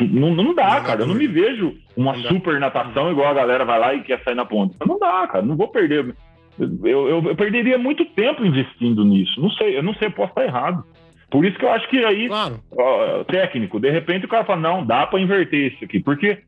não, 0.00 0.34
não 0.34 0.54
dá, 0.54 0.80
cara. 0.80 1.02
Eu 1.02 1.06
não 1.06 1.14
me 1.14 1.26
vejo 1.26 1.76
uma 1.96 2.14
super 2.28 2.60
natação 2.60 3.10
igual 3.10 3.28
a 3.28 3.34
galera 3.34 3.64
vai 3.64 3.78
lá 3.78 3.94
e 3.94 4.02
quer 4.02 4.22
sair 4.22 4.34
na 4.34 4.44
ponta. 4.44 4.76
Não 4.86 4.98
dá, 4.98 5.26
cara. 5.26 5.44
Não 5.44 5.56
vou 5.56 5.68
perder. 5.68 6.14
Eu, 6.58 7.08
eu, 7.08 7.24
eu, 7.28 7.36
perderia 7.36 7.78
muito 7.78 8.04
tempo 8.04 8.44
investindo 8.44 9.04
nisso. 9.04 9.40
Não 9.40 9.50
sei, 9.50 9.76
eu 9.76 9.82
não 9.82 9.94
sei, 9.94 10.08
eu 10.08 10.12
posso 10.12 10.30
estar 10.30 10.44
errado. 10.44 10.84
Por 11.30 11.44
isso 11.44 11.58
que 11.58 11.64
eu 11.64 11.70
acho 11.70 11.88
que 11.88 12.04
aí, 12.04 12.26
claro. 12.28 12.60
ó, 12.72 13.24
técnico, 13.24 13.78
de 13.78 13.90
repente 13.90 14.24
o 14.24 14.28
cara 14.28 14.44
fala, 14.44 14.60
não, 14.60 14.86
dá 14.86 15.06
para 15.06 15.20
inverter 15.20 15.72
isso 15.72 15.84
aqui. 15.84 16.00
Porque 16.00 16.38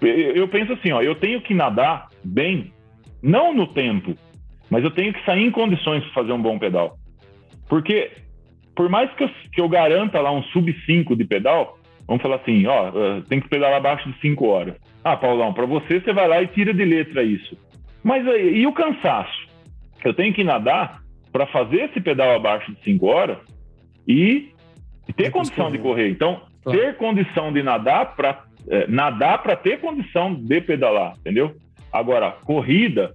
eu 0.00 0.46
penso 0.48 0.72
assim, 0.74 0.92
ó, 0.92 1.00
eu 1.00 1.14
tenho 1.14 1.40
que 1.40 1.54
nadar 1.54 2.08
bem, 2.22 2.72
não 3.22 3.54
no 3.54 3.66
tempo, 3.66 4.14
mas 4.70 4.84
eu 4.84 4.90
tenho 4.90 5.12
que 5.12 5.24
sair 5.24 5.44
em 5.44 5.50
condições 5.50 6.04
para 6.04 6.12
fazer 6.22 6.32
um 6.32 6.42
bom 6.42 6.58
pedal. 6.58 6.98
Porque, 7.68 8.10
por 8.76 8.88
mais 8.88 9.10
que 9.14 9.24
eu, 9.24 9.30
que 9.52 9.60
eu 9.60 9.68
garanta 9.68 10.20
lá 10.20 10.30
um 10.30 10.42
sub 10.44 10.72
5 10.84 11.16
de 11.16 11.24
pedal, 11.24 11.77
Vamos 12.08 12.22
falar 12.22 12.36
assim, 12.36 12.66
ó, 12.66 12.88
eh, 12.88 13.22
tem 13.28 13.38
que 13.38 13.48
pedalar 13.50 13.76
abaixo 13.76 14.10
de 14.10 14.18
5 14.20 14.46
horas. 14.46 14.74
Ah, 15.04 15.14
Paulão, 15.14 15.52
para 15.52 15.66
você, 15.66 16.00
você 16.00 16.10
vai 16.10 16.26
lá 16.26 16.42
e 16.42 16.46
tira 16.48 16.72
de 16.72 16.84
letra 16.84 17.22
isso. 17.22 17.56
Mas 18.02 18.26
e 18.26 18.66
o 18.66 18.72
cansaço? 18.72 19.46
Eu 20.02 20.14
tenho 20.14 20.32
que 20.32 20.42
nadar 20.42 21.02
para 21.30 21.46
fazer 21.46 21.90
esse 21.90 22.00
pedal 22.00 22.34
abaixo 22.34 22.72
de 22.72 22.82
5 22.82 23.06
horas 23.06 23.36
e, 24.06 24.48
ter 25.14 25.30
condição 25.30 25.70
de 25.70 25.78
correr. 25.78 26.08
Então, 26.08 26.40
claro. 26.64 26.78
ter 26.78 26.96
condição 26.96 27.52
de 27.52 27.62
nadar 27.62 28.16
para 28.16 28.44
é, 28.70 28.86
nadar 28.86 29.42
para 29.42 29.56
ter 29.56 29.78
condição 29.80 30.34
de 30.34 30.60
pedalar, 30.60 31.14
entendeu? 31.20 31.54
Agora, 31.92 32.32
corrida, 32.32 33.14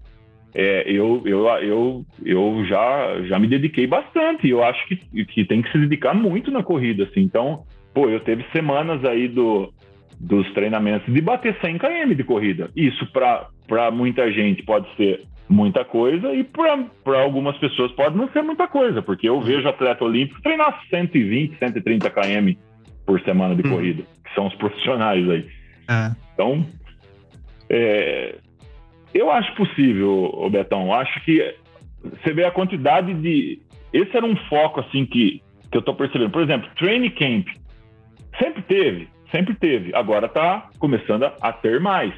é, 0.53 0.83
eu, 0.87 1.21
eu, 1.25 1.47
eu, 1.47 2.05
eu 2.23 2.65
já, 2.65 3.21
já 3.23 3.39
me 3.39 3.47
dediquei 3.47 3.87
bastante. 3.87 4.47
Eu 4.47 4.63
acho 4.63 4.87
que, 4.87 5.25
que 5.25 5.45
tem 5.45 5.61
que 5.61 5.71
se 5.71 5.79
dedicar 5.79 6.13
muito 6.13 6.51
na 6.51 6.63
corrida, 6.63 7.05
assim. 7.05 7.21
Então, 7.21 7.63
pô, 7.93 8.09
eu 8.09 8.19
teve 8.19 8.45
semanas 8.51 9.03
aí 9.05 9.27
do, 9.27 9.73
dos 10.19 10.51
treinamentos 10.53 11.11
de 11.13 11.21
bater 11.21 11.57
100 11.61 11.77
km 11.77 12.13
de 12.15 12.23
corrida. 12.23 12.69
Isso 12.75 13.05
para 13.11 13.91
muita 13.91 14.31
gente 14.31 14.63
pode 14.63 14.87
ser 14.95 15.21
muita 15.49 15.83
coisa 15.85 16.33
e 16.33 16.43
para 16.43 17.21
algumas 17.21 17.57
pessoas 17.57 17.91
pode 17.91 18.17
não 18.17 18.29
ser 18.29 18.41
muita 18.41 18.67
coisa, 18.67 19.01
porque 19.01 19.27
eu 19.27 19.39
vejo 19.41 19.67
atleta 19.67 20.03
olímpico 20.03 20.41
treinar 20.41 20.81
120, 20.89 21.57
130 21.59 22.09
km 22.09 22.53
por 23.05 23.21
semana 23.21 23.55
de 23.55 23.67
hum. 23.67 23.71
corrida, 23.71 24.03
que 24.23 24.33
são 24.33 24.47
os 24.47 24.55
profissionais 24.55 25.29
aí. 25.29 25.45
É. 25.89 26.11
Então, 26.33 26.65
é, 27.69 28.35
eu 29.13 29.29
acho 29.31 29.53
possível, 29.55 30.49
Betão. 30.51 30.93
Acho 30.93 31.23
que 31.23 31.55
você 32.03 32.33
vê 32.33 32.45
a 32.45 32.51
quantidade 32.51 33.13
de. 33.13 33.59
Esse 33.91 34.15
era 34.17 34.25
um 34.25 34.35
foco 34.47 34.79
assim 34.79 35.05
que, 35.05 35.41
que 35.69 35.77
eu 35.77 35.79
estou 35.79 35.93
percebendo. 35.93 36.31
Por 36.31 36.41
exemplo, 36.41 36.69
training 36.75 37.11
camp 37.11 37.47
sempre 38.38 38.61
teve, 38.63 39.07
sempre 39.31 39.53
teve. 39.55 39.95
Agora 39.95 40.27
está 40.27 40.69
começando 40.79 41.23
a, 41.23 41.34
a, 41.41 41.53
ter 41.53 41.79
mais. 41.79 42.13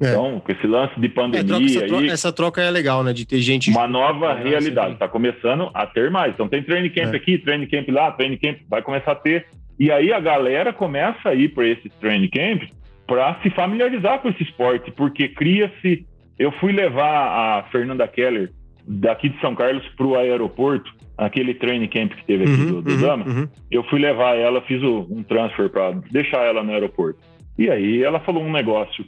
É. 0.00 0.10
Então, 0.10 0.40
com 0.40 0.52
esse 0.52 0.66
lance 0.66 0.98
de 0.98 1.08
pandemia. 1.08 1.40
É, 1.40 1.44
troca, 1.44 1.64
essa, 1.64 1.86
troca, 1.86 2.02
aí, 2.02 2.08
essa, 2.08 2.32
troca, 2.32 2.62
é 2.62 2.70
legal, 2.70 3.04
né? 3.04 3.12
De 3.12 3.26
ter 3.26 3.40
gente. 3.40 3.70
Uma 3.70 3.86
nova 3.86 4.34
realidade. 4.34 4.94
Está 4.94 5.08
começando 5.08 5.70
a 5.74 5.86
ter 5.86 6.10
mais. 6.10 6.32
Então, 6.34 6.48
tem 6.48 6.62
training 6.62 6.90
camp 6.90 7.14
é. 7.14 7.16
aqui, 7.16 7.38
training 7.38 7.66
camp 7.66 7.88
lá, 7.88 8.10
training 8.12 8.38
camp. 8.38 8.58
Vai 8.68 8.82
começar 8.82 9.12
a 9.12 9.16
ter. 9.16 9.46
E 9.78 9.90
aí 9.90 10.12
a 10.12 10.20
galera 10.20 10.72
começa 10.72 11.28
a 11.28 11.34
ir 11.34 11.48
para 11.50 11.66
esse 11.66 11.88
training 12.00 12.28
camp 12.28 12.62
para 13.06 13.40
se 13.42 13.50
familiarizar 13.50 14.20
com 14.20 14.28
esse 14.28 14.42
esporte, 14.42 14.90
porque 14.92 15.28
cria-se. 15.28 16.06
Eu 16.38 16.50
fui 16.52 16.72
levar 16.72 17.58
a 17.58 17.62
Fernanda 17.64 18.08
Keller 18.08 18.50
daqui 18.86 19.28
de 19.28 19.40
São 19.40 19.54
Carlos 19.54 19.86
para 19.96 20.06
o 20.06 20.16
aeroporto, 20.16 20.92
aquele 21.16 21.54
training 21.54 21.88
camp 21.88 22.12
que 22.12 22.24
teve 22.24 22.44
aqui 22.44 22.62
uhum, 22.62 22.66
do, 22.66 22.82
do 22.82 22.92
uhum, 22.92 23.00
Dama. 23.00 23.26
Uhum. 23.26 23.48
Eu 23.70 23.84
fui 23.84 24.00
levar 24.00 24.36
ela, 24.36 24.60
fiz 24.62 24.82
um 24.82 25.22
transfer 25.22 25.68
para 25.70 25.92
deixar 26.10 26.44
ela 26.44 26.62
no 26.62 26.72
aeroporto. 26.72 27.18
E 27.58 27.70
aí 27.70 28.02
ela 28.02 28.20
falou 28.20 28.42
um 28.42 28.52
negócio. 28.52 29.04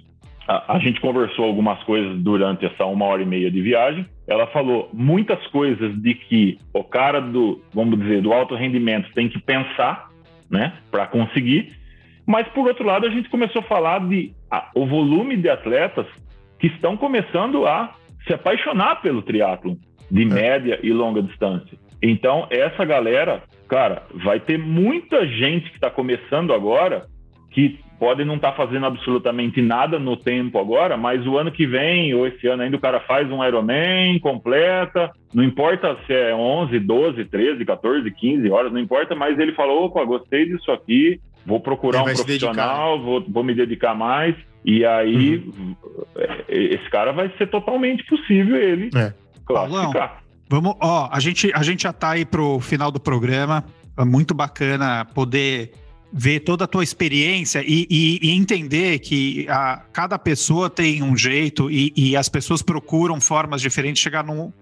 A, 0.46 0.74
a, 0.74 0.78
gente 0.78 1.00
conversou 1.00 1.46
algumas 1.46 1.82
coisas 1.84 2.18
durante 2.22 2.66
essa 2.66 2.84
uma 2.84 3.06
hora 3.06 3.22
e 3.22 3.26
meia 3.26 3.50
de 3.50 3.62
viagem. 3.62 4.06
Ela 4.26 4.46
falou 4.48 4.90
muitas 4.92 5.44
coisas 5.48 5.94
de 6.02 6.14
que 6.14 6.58
o 6.72 6.84
cara 6.84 7.20
do, 7.20 7.62
vamos 7.72 7.98
dizer, 7.98 8.20
do 8.20 8.32
alto 8.32 8.54
rendimento 8.54 9.10
tem 9.14 9.28
que 9.28 9.40
pensar, 9.40 10.08
né, 10.50 10.74
para 10.90 11.06
conseguir. 11.06 11.72
Mas, 12.26 12.46
por 12.48 12.66
outro 12.66 12.84
lado, 12.84 13.06
a 13.06 13.10
gente 13.10 13.28
começou 13.28 13.60
a 13.60 13.64
falar 13.64 14.06
de 14.06 14.32
o 14.74 14.86
volume 14.86 15.36
de 15.36 15.48
atletas 15.48 16.06
que 16.58 16.66
estão 16.68 16.96
começando 16.96 17.66
a 17.66 17.94
se 18.26 18.32
apaixonar 18.32 19.02
pelo 19.02 19.22
triatlo 19.22 19.76
de 20.10 20.22
é. 20.22 20.26
média 20.26 20.78
e 20.82 20.92
longa 20.92 21.22
distância. 21.22 21.78
Então, 22.06 22.46
essa 22.50 22.84
galera, 22.84 23.42
cara, 23.66 24.02
vai 24.22 24.38
ter 24.38 24.58
muita 24.58 25.26
gente 25.26 25.70
que 25.70 25.76
está 25.76 25.88
começando 25.88 26.52
agora 26.52 27.06
que 27.50 27.80
pode 27.98 28.26
não 28.26 28.34
estar 28.34 28.50
tá 28.50 28.56
fazendo 28.58 28.84
absolutamente 28.84 29.62
nada 29.62 29.98
no 29.98 30.14
tempo 30.14 30.58
agora, 30.58 30.98
mas 30.98 31.26
o 31.26 31.38
ano 31.38 31.50
que 31.50 31.66
vem 31.66 32.12
ou 32.12 32.26
esse 32.26 32.46
ano 32.46 32.62
ainda 32.62 32.76
o 32.76 32.80
cara 32.80 33.00
faz 33.00 33.30
um 33.30 33.42
Ironman, 33.42 34.18
completa, 34.18 35.10
não 35.32 35.42
importa 35.42 35.96
se 36.06 36.12
é 36.12 36.34
11, 36.34 36.78
12, 36.78 37.24
13, 37.24 37.64
14, 37.64 38.10
15 38.10 38.50
horas, 38.50 38.70
não 38.70 38.80
importa, 38.80 39.14
mas 39.14 39.38
ele 39.38 39.52
falou, 39.52 39.86
opa, 39.86 40.04
gostei 40.04 40.44
disso 40.44 40.70
aqui, 40.72 41.18
vou 41.46 41.58
procurar 41.58 42.02
um 42.02 42.04
profissional, 42.04 43.00
vou, 43.00 43.24
vou, 43.26 43.42
me 43.42 43.54
dedicar 43.54 43.94
mais. 43.94 44.34
E 44.62 44.84
aí, 44.84 45.36
uhum. 45.36 45.74
esse 46.48 46.90
cara 46.90 47.12
vai 47.12 47.30
ser 47.38 47.46
totalmente 47.46 48.04
possível 48.04 48.56
ele 48.56 48.90
é. 48.94 49.14
classificar. 49.46 50.23
Vamos, 50.48 50.74
ó, 50.80 51.08
a 51.10 51.20
gente, 51.20 51.50
a 51.54 51.62
gente 51.62 51.82
já 51.82 51.92
tá 51.92 52.10
aí 52.10 52.24
pro 52.24 52.60
final 52.60 52.90
do 52.90 53.00
programa. 53.00 53.64
É 53.96 54.04
muito 54.04 54.34
bacana 54.34 55.04
poder 55.04 55.72
ver 56.12 56.40
toda 56.40 56.64
a 56.64 56.66
tua 56.66 56.84
experiência 56.84 57.62
e, 57.66 57.86
e, 57.90 58.18
e 58.22 58.30
entender 58.30 59.00
que 59.00 59.46
a, 59.48 59.82
cada 59.92 60.16
pessoa 60.18 60.70
tem 60.70 61.02
um 61.02 61.16
jeito 61.16 61.68
e, 61.70 61.92
e, 61.96 62.16
as 62.16 62.28
pessoas 62.28 62.62
procuram 62.62 63.20
formas 63.20 63.60
diferentes 63.60 64.00
de 64.00 64.04
chegar 64.04 64.24
num, 64.24 64.52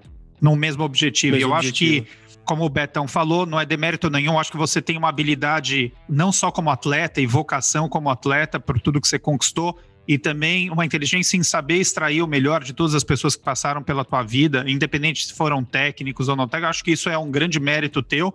num 0.40 0.56
mesmo 0.56 0.82
objetivo. 0.82 1.36
Mesmo 1.36 1.48
e 1.48 1.50
eu 1.50 1.54
objetivo. 1.54 2.06
acho 2.06 2.16
que 2.16 2.22
como 2.44 2.64
o 2.64 2.68
Betão 2.68 3.06
falou, 3.06 3.46
não 3.46 3.60
é 3.60 3.66
demérito 3.66 4.08
nenhum. 4.10 4.38
Acho 4.38 4.50
que 4.50 4.56
você 4.56 4.80
tem 4.80 4.96
uma 4.96 5.08
habilidade 5.08 5.92
não 6.08 6.32
só 6.32 6.50
como 6.50 6.70
atleta 6.70 7.20
e 7.20 7.26
vocação 7.26 7.88
como 7.88 8.10
atleta 8.10 8.58
por 8.58 8.80
tudo 8.80 9.00
que 9.00 9.06
você 9.06 9.18
conquistou 9.18 9.78
e 10.06 10.18
também 10.18 10.70
uma 10.70 10.84
inteligência 10.84 11.36
em 11.36 11.42
saber 11.42 11.76
extrair 11.76 12.22
o 12.22 12.26
melhor 12.26 12.62
de 12.62 12.72
todas 12.72 12.94
as 12.94 13.04
pessoas 13.04 13.36
que 13.36 13.42
passaram 13.42 13.82
pela 13.82 14.04
tua 14.04 14.22
vida, 14.22 14.64
independente 14.66 15.26
se 15.26 15.32
foram 15.32 15.64
técnicos 15.64 16.28
ou 16.28 16.36
não 16.36 16.48
técnicos. 16.48 16.76
Acho 16.76 16.84
que 16.84 16.90
isso 16.92 17.08
é 17.08 17.16
um 17.16 17.30
grande 17.30 17.60
mérito 17.60 18.02
teu 18.02 18.34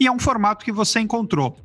e 0.00 0.06
é 0.06 0.12
um 0.12 0.18
formato 0.18 0.64
que 0.64 0.72
você 0.72 1.00
encontrou. 1.00 1.56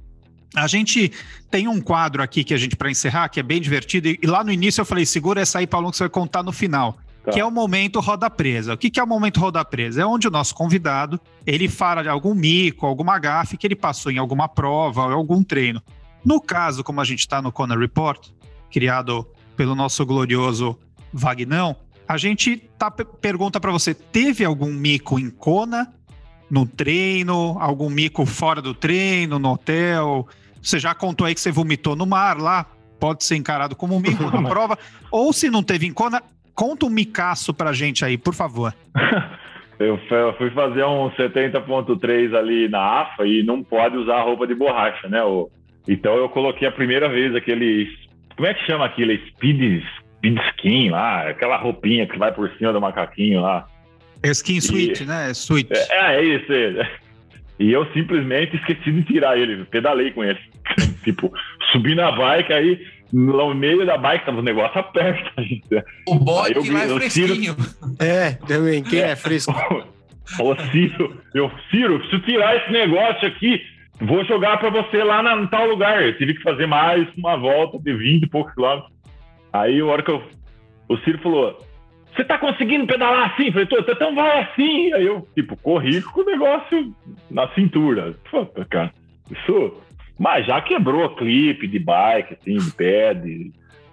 A 0.56 0.68
gente 0.68 1.12
tem 1.50 1.68
um 1.68 1.80
quadro 1.80 2.22
aqui 2.22 2.44
que 2.44 2.54
a 2.54 2.58
gente 2.58 2.76
para 2.76 2.90
encerrar 2.90 3.30
que 3.30 3.40
é 3.40 3.44
bem 3.44 3.62
divertido 3.62 4.08
e 4.08 4.20
lá 4.26 4.44
no 4.44 4.52
início 4.52 4.82
eu 4.82 4.86
falei 4.86 5.06
segura 5.06 5.42
essa 5.42 5.60
aí, 5.60 5.68
Paulo, 5.68 5.92
que 5.92 5.98
você 5.98 6.04
vai 6.04 6.10
contar 6.10 6.44
no 6.44 6.52
final. 6.52 6.98
Tá. 7.24 7.32
Que 7.32 7.40
é 7.40 7.46
o 7.46 7.52
momento 7.52 8.00
roda 8.00 8.30
presa. 8.30 8.74
O 8.74 8.78
que, 8.78 8.90
que 8.90 9.00
é 9.00 9.04
o 9.04 9.08
momento 9.08 9.40
roda 9.40 9.64
presa? 9.64 10.02
É 10.02 10.06
onde 10.06 10.28
o 10.28 10.32
nosso 10.32 10.56
convidado 10.56 11.20
ele 11.46 11.68
fala 11.68 12.02
de 12.02 12.10
algum 12.10 12.34
mico, 12.34 12.86
alguma 12.86 13.20
gafe 13.20 13.58
que 13.58 13.68
ele 13.68 13.76
passou 13.76 14.12
em 14.12 14.18
alguma 14.18 14.48
prova 14.48 15.08
ou 15.08 15.14
algum 15.14 15.44
treino. 15.44 15.82
No 16.24 16.42
caso, 16.42 16.84
como 16.84 17.02
a 17.02 17.04
gente 17.04 17.20
está 17.20 17.42
no 17.42 17.52
Kona 17.52 17.78
Report, 17.78 18.30
criado 18.72 19.28
pelo 19.58 19.76
nosso 19.76 20.06
glorioso 20.06 20.80
Vagnão, 21.12 21.76
a 22.08 22.18
gente 22.18 22.56
tá, 22.78 22.90
pergunta 22.90 23.60
para 23.60 23.72
você: 23.72 23.94
teve 23.94 24.46
algum 24.46 24.72
mico 24.72 25.20
em 25.20 25.30
Kona, 25.30 25.94
no 26.50 26.66
treino, 26.66 27.58
algum 27.60 27.90
mico 27.90 28.26
fora 28.26 28.62
do 28.62 28.74
treino, 28.74 29.38
no 29.38 29.52
hotel? 29.52 30.26
Você 30.62 30.80
já 30.80 30.96
contou 30.96 31.28
aí 31.28 31.34
que 31.34 31.42
você 31.42 31.52
vomitou 31.52 31.96
no 31.96 32.06
mar 32.06 32.38
lá, 32.38 32.66
pode 33.00 33.26
ser 33.26 33.36
encarado 33.36 33.76
como 33.76 33.96
um 33.96 34.00
mico 34.00 34.24
na 34.24 34.44
prova. 34.48 34.78
Ou 35.12 35.34
se 35.34 35.50
não 35.50 35.62
teve 35.62 35.86
em 35.86 35.92
Kona, 35.92 36.22
Conta 36.58 36.88
um 36.88 36.90
micaço 36.90 37.54
pra 37.54 37.72
gente 37.72 38.04
aí, 38.04 38.18
por 38.18 38.34
favor. 38.34 38.74
eu 39.78 40.00
fui 40.40 40.50
fazer 40.50 40.84
um 40.86 41.08
70.3 41.12 42.36
ali 42.36 42.68
na 42.68 43.02
AFA 43.02 43.28
e 43.28 43.44
não 43.44 43.62
pode 43.64 43.96
usar 43.96 44.24
roupa 44.24 44.48
de 44.48 44.56
borracha, 44.56 45.08
né? 45.08 45.20
Então 45.88 46.16
eu 46.16 46.28
coloquei 46.30 46.68
a 46.68 46.72
primeira 46.72 47.08
vez 47.08 47.36
aquele. 47.36 47.88
Como 48.38 48.48
é 48.48 48.54
que 48.54 48.66
chama 48.66 48.86
aquele? 48.86 49.18
Speed, 49.30 49.84
speed 50.18 50.38
skin 50.52 50.92
lá, 50.92 51.28
aquela 51.28 51.58
roupinha 51.58 52.08
que 52.08 52.18
vai 52.18 52.32
por 52.32 52.50
cima 52.58 52.72
do 52.72 52.80
macaquinho 52.80 53.42
lá. 53.42 53.68
É 54.24 54.30
skin 54.30 54.62
suite, 54.62 55.04
né? 55.04 55.32
É 55.32 55.34
suite. 55.34 55.74
É, 55.74 56.16
é 56.16 56.24
isso. 56.24 56.54
É. 56.54 56.90
E 57.60 57.72
eu 57.72 57.92
simplesmente 57.92 58.56
esqueci 58.56 58.92
de 58.92 59.04
tirar 59.04 59.38
ele, 59.38 59.66
pedalei 59.66 60.12
com 60.12 60.24
ele. 60.24 60.40
tipo, 61.04 61.34
subi 61.72 61.96
na 61.96 62.12
bike, 62.12 62.54
aí 62.54 62.88
no 63.12 63.54
meio 63.56 63.86
da 63.86 63.98
bike 63.98 64.26
tava 64.26 64.40
um 64.40 64.44
negócio 64.44 64.80
aperto. 64.80 65.32
O 66.08 66.16
bode 66.16 66.54
que 66.54 66.76
é 66.76 66.88
fresquinho. 66.88 67.56
Ciro, 67.56 67.56
é, 68.00 68.32
também, 68.32 68.84
quem 68.84 69.02
é 69.02 69.16
fresco? 69.16 69.54
Ô, 70.40 70.56
Ciro, 70.72 71.22
eu, 71.34 71.50
Ciro, 71.72 72.00
preciso 72.00 72.22
tirar 72.24 72.58
esse 72.58 72.72
negócio 72.72 73.28
aqui, 73.28 73.62
vou 74.02 74.24
jogar 74.26 74.58
para 74.58 74.70
você 74.70 75.04
lá 75.04 75.22
na, 75.22 75.36
em 75.36 75.48
tal 75.48 75.68
lugar. 75.68 76.04
Eu 76.04 76.18
tive 76.18 76.36
que 76.36 76.44
fazer 76.44 76.68
mais 76.68 77.08
uma 77.16 77.36
volta 77.36 77.80
de 77.80 77.94
20 77.94 78.24
e 78.24 78.30
poucos 78.30 78.54
quilômetros. 78.54 78.92
Aí, 79.54 79.80
a 79.80 79.86
hora 79.86 80.04
que 80.04 80.12
eu. 80.12 80.22
O 80.90 80.98
Ciro 81.00 81.20
falou: 81.20 81.60
Você 82.16 82.24
tá 82.24 82.38
conseguindo 82.38 82.88
pedalar 82.88 83.32
assim? 83.32 83.48
Eu 83.48 83.52
falei: 83.54 83.68
Tô, 83.68 83.78
então 83.80 84.16
vai 84.16 84.42
assim. 84.42 84.94
Aí 84.94 85.06
eu, 85.06 85.28
tipo, 85.36 85.56
corri 85.58 86.02
com 86.02 86.22
o 86.22 86.26
negócio 86.26 86.94
na 87.30 87.48
cintura. 87.50 88.16
Puta, 88.30 88.66
cara, 88.66 88.92
isso 89.32 89.74
mas 90.20 90.48
já 90.48 90.62
quebrou 90.62 91.16
clipe 91.16 91.68
de 91.68 91.80
bike, 91.80 92.34
assim, 92.40 92.58
de 92.58 92.72
pé, 92.72 93.14
de 93.14 93.52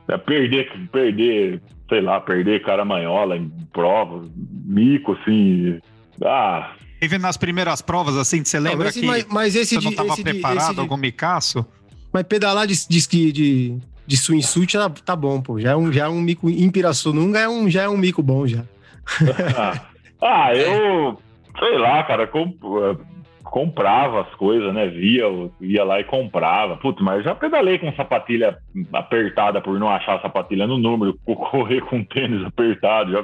né, 0.08 0.16
perder, 0.16 0.70
perder, 0.90 1.60
sei 1.88 2.00
lá, 2.00 2.20
perder 2.20 2.62
caramanhola 2.62 3.36
em 3.36 3.50
provas, 3.72 4.30
mico, 4.64 5.12
assim. 5.12 5.78
Ah. 6.24 6.72
Teve 7.04 7.18
nas 7.18 7.36
primeiras 7.36 7.82
provas, 7.82 8.16
assim, 8.16 8.42
você 8.42 8.58
lembra 8.58 8.86
não, 8.86 8.92
que 8.92 9.04
mas, 9.04 9.26
mas 9.26 9.54
esse 9.54 9.74
você 9.74 9.84
não 9.84 9.90
estava 9.90 10.16
preparado, 10.16 10.72
de, 10.72 10.80
algum 10.80 10.96
micaço? 10.96 11.66
Mas 12.10 12.22
pedalar 12.22 12.66
de, 12.66 12.74
de, 12.88 13.30
de, 13.30 13.78
de 14.06 14.16
swimsuit 14.16 14.72
tá, 14.72 14.88
tá 14.88 15.14
bom, 15.14 15.38
pô. 15.38 15.60
Já 15.60 15.72
é 15.72 15.76
um, 15.76 15.92
já 15.92 16.06
é 16.06 16.08
um 16.08 16.18
mico 16.18 16.48
em 16.48 16.70
Pirassununga, 16.70 17.40
é 17.40 17.46
um, 17.46 17.68
já 17.68 17.82
é 17.82 17.88
um 17.90 17.98
mico 17.98 18.22
bom, 18.22 18.46
já. 18.46 18.64
ah, 20.22 20.54
eu... 20.56 21.18
Sei 21.58 21.76
lá, 21.76 22.02
cara, 22.04 22.26
com, 22.26 22.50
comprava 23.42 24.22
as 24.22 24.34
coisas, 24.36 24.72
né? 24.72 24.86
Via, 24.88 25.24
ia 25.60 25.84
lá 25.84 26.00
e 26.00 26.04
comprava. 26.04 26.78
Putz, 26.78 27.02
mas 27.02 27.22
já 27.22 27.34
pedalei 27.34 27.78
com 27.78 27.92
sapatilha 27.92 28.56
apertada 28.94 29.60
por 29.60 29.78
não 29.78 29.90
achar 29.90 30.16
a 30.16 30.22
sapatilha 30.22 30.66
no 30.66 30.78
número, 30.78 31.18
correr 31.26 31.82
com 31.82 32.02
tênis 32.02 32.42
apertado. 32.46 33.12
Já, 33.12 33.22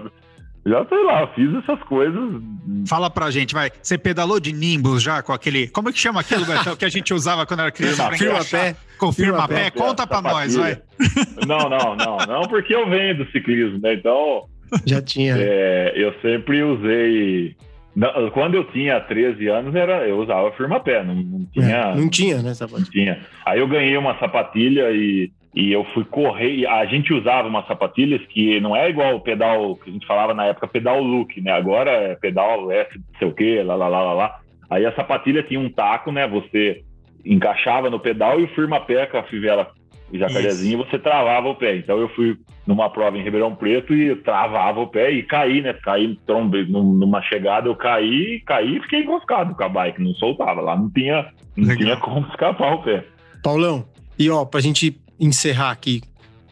Já 0.67 0.85
sei 0.87 1.03
lá, 1.05 1.27
fiz 1.29 1.55
essas 1.55 1.83
coisas. 1.85 2.43
Fala 2.87 3.09
pra 3.09 3.31
gente, 3.31 3.55
vai. 3.55 3.71
Você 3.83 3.97
pedalou 3.97 4.39
de 4.39 4.53
Nimbus 4.53 5.03
já 5.03 5.23
com 5.23 5.33
aquele. 5.33 5.69
Como 5.69 5.89
é 5.89 5.93
que 5.93 5.99
chama 5.99 6.21
aquilo, 6.21 6.45
Betão, 6.47 6.77
que 6.77 6.85
a 6.85 6.89
gente 6.91 7.15
usava 7.15 7.47
quando 7.47 7.61
era 7.61 7.71
criança? 7.73 8.07
pra 8.09 8.17
Firma 8.19 8.35
encaixar? 8.35 8.61
pé. 8.61 8.77
Confirma 8.99 9.33
Firma 9.33 9.49
pé. 9.49 9.55
pé. 9.65 9.71
Conta 9.71 10.07
pra 10.07 10.21
nós, 10.21 10.55
vai. 10.57 10.79
Não, 11.49 11.71
não, 11.71 11.97
não, 11.97 12.17
não, 12.19 12.43
porque 12.43 12.75
eu 12.75 12.89
venho 12.91 13.17
do 13.17 13.31
ciclismo, 13.33 13.81
né? 13.83 13.95
Então, 13.95 14.45
Já 14.85 15.01
tinha. 15.01 15.35
é, 15.39 15.93
eu 15.97 16.15
sempre 16.21 16.63
usei. 16.63 17.57
Não, 17.97 18.31
Quando 18.31 18.55
eu 18.55 18.65
tinha 18.71 19.01
13 19.01 19.49
anos, 19.49 19.75
era, 19.75 20.07
eu 20.07 20.19
usava 20.21 20.53
firma-pé, 20.53 21.03
não, 21.03 21.15
não 21.15 21.47
tinha. 21.47 21.67
É, 21.67 21.95
não 21.97 22.09
tinha, 22.11 22.43
né, 22.43 22.53
sapato? 22.55 22.85
Tinha. 22.91 23.19
Aí 23.47 23.59
eu 23.59 23.67
ganhei 23.67 23.97
uma 23.97 24.17
sapatilha 24.19 24.91
e, 24.93 25.33
e 25.55 25.73
eu 25.73 25.85
fui 25.95 26.05
correr. 26.05 26.67
A 26.67 26.85
gente 26.87 27.13
usava 27.13 27.49
umas 27.49 27.67
sapatilhas 27.67 28.21
que 28.27 28.61
não 28.61 28.75
é 28.77 28.89
igual 28.89 29.17
o 29.17 29.21
pedal 29.21 29.77
que 29.77 29.91
a 29.91 29.93
gente 29.93 30.07
falava 30.07 30.33
na 30.35 30.47
época, 30.47 30.69
pedal 30.69 31.03
look, 31.03 31.41
né? 31.41 31.53
Agora 31.53 31.91
é 31.91 32.15
pedal 32.15 32.71
F, 32.71 32.99
não 32.99 33.19
sei 33.19 33.29
o 33.29 33.35
quê, 33.35 33.63
lá, 33.65 33.75
lá, 33.75 33.89
lá, 33.89 34.03
lá, 34.03 34.13
lá. 34.13 34.39
Aí 34.71 34.87
a 34.87 34.95
sapatilha 34.95 35.43
tinha 35.43 35.59
um 35.59 35.69
taco, 35.69 36.13
né? 36.13 36.29
Você 36.29 36.83
encaixava 37.25 37.91
no 37.91 37.99
pedal 38.01 38.41
e 38.41 38.45
o 38.45 38.49
firma-pé 38.55 39.07
com 39.07 39.19
a 39.19 39.23
fivela 39.25 39.71
jacarezinho, 40.13 40.79
você 40.79 40.99
travava 40.99 41.49
o 41.49 41.55
pé. 41.55 41.77
Então 41.77 41.99
eu 41.99 42.09
fui 42.11 42.37
numa 42.67 42.91
prova 42.91 43.17
em 43.19 43.23
Ribeirão 43.23 43.55
Preto 43.55 43.95
e 43.95 44.15
travava 44.17 44.81
o 44.81 44.87
pé 44.89 45.11
e 45.11 45.23
caí, 45.23 45.61
né? 45.63 45.73
Caí, 45.73 46.17
trombe, 46.27 46.65
num- 46.67 46.95
numa 46.95 47.23
chegada, 47.23 47.69
eu 47.69 47.77
caí, 47.77 48.41
caí 48.47 48.77
e 48.77 48.81
fiquei 48.83 49.03
enroscado 49.03 49.55
com 49.55 49.65
a 49.65 49.69
bike, 49.69 50.03
não 50.03 50.13
soltava. 50.15 50.61
Lá 50.61 50.77
não 50.77 50.91
tinha, 50.91 51.27
não 51.57 51.69
Legal. 51.69 51.77
tinha 51.77 51.97
como 51.97 52.27
escapar 52.29 52.75
o 52.75 52.83
pé. 52.83 53.05
Paulão, 53.43 53.85
e 54.19 54.29
ó, 54.31 54.45
pra 54.45 54.61
gente 54.61 55.01
encerrar 55.21 55.71
aqui, 55.71 56.03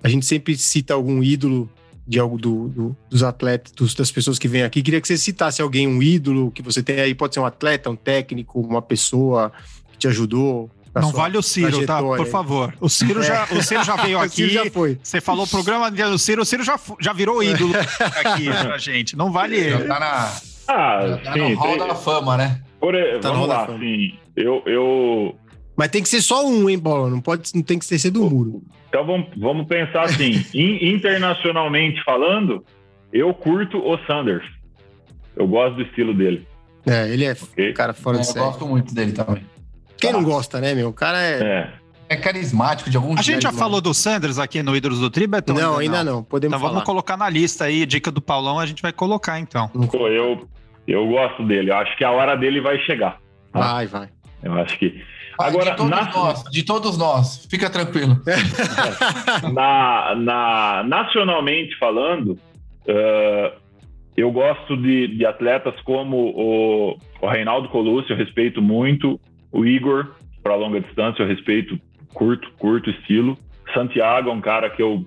a 0.04 0.08
gente 0.08 0.26
sempre 0.26 0.56
cita 0.56 0.94
algum 0.94 1.22
ídolo 1.22 1.68
de 2.06 2.18
algo 2.18 2.38
do, 2.38 2.68
do- 2.68 2.96
dos 3.10 3.22
atletas, 3.22 3.72
dos- 3.72 3.94
das 3.94 4.10
pessoas 4.10 4.38
que 4.38 4.46
vêm 4.48 4.62
aqui. 4.62 4.82
Queria 4.82 5.00
que 5.00 5.08
você 5.08 5.16
citasse 5.18 5.60
alguém, 5.60 5.86
um 5.88 6.02
ídolo 6.02 6.50
que 6.50 6.62
você 6.62 6.82
tem 6.82 7.00
aí, 7.00 7.14
pode 7.14 7.34
ser 7.34 7.40
um 7.40 7.46
atleta, 7.46 7.90
um 7.90 7.96
técnico, 7.96 8.60
uma 8.60 8.80
pessoa 8.80 9.52
que 9.92 9.98
te 9.98 10.08
ajudou. 10.08 10.70
Não 10.94 11.12
vale 11.12 11.36
o 11.38 11.42
Ciro, 11.42 11.84
tá? 11.86 12.00
Por 12.02 12.26
favor. 12.26 12.74
O 12.80 12.88
Ciro 12.88 13.22
já, 13.22 13.46
o 13.52 13.62
Ciro 13.62 13.84
já 13.84 13.94
veio 13.96 14.16
O 14.18 14.20
aqui. 14.22 14.34
Ciro 14.48 14.50
já 14.64 14.70
foi. 14.70 14.98
Você 15.02 15.20
falou 15.20 15.44
o 15.44 15.48
programa 15.48 15.90
do 15.90 16.18
Ciro, 16.18 16.42
o 16.42 16.44
Ciro 16.44 16.64
já, 16.64 16.80
já 16.98 17.12
virou 17.12 17.42
ídolo 17.42 17.72
aqui 18.24 18.46
pra 18.50 18.78
gente. 18.78 19.14
Não 19.16 19.30
vale 19.30 19.56
Já 19.70 19.76
ele. 19.78 19.84
tá, 19.86 20.00
na, 20.00 20.32
Ah, 20.66 21.06
já 21.08 21.16
tá 21.18 21.32
sim, 21.34 21.38
no 21.40 21.54
hall 21.56 21.76
tem- 21.78 21.86
da 21.88 21.94
fama, 21.94 22.36
né? 22.36 22.62
por, 22.80 22.94
Tá 23.20 23.30
vamos 23.30 23.48
lá, 23.48 23.64
assim, 23.64 24.14
eu, 24.34 24.62
eu, 24.66 25.36
Mas 25.78 25.88
tem 25.88 26.02
que 26.02 26.08
ser 26.08 26.20
só 26.20 26.44
um, 26.44 26.68
hein, 26.68 26.76
Paulão? 26.78 27.08
Não, 27.08 27.20
pode, 27.20 27.50
não 27.54 27.62
tem 27.62 27.78
que 27.78 27.84
ser 27.86 28.10
do 28.10 28.28
muro. 28.28 28.62
Então 28.88 29.06
vamos, 29.06 29.28
vamos 29.36 29.66
pensar 29.68 30.02
assim, 30.02 30.44
in- 30.52 30.92
internacionalmente 30.94 32.02
falando, 32.04 32.64
eu 33.12 33.32
curto 33.32 33.78
o 33.78 33.96
Sanders. 34.04 34.44
Eu 35.36 35.46
gosto 35.46 35.76
do 35.76 35.82
estilo 35.82 36.12
dele. 36.12 36.44
É, 36.84 37.08
ele 37.08 37.24
é 37.24 37.32
Ok. 37.32 37.70
um 37.70 37.74
cara 37.74 37.92
fora 37.94 38.16
É, 38.16 38.20
de 38.22 38.26
eu 38.26 38.32
série. 38.32 38.44
gosto 38.44 38.66
muito 38.66 38.92
dele 38.92 39.12
também. 39.12 39.44
Quem 39.96 40.12
não 40.12 40.24
gosta, 40.24 40.60
né, 40.60 40.74
meu? 40.74 40.88
O 40.88 40.92
cara 40.92 41.22
é. 41.22 41.40
É. 41.42 41.72
É 42.10 42.16
carismático 42.16 42.88
de 42.88 42.96
algum 42.96 43.12
A 43.12 43.22
gente 43.22 43.42
já 43.42 43.50
jeito, 43.50 43.58
falou 43.58 43.80
do 43.82 43.92
Sanders 43.92 44.38
aqui 44.38 44.62
no 44.62 44.74
Ídolos 44.74 44.98
do 44.98 45.10
Tri, 45.10 45.26
Betão? 45.26 45.54
não, 45.54 45.76
ainda 45.78 46.02
não. 46.02 46.24
Podemos 46.24 46.52
Então 46.54 46.58
falar. 46.60 46.72
vamos 46.72 46.86
colocar 46.86 47.16
na 47.18 47.28
lista 47.28 47.66
aí, 47.66 47.84
dica 47.84 48.10
do 48.10 48.22
Paulão, 48.22 48.58
a 48.58 48.64
gente 48.64 48.80
vai 48.80 48.92
colocar 48.92 49.38
então. 49.38 49.68
Pô, 49.68 50.08
eu, 50.08 50.48
eu 50.86 51.06
gosto 51.06 51.44
dele. 51.44 51.70
Eu 51.70 51.76
acho 51.76 51.94
que 51.98 52.04
a 52.04 52.10
hora 52.10 52.34
dele 52.34 52.62
vai 52.62 52.78
chegar. 52.86 53.18
Vai, 53.52 53.86
vai. 53.86 54.08
Eu 54.42 54.54
acho 54.54 54.78
que. 54.78 55.04
Agora, 55.38 55.70
de 55.70 55.76
todos 55.76 55.90
na- 55.90 56.10
nós, 56.12 56.44
de 56.50 56.62
todos 56.64 56.98
nós, 56.98 57.46
fica 57.50 57.70
tranquilo. 57.70 58.20
na, 59.52 60.14
na- 60.16 60.82
nacionalmente 60.84 61.76
falando, 61.78 62.36
eh, 62.86 63.52
eu 64.16 64.30
gosto 64.32 64.76
de, 64.76 65.08
de 65.16 65.24
atletas 65.24 65.74
como 65.82 66.16
o, 66.16 66.98
o 67.20 67.26
Reinaldo 67.28 67.68
Colucci, 67.68 68.10
eu 68.10 68.16
respeito 68.16 68.60
muito. 68.60 69.20
O 69.52 69.64
Igor, 69.64 70.14
para 70.42 70.54
longa 70.56 70.80
distância, 70.80 71.22
eu 71.22 71.28
respeito, 71.28 71.78
curto, 72.12 72.50
curto 72.58 72.90
estilo. 72.90 73.38
Santiago 73.72 74.30
é 74.30 74.32
um 74.32 74.40
cara 74.40 74.68
que 74.70 74.82
eu, 74.82 75.04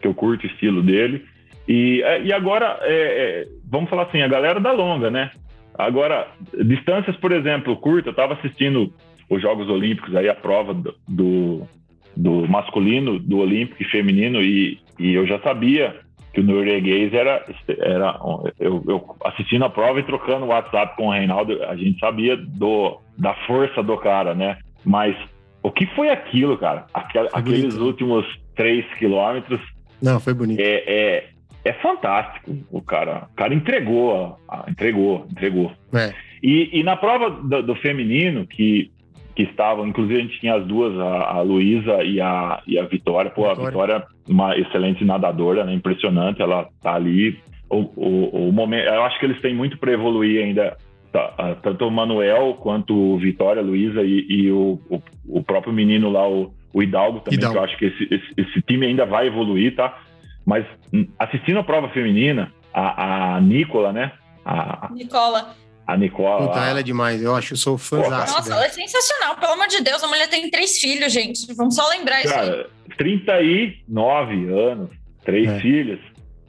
que 0.00 0.06
eu 0.08 0.14
curto 0.14 0.44
o 0.44 0.46
estilo 0.50 0.82
dele. 0.82 1.24
E, 1.68 2.00
eh, 2.02 2.22
e 2.22 2.32
agora, 2.32 2.78
é, 2.82 2.92
é, 2.92 3.46
vamos 3.70 3.90
falar 3.90 4.04
assim, 4.04 4.22
a 4.22 4.28
galera 4.28 4.58
da 4.58 4.72
longa, 4.72 5.10
né? 5.10 5.30
Agora, 5.76 6.26
distâncias, 6.64 7.14
por 7.18 7.30
exemplo, 7.30 7.76
curta, 7.76 8.08
eu 8.08 8.12
estava 8.12 8.34
assistindo 8.34 8.92
os 9.28 9.40
Jogos 9.42 9.68
Olímpicos, 9.68 10.14
aí 10.16 10.28
a 10.28 10.34
prova 10.34 10.72
do, 10.74 10.94
do, 11.08 11.62
do 12.16 12.48
masculino, 12.48 13.18
do 13.18 13.38
olímpico 13.38 13.82
e 13.82 13.86
feminino, 13.86 14.40
e, 14.42 14.78
e 14.98 15.14
eu 15.14 15.26
já 15.26 15.38
sabia 15.40 15.96
que 16.32 16.40
o 16.40 16.44
norueguês 16.44 17.12
era, 17.14 17.44
era 17.78 18.18
eu, 18.58 18.82
eu 18.86 19.16
assistindo 19.24 19.64
a 19.64 19.70
prova 19.70 19.98
e 20.00 20.02
trocando 20.04 20.44
o 20.44 20.48
WhatsApp 20.48 20.96
com 20.96 21.08
o 21.08 21.12
Reinaldo, 21.12 21.62
a 21.64 21.74
gente 21.76 21.98
sabia 21.98 22.36
do, 22.36 23.00
da 23.18 23.34
força 23.46 23.82
do 23.82 23.96
cara, 23.96 24.34
né? 24.34 24.58
Mas 24.84 25.16
o 25.62 25.70
que 25.70 25.86
foi 25.94 26.10
aquilo, 26.10 26.56
cara? 26.58 26.86
Aquela- 26.94 27.30
aqueles 27.32 27.74
bonito. 27.74 27.84
últimos 27.84 28.26
três 28.54 28.84
quilômetros 28.98 29.60
Não, 30.02 30.20
foi 30.20 30.32
bonito. 30.34 30.60
é, 30.60 30.84
é, 30.86 31.28
é 31.64 31.72
fantástico. 31.74 32.56
O 32.70 32.80
cara, 32.82 33.26
o 33.32 33.34
cara 33.36 33.54
entregou, 33.54 34.38
entregou, 34.68 35.26
entregou. 35.30 35.72
É. 35.94 36.12
E, 36.42 36.78
e 36.78 36.82
na 36.84 36.96
prova 36.96 37.30
do, 37.30 37.62
do 37.62 37.74
feminino, 37.76 38.46
que, 38.46 38.90
que 39.38 39.44
estavam, 39.44 39.86
inclusive 39.86 40.18
a 40.18 40.22
gente 40.22 40.40
tinha 40.40 40.56
as 40.56 40.66
duas, 40.66 40.98
a, 40.98 41.36
a 41.36 41.42
Luísa 41.42 42.02
e 42.02 42.20
a, 42.20 42.60
e 42.66 42.76
a 42.76 42.84
Vitória. 42.86 43.30
Pô, 43.30 43.44
a 43.44 43.50
Vitória. 43.50 43.70
Vitória, 43.70 44.06
uma 44.28 44.58
excelente 44.58 45.04
nadadora, 45.04 45.62
né? 45.62 45.72
Impressionante, 45.72 46.42
ela 46.42 46.68
tá 46.82 46.94
ali. 46.94 47.38
O, 47.70 47.82
o, 47.94 48.48
o 48.48 48.52
momento, 48.52 48.88
eu 48.88 49.04
acho 49.04 49.16
que 49.20 49.26
eles 49.26 49.40
têm 49.40 49.54
muito 49.54 49.78
para 49.78 49.92
evoluir 49.92 50.44
ainda. 50.44 50.76
tá, 51.12 51.34
ah, 51.38 51.54
tanto 51.62 51.86
o 51.86 51.90
Manuel 51.90 52.54
quanto 52.54 52.92
o 52.92 53.16
Vitória, 53.16 53.62
a 53.62 53.64
Luísa 53.64 54.02
e, 54.02 54.26
e 54.28 54.50
o, 54.50 54.80
o, 54.90 55.00
o 55.28 55.40
próprio 55.44 55.72
menino 55.72 56.10
lá, 56.10 56.28
o, 56.28 56.52
o 56.74 56.82
Hidalgo 56.82 57.20
também, 57.20 57.38
Hidalgo. 57.38 57.54
que 57.54 57.60
eu 57.60 57.64
acho 57.64 57.78
que 57.78 57.84
esse, 57.84 58.12
esse, 58.12 58.34
esse 58.36 58.62
time 58.62 58.86
ainda 58.86 59.06
vai 59.06 59.28
evoluir, 59.28 59.76
tá? 59.76 60.00
Mas 60.44 60.66
hum, 60.92 61.06
assistindo 61.16 61.60
a 61.60 61.64
prova 61.64 61.88
feminina, 61.90 62.52
a, 62.74 63.36
a 63.36 63.40
Nicola, 63.40 63.92
né? 63.92 64.10
A, 64.44 64.90
Nicola. 64.92 65.54
A 65.88 65.96
Nicola. 65.96 66.46
Puta, 66.48 66.60
ela 66.60 66.80
é 66.80 66.82
demais. 66.82 67.22
Eu 67.22 67.34
acho, 67.34 67.54
eu 67.54 67.56
sou 67.56 67.78
fãzaço 67.78 68.34
Nossa, 68.34 68.42
dela. 68.50 68.56
ela 68.62 68.66
é 68.66 68.68
sensacional. 68.68 69.36
Pelo 69.36 69.52
amor 69.54 69.68
de 69.68 69.82
Deus, 69.82 70.04
a 70.04 70.06
mulher 70.06 70.28
tem 70.28 70.50
três 70.50 70.78
filhos, 70.78 71.10
gente. 71.10 71.50
Vamos 71.56 71.74
só 71.74 71.88
lembrar 71.88 72.22
isso 72.22 72.34
aí. 72.34 72.46
Cara, 72.50 72.70
39 72.98 74.52
anos, 74.52 74.90
três 75.24 75.48
É. 75.48 75.60
filhos. 75.60 76.00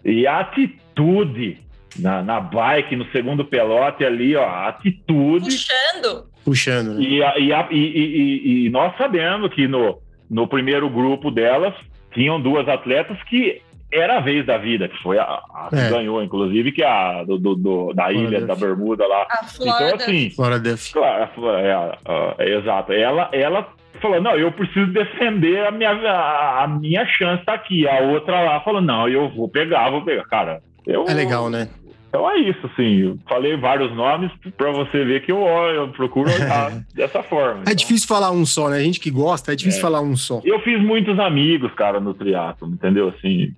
E 0.03 0.27
a 0.27 0.39
atitude 0.41 1.57
na, 1.97 2.21
na 2.21 2.39
bike, 2.39 2.95
no 2.95 3.09
segundo 3.11 3.45
pelote 3.45 4.03
ali, 4.03 4.35
ó, 4.35 4.43
a 4.43 4.67
atitude. 4.67 5.45
Puxando. 5.45 6.29
Puxando, 6.43 6.95
né? 6.95 7.01
E, 7.01 7.23
a- 7.23 7.37
e, 7.39 7.53
a- 7.53 7.67
e- 7.71 7.77
e- 7.77 8.17
e- 8.17 8.65
e 8.65 8.69
nós 8.69 8.95
sabemos 8.97 9.53
que 9.53 9.67
no, 9.67 9.99
no 10.29 10.47
primeiro 10.47 10.89
grupo 10.89 11.31
delas 11.31 11.73
tinham 12.13 12.41
duas 12.41 12.67
atletas 12.67 13.17
que 13.23 13.61
era 13.91 14.17
a 14.17 14.21
vez 14.21 14.45
da 14.45 14.57
vida, 14.57 14.87
que 14.87 15.01
foi 15.01 15.17
a, 15.17 15.23
a 15.23 15.67
que 15.69 15.75
É. 15.79 15.89
ganhou, 15.89 16.21
inclusive, 16.23 16.71
que 16.71 16.83
é 16.83 16.87
a 16.87 17.23
do, 17.23 17.37
do- 17.39 17.55
do- 17.55 17.93
da 17.93 18.11
ilha 18.11 18.41
Duff. 18.41 18.45
da 18.47 18.55
Bermuda 18.55 19.07
lá. 19.07 19.23
A 19.29 19.39
Então, 19.59 19.77
Florida. 19.77 19.95
assim, 19.95 20.29
Flora 20.29 20.59
Duff. 20.59 20.93
Claro, 20.93 21.29
é, 21.57 21.71
é, 21.71 22.35
é, 22.37 22.57
exato. 22.57 22.93
Ela, 22.93 23.29
ela 23.33 23.67
falou, 24.01 24.21
não, 24.21 24.35
eu 24.37 24.51
preciso 24.51 24.91
defender 24.91 25.65
a 25.65 25.71
minha, 25.71 25.91
a, 25.91 26.63
a 26.63 26.67
minha 26.67 27.05
chance 27.07 27.43
tá 27.43 27.53
aqui. 27.53 27.87
A 27.87 27.99
outra 28.01 28.41
lá 28.41 28.59
falou, 28.61 28.81
não, 28.81 29.07
eu 29.09 29.29
vou 29.29 29.49
pegar, 29.49 29.89
vou 29.89 30.03
pegar. 30.03 30.23
Cara, 30.25 30.61
eu... 30.85 31.05
É 31.07 31.13
legal, 31.13 31.49
né? 31.49 31.67
Então 32.09 32.29
é 32.29 32.39
isso, 32.39 32.59
assim. 32.65 33.17
Falei 33.29 33.55
vários 33.55 33.95
nomes 33.95 34.31
pra 34.57 34.71
você 34.71 35.05
ver 35.05 35.23
que 35.23 35.31
eu, 35.31 35.39
olho, 35.41 35.75
eu 35.75 35.87
procuro 35.89 36.29
olhar 36.31 36.71
dessa 36.93 37.21
forma. 37.21 37.59
É 37.59 37.61
Então, 37.61 37.75
difícil 37.75 38.07
falar 38.07 38.31
um 38.31 38.45
só, 38.45 38.67
né? 38.69 38.77
A 38.77 38.83
gente 38.83 38.99
que 38.99 39.11
gosta, 39.11 39.53
é 39.53 39.55
difícil 39.55 39.79
É. 39.79 39.81
falar 39.81 40.01
um 40.01 40.17
só. 40.17 40.41
Eu 40.43 40.59
fiz 40.61 40.81
muitos 40.81 41.19
amigos, 41.19 41.71
cara, 41.75 41.99
no 41.99 42.13
triatlo, 42.15 42.67
entendeu? 42.67 43.09
Assim, 43.09 43.53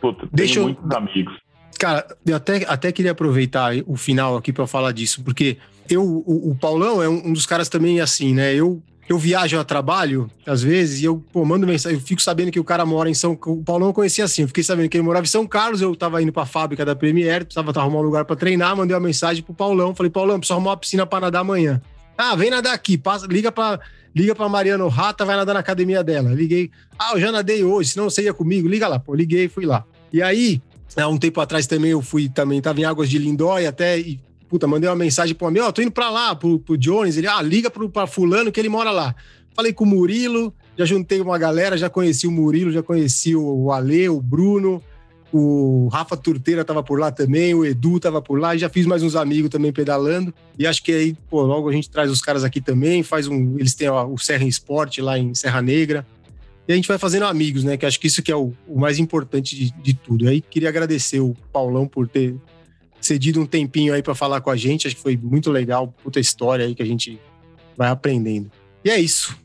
puta, 0.00 0.26
Deixa 0.32 0.58
eu- 0.58 0.64
muitos 0.64 0.90
amigos. 0.90 1.34
Cara, 1.78 2.06
eu 2.26 2.34
até, 2.34 2.64
até 2.66 2.90
queria 2.90 3.12
aproveitar 3.12 3.72
o 3.86 3.96
final 3.96 4.36
aqui 4.36 4.52
pra 4.52 4.66
falar 4.66 4.92
disso, 4.92 5.22
porque 5.22 5.58
eu, 5.90 6.02
o, 6.02 6.50
o 6.52 6.56
Paulão 6.58 7.02
é 7.02 7.08
um, 7.08 7.28
um 7.28 7.32
dos 7.34 7.44
caras 7.46 7.68
também 7.68 8.00
assim, 8.00 8.34
né? 8.34 8.54
Eu, 8.54 8.82
eu 9.08 9.18
viajo 9.18 9.58
a 9.58 9.64
trabalho, 9.64 10.30
às 10.46 10.62
vezes, 10.62 11.00
e 11.00 11.04
eu 11.04 11.22
pô, 11.32 11.44
mando 11.44 11.66
mensagem, 11.66 11.98
eu 11.98 12.04
fico 12.04 12.20
sabendo 12.20 12.50
que 12.50 12.58
o 12.58 12.64
cara 12.64 12.84
mora 12.84 13.08
em 13.08 13.14
São 13.14 13.38
O 13.46 13.62
Paulão 13.62 13.88
eu 13.88 13.94
conhecia 13.94 14.24
assim, 14.24 14.42
eu 14.42 14.48
fiquei 14.48 14.64
sabendo 14.64 14.88
que 14.88 14.96
ele 14.96 15.04
morava 15.04 15.24
em 15.24 15.28
São 15.28 15.46
Carlos, 15.46 15.80
eu 15.80 15.94
tava 15.94 16.20
indo 16.22 16.32
pra 16.32 16.44
fábrica 16.44 16.84
da 16.84 16.96
Premier, 16.96 17.44
precisava 17.44 17.72
arrumar 17.78 18.00
um 18.00 18.02
lugar 18.02 18.24
pra 18.24 18.34
treinar, 18.34 18.76
mandei 18.76 18.94
uma 18.94 19.06
mensagem 19.06 19.42
pro 19.42 19.54
Paulão, 19.54 19.94
falei, 19.94 20.10
Paulão, 20.10 20.38
preciso 20.38 20.54
arrumar 20.54 20.70
uma 20.70 20.76
piscina 20.76 21.06
pra 21.06 21.20
nadar 21.20 21.40
amanhã. 21.40 21.80
Ah, 22.18 22.34
vem 22.34 22.50
nadar 22.50 22.72
aqui, 22.72 22.96
passa, 22.96 23.26
liga 23.26 23.52
pra. 23.52 23.78
Liga 24.14 24.34
pra 24.34 24.48
Mariana 24.48 24.88
Rata, 24.88 25.26
vai 25.26 25.36
nadar 25.36 25.52
na 25.52 25.60
academia 25.60 26.02
dela. 26.02 26.32
Liguei. 26.32 26.70
Ah, 26.98 27.10
eu 27.12 27.20
já 27.20 27.30
nadei 27.30 27.62
hoje, 27.62 27.90
senão 27.90 28.08
você 28.08 28.22
ia 28.22 28.32
comigo. 28.32 28.66
Liga 28.66 28.88
lá, 28.88 28.98
pô. 28.98 29.14
Liguei 29.14 29.46
fui 29.46 29.66
lá. 29.66 29.84
E 30.10 30.22
aí, 30.22 30.62
há 30.96 31.06
um 31.06 31.18
tempo 31.18 31.38
atrás 31.38 31.66
também 31.66 31.90
eu 31.90 32.00
fui, 32.00 32.26
também 32.26 32.62
tava 32.62 32.80
em 32.80 32.84
Águas 32.86 33.10
de 33.10 33.18
Lindóia 33.18 33.68
até, 33.68 33.98
e, 33.98 34.18
puta, 34.48 34.66
mandei 34.66 34.88
uma 34.88 34.96
mensagem 34.96 35.34
pro 35.34 35.46
amigo, 35.46 35.66
ó, 35.66 35.72
tô 35.72 35.82
indo 35.82 35.90
pra 35.90 36.10
lá, 36.10 36.34
pro, 36.34 36.58
pro 36.58 36.76
Jones, 36.76 37.16
ele, 37.16 37.26
ah, 37.26 37.42
liga 37.42 37.70
pro, 37.70 37.88
pra 37.88 38.06
fulano 38.06 38.52
que 38.52 38.60
ele 38.60 38.68
mora 38.68 38.90
lá. 38.90 39.14
Falei 39.54 39.72
com 39.72 39.84
o 39.84 39.86
Murilo, 39.86 40.52
já 40.76 40.84
juntei 40.84 41.20
uma 41.20 41.38
galera, 41.38 41.78
já 41.78 41.88
conheci 41.88 42.26
o 42.26 42.30
Murilo, 42.30 42.70
já 42.70 42.82
conheci 42.82 43.34
o, 43.34 43.72
Ale, 43.72 44.08
o 44.08 44.20
Bruno, 44.20 44.82
o 45.32 45.88
Rafa 45.88 46.16
Turteira 46.16 46.64
tava 46.64 46.82
por 46.82 47.00
lá 47.00 47.10
também, 47.10 47.54
o 47.54 47.64
Edu 47.64 47.98
tava 47.98 48.20
por 48.20 48.38
lá, 48.38 48.54
e 48.54 48.58
já 48.58 48.68
fiz 48.68 48.86
mais 48.86 49.02
uns 49.02 49.16
amigos 49.16 49.50
também 49.50 49.72
pedalando. 49.72 50.32
E 50.58 50.66
acho 50.66 50.82
que 50.82 50.92
aí, 50.92 51.16
pô, 51.28 51.42
logo 51.42 51.68
a 51.68 51.72
gente 51.72 51.90
traz 51.90 52.10
os 52.10 52.20
caras 52.20 52.44
aqui 52.44 52.60
também, 52.60 53.02
faz 53.02 53.26
um. 53.26 53.58
Eles 53.58 53.74
têm 53.74 53.88
ó, 53.88 54.06
o 54.06 54.18
Serra 54.18 54.44
Esporte 54.44 55.00
lá 55.00 55.18
em 55.18 55.34
Serra 55.34 55.62
Negra. 55.62 56.06
E 56.68 56.72
a 56.72 56.76
gente 56.76 56.88
vai 56.88 56.98
fazendo 56.98 57.24
amigos, 57.24 57.64
né? 57.64 57.76
Que 57.76 57.86
acho 57.86 57.98
que 57.98 58.08
isso 58.08 58.22
que 58.22 58.32
é 58.32 58.36
o, 58.36 58.52
o 58.66 58.78
mais 58.78 58.98
importante 58.98 59.54
de, 59.56 59.70
de 59.70 59.94
tudo. 59.94 60.24
E 60.24 60.28
aí 60.28 60.40
queria 60.40 60.68
agradecer 60.68 61.20
o 61.20 61.34
Paulão 61.52 61.86
por 61.86 62.08
ter 62.08 62.34
cedido 63.00 63.40
um 63.40 63.46
tempinho 63.46 63.94
aí 63.94 64.02
para 64.02 64.14
falar 64.14 64.40
com 64.40 64.50
a 64.50 64.56
gente. 64.56 64.86
Acho 64.86 64.96
que 64.96 65.02
foi 65.02 65.16
muito 65.16 65.50
legal, 65.50 65.88
puta 66.02 66.20
história 66.20 66.64
aí 66.64 66.74
que 66.74 66.82
a 66.82 66.86
gente 66.86 67.18
vai 67.76 67.88
aprendendo. 67.88 68.50
E 68.84 68.90
é 68.90 68.98
isso. 68.98 69.36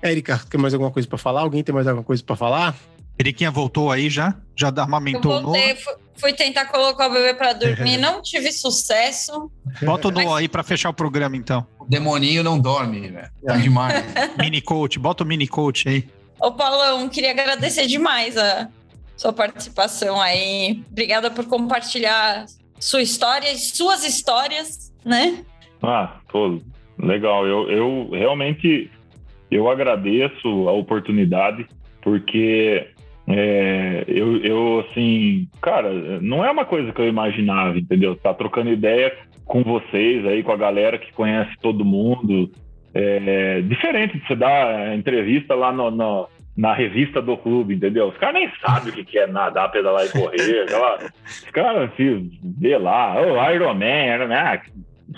Érica, 0.00 0.40
tem 0.48 0.60
mais 0.60 0.74
alguma 0.74 0.90
coisa 0.90 1.08
para 1.08 1.18
falar? 1.18 1.40
Alguém 1.40 1.62
tem 1.62 1.74
mais 1.74 1.86
alguma 1.86 2.04
coisa 2.04 2.22
para 2.22 2.36
falar? 2.36 2.76
Eriquinha 3.18 3.50
voltou 3.50 3.90
aí 3.90 4.08
já? 4.08 4.36
Já 4.54 4.68
armamentou 4.68 5.32
Eu 5.32 5.42
voltei, 5.42 5.74
fui, 5.74 5.94
fui 6.16 6.32
tentar 6.32 6.66
colocar 6.66 7.08
o 7.08 7.12
bebê 7.12 7.34
para 7.34 7.52
dormir, 7.52 7.96
não 7.96 8.22
tive 8.22 8.52
sucesso. 8.52 9.50
Bota 9.82 10.08
o 10.08 10.10
Noah 10.12 10.38
aí 10.38 10.48
para 10.48 10.62
fechar 10.62 10.90
o 10.90 10.94
programa, 10.94 11.36
então. 11.36 11.66
O 11.80 11.84
demoninho 11.84 12.44
não 12.44 12.58
dorme, 12.60 13.08
velho. 13.08 13.30
Tá 13.44 13.56
demais. 13.56 14.04
mini 14.38 14.60
coach, 14.60 14.98
bota 15.00 15.24
o 15.24 15.26
mini 15.26 15.48
coach 15.48 15.88
aí. 15.88 16.08
Ô, 16.40 16.52
Paulão, 16.52 17.08
queria 17.08 17.32
agradecer 17.32 17.88
demais 17.88 18.36
a 18.36 18.68
sua 19.16 19.32
participação 19.32 20.20
aí. 20.20 20.84
Obrigada 20.88 21.28
por 21.28 21.44
compartilhar 21.46 22.46
sua 22.80 23.02
história 23.02 23.50
e 23.52 23.56
suas 23.56 24.04
histórias, 24.04 24.92
né? 25.04 25.44
Ah, 25.82 26.16
pô, 26.30 26.60
legal. 26.98 27.46
Eu, 27.46 27.70
eu 27.70 28.10
realmente 28.12 28.90
eu 29.50 29.68
agradeço 29.70 30.68
a 30.68 30.72
oportunidade, 30.72 31.66
porque 32.02 32.86
é, 33.26 34.04
eu, 34.06 34.36
eu, 34.38 34.86
assim, 34.88 35.48
cara, 35.60 36.20
não 36.20 36.44
é 36.44 36.50
uma 36.50 36.64
coisa 36.64 36.92
que 36.92 37.00
eu 37.00 37.08
imaginava, 37.08 37.78
entendeu? 37.78 38.16
Tá 38.16 38.34
trocando 38.34 38.70
ideia 38.70 39.14
com 39.44 39.62
vocês 39.62 40.26
aí, 40.26 40.42
com 40.42 40.52
a 40.52 40.56
galera 40.56 40.98
que 40.98 41.12
conhece 41.12 41.50
todo 41.60 41.84
mundo, 41.84 42.50
é, 42.94 43.62
diferente 43.62 44.18
de 44.18 44.26
você 44.26 44.36
dar 44.36 44.96
entrevista 44.96 45.54
lá 45.54 45.72
no, 45.72 45.90
no, 45.90 46.28
na 46.58 46.74
revista 46.74 47.22
do 47.22 47.36
clube, 47.36 47.76
entendeu? 47.76 48.08
Os 48.08 48.16
caras 48.16 48.34
nem 48.34 48.50
sabem 48.60 48.92
o 48.92 48.96
que, 48.96 49.04
que 49.04 49.16
é 49.16 49.28
nadar, 49.28 49.70
pedalar 49.70 50.04
e 50.04 50.08
correr. 50.08 50.62
aquela, 50.62 50.96
os 51.24 51.50
caras 51.52 51.94
se 51.94 52.32
vê 52.58 52.76
lá, 52.76 53.14
o 53.22 53.52
Iron 53.52 53.74
Man, 53.74 54.14
Iron 54.14 54.26
Man, 54.26 54.34
ah, 54.34 54.60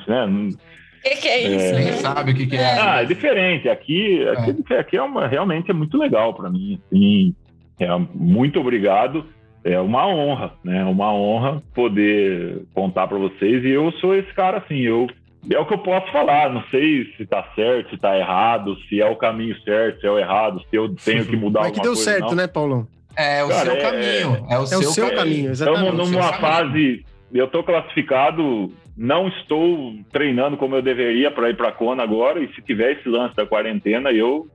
né? 0.06 0.26
O 0.26 1.02
que, 1.02 1.16
que, 1.16 1.28
é 1.28 1.48
isso? 1.48 1.74
É, 1.76 1.92
sabe 1.92 2.32
o 2.32 2.34
que, 2.34 2.46
que, 2.46 2.56
é. 2.56 2.78
Ah, 2.78 3.02
é 3.02 3.06
diferente. 3.06 3.70
Aqui, 3.70 4.22
aqui, 4.28 4.74
aqui 4.74 4.96
é 4.98 5.02
uma, 5.02 5.26
realmente 5.26 5.70
é 5.70 5.74
muito 5.74 5.96
legal 5.96 6.34
para 6.34 6.50
mim. 6.50 6.78
Assim, 6.86 7.34
é, 7.78 7.88
muito 8.14 8.60
obrigado. 8.60 9.24
É 9.64 9.80
uma 9.80 10.06
honra, 10.06 10.52
né? 10.62 10.84
Uma 10.84 11.10
honra 11.10 11.62
poder 11.74 12.66
contar 12.74 13.08
para 13.08 13.16
vocês. 13.16 13.64
E 13.64 13.70
eu 13.70 13.90
sou 13.92 14.14
esse 14.14 14.30
cara 14.34 14.58
assim. 14.58 14.80
Eu 14.80 15.08
é 15.48 15.58
o 15.58 15.66
que 15.66 15.74
eu 15.74 15.78
posso 15.78 16.10
falar. 16.12 16.52
Não 16.52 16.62
sei 16.70 17.12
se 17.16 17.24
tá 17.26 17.46
certo, 17.54 17.90
se 17.90 17.98
tá 17.98 18.18
errado, 18.18 18.76
se 18.88 19.00
é 19.00 19.08
o 19.08 19.16
caminho 19.16 19.58
certo, 19.62 20.00
se 20.00 20.06
é 20.06 20.10
o 20.10 20.18
errado, 20.18 20.60
se 20.68 20.76
eu 20.76 20.94
tenho 20.94 21.24
que 21.24 21.36
mudar 21.36 21.60
Mas 21.60 21.72
que 21.72 21.80
deu 21.80 21.92
coisa, 21.92 22.10
certo, 22.10 22.28
não. 22.28 22.34
né, 22.34 22.46
Paulão? 22.46 22.86
É 23.16 23.42
o 23.42 23.48
Cara, 23.48 23.64
seu 23.64 23.72
é, 23.72 23.80
caminho. 23.80 24.46
É, 24.48 24.54
é 24.54 24.58
o, 24.58 24.62
é 24.62 24.66
seu, 24.66 24.82
seu 24.82 25.04
caminho. 25.06 25.18
caminho 25.18 25.50
exatamente. 25.50 25.90
Estamos 25.90 26.10
numa 26.10 26.32
fase. 26.34 27.04
Eu 27.32 27.46
tô 27.46 27.62
classificado, 27.62 28.72
não 28.96 29.28
estou 29.28 29.94
treinando 30.12 30.56
como 30.56 30.74
eu 30.74 30.82
deveria 30.82 31.30
para 31.30 31.48
ir 31.48 31.56
para 31.56 31.68
a 31.68 31.72
Kona 31.72 32.02
agora. 32.02 32.40
E 32.40 32.52
se 32.54 32.62
tiver 32.62 32.92
esse 32.92 33.08
lance 33.08 33.34
da 33.36 33.46
quarentena, 33.46 34.10
eu, 34.10 34.48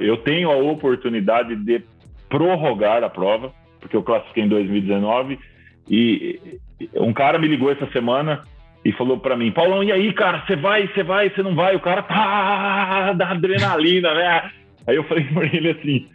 eu 0.00 0.16
tenho 0.18 0.50
a 0.50 0.56
oportunidade 0.56 1.56
de 1.56 1.82
prorrogar 2.28 3.02
a 3.02 3.10
prova, 3.10 3.52
porque 3.80 3.96
eu 3.96 4.02
classifiquei 4.02 4.44
em 4.44 4.48
2019. 4.48 5.38
E 5.88 6.58
um 6.94 7.12
cara 7.12 7.38
me 7.38 7.48
ligou 7.48 7.70
essa 7.70 7.90
semana 7.90 8.44
e 8.84 8.92
falou 8.92 9.18
para 9.18 9.36
mim, 9.36 9.52
Paulão, 9.52 9.82
e 9.84 9.92
aí, 9.92 10.12
cara, 10.12 10.42
você 10.46 10.56
vai, 10.56 10.88
você 10.88 11.02
vai, 11.02 11.30
você 11.30 11.42
não 11.42 11.54
vai? 11.54 11.76
O 11.76 11.80
cara 11.80 12.02
tá 12.02 13.12
da 13.12 13.30
adrenalina, 13.30 14.14
né? 14.14 14.50
Aí 14.86 14.96
eu 14.96 15.04
falei 15.04 15.24
para 15.32 15.46
ele 15.46 15.70
assim, 15.70 16.06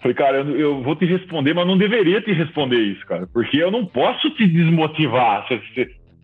falei, 0.00 0.14
cara, 0.14 0.38
eu, 0.38 0.58
eu, 0.58 0.82
vou 0.82 0.94
te 0.94 1.06
responder, 1.06 1.54
mas 1.54 1.66
não 1.66 1.78
deveria 1.78 2.20
te 2.20 2.32
responder 2.32 2.78
isso, 2.78 3.04
cara, 3.06 3.26
porque 3.32 3.56
eu 3.56 3.70
não 3.70 3.86
posso 3.86 4.28
te 4.30 4.46
desmotivar, 4.46 5.46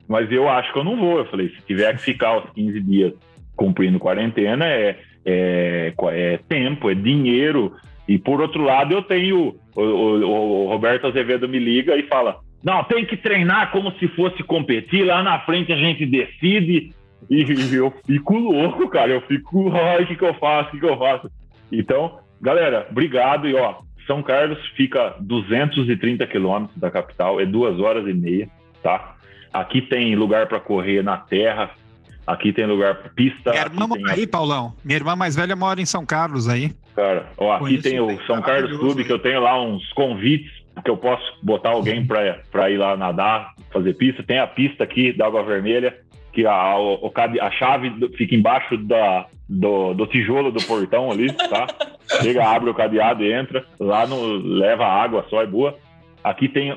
mas 0.07 0.31
eu 0.31 0.49
acho 0.49 0.73
que 0.73 0.79
eu 0.79 0.85
não 0.85 0.97
vou. 0.97 1.19
Eu 1.19 1.27
falei, 1.27 1.49
se 1.49 1.67
tiver 1.67 1.95
que 1.97 2.03
ficar 2.03 2.39
os 2.39 2.51
15 2.53 2.81
dias 2.81 3.13
cumprindo 3.57 3.99
quarentena, 3.99 4.67
é, 4.67 4.99
é, 5.25 5.93
é 6.13 6.39
tempo, 6.49 6.91
é 6.91 6.95
dinheiro. 6.95 7.75
E 8.07 8.19
por 8.19 8.41
outro 8.41 8.63
lado, 8.63 8.95
eu 8.95 9.03
tenho 9.03 9.55
o, 9.77 9.83
o, 9.83 10.65
o 10.65 10.69
Roberto 10.69 11.07
Azevedo 11.07 11.49
me 11.49 11.59
liga 11.59 11.95
e 11.97 12.05
fala: 12.05 12.39
não, 12.63 12.83
tem 12.85 13.05
que 13.05 13.17
treinar 13.17 13.71
como 13.71 13.93
se 13.99 14.09
fosse 14.09 14.43
competir. 14.43 15.05
Lá 15.05 15.23
na 15.23 15.41
frente 15.41 15.73
a 15.73 15.77
gente 15.77 16.05
decide. 16.05 16.93
E 17.31 17.45
eu 17.75 17.93
fico 18.07 18.39
louco, 18.39 18.89
cara. 18.89 19.11
Eu 19.11 19.21
fico, 19.23 19.71
ai, 19.73 20.03
o 20.03 20.07
que, 20.07 20.17
que 20.17 20.25
eu 20.25 20.35
faço? 20.35 20.69
O 20.69 20.73
que, 20.73 20.81
que 20.81 20.87
eu 20.87 20.99
faço? 20.99 21.31
Então, 21.71 22.19
galera, 22.41 22.87
obrigado. 22.91 23.49
E 23.49 23.55
ó, 23.55 23.77
São 24.07 24.23
Carlos 24.23 24.59
fica 24.77 25.15
230 25.21 26.27
quilômetros 26.27 26.79
da 26.79 26.91
capital, 26.91 27.41
é 27.41 27.47
duas 27.47 27.79
horas 27.81 28.07
e 28.09 28.15
meia, 28.15 28.49
tá? 28.83 29.15
Aqui 29.53 29.83
tem 29.83 30.15
lugar 30.15 30.47
para 30.47 30.61
correr 30.61 31.03
na 31.03 31.17
terra, 31.17 31.71
aqui 32.27 32.53
tem 32.53 32.67
lugar 32.67 32.97
para 32.97 33.11
pista. 33.11 33.51
Minha 33.51 33.65
irmã 33.65 33.87
mora 33.87 34.13
aí, 34.13 34.27
Paulão. 34.27 34.75
Minha 34.85 34.99
irmã 34.99 35.17
mais 35.17 35.37
velha 35.37 35.57
mora 35.57 35.81
em 35.81 35.87
São 35.87 36.05
Carlos 36.07 36.49
aí. 36.49 36.73
Cara, 36.95 37.31
ó, 37.37 37.53
aqui 37.53 37.65
Conheço 37.65 37.83
tem 37.83 38.01
o 38.01 38.21
São 38.27 38.43
Carlos 38.43 38.77
Clube, 38.79 39.05
que 39.05 39.13
eu 39.13 39.19
tenho 39.19 39.41
lá 39.41 39.61
uns 39.61 39.93
convites 39.93 40.58
que 40.83 40.91
eu 40.91 40.97
posso 40.97 41.25
botar 41.43 41.71
alguém 41.71 42.07
para 42.07 42.71
ir 42.71 42.77
lá 42.77 42.97
nadar, 42.97 43.53
fazer 43.73 43.95
pista. 43.95 44.23
Tem 44.23 44.39
a 44.39 44.47
pista 44.47 44.85
aqui 44.85 45.13
da 45.13 45.27
Água 45.27 45.43
Vermelha, 45.43 45.97
que 46.33 46.47
a, 46.47 46.79
o, 46.79 47.13
a 47.41 47.51
chave 47.51 47.91
fica 48.17 48.35
embaixo 48.35 48.77
da, 48.77 49.27
do, 49.49 49.95
do, 49.95 50.07
tijolo 50.07 50.53
do 50.53 50.63
portão 50.65 51.11
ali, 51.11 51.33
tá? 51.33 51.67
Chega, 52.23 52.47
abre 52.49 52.71
o 52.71 52.75
cadeado 52.75 53.25
e 53.25 53.33
entra. 53.33 53.65
Lá 53.79 54.07
no, 54.07 54.21
leva 54.37 54.87
água 54.87 55.27
só, 55.29 55.43
é 55.43 55.47
boa. 55.47 55.77
Aqui 56.23 56.49
tem 56.49 56.73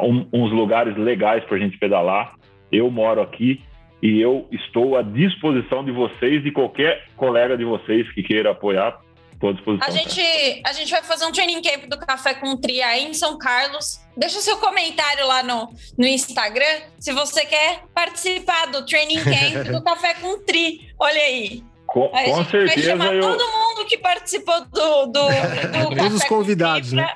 um, 0.00 0.26
uns 0.32 0.52
lugares 0.52 0.96
legais 0.96 1.44
para 1.44 1.56
a 1.56 1.60
gente 1.60 1.78
pedalar. 1.78 2.34
Eu 2.70 2.90
moro 2.90 3.20
aqui 3.20 3.60
e 4.02 4.20
eu 4.20 4.46
estou 4.52 4.96
à 4.96 5.02
disposição 5.02 5.84
de 5.84 5.90
vocês 5.90 6.44
e 6.44 6.50
qualquer 6.50 7.04
colega 7.16 7.56
de 7.56 7.64
vocês 7.64 8.10
que 8.12 8.22
queira 8.22 8.50
apoiar 8.50 8.98
Estou 9.36 9.50
à 9.50 9.52
disposição. 9.52 9.86
A 9.86 9.90
gente, 9.90 10.62
a 10.64 10.72
gente 10.72 10.90
vai 10.90 11.02
fazer 11.02 11.26
um 11.26 11.32
training 11.32 11.60
camp 11.60 11.84
do 11.88 11.98
Café 11.98 12.34
com 12.34 12.56
Tri 12.56 12.82
aí 12.82 13.04
em 13.04 13.12
São 13.12 13.38
Carlos. 13.38 14.00
Deixa 14.16 14.40
seu 14.40 14.56
comentário 14.56 15.26
lá 15.26 15.42
no, 15.42 15.68
no 15.98 16.06
Instagram 16.06 16.80
se 16.98 17.12
você 17.12 17.44
quer 17.44 17.84
participar 17.94 18.66
do 18.66 18.84
training 18.86 19.22
camp 19.22 19.66
do 19.70 19.82
Café 19.84 20.14
com 20.14 20.38
Tri. 20.42 20.88
Olha 20.98 21.20
aí. 21.20 21.62
Com, 21.86 22.10
aí 22.14 22.30
com 22.30 22.44
certeza. 22.46 22.96
Vai 22.96 23.08
chamar 23.08 23.14
eu... 23.14 23.20
todo 23.20 23.44
mundo 23.44 23.86
que 23.86 23.98
participou 23.98 24.60
do, 24.64 25.06
do, 25.06 25.28
do 25.28 25.94
Todos 25.96 26.14
os 26.14 26.24
convidados, 26.24 26.92
né? 26.92 27.14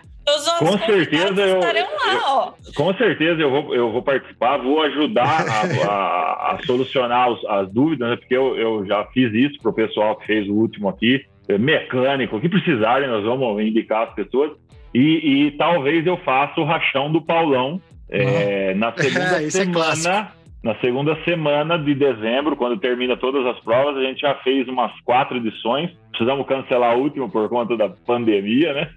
com 0.58 0.78
certeza 0.78 1.40
eu, 1.40 1.58
lá, 1.58 2.54
eu, 2.64 2.72
com 2.74 2.94
certeza 2.94 3.40
eu 3.40 3.50
vou, 3.50 3.74
eu 3.74 3.90
vou 3.90 4.02
participar, 4.02 4.58
vou 4.58 4.80
ajudar 4.82 5.24
a, 5.24 5.88
a, 5.88 6.54
a 6.54 6.58
solucionar 6.64 7.32
os, 7.32 7.44
as 7.46 7.68
dúvidas, 7.72 8.10
né? 8.10 8.16
porque 8.16 8.36
eu, 8.36 8.56
eu 8.56 8.86
já 8.86 9.04
fiz 9.06 9.32
isso 9.34 9.60
para 9.60 9.70
o 9.70 9.74
pessoal 9.74 10.14
que 10.16 10.26
fez 10.26 10.48
o 10.48 10.54
último 10.54 10.88
aqui. 10.88 11.24
É, 11.50 11.58
mecânico, 11.58 12.36
o 12.36 12.40
que 12.40 12.48
precisarem, 12.48 13.08
nós 13.08 13.24
vamos 13.24 13.60
indicar 13.62 14.08
as 14.08 14.14
pessoas. 14.14 14.52
E, 14.94 15.46
e 15.46 15.50
talvez 15.52 16.06
eu 16.06 16.16
faça 16.18 16.60
o 16.60 16.64
rachão 16.64 17.10
do 17.10 17.20
Paulão 17.20 17.80
é, 18.08 18.74
na 18.74 18.92
segunda 18.96 19.42
é 19.42 19.50
semana. 19.50 20.32
É 20.36 20.40
na 20.62 20.74
segunda 20.76 21.16
semana 21.24 21.78
de 21.78 21.94
dezembro, 21.94 22.54
quando 22.54 22.78
termina 22.78 23.16
todas 23.16 23.46
as 23.46 23.58
provas, 23.60 23.96
a 23.96 24.02
gente 24.02 24.20
já 24.20 24.34
fez 24.36 24.68
umas 24.68 24.92
quatro 25.00 25.38
edições. 25.38 25.90
Precisamos 26.10 26.46
cancelar 26.46 26.92
a 26.92 26.96
última 26.96 27.28
por 27.30 27.48
conta 27.48 27.76
da 27.78 27.88
pandemia, 27.88 28.74
né? 28.74 28.90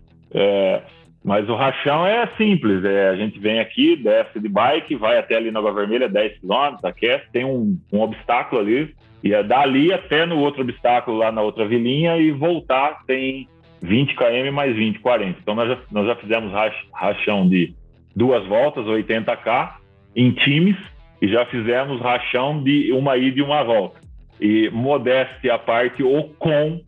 Mas 1.24 1.48
o 1.48 1.56
rachão 1.56 2.06
é 2.06 2.28
simples, 2.36 2.84
é, 2.84 3.10
a 3.10 3.16
gente 3.16 3.40
vem 3.40 3.60
aqui, 3.60 3.96
desce 3.96 4.40
de 4.40 4.50
bike, 4.50 4.96
vai 4.96 5.18
até 5.18 5.38
ali 5.38 5.50
Água 5.56 5.74
Vermelha, 5.74 6.10
10 6.10 6.40
km, 6.40 6.76
aquece, 6.84 7.32
tem 7.32 7.46
um, 7.46 7.80
um 7.94 8.02
obstáculo 8.02 8.62
ali, 8.62 8.94
e 9.24 9.34
é 9.34 9.42
dali 9.42 9.94
até 9.94 10.26
no 10.26 10.40
outro 10.40 10.62
obstáculo 10.62 11.18
lá 11.18 11.32
na 11.32 11.42
outra 11.42 11.66
vilinha 11.66 12.18
e 12.18 12.30
voltar 12.32 13.06
tem 13.08 13.48
20 13.82 14.16
km 14.16 14.52
mais 14.52 14.76
20, 14.76 15.00
40. 15.00 15.40
Então 15.42 15.56
nós 15.56 15.70
já, 15.70 15.78
nós 15.92 16.08
já 16.08 16.16
fizemos 16.18 16.52
rachão 16.94 17.48
de 17.48 17.74
duas 18.14 18.46
voltas, 18.46 18.86
80k, 18.86 19.76
em 20.16 20.32
times, 20.32 20.76
e 21.22 21.28
já 21.30 21.46
fizemos 21.46 22.02
rachão 22.02 22.62
de 22.62 22.92
uma 22.92 23.16
ida 23.16 23.40
e 23.40 23.42
uma 23.42 23.64
volta. 23.64 24.02
E 24.42 24.70
modéstia 24.72 25.56
à 25.56 25.60
parte, 25.60 26.04
o 26.04 26.24
com 26.38 26.82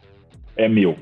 é 0.58 0.68
meu. 0.68 0.98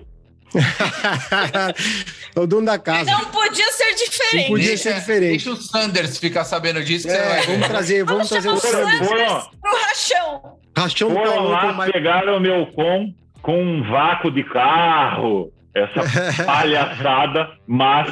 o 2.36 2.48
dono 2.48 2.66
da 2.66 2.80
casa. 2.80 3.12
Não 3.12 3.26
podia 3.26 3.72
ser 3.72 3.94
diferente. 3.96 4.44
Não 4.44 4.50
podia 4.50 4.68
deixa, 4.68 4.84
ser 4.84 5.00
diferente. 5.00 5.46
Deixa 5.46 5.52
o 5.52 5.56
Sanders 5.56 6.18
ficar 6.18 6.46
sabendo 6.46 6.84
disso. 6.84 7.10
É, 7.10 7.42
vamos 7.42 7.68
trazer, 7.68 8.04
vamos, 8.04 8.30
vamos 8.30 8.30
trazer 8.30 8.50
o 8.50 8.58
Sanders. 8.58 9.08
Sanders 9.08 9.50
pro 9.62 9.72
rachão. 9.72 10.58
Rachão 10.76 11.10
Foram 11.12 11.44
lá, 11.44 11.74
mais... 11.74 11.92
pegaram 11.92 12.38
o 12.38 12.40
meu 12.40 12.66
com 12.68 13.14
com 13.44 13.62
um 13.62 13.84
vácuo 13.84 14.32
de 14.32 14.42
carro, 14.42 15.52
essa 15.76 16.02
palhaçada, 16.46 17.52
mas 17.68 18.08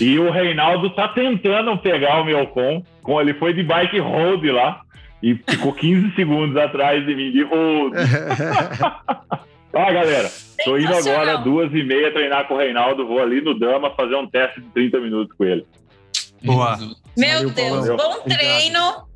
e 0.00 0.18
o 0.18 0.30
Reinaldo 0.30 0.90
tá 0.90 1.06
tentando 1.08 1.76
pegar 1.78 2.20
o 2.20 2.24
meu 2.24 2.46
com, 2.48 2.82
com 3.02 3.20
ele 3.20 3.34
foi 3.34 3.52
de 3.52 3.62
bike 3.62 3.98
road 3.98 4.50
lá 4.50 4.80
e 5.22 5.34
ficou 5.34 5.72
15 5.72 6.14
segundos 6.14 6.56
atrás 6.56 7.04
de 7.04 7.14
mim 7.14 7.30
de 7.30 7.42
road. 7.42 7.94
ah, 9.74 9.92
galera, 9.92 10.30
tô 10.64 10.78
indo 10.78 10.94
agora 10.94 11.36
duas 11.38 11.72
e 11.72 11.82
meia 11.82 12.12
treinar 12.12 12.46
com 12.46 12.54
o 12.54 12.58
Reinaldo, 12.58 13.06
vou 13.06 13.20
ali 13.20 13.40
no 13.40 13.58
Dama 13.58 13.90
fazer 13.94 14.16
um 14.16 14.26
teste 14.26 14.60
de 14.60 14.68
30 14.68 15.00
minutos 15.00 15.36
com 15.36 15.44
ele. 15.44 15.66
Boa. 16.42 16.78
Meu 17.16 17.38
Valeu, 17.38 17.50
Deus, 17.50 17.86
Paulo. 17.88 17.96
bom 17.96 18.22
treino. 18.24 19.09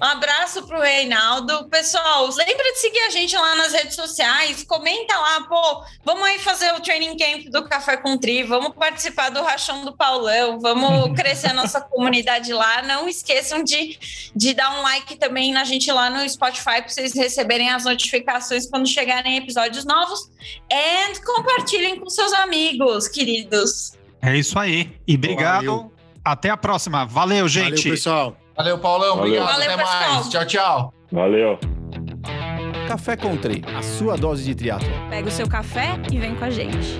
Um 0.00 0.04
abraço 0.04 0.64
pro 0.66 0.80
Reinaldo. 0.80 1.68
Pessoal, 1.68 2.26
lembra 2.28 2.72
de 2.72 2.78
seguir 2.78 3.00
a 3.00 3.10
gente 3.10 3.36
lá 3.36 3.56
nas 3.56 3.72
redes 3.72 3.94
sociais. 3.94 4.62
Comenta 4.62 5.16
lá, 5.16 5.42
pô, 5.48 5.84
vamos 6.04 6.22
aí 6.24 6.38
fazer 6.38 6.72
o 6.74 6.80
training 6.80 7.16
camp 7.16 7.46
do 7.50 7.68
Café 7.68 7.96
com 7.96 8.16
Tri, 8.16 8.44
vamos 8.44 8.74
participar 8.74 9.30
do 9.30 9.42
Rachão 9.42 9.84
do 9.84 9.96
Paulão, 9.96 10.60
vamos 10.60 11.14
crescer 11.16 11.48
a 11.48 11.52
nossa 11.52 11.80
comunidade 11.88 12.52
lá. 12.52 12.82
Não 12.82 13.08
esqueçam 13.08 13.62
de, 13.64 13.98
de 14.34 14.54
dar 14.54 14.78
um 14.78 14.82
like 14.82 15.16
também 15.16 15.52
na 15.52 15.64
gente 15.64 15.90
lá 15.90 16.08
no 16.08 16.28
Spotify 16.28 16.80
para 16.80 16.88
vocês 16.88 17.12
receberem 17.14 17.70
as 17.70 17.84
notificações 17.84 18.68
quando 18.68 18.86
chegarem 18.86 19.36
episódios 19.36 19.84
novos. 19.84 20.30
E 20.70 21.18
compartilhem 21.24 21.98
com 21.98 22.08
seus 22.08 22.32
amigos, 22.32 23.08
queridos. 23.08 23.92
É 24.22 24.36
isso 24.36 24.58
aí. 24.58 24.92
E 25.06 25.14
obrigado. 25.14 25.66
Valeu. 25.66 25.92
Até 26.24 26.50
a 26.50 26.56
próxima. 26.56 27.06
Valeu, 27.06 27.48
gente. 27.48 27.76
Valeu, 27.76 27.90
pessoal. 27.90 28.36
Valeu, 28.58 28.76
Paulão. 28.78 29.16
Valeu. 29.16 29.40
Obrigado. 29.40 29.52
Valeu, 29.52 29.70
Até 29.72 29.76
pessoal. 29.82 30.12
mais. 30.12 30.28
Tchau, 30.28 30.44
tchau. 30.46 30.94
Valeu. 31.12 31.58
Café 32.88 33.16
Country, 33.16 33.62
a 33.76 33.82
sua 33.82 34.16
dose 34.16 34.44
de 34.44 34.54
triatlo. 34.54 34.88
Pega 35.08 35.28
o 35.28 35.30
seu 35.30 35.48
café 35.48 35.90
e 36.10 36.18
vem 36.18 36.34
com 36.34 36.44
a 36.44 36.50
gente. 36.50 36.98